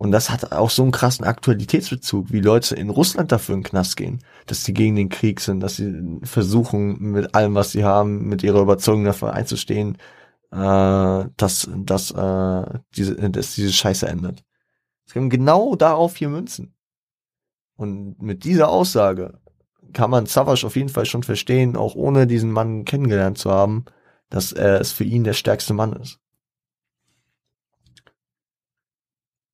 Und 0.04 0.10
das 0.10 0.28
hat 0.28 0.52
auch 0.52 0.68
so 0.68 0.82
einen 0.82 0.92
krassen 0.92 1.24
Aktualitätsbezug, 1.24 2.30
wie 2.30 2.40
Leute 2.42 2.74
in 2.76 2.90
Russland 2.90 3.32
dafür 3.32 3.54
in 3.54 3.62
den 3.62 3.70
Knast 3.70 3.96
gehen, 3.96 4.22
dass 4.44 4.62
sie 4.62 4.74
gegen 4.74 4.96
den 4.96 5.08
Krieg 5.08 5.40
sind, 5.40 5.60
dass 5.60 5.76
sie 5.76 6.20
versuchen, 6.24 6.98
mit 7.00 7.34
allem, 7.34 7.54
was 7.54 7.72
sie 7.72 7.84
haben, 7.84 8.28
mit 8.28 8.42
ihrer 8.42 8.60
Überzeugung 8.60 9.06
dafür 9.06 9.32
einzustehen, 9.32 9.96
äh, 10.50 11.24
dass, 11.38 11.70
dass, 11.74 12.10
äh, 12.10 12.78
diese, 12.94 13.30
dass 13.30 13.54
diese 13.54 13.72
Scheiße 13.72 14.06
endet. 14.06 14.44
Es 15.06 15.14
können 15.14 15.30
genau 15.30 15.74
darauf 15.74 16.16
hier 16.16 16.28
münzen. 16.28 16.74
Und 17.74 18.20
mit 18.20 18.44
dieser 18.44 18.68
Aussage 18.68 19.40
kann 19.94 20.10
man 20.10 20.26
Savage 20.26 20.66
auf 20.66 20.76
jeden 20.76 20.90
Fall 20.90 21.06
schon 21.06 21.22
verstehen, 21.22 21.76
auch 21.76 21.94
ohne 21.94 22.26
diesen 22.26 22.52
Mann 22.52 22.84
kennengelernt 22.84 23.38
zu 23.38 23.50
haben, 23.50 23.86
dass 24.28 24.52
er 24.52 24.82
es 24.82 24.92
für 24.92 25.04
ihn 25.04 25.24
der 25.24 25.32
stärkste 25.32 25.72
Mann 25.72 25.94
ist. 25.94 26.20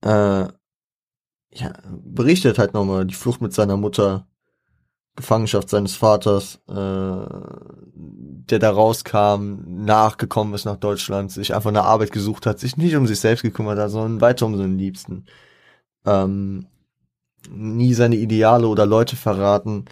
Äh, 0.03 0.49
ja, 1.53 1.73
berichtet 2.05 2.59
halt 2.59 2.75
nochmal 2.75 3.07
die 3.07 3.15
Flucht 3.15 3.41
mit 3.41 3.53
seiner 3.53 3.77
Mutter, 3.77 4.27
Gefangenschaft 5.17 5.69
seines 5.69 5.97
Vaters, 5.97 6.61
äh, 6.69 7.27
der 7.95 8.59
da 8.59 8.71
rauskam, 8.71 9.61
nachgekommen 9.67 10.55
ist 10.55 10.65
nach 10.65 10.77
Deutschland, 10.77 11.33
sich 11.33 11.55
einfach 11.55 11.71
eine 11.71 11.83
Arbeit 11.83 12.13
gesucht 12.13 12.47
hat, 12.47 12.59
sich 12.59 12.77
nicht 12.77 12.95
um 12.97 13.07
sich 13.07 13.21
selbst 13.21 13.43
gekümmert 13.43 13.79
hat, 13.79 13.91
sondern 13.91 14.21
weiter 14.21 14.47
um 14.47 14.57
seinen 14.57 14.79
Liebsten. 14.79 15.27
Ähm, 16.07 16.67
nie 17.51 17.95
seine 17.95 18.17
Ideale 18.17 18.69
oder 18.69 18.87
Leute 18.87 19.17
verraten. 19.17 19.87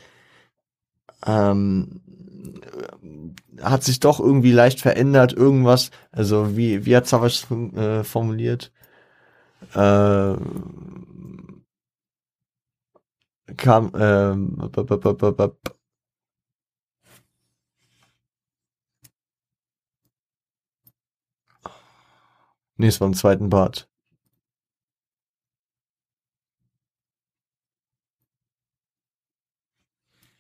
Ähm, 1.27 2.01
hat 3.61 3.83
sich 3.83 4.01
doch 4.01 4.21
irgendwie 4.21 4.53
leicht 4.53 4.81
verändert, 4.81 5.33
irgendwas, 5.33 5.91
also 6.13 6.57
wie, 6.57 6.87
wie 6.87 6.97
hat 6.97 7.07
Savage 7.07 7.43
äh, 7.77 8.05
formuliert? 8.05 8.73
Äh, 9.75 10.37
kam, 13.57 13.93
ähm, 13.95 14.59
Nee, 22.77 22.87
es 22.89 23.01
war 23.01 23.09
im 23.09 23.15
zweiten 23.15 23.51
Bad. 23.51 23.89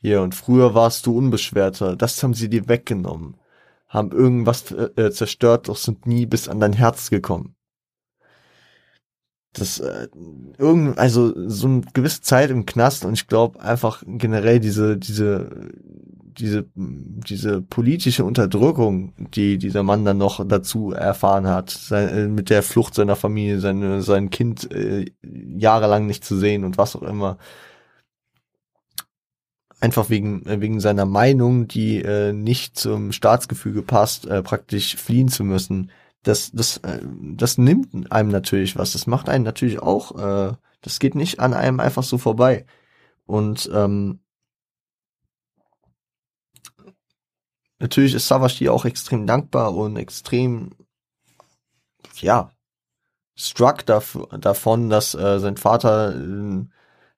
Hier, 0.00 0.22
und 0.22 0.34
früher 0.34 0.74
warst 0.74 1.06
du 1.06 1.16
unbeschwerter. 1.16 1.96
Das 1.96 2.22
haben 2.22 2.34
sie 2.34 2.48
dir 2.48 2.68
weggenommen. 2.68 3.36
Haben 3.88 4.12
irgendwas 4.12 4.70
äh, 4.72 5.10
zerstört, 5.12 5.68
doch 5.68 5.76
sind 5.76 6.06
nie 6.06 6.26
bis 6.26 6.48
an 6.48 6.60
dein 6.60 6.72
Herz 6.72 7.10
gekommen. 7.10 7.57
Das, 9.58 9.80
äh, 9.80 10.08
irgend, 10.58 10.98
also 10.98 11.32
so 11.48 11.66
eine 11.66 11.80
gewisse 11.92 12.20
Zeit 12.20 12.50
im 12.50 12.66
Knast 12.66 13.04
und 13.04 13.14
ich 13.14 13.26
glaube 13.26 13.60
einfach 13.60 14.02
generell 14.06 14.60
diese, 14.60 14.96
diese, 14.96 15.70
diese, 16.38 16.66
diese 16.74 17.62
politische 17.62 18.24
Unterdrückung, 18.24 19.12
die 19.34 19.58
dieser 19.58 19.82
Mann 19.82 20.04
dann 20.04 20.18
noch 20.18 20.46
dazu 20.46 20.92
erfahren 20.92 21.46
hat, 21.46 21.70
sein, 21.70 22.08
äh, 22.08 22.28
mit 22.28 22.50
der 22.50 22.62
Flucht 22.62 22.94
seiner 22.94 23.16
Familie, 23.16 23.60
seine, 23.60 24.02
sein 24.02 24.30
Kind 24.30 24.70
äh, 24.72 25.06
jahrelang 25.22 26.06
nicht 26.06 26.24
zu 26.24 26.36
sehen 26.36 26.64
und 26.64 26.78
was 26.78 26.96
auch 26.96 27.02
immer 27.02 27.38
einfach 29.80 30.10
wegen, 30.10 30.44
äh, 30.46 30.60
wegen 30.60 30.80
seiner 30.80 31.06
Meinung, 31.06 31.68
die 31.68 32.02
äh, 32.02 32.32
nicht 32.32 32.78
zum 32.78 33.12
Staatsgefüge 33.12 33.82
passt, 33.82 34.26
äh, 34.26 34.42
praktisch 34.42 34.96
fliehen 34.96 35.28
zu 35.28 35.44
müssen. 35.44 35.90
Das, 36.28 36.50
das, 36.52 36.76
äh, 36.78 37.00
das 37.36 37.56
nimmt 37.56 38.12
einem 38.12 38.28
natürlich 38.28 38.76
was. 38.76 38.92
Das 38.92 39.06
macht 39.06 39.30
einen 39.30 39.44
natürlich 39.44 39.80
auch, 39.80 40.14
äh, 40.18 40.54
das 40.82 40.98
geht 40.98 41.14
nicht 41.14 41.40
an 41.40 41.54
einem 41.54 41.80
einfach 41.80 42.02
so 42.02 42.18
vorbei. 42.18 42.66
Und 43.24 43.70
ähm, 43.72 44.20
natürlich 47.78 48.12
ist 48.12 48.28
Savashi 48.28 48.68
auch 48.68 48.84
extrem 48.84 49.26
dankbar 49.26 49.74
und 49.74 49.96
extrem, 49.96 50.74
ja, 52.16 52.50
struck 53.34 53.86
dav 53.86 54.18
davon, 54.38 54.90
dass 54.90 55.14
äh, 55.14 55.38
sein 55.40 55.56
Vater 55.56 56.14
äh, 56.14 56.66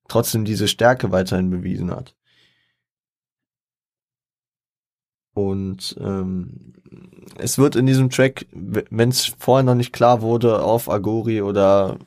trotzdem 0.07 0.45
diese 0.45 0.69
Stärke 0.69 1.11
weiterhin 1.11 1.51
bewiesen 1.51 1.91
hat. 1.91 2.15
Und 5.35 5.97
ähm, 6.01 6.74
es 7.39 7.59
wird 7.59 7.77
in 7.77 7.86
diesem 7.86 8.11
Track, 8.11 8.47
wenn 8.52 9.09
es 9.09 9.27
vorher 9.39 9.62
noch 9.62 9.74
nicht 9.74 9.93
klar 9.93 10.23
wurde, 10.23 10.62
auf 10.62 10.90
Agori 10.90 11.43
oder 11.43 11.98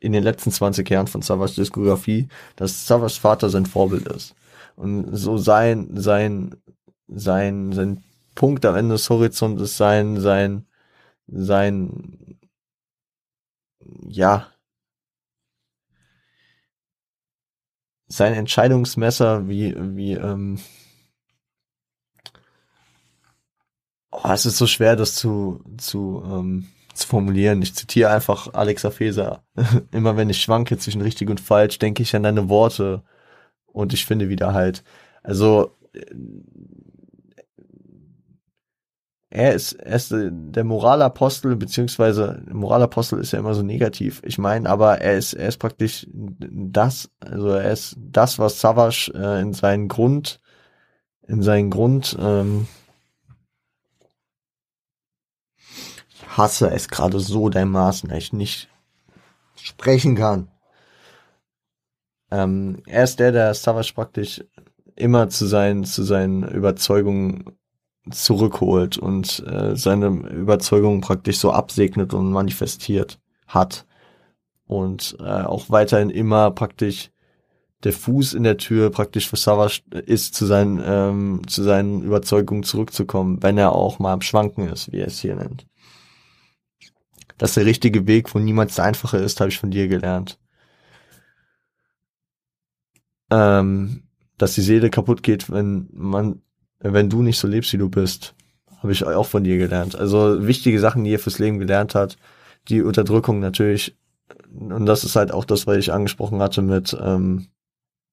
in 0.00 0.12
den 0.12 0.22
letzten 0.22 0.50
20 0.50 0.88
Jahren 0.88 1.06
von 1.06 1.22
Savage 1.22 1.54
Diskografie, 1.54 2.28
dass 2.56 2.86
Savage 2.86 3.18
Vater 3.20 3.50
sein 3.50 3.66
Vorbild 3.66 4.06
ist. 4.08 4.34
Und 4.76 5.16
so 5.16 5.38
sein, 5.38 5.88
sein, 5.94 6.56
sein, 7.08 7.72
sein 7.72 8.04
Punkt 8.34 8.64
am 8.66 8.76
Ende 8.76 8.94
des 8.94 9.08
Horizonts 9.08 9.62
ist 9.62 9.76
sein, 9.76 10.20
sein, 10.20 10.66
sein, 11.26 12.38
ja, 14.06 14.46
sein 18.08 18.34
Entscheidungsmesser, 18.34 19.48
wie, 19.48 19.74
wie, 19.96 20.12
ähm, 20.12 20.58
Oh, 24.10 24.30
es 24.32 24.46
ist 24.46 24.56
so 24.58 24.66
schwer, 24.66 24.96
das 24.96 25.14
zu, 25.14 25.62
zu, 25.78 26.22
ähm, 26.24 26.66
zu 26.94 27.06
formulieren. 27.06 27.62
Ich 27.62 27.74
zitiere 27.74 28.10
einfach 28.10 28.54
Alexa 28.54 28.90
Feser. 28.90 29.44
Immer 29.92 30.16
wenn 30.16 30.30
ich 30.30 30.40
schwanke 30.40 30.78
zwischen 30.78 31.02
richtig 31.02 31.28
und 31.30 31.40
falsch, 31.40 31.78
denke 31.78 32.02
ich 32.02 32.14
an 32.16 32.22
deine 32.22 32.48
Worte 32.48 33.02
und 33.66 33.92
ich 33.92 34.06
finde 34.06 34.28
wieder 34.28 34.54
halt. 34.54 34.84
Also 35.22 35.76
äh, 35.92 36.00
er 39.30 39.52
ist, 39.54 39.72
er 39.74 39.96
ist 39.96 40.14
der 40.14 40.64
Moralapostel, 40.64 41.56
beziehungsweise 41.56 42.42
Moralapostel 42.50 43.18
ist 43.18 43.32
ja 43.32 43.38
immer 43.38 43.54
so 43.54 43.62
negativ. 43.62 44.22
Ich 44.24 44.38
meine, 44.38 44.68
aber 44.68 45.00
er 45.00 45.18
ist, 45.18 45.34
er 45.34 45.48
ist 45.48 45.58
praktisch 45.58 46.06
das, 46.10 47.10
also 47.20 47.48
er 47.48 47.70
ist 47.70 47.96
das, 47.98 48.38
was 48.38 48.60
Savage 48.60 49.12
äh, 49.14 49.42
in 49.42 49.52
seinen 49.52 49.88
Grund, 49.88 50.40
in 51.26 51.42
seinen 51.42 51.70
Grund, 51.70 52.16
ähm, 52.18 52.66
hasse 56.36 56.70
es 56.70 56.88
gerade 56.88 57.20
so 57.20 57.48
dermaßen, 57.48 58.08
dass 58.08 58.18
ich 58.18 58.32
nicht 58.32 58.68
sprechen 59.56 60.14
kann. 60.16 60.48
Ähm, 62.30 62.82
er 62.86 63.04
ist 63.04 63.18
der, 63.20 63.32
der 63.32 63.54
Savage 63.54 63.92
praktisch 63.94 64.44
immer 64.96 65.28
zu 65.28 65.46
seinen, 65.46 65.84
zu 65.84 66.02
seinen 66.02 66.42
Überzeugungen 66.42 67.44
zurückholt 68.10 68.98
und 68.98 69.44
äh, 69.46 69.76
seine 69.76 70.06
Überzeugungen 70.06 71.00
praktisch 71.00 71.38
so 71.38 71.52
absegnet 71.52 72.14
und 72.14 72.30
manifestiert 72.30 73.18
hat. 73.46 73.86
Und 74.66 75.16
äh, 75.20 75.42
auch 75.42 75.70
weiterhin 75.70 76.10
immer 76.10 76.50
praktisch 76.50 77.10
der 77.84 77.92
Fuß 77.92 78.34
in 78.34 78.42
der 78.42 78.56
Tür 78.56 78.90
praktisch 78.90 79.28
für 79.28 79.36
Savage 79.36 79.82
ist, 80.06 80.34
zu 80.34 80.46
seinen, 80.46 80.82
ähm, 80.84 81.42
zu 81.46 81.62
seinen 81.62 82.02
Überzeugungen 82.02 82.64
zurückzukommen, 82.64 83.42
wenn 83.42 83.58
er 83.58 83.72
auch 83.72 83.98
mal 83.98 84.12
am 84.12 84.22
Schwanken 84.22 84.68
ist, 84.68 84.90
wie 84.92 84.98
er 84.98 85.06
es 85.06 85.20
hier 85.20 85.36
nennt 85.36 85.66
dass 87.38 87.54
der 87.54 87.66
richtige 87.66 88.06
Weg, 88.06 88.34
wo 88.34 88.38
niemals 88.38 88.76
der 88.76 88.84
einfache 88.84 89.18
ist, 89.18 89.40
habe 89.40 89.50
ich 89.50 89.58
von 89.58 89.70
dir 89.70 89.88
gelernt. 89.88 90.38
Ähm, 93.30 94.04
dass 94.38 94.54
die 94.54 94.62
Seele 94.62 94.90
kaputt 94.90 95.22
geht, 95.22 95.50
wenn 95.50 95.88
man, 95.92 96.42
wenn 96.78 97.10
du 97.10 97.22
nicht 97.22 97.38
so 97.38 97.48
lebst, 97.48 97.72
wie 97.72 97.78
du 97.78 97.88
bist, 97.88 98.34
habe 98.82 98.92
ich 98.92 99.04
auch 99.04 99.26
von 99.26 99.44
dir 99.44 99.58
gelernt. 99.58 99.96
Also 99.96 100.46
wichtige 100.46 100.78
Sachen, 100.80 101.04
die 101.04 101.10
ihr 101.10 101.18
fürs 101.18 101.38
Leben 101.38 101.58
gelernt 101.58 101.94
hat. 101.94 102.16
Die 102.68 102.82
Unterdrückung 102.82 103.40
natürlich, 103.40 103.96
und 104.52 104.86
das 104.86 105.04
ist 105.04 105.16
halt 105.16 105.32
auch 105.32 105.44
das, 105.44 105.66
was 105.66 105.76
ich 105.78 105.92
angesprochen 105.92 106.40
hatte 106.40 106.62
mit 106.62 106.96
ähm, 107.00 107.48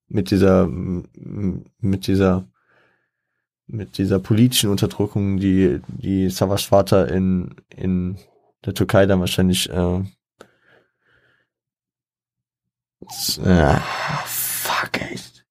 mit 0.08 0.30
dieser 0.30 0.68
mit 0.68 2.06
dieser 2.06 2.46
mit 3.66 3.98
dieser 3.98 4.18
politischen 4.18 4.70
Unterdrückung, 4.70 5.38
die 5.38 5.80
die 5.88 6.28
Savas 6.30 6.64
Vater 6.64 7.10
in 7.10 7.54
in 7.74 8.18
der 8.64 8.74
Türkei 8.74 9.06
dann 9.06 9.20
wahrscheinlich 9.20 9.68
äh, 9.70 10.00
äh, 13.42 13.80
fuck 14.24 15.00
echt. 15.00 15.44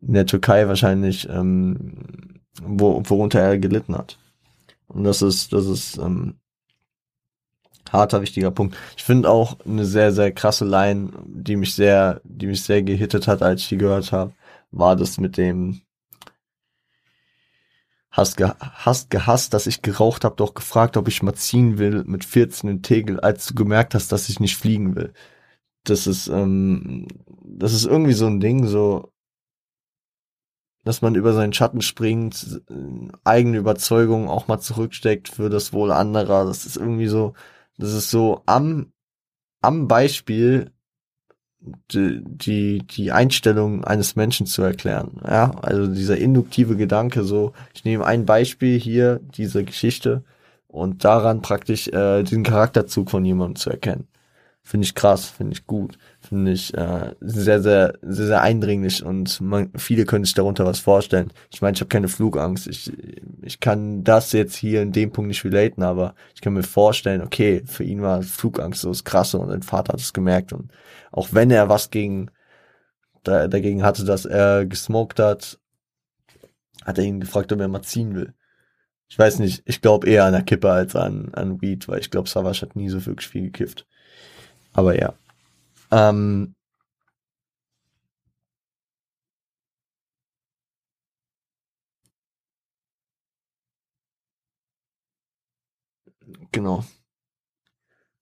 In 0.00 0.14
der 0.14 0.26
Türkei 0.26 0.68
wahrscheinlich, 0.68 1.28
ähm, 1.28 2.40
wo, 2.62 3.02
worunter 3.08 3.40
er 3.40 3.58
gelitten 3.58 3.96
hat. 3.96 4.18
Und 4.88 5.04
das 5.04 5.22
ist, 5.22 5.52
das 5.52 5.66
ist 5.66 5.98
ähm, 5.98 6.38
harter, 7.90 8.22
wichtiger 8.22 8.50
Punkt. 8.50 8.76
Ich 8.96 9.04
finde 9.04 9.30
auch 9.30 9.58
eine 9.64 9.84
sehr, 9.84 10.12
sehr 10.12 10.32
krasse 10.32 10.64
Line, 10.64 11.10
die 11.26 11.56
mich 11.56 11.74
sehr, 11.74 12.20
die 12.24 12.46
mich 12.46 12.62
sehr 12.62 12.82
gehittet 12.82 13.26
hat, 13.26 13.42
als 13.42 13.62
ich 13.62 13.68
die 13.68 13.78
gehört 13.78 14.12
habe, 14.12 14.32
war 14.70 14.96
das 14.96 15.18
mit 15.18 15.36
dem, 15.36 15.80
hast, 18.16 18.36
ge 18.36 18.50
hast 18.60 19.10
gehasst, 19.10 19.54
dass 19.54 19.66
ich 19.66 19.82
geraucht 19.82 20.24
habe, 20.24 20.36
doch 20.36 20.54
gefragt, 20.54 20.96
ob 20.96 21.08
ich 21.08 21.22
mal 21.22 21.34
ziehen 21.34 21.78
will 21.78 22.04
mit 22.04 22.24
14 22.24 22.70
in 22.70 22.82
Tegel, 22.82 23.20
als 23.20 23.46
du 23.46 23.54
gemerkt 23.54 23.94
hast, 23.94 24.10
dass 24.12 24.28
ich 24.28 24.40
nicht 24.40 24.56
fliegen 24.56 24.96
will. 24.96 25.12
Das 25.84 26.06
ist, 26.06 26.28
ähm, 26.28 27.08
das 27.44 27.74
ist 27.74 27.84
irgendwie 27.86 28.14
so 28.14 28.26
ein 28.26 28.40
Ding, 28.40 28.66
so, 28.66 29.12
dass 30.84 31.02
man 31.02 31.14
über 31.14 31.32
seinen 31.34 31.52
Schatten 31.52 31.82
springt, 31.82 32.62
eigene 33.24 33.58
Überzeugungen 33.58 34.28
auch 34.28 34.48
mal 34.48 34.60
zurücksteckt 34.60 35.28
für 35.28 35.50
das 35.50 35.72
Wohl 35.72 35.92
anderer. 35.92 36.44
Das 36.46 36.64
ist 36.64 36.76
irgendwie 36.76 37.08
so, 37.08 37.34
das 37.76 37.92
ist 37.92 38.10
so 38.10 38.42
am, 38.46 38.92
am 39.62 39.88
Beispiel 39.88 40.72
die, 41.90 42.80
die, 42.86 43.12
Einstellung 43.12 43.84
eines 43.84 44.16
Menschen 44.16 44.46
zu 44.46 44.62
erklären. 44.62 45.20
Ja, 45.26 45.52
also 45.62 45.86
dieser 45.86 46.16
induktive 46.16 46.76
Gedanke, 46.76 47.24
so, 47.24 47.52
ich 47.74 47.84
nehme 47.84 48.04
ein 48.04 48.26
Beispiel 48.26 48.78
hier, 48.78 49.20
diese 49.36 49.64
Geschichte, 49.64 50.22
und 50.68 51.04
daran 51.04 51.42
praktisch 51.42 51.88
äh, 51.88 52.22
diesen 52.22 52.42
Charakterzug 52.42 53.10
von 53.10 53.24
jemandem 53.24 53.56
zu 53.56 53.70
erkennen. 53.70 54.06
Finde 54.62 54.84
ich 54.84 54.94
krass, 54.94 55.26
finde 55.26 55.54
ich 55.54 55.66
gut, 55.66 55.96
finde 56.28 56.52
ich 56.52 56.74
äh, 56.74 57.14
sehr, 57.20 57.62
sehr, 57.62 57.94
sehr, 58.02 58.26
sehr 58.26 58.42
eindringlich 58.42 59.04
und 59.04 59.40
man, 59.40 59.70
viele 59.76 60.04
können 60.04 60.24
sich 60.24 60.34
darunter 60.34 60.64
was 60.64 60.78
vorstellen. 60.78 61.32
Ich 61.52 61.62
meine, 61.62 61.74
ich 61.74 61.80
habe 61.80 61.88
keine 61.88 62.08
Flugangst. 62.08 62.66
Ich, 62.66 62.92
ich 63.42 63.60
kann 63.60 64.04
das 64.04 64.32
jetzt 64.32 64.56
hier 64.56 64.82
in 64.82 64.92
dem 64.92 65.12
Punkt 65.12 65.28
nicht 65.28 65.44
relaten, 65.44 65.82
aber 65.82 66.14
ich 66.34 66.40
kann 66.40 66.52
mir 66.52 66.62
vorstellen, 66.62 67.22
okay, 67.22 67.62
für 67.66 67.84
ihn 67.84 68.02
war 68.02 68.22
Flugangst 68.22 68.82
so 68.82 68.88
das 68.88 69.04
Krasse 69.04 69.38
und 69.38 69.48
sein 69.48 69.62
Vater 69.62 69.94
hat 69.94 70.00
es 70.00 70.12
gemerkt 70.12 70.52
und 70.52 70.70
auch 71.12 71.28
wenn 71.32 71.50
er 71.50 71.68
was 71.68 71.90
gegen 71.90 72.30
da, 73.22 73.48
dagegen 73.48 73.82
hatte, 73.82 74.04
dass 74.04 74.24
er 74.24 74.66
gesmoked 74.66 75.18
hat, 75.18 75.58
hat 76.84 76.98
er 76.98 77.04
ihn 77.04 77.20
gefragt, 77.20 77.52
ob 77.52 77.60
er 77.60 77.68
mal 77.68 77.82
ziehen 77.82 78.14
will. 78.14 78.34
Ich 79.08 79.18
weiß 79.18 79.38
nicht, 79.38 79.62
ich 79.66 79.80
glaube 79.80 80.08
eher 80.08 80.24
an 80.24 80.32
der 80.32 80.42
Kippe 80.42 80.70
als 80.70 80.96
an, 80.96 81.30
an 81.32 81.60
Weed, 81.60 81.88
weil 81.88 82.00
ich 82.00 82.10
glaube, 82.10 82.28
Savage 82.28 82.62
hat 82.62 82.76
nie 82.76 82.88
so 82.88 83.04
wirklich 83.06 83.28
viel 83.28 83.42
gekifft. 83.42 83.86
Aber 84.72 84.98
ja. 84.98 85.14
Ähm, 85.90 86.54
genau. 96.52 96.84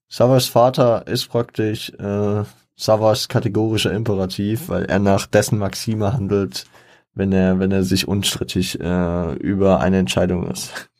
Savas 0.09 0.47
Vater 0.47 1.07
ist 1.07 1.29
praktisch 1.29 1.91
äh, 1.99 2.45
Savas 2.77 3.29
kategorischer 3.29 3.93
Imperativ, 3.93 4.69
weil 4.69 4.85
er 4.85 4.99
nach 4.99 5.27
dessen 5.27 5.59
Maxime 5.59 6.13
handelt, 6.13 6.67
wenn 7.15 7.33
er, 7.33 7.59
wenn 7.59 7.73
er 7.73 7.83
sich 7.83 8.07
unstrittig 8.09 8.81
äh, 8.81 9.35
über 9.35 9.81
eine 9.81 9.99
Entscheidung 9.99 10.51
ist. 10.51 10.73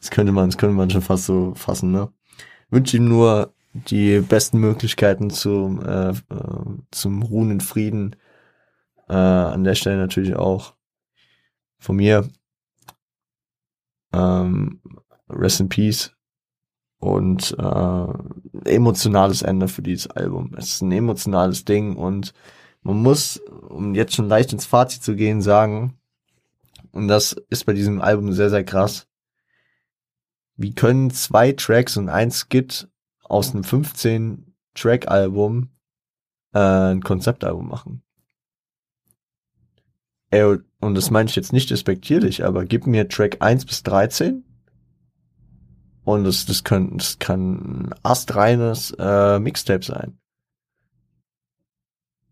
Das 0.00 0.10
könnte 0.10 0.32
man, 0.32 0.48
das 0.50 0.58
könnte 0.58 0.74
man 0.74 0.90
schon 0.90 1.00
fast 1.00 1.26
so 1.26 1.54
fassen, 1.54 1.92
ne? 1.92 2.12
Wünsche 2.70 2.96
ihm 2.96 3.08
nur 3.08 3.54
die 3.72 4.20
besten 4.20 4.58
Möglichkeiten 4.58 5.30
zum, 5.30 5.80
äh, 5.84 6.10
äh, 6.10 6.14
zum 6.90 7.22
Ruhen 7.22 7.50
in 7.50 7.60
Frieden. 7.60 8.16
Äh, 9.08 9.14
an 9.14 9.64
der 9.64 9.74
Stelle 9.74 9.96
natürlich 9.96 10.36
auch 10.36 10.74
von 11.78 11.96
mir. 11.96 12.28
Ähm, 14.12 14.80
Rest 15.28 15.60
in 15.60 15.68
Peace. 15.68 16.14
Und 16.98 17.56
äh, 17.58 18.70
emotionales 18.70 19.42
Ende 19.42 19.68
für 19.68 19.82
dieses 19.82 20.08
Album. 20.08 20.52
Es 20.56 20.66
ist 20.74 20.82
ein 20.82 20.92
emotionales 20.92 21.64
Ding 21.64 21.96
und 21.96 22.34
man 22.82 23.02
muss, 23.02 23.38
um 23.38 23.94
jetzt 23.94 24.14
schon 24.14 24.28
leicht 24.28 24.52
ins 24.52 24.66
Fazit 24.66 25.02
zu 25.02 25.16
gehen, 25.16 25.40
sagen, 25.40 25.98
und 26.92 27.08
das 27.08 27.32
ist 27.48 27.64
bei 27.64 27.72
diesem 27.72 28.02
Album 28.02 28.32
sehr, 28.32 28.50
sehr 28.50 28.64
krass, 28.64 29.06
wie 30.56 30.74
können 30.74 31.10
zwei 31.10 31.52
Tracks 31.52 31.96
und 31.96 32.10
ein 32.10 32.30
Skit 32.30 32.89
aus 33.30 33.52
einem 33.52 33.62
15-Track-Album 33.62 35.70
äh, 36.52 36.58
ein 36.58 37.02
Konzeptalbum 37.02 37.68
machen. 37.68 38.02
Ey, 40.30 40.58
und 40.80 40.94
das 40.94 41.10
meine 41.10 41.28
ich 41.28 41.36
jetzt 41.36 41.52
nicht 41.52 41.70
respektierlich, 41.70 42.44
aber 42.44 42.64
gib 42.64 42.86
mir 42.86 43.08
Track 43.08 43.38
1 43.40 43.66
bis 43.66 43.82
13 43.82 44.44
und 46.04 46.24
das, 46.24 46.46
das, 46.46 46.64
kann, 46.64 46.98
das 46.98 47.18
kann 47.18 47.88
ein 47.88 47.94
astreines 48.02 48.94
äh, 48.98 49.38
Mixtape 49.38 49.84
sein. 49.84 50.18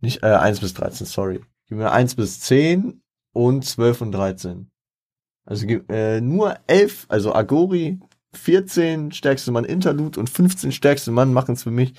Nicht 0.00 0.22
äh, 0.22 0.26
1 0.26 0.60
bis 0.60 0.74
13, 0.74 1.06
sorry. 1.06 1.40
Gib 1.66 1.78
mir 1.78 1.90
1 1.90 2.14
bis 2.14 2.40
10 2.40 3.02
und 3.32 3.64
12 3.64 4.00
und 4.00 4.12
13. 4.12 4.70
Also 5.44 5.66
äh, 5.66 6.20
nur 6.20 6.56
11, 6.66 7.06
also 7.08 7.34
Agori, 7.34 8.00
14 8.38 9.12
stärkste 9.12 9.52
Mann 9.52 9.64
Interlude 9.64 10.18
und 10.18 10.30
15 10.30 10.72
stärkste 10.72 11.10
Mann 11.10 11.32
machen 11.32 11.54
es 11.54 11.64
für 11.64 11.70
mich 11.70 11.94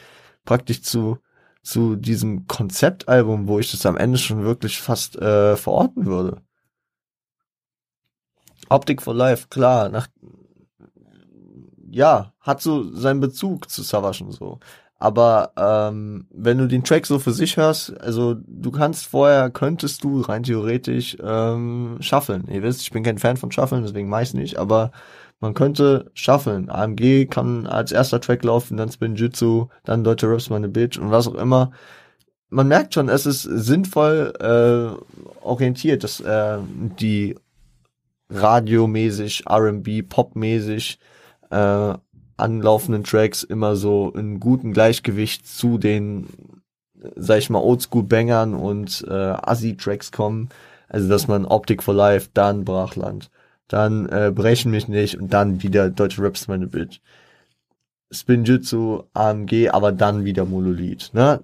praktisch 0.46 0.82
zu 0.82 1.20
zu 1.62 1.96
diesem 1.96 2.48
Konzeptalbum, 2.48 3.48
wo 3.48 3.60
ich 3.60 3.72
das 3.72 3.86
am 3.86 3.98
Ende 3.98 4.18
schon 4.18 4.44
wirklich 4.44 4.82
fast 4.82 5.18
äh, 5.18 5.56
verorten 5.56 6.06
würde. 6.06 6.42
Optic 8.70 9.02
for 9.02 9.14
Life, 9.14 9.48
klar, 9.50 9.90
nach 9.90 10.08
ja, 11.92 12.34
hat 12.40 12.62
so 12.62 12.94
seinen 12.94 13.20
Bezug 13.20 13.70
zu 13.70 13.82
und 13.98 14.32
so. 14.32 14.60
Aber 15.02 15.54
ähm, 15.58 16.28
wenn 16.30 16.58
du 16.58 16.68
den 16.68 16.84
Track 16.84 17.06
so 17.06 17.20
für 17.20 17.32
sich 17.32 17.56
hörst, 17.58 18.00
also 18.02 18.36
du 18.46 18.70
kannst 18.70 19.08
vorher, 19.08 19.50
könntest 19.50 20.04
du 20.04 20.22
rein 20.22 20.44
theoretisch 20.44 21.18
ähm, 21.24 21.98
schaffeln. 22.02 22.48
Ihr 22.50 22.64
wisst, 22.64 22.82
ich 22.82 22.92
bin 22.92 23.04
kein 23.04 23.18
Fan 23.18 23.38
von 23.38 23.52
Schaffeln, 23.52 23.84
deswegen 23.84 24.10
meist 24.10 24.36
nicht, 24.36 24.58
aber 24.58 24.92
man 25.40 25.54
könnte 25.54 26.12
schaffeln. 26.14 26.70
AMG 26.70 27.28
kann 27.30 27.66
als 27.66 27.92
erster 27.92 28.20
Track 28.20 28.44
laufen, 28.44 28.78
dann 28.78 28.92
Spin 28.92 29.16
Jutsu, 29.16 29.68
dann 29.86 30.04
Deutsche 30.04 30.30
Raps 30.30 30.50
meine 30.50 30.68
Bitch 30.68 30.98
und 30.98 31.12
was 31.12 31.28
auch 31.28 31.36
immer. 31.36 31.72
Man 32.50 32.68
merkt 32.68 32.94
schon, 32.94 33.10
es 33.10 33.26
ist 33.26 33.44
sinnvoll 33.44 34.34
äh, 34.40 35.44
orientiert, 35.44 36.04
dass 36.04 36.20
äh, 36.20 36.58
die 37.00 37.36
radiomäßig, 38.30 39.46
R&B, 39.48 40.02
popmäßig 40.02 41.00
äh, 41.52 41.94
anlaufenden 42.38 43.04
Tracks 43.04 43.44
immer 43.44 43.76
so 43.76 44.12
in 44.16 44.40
gutem 44.40 44.74
Gleichgewicht 44.74 45.48
zu 45.48 45.78
den, 45.78 46.28
sag 47.16 47.40
ich 47.40 47.50
mal, 47.50 47.60
Oldschool-Bangern 47.60 48.56
und 48.56 49.06
äh, 49.08 49.14
Assi-Tracks 49.14 50.12
kommen. 50.12 50.50
Also 50.88 51.08
dass 51.08 51.28
man 51.28 51.46
Optic 51.46 51.84
for 51.84 51.94
Life, 51.94 52.30
dann 52.34 52.66
Brachland, 52.66 53.30
dann 53.70 54.10
äh, 54.10 54.32
Brechen 54.34 54.72
mich 54.72 54.88
nicht 54.88 55.18
und 55.18 55.32
dann 55.32 55.64
wieder 55.64 55.90
Deutsche 55.90 56.22
Raps 56.22 56.48
meine 56.48 56.68
Bitch. 56.68 57.00
Spinjitzu, 58.12 59.04
AMG, 59.14 59.70
aber 59.70 59.92
dann 59.92 60.26
wieder 60.26 60.46
Monolith, 60.46 61.14
ne? 61.14 61.40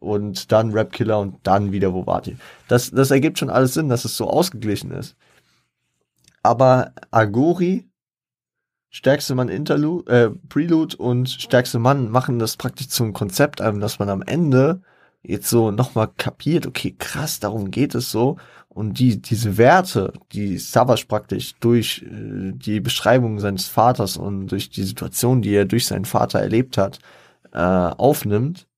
Und 0.00 0.50
dann 0.52 0.72
Rap 0.72 0.92
Killer 0.92 1.20
und 1.20 1.38
dann 1.42 1.72
wieder 1.72 1.92
Wo 1.92 2.06
wart 2.06 2.26
ihr? 2.26 2.36
Das, 2.68 2.90
das 2.90 3.10
ergibt 3.10 3.38
schon 3.38 3.50
alles 3.50 3.74
Sinn, 3.74 3.88
dass 3.88 4.04
es 4.04 4.16
so 4.16 4.28
ausgeglichen 4.28 4.90
ist. 4.90 5.16
Aber 6.42 6.92
Agori, 7.10 7.88
stärkste 8.90 9.34
Mann 9.34 9.48
Interlude, 9.48 10.10
äh, 10.10 10.30
Prelude 10.48 10.96
und 10.96 11.28
stärkste 11.28 11.78
Mann 11.78 12.10
machen 12.10 12.38
das 12.38 12.56
praktisch 12.56 12.88
zum 12.88 13.12
Konzeptalbum, 13.12 13.80
dass 13.80 13.98
man 13.98 14.08
am 14.08 14.22
Ende 14.22 14.80
jetzt 15.22 15.50
so 15.50 15.70
nochmal 15.70 16.08
kapiert, 16.16 16.66
okay, 16.66 16.94
krass, 16.96 17.40
darum 17.40 17.70
geht 17.70 17.94
es 17.94 18.10
so. 18.10 18.36
Und 18.76 18.98
die, 18.98 19.22
diese 19.22 19.56
Werte, 19.56 20.12
die 20.32 20.58
Savage 20.58 21.06
praktisch 21.08 21.54
durch 21.60 22.04
äh, 22.06 22.52
die 22.52 22.80
Beschreibung 22.80 23.38
seines 23.38 23.68
Vaters 23.68 24.18
und 24.18 24.48
durch 24.48 24.68
die 24.68 24.82
Situation, 24.82 25.40
die 25.40 25.54
er 25.54 25.64
durch 25.64 25.86
seinen 25.86 26.04
Vater 26.04 26.40
erlebt 26.40 26.76
hat, 26.76 26.98
äh, 27.52 27.58
aufnimmt, 27.58 28.68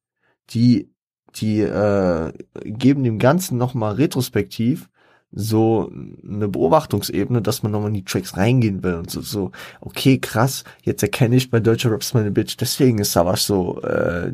die, 0.51 0.89
die 1.35 1.63
äh, 1.63 2.33
geben 2.63 3.03
dem 3.03 3.19
Ganzen 3.19 3.59
nochmal 3.59 3.95
retrospektiv 3.95 4.89
so 5.33 5.91
eine 5.93 6.47
Beobachtungsebene, 6.47 7.43
dass 7.43 7.65
man 7.65 7.73
nochmal 7.73 7.89
in 7.89 7.95
die 7.95 8.05
Tracks 8.05 8.37
reingehen 8.37 8.85
will 8.85 8.95
und 8.95 9.11
so, 9.11 9.21
so, 9.21 9.51
okay, 9.81 10.19
krass, 10.19 10.63
jetzt 10.83 11.03
erkenne 11.03 11.35
ich 11.35 11.51
bei 11.51 11.59
Deutscher 11.59 11.91
Raps 11.91 12.15
meine 12.15 12.31
Bitch, 12.31 12.57
deswegen 12.57 12.99
ist 12.99 13.13
Savage 13.13 13.41
so, 13.41 13.83
äh, 13.83 14.33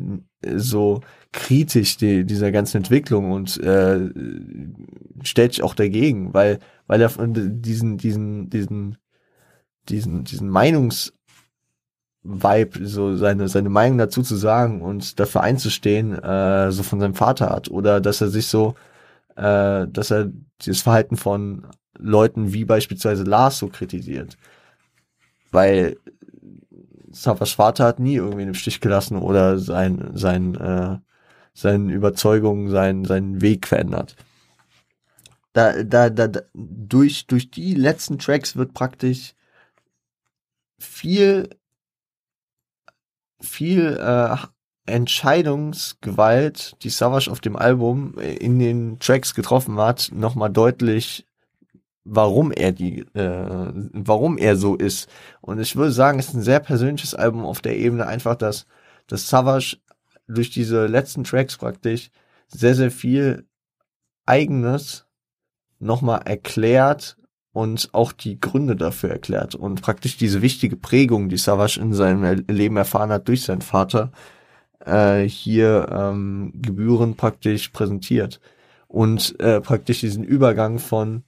so 0.55 1.01
kritisch 1.35 1.97
die, 1.97 2.23
dieser 2.23 2.51
ganzen 2.51 2.77
Entwicklung 2.77 3.31
und 3.33 3.57
äh, 3.57 4.09
stellt 5.21 5.53
sich 5.53 5.63
auch 5.63 5.75
dagegen, 5.75 6.33
weil, 6.33 6.59
weil 6.87 7.01
er 7.01 7.09
diesen, 7.09 7.97
diesen, 7.97 8.49
diesen, 8.49 8.97
diesen, 9.89 10.23
diesen 10.23 10.49
Meinungs 10.49 11.13
Vibe, 12.23 12.87
so 12.87 13.15
seine, 13.15 13.49
seine 13.49 13.69
Meinung 13.69 13.99
dazu 13.99 14.23
zu 14.23 14.35
sagen 14.35 14.81
und 14.81 15.19
dafür 15.19 15.41
einzustehen, 15.41 16.17
äh, 16.17 16.71
so 16.71 16.81
von 16.81 16.99
seinem 16.99 17.13
Vater 17.13 17.49
hat. 17.49 17.69
Oder 17.69 18.01
dass 18.01 18.21
er 18.21 18.29
sich 18.29 18.47
so, 18.47 18.73
äh, 19.35 19.85
dass 19.87 20.11
er 20.11 20.31
das 20.65 20.81
Verhalten 20.81 21.17
von 21.17 21.67
Leuten 21.99 22.51
wie 22.51 22.65
beispielsweise 22.65 23.23
Lars 23.23 23.59
so 23.59 23.67
kritisiert. 23.67 24.37
Weil 25.51 25.97
Savas 27.11 27.51
Vater 27.51 27.85
hat 27.85 27.99
nie 27.99 28.15
irgendwie 28.15 28.43
im 28.43 28.55
Stich 28.55 28.81
gelassen 28.81 29.17
oder 29.17 29.59
sein, 29.59 30.11
sein, 30.15 30.55
äh, 30.55 30.97
seine 31.55 31.91
Überzeugungen, 31.91 32.69
sein, 32.69 33.05
seinen 33.05 33.41
Weg 33.41 33.65
verändert. 33.65 34.15
Da, 35.53 35.83
da, 35.83 36.09
da, 36.09 36.27
da, 36.27 36.41
durch, 36.53 37.27
durch 37.27 37.49
die 37.49 37.73
letzten 37.73 38.19
Tracks 38.19 38.57
wird 38.57 38.73
praktisch 38.73 39.33
viel, 40.77 41.49
viel 43.39 43.97
äh, 43.97 44.35
Entscheidungsgewalt, 44.85 46.75
die 46.83 46.89
Savage 46.89 47.31
auf 47.31 47.39
dem 47.39 47.55
Album 47.55 48.19
äh, 48.19 48.35
in 48.35 48.59
den 48.59 48.99
Tracks 48.99 49.33
getroffen 49.33 49.77
hat, 49.77 50.11
nochmal 50.13 50.51
deutlich, 50.51 51.25
warum 52.03 52.51
er 52.51 52.73
die, 52.73 52.99
äh, 53.13 53.71
warum 53.93 54.37
er 54.37 54.57
so 54.57 54.75
ist. 54.75 55.09
Und 55.39 55.59
ich 55.59 55.77
würde 55.77 55.93
sagen, 55.93 56.19
es 56.19 56.27
ist 56.27 56.33
ein 56.35 56.41
sehr 56.41 56.59
persönliches 56.59 57.15
Album 57.15 57.45
auf 57.45 57.61
der 57.61 57.77
Ebene 57.77 58.05
einfach, 58.05 58.35
dass, 58.35 58.67
dass 59.07 59.29
Savage 59.29 59.77
durch 60.27 60.49
diese 60.49 60.87
letzten 60.87 61.23
Tracks 61.23 61.57
praktisch 61.57 62.09
sehr, 62.47 62.75
sehr 62.75 62.91
viel 62.91 63.47
eigenes 64.25 65.05
nochmal 65.79 66.21
erklärt 66.25 67.17
und 67.51 67.89
auch 67.93 68.11
die 68.11 68.39
Gründe 68.39 68.75
dafür 68.75 69.11
erklärt 69.11 69.55
und 69.55 69.81
praktisch 69.81 70.17
diese 70.17 70.41
wichtige 70.41 70.75
Prägung, 70.75 71.29
die 71.29 71.37
Savage 71.37 71.79
in 71.79 71.93
seinem 71.93 72.45
Leben 72.47 72.77
erfahren 72.77 73.11
hat 73.11 73.27
durch 73.27 73.43
seinen 73.43 73.61
Vater, 73.61 74.11
äh, 74.85 75.23
hier 75.23 75.87
ähm, 75.91 76.51
Gebühren 76.55 77.15
praktisch 77.15 77.69
präsentiert 77.69 78.39
und 78.87 79.39
äh, 79.39 79.61
praktisch 79.61 80.01
diesen 80.01 80.23
Übergang 80.23 80.79
von 80.79 81.23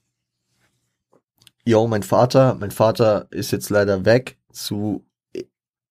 yo, 1.65 1.87
mein 1.87 2.03
Vater, 2.03 2.55
mein 2.59 2.71
Vater 2.71 3.27
ist 3.31 3.51
jetzt 3.51 3.69
leider 3.69 4.05
weg 4.05 4.37
zu 4.51 5.05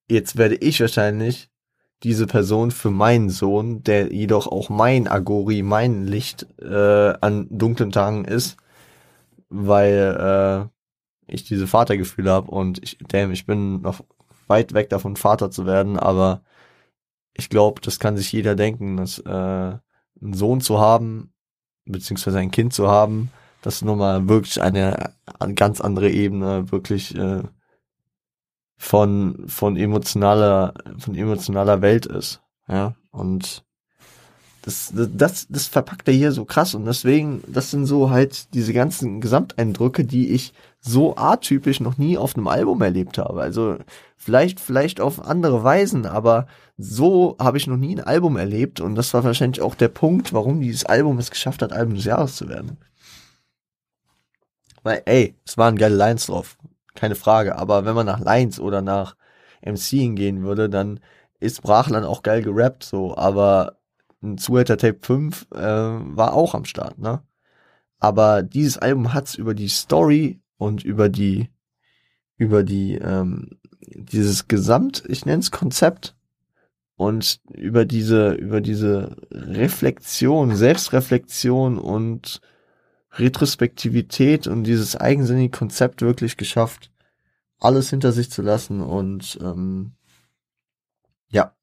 jetzt 0.08 0.36
werde 0.36 0.56
ich 0.56 0.80
wahrscheinlich 0.80 1.50
diese 2.02 2.26
Person 2.26 2.70
für 2.70 2.90
meinen 2.90 3.30
Sohn, 3.30 3.82
der 3.82 4.12
jedoch 4.12 4.46
auch 4.46 4.68
mein 4.68 5.08
Agori, 5.08 5.62
mein 5.62 6.04
Licht 6.04 6.46
äh, 6.60 7.14
an 7.20 7.48
dunklen 7.50 7.90
Tagen 7.90 8.24
ist, 8.24 8.56
weil 9.48 10.68
äh, 11.28 11.32
ich 11.32 11.44
diese 11.44 11.66
Vatergefühle 11.66 12.30
habe 12.30 12.50
und 12.50 12.82
ich, 12.82 12.98
damn, 13.08 13.32
ich 13.32 13.46
bin 13.46 13.80
noch 13.80 14.00
weit 14.46 14.74
weg 14.74 14.90
davon, 14.90 15.16
Vater 15.16 15.50
zu 15.50 15.66
werden, 15.66 15.98
aber 15.98 16.42
ich 17.34 17.48
glaube, 17.48 17.80
das 17.80 17.98
kann 17.98 18.16
sich 18.16 18.32
jeder 18.32 18.54
denken, 18.54 18.96
dass 18.96 19.18
äh, 19.18 19.30
einen 19.30 20.32
Sohn 20.32 20.60
zu 20.60 20.78
haben, 20.78 21.32
beziehungsweise 21.84 22.38
ein 22.38 22.50
Kind 22.50 22.72
zu 22.72 22.88
haben, 22.88 23.30
das 23.62 23.76
ist 23.76 23.82
nochmal 23.84 24.28
wirklich 24.28 24.62
eine, 24.62 25.12
eine 25.40 25.54
ganz 25.54 25.80
andere 25.80 26.10
Ebene, 26.10 26.70
wirklich 26.70 27.16
äh, 27.16 27.42
von, 28.76 29.44
von 29.46 29.76
emotionaler, 29.76 30.74
von 30.98 31.14
emotionaler 31.14 31.80
Welt 31.82 32.06
ist. 32.06 32.42
Ja, 32.68 32.94
und 33.10 33.64
das, 34.62 34.92
das, 34.92 35.46
das 35.48 35.66
verpackt 35.68 36.08
er 36.08 36.14
hier 36.14 36.32
so 36.32 36.44
krass 36.44 36.74
und 36.74 36.86
deswegen, 36.86 37.42
das 37.46 37.70
sind 37.70 37.86
so 37.86 38.10
halt 38.10 38.52
diese 38.52 38.72
ganzen 38.72 39.20
Gesamteindrücke, 39.20 40.04
die 40.04 40.30
ich 40.30 40.52
so 40.80 41.16
atypisch 41.16 41.78
noch 41.78 41.98
nie 41.98 42.18
auf 42.18 42.36
einem 42.36 42.48
Album 42.48 42.82
erlebt 42.82 43.18
habe. 43.18 43.42
Also 43.42 43.76
vielleicht, 44.16 44.58
vielleicht 44.58 45.00
auf 45.00 45.24
andere 45.24 45.62
Weisen, 45.62 46.04
aber 46.04 46.48
so 46.76 47.36
habe 47.38 47.58
ich 47.58 47.68
noch 47.68 47.76
nie 47.76 47.94
ein 47.94 48.04
Album 48.04 48.36
erlebt 48.36 48.80
und 48.80 48.96
das 48.96 49.14
war 49.14 49.22
wahrscheinlich 49.22 49.62
auch 49.62 49.76
der 49.76 49.88
Punkt, 49.88 50.32
warum 50.32 50.60
dieses 50.60 50.84
Album 50.84 51.18
es 51.18 51.30
geschafft 51.30 51.62
hat, 51.62 51.72
Album 51.72 51.94
des 51.94 52.04
Jahres 52.04 52.34
zu 52.34 52.48
werden. 52.48 52.76
Weil, 54.82 55.02
ey, 55.06 55.36
es 55.46 55.56
waren 55.56 55.76
geile 55.76 55.94
Lines 55.94 56.26
drauf 56.26 56.56
keine 56.96 57.14
Frage. 57.14 57.56
Aber 57.56 57.84
wenn 57.84 57.94
man 57.94 58.06
nach 58.06 58.20
Lines 58.20 58.60
oder 58.60 58.82
nach 58.82 59.16
MCing 59.62 60.16
gehen 60.16 60.42
würde, 60.42 60.68
dann 60.68 61.00
ist 61.40 61.62
Brachland 61.62 62.06
auch 62.06 62.22
geil 62.22 62.42
gerappt, 62.42 62.84
so. 62.84 63.16
Aber 63.16 63.76
ein 64.22 64.38
Zuhälter 64.38 64.76
Tape 64.76 64.98
5 65.00 65.48
äh, 65.52 65.58
war 65.58 66.34
auch 66.34 66.54
am 66.54 66.64
Start, 66.64 66.98
ne? 66.98 67.22
Aber 67.98 68.42
dieses 68.42 68.78
Album 68.78 69.14
hat's 69.14 69.34
über 69.34 69.54
die 69.54 69.68
Story 69.68 70.40
und 70.58 70.84
über 70.84 71.08
die, 71.08 71.50
über 72.36 72.62
die, 72.62 72.94
ähm, 72.94 73.58
dieses 73.80 74.48
Gesamt, 74.48 75.04
ich 75.08 75.24
nenne 75.24 75.40
es 75.40 75.50
Konzept 75.50 76.14
und 76.96 77.40
über 77.52 77.84
diese, 77.84 78.32
über 78.32 78.60
diese 78.60 79.16
Reflexion, 79.30 80.54
Selbstreflexion 80.54 81.78
und 81.78 82.40
Retrospektivität 83.18 84.46
und 84.46 84.64
dieses 84.64 84.96
eigensinnige 84.96 85.56
Konzept 85.56 86.02
wirklich 86.02 86.36
geschafft, 86.36 86.90
alles 87.58 87.90
hinter 87.90 88.12
sich 88.12 88.30
zu 88.30 88.42
lassen 88.42 88.80
und 88.82 89.38
ähm, 89.42 89.92
ja. 91.28 91.56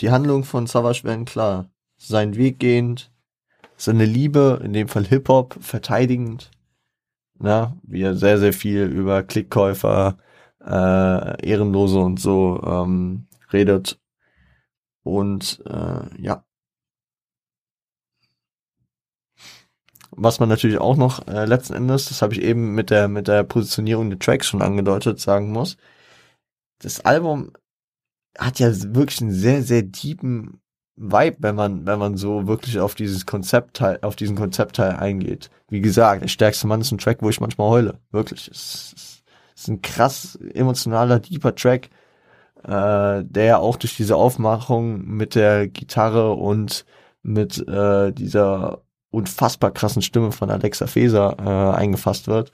Die 0.00 0.10
Handlung 0.10 0.44
von 0.44 0.66
Savage 0.66 1.04
werden 1.04 1.24
klar. 1.24 1.70
Sein 1.96 2.36
Weg 2.36 2.58
gehend, 2.58 3.12
seine 3.76 4.04
Liebe, 4.04 4.60
in 4.64 4.72
dem 4.72 4.88
Fall 4.88 5.04
Hip-Hop, 5.04 5.56
verteidigend. 5.60 6.50
Na, 7.38 7.76
wie 7.82 8.02
er 8.02 8.14
sehr, 8.14 8.38
sehr 8.38 8.52
viel 8.52 8.84
über 8.84 9.24
Klickkäufer, 9.24 10.18
äh, 10.60 11.46
Ehrenlose 11.46 11.98
und 11.98 12.20
so 12.20 12.62
ähm, 12.64 13.26
redet. 13.52 14.00
Und 15.02 15.60
äh, 15.66 16.22
ja, 16.22 16.44
Was 20.14 20.40
man 20.40 20.48
natürlich 20.48 20.78
auch 20.78 20.96
noch 20.96 21.26
äh, 21.26 21.46
letzten 21.46 21.74
Endes, 21.74 22.08
das 22.08 22.20
habe 22.22 22.34
ich 22.34 22.42
eben 22.42 22.74
mit 22.74 22.90
der 22.90 23.08
mit 23.08 23.28
der 23.28 23.44
Positionierung 23.44 24.10
der 24.10 24.18
Tracks 24.18 24.46
schon 24.46 24.62
angedeutet, 24.62 25.20
sagen 25.20 25.50
muss. 25.52 25.78
Das 26.80 27.00
Album 27.00 27.52
hat 28.38 28.58
ja 28.58 28.70
wirklich 28.94 29.20
einen 29.22 29.32
sehr 29.32 29.62
sehr 29.62 29.82
deepen 29.82 30.60
Vibe, 30.96 31.38
wenn 31.40 31.54
man 31.54 31.86
wenn 31.86 31.98
man 31.98 32.16
so 32.18 32.46
wirklich 32.46 32.78
auf 32.78 32.94
dieses 32.94 33.24
Konzeptteil 33.26 33.98
auf 34.02 34.16
diesen 34.16 34.36
Konzeptteil 34.36 34.96
eingeht. 34.96 35.50
Wie 35.68 35.80
gesagt, 35.80 36.22
der 36.22 36.28
stärkste 36.28 36.66
Mann 36.66 36.82
ist 36.82 36.92
ein 36.92 36.98
Track, 36.98 37.22
wo 37.22 37.30
ich 37.30 37.40
manchmal 37.40 37.70
heule, 37.70 37.98
wirklich. 38.10 38.48
Es, 38.48 38.92
es 38.94 39.22
ist 39.56 39.68
ein 39.68 39.82
krass 39.82 40.36
emotionaler 40.54 41.20
deeper 41.20 41.54
Track, 41.54 41.88
äh, 42.64 43.24
der 43.24 43.60
auch 43.60 43.76
durch 43.76 43.96
diese 43.96 44.16
Aufmachung 44.16 45.04
mit 45.06 45.34
der 45.34 45.68
Gitarre 45.68 46.32
und 46.34 46.84
mit 47.22 47.66
äh, 47.68 48.12
dieser 48.12 48.81
unfassbar 49.12 49.70
krassen 49.70 50.02
Stimme 50.02 50.32
von 50.32 50.50
Alexa 50.50 50.86
Feser 50.86 51.36
äh, 51.38 51.76
eingefasst 51.76 52.26
wird. 52.26 52.50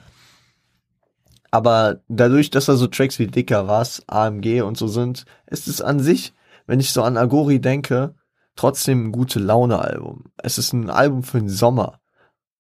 Aber 1.51 2.01
dadurch, 2.09 2.51
dass 2.51 2.67
da 2.67 2.77
so 2.77 2.87
Tracks 2.87 3.19
wie 3.19 3.27
Dicker 3.27 3.69
was, 3.69 4.03
AMG 4.07 4.61
und 4.63 4.77
so 4.77 4.87
sind, 4.87 5.25
ist 5.47 5.67
es 5.67 5.81
an 5.81 6.01
sich, 6.01 6.35
wenn 6.67 6.81
ich 6.81 6.93
so 6.93 7.03
an 7.03 7.17
Agori 7.17 7.61
denke, 7.61 8.15
trotzdem 8.55 9.07
ein 9.07 9.13
gute 9.13 9.39
Laune-Album. 9.39 10.25
Es 10.37 10.59
ist 10.59 10.75
ein 10.75 10.91
Album 10.91 11.23
für 11.23 11.39
den 11.39 11.49
Sommer, 11.49 12.01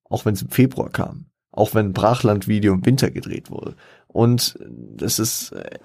auch 0.04 0.24
wenn 0.24 0.34
es 0.34 0.42
im 0.42 0.48
Februar 0.48 0.88
kam, 0.88 1.26
auch 1.50 1.74
wenn 1.74 1.92
Brachland-Video 1.92 2.72
im 2.72 2.86
Winter 2.86 3.10
gedreht 3.10 3.50
wurde. 3.50 3.74
Und 4.06 4.58
es 5.02 5.18
ist 5.18 5.52
äh, 5.52 5.78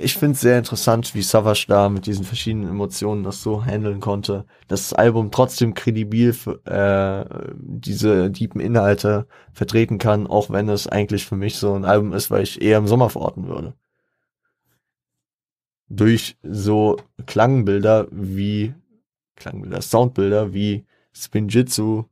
ich 0.00 0.16
finde 0.16 0.34
es 0.34 0.40
sehr 0.40 0.58
interessant, 0.58 1.14
wie 1.14 1.22
Savage 1.22 1.66
da 1.68 1.88
mit 1.88 2.06
diesen 2.06 2.24
verschiedenen 2.24 2.68
Emotionen 2.68 3.22
das 3.22 3.42
so 3.42 3.64
handeln 3.64 4.00
konnte. 4.00 4.44
Das 4.68 4.92
Album 4.92 5.30
trotzdem 5.30 5.74
kredibil 5.74 6.34
äh, 6.64 7.24
diese 7.56 8.32
tiefen 8.32 8.60
Inhalte 8.60 9.26
vertreten 9.52 9.98
kann, 9.98 10.26
auch 10.26 10.50
wenn 10.50 10.68
es 10.68 10.86
eigentlich 10.86 11.26
für 11.26 11.36
mich 11.36 11.56
so 11.56 11.74
ein 11.74 11.84
Album 11.84 12.12
ist, 12.12 12.30
weil 12.30 12.42
ich 12.42 12.60
eher 12.62 12.78
im 12.78 12.86
Sommer 12.86 13.10
verorten 13.10 13.48
würde. 13.48 13.74
Durch 15.88 16.36
so 16.42 16.96
Klangbilder 17.26 18.08
wie, 18.10 18.74
Klangbilder, 19.36 19.82
Soundbilder 19.82 20.52
wie 20.52 20.86
Spinjitzu, 21.12 22.08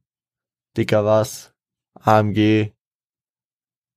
Dicker 0.76 1.04
was, 1.04 1.52
AMG, 1.94 2.72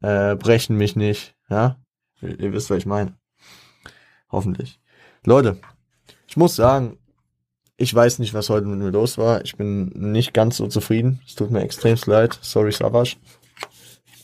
äh, 0.02 0.36
brechen 0.36 0.78
mich 0.78 0.96
nicht, 0.96 1.36
ja? 1.50 1.78
Ihr 2.22 2.54
wisst, 2.54 2.70
was 2.70 2.78
ich 2.80 2.86
meine. 2.86 3.18
Hoffentlich. 4.32 4.80
Leute, 5.24 5.58
ich 6.28 6.38
muss 6.38 6.56
sagen, 6.56 6.98
ich 7.78 7.94
weiß 7.94 8.20
nicht, 8.20 8.34
was 8.34 8.50
heute 8.50 8.68
mit 8.68 8.80
mir 8.80 8.92
los 8.92 9.18
war. 9.18 9.44
Ich 9.44 9.58
bin 9.58 9.88
nicht 9.96 10.34
ganz 10.34 10.58
so 10.58 10.68
zufrieden. 10.68 11.22
Es 11.26 11.36
tut 11.36 11.52
mir 11.52 11.62
extrem 11.62 11.98
leid. 12.06 12.40
Sorry, 12.42 12.72
Savage. 12.72 13.18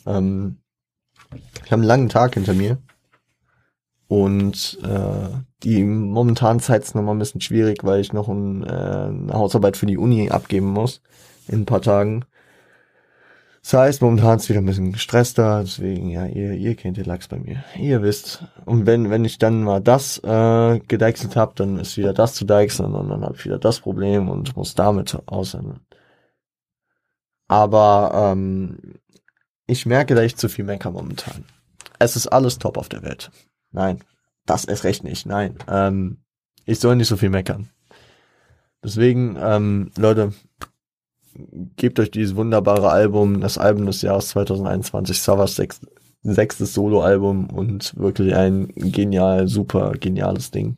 Ähm, 0.05 0.57
ich 1.65 1.71
habe 1.71 1.81
einen 1.81 1.83
langen 1.83 2.09
Tag 2.09 2.35
hinter 2.35 2.53
mir. 2.53 2.77
Und 4.07 4.77
äh, 4.83 5.29
die 5.63 5.83
momentanen 5.83 6.59
Zeit 6.59 6.83
ist 6.83 6.95
nochmal 6.95 7.15
ein 7.15 7.19
bisschen 7.19 7.41
schwierig, 7.41 7.83
weil 7.83 8.01
ich 8.01 8.11
noch 8.11 8.27
ein, 8.27 8.63
äh, 8.63 8.67
eine 8.67 9.33
Hausarbeit 9.33 9.77
für 9.77 9.85
die 9.85 9.97
Uni 9.97 10.29
abgeben 10.29 10.67
muss 10.67 11.01
in 11.47 11.61
ein 11.61 11.65
paar 11.65 11.81
Tagen. 11.81 12.25
Das 13.61 13.73
heißt, 13.73 14.01
momentan 14.01 14.37
ist 14.37 14.49
wieder 14.49 14.59
ein 14.59 14.65
bisschen 14.65 14.91
gestresster, 14.91 15.61
deswegen, 15.61 16.09
ja, 16.09 16.25
ihr, 16.25 16.53
ihr 16.53 16.75
kennt 16.75 16.97
den 16.97 17.05
Lachs 17.05 17.27
bei 17.27 17.37
mir. 17.37 17.63
Ihr 17.77 18.01
wisst. 18.01 18.43
Und 18.65 18.87
wenn, 18.87 19.11
wenn 19.11 19.23
ich 19.23 19.37
dann 19.37 19.63
mal 19.63 19.81
das 19.81 20.17
äh, 20.23 20.79
gedeichselt 20.79 21.35
habe, 21.35 21.53
dann 21.55 21.77
ist 21.77 21.95
wieder 21.95 22.13
das 22.13 22.33
zu 22.33 22.45
deichseln 22.45 22.95
und 22.95 23.09
dann 23.09 23.23
habe 23.23 23.35
ich 23.35 23.45
wieder 23.45 23.59
das 23.59 23.79
Problem 23.79 24.29
und 24.29 24.55
muss 24.55 24.73
damit 24.73 25.15
aushandeln. 25.27 25.81
Aber 27.47 28.31
ähm, 28.33 28.99
ich 29.67 29.85
merke, 29.85 30.15
dass 30.15 30.25
ich 30.25 30.37
zu 30.37 30.49
viel 30.49 30.65
mecker 30.65 30.89
momentan. 30.89 31.45
Es 31.99 32.15
ist 32.15 32.27
alles 32.27 32.57
top 32.57 32.77
auf 32.77 32.89
der 32.89 33.03
Welt. 33.03 33.29
Nein, 33.71 34.03
das 34.45 34.65
ist 34.65 34.83
recht 34.83 35.03
nicht. 35.03 35.27
Nein, 35.27 35.57
ähm, 35.67 36.23
ich 36.65 36.79
soll 36.79 36.95
nicht 36.95 37.09
so 37.09 37.17
viel 37.17 37.29
meckern. 37.29 37.69
Deswegen, 38.83 39.37
ähm, 39.39 39.91
Leute, 39.97 40.33
gebt 41.75 41.99
euch 41.99 42.11
dieses 42.11 42.35
wunderbare 42.35 42.89
Album, 42.89 43.41
das 43.41 43.57
Album 43.57 43.85
des 43.85 44.01
Jahres 44.01 44.29
2021, 44.29 45.19
Savas 45.19 45.55
sechs, 45.55 45.81
sechstes 46.23 46.73
Soloalbum 46.73 47.49
und 47.49 47.97
wirklich 47.97 48.35
ein 48.35 48.67
genial, 48.75 49.47
super 49.47 49.93
geniales 49.93 50.51
Ding. 50.51 50.77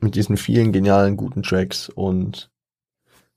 Mit 0.00 0.14
diesen 0.14 0.36
vielen 0.36 0.72
genialen, 0.72 1.16
guten 1.16 1.42
Tracks 1.42 1.88
und 1.88 2.50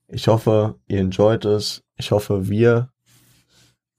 ich 0.08 0.28
hoffe, 0.28 0.80
ihr 0.88 1.00
enjoyt 1.00 1.46
es. 1.46 1.84
Ich 1.96 2.12
hoffe, 2.12 2.50
wir 2.50 2.92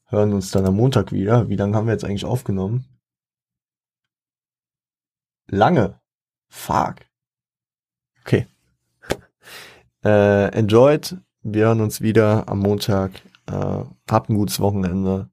hören 0.07 0.33
uns 0.33 0.51
dann 0.51 0.67
am 0.67 0.77
Montag 0.77 1.13
wieder. 1.13 1.49
Wie 1.49 1.57
lange 1.57 1.77
haben 1.77 1.87
wir 1.87 1.93
jetzt 1.93 2.05
eigentlich 2.05 2.25
aufgenommen? 2.25 2.85
Lange. 5.47 6.01
Fuck. 6.49 6.97
Okay. 8.21 8.47
Äh, 10.05 10.49
enjoyed. 10.57 11.17
Wir 11.43 11.67
hören 11.67 11.81
uns 11.81 12.01
wieder 12.01 12.49
am 12.49 12.61
Montag. 12.61 13.13
Äh, 13.47 13.85
habt 14.11 14.31
ein 14.31 14.37
gutes 14.37 14.61
Wochenende 14.61 15.31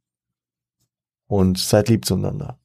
und 1.28 1.58
seid 1.58 1.90
lieb 1.90 2.06
zueinander. 2.06 2.60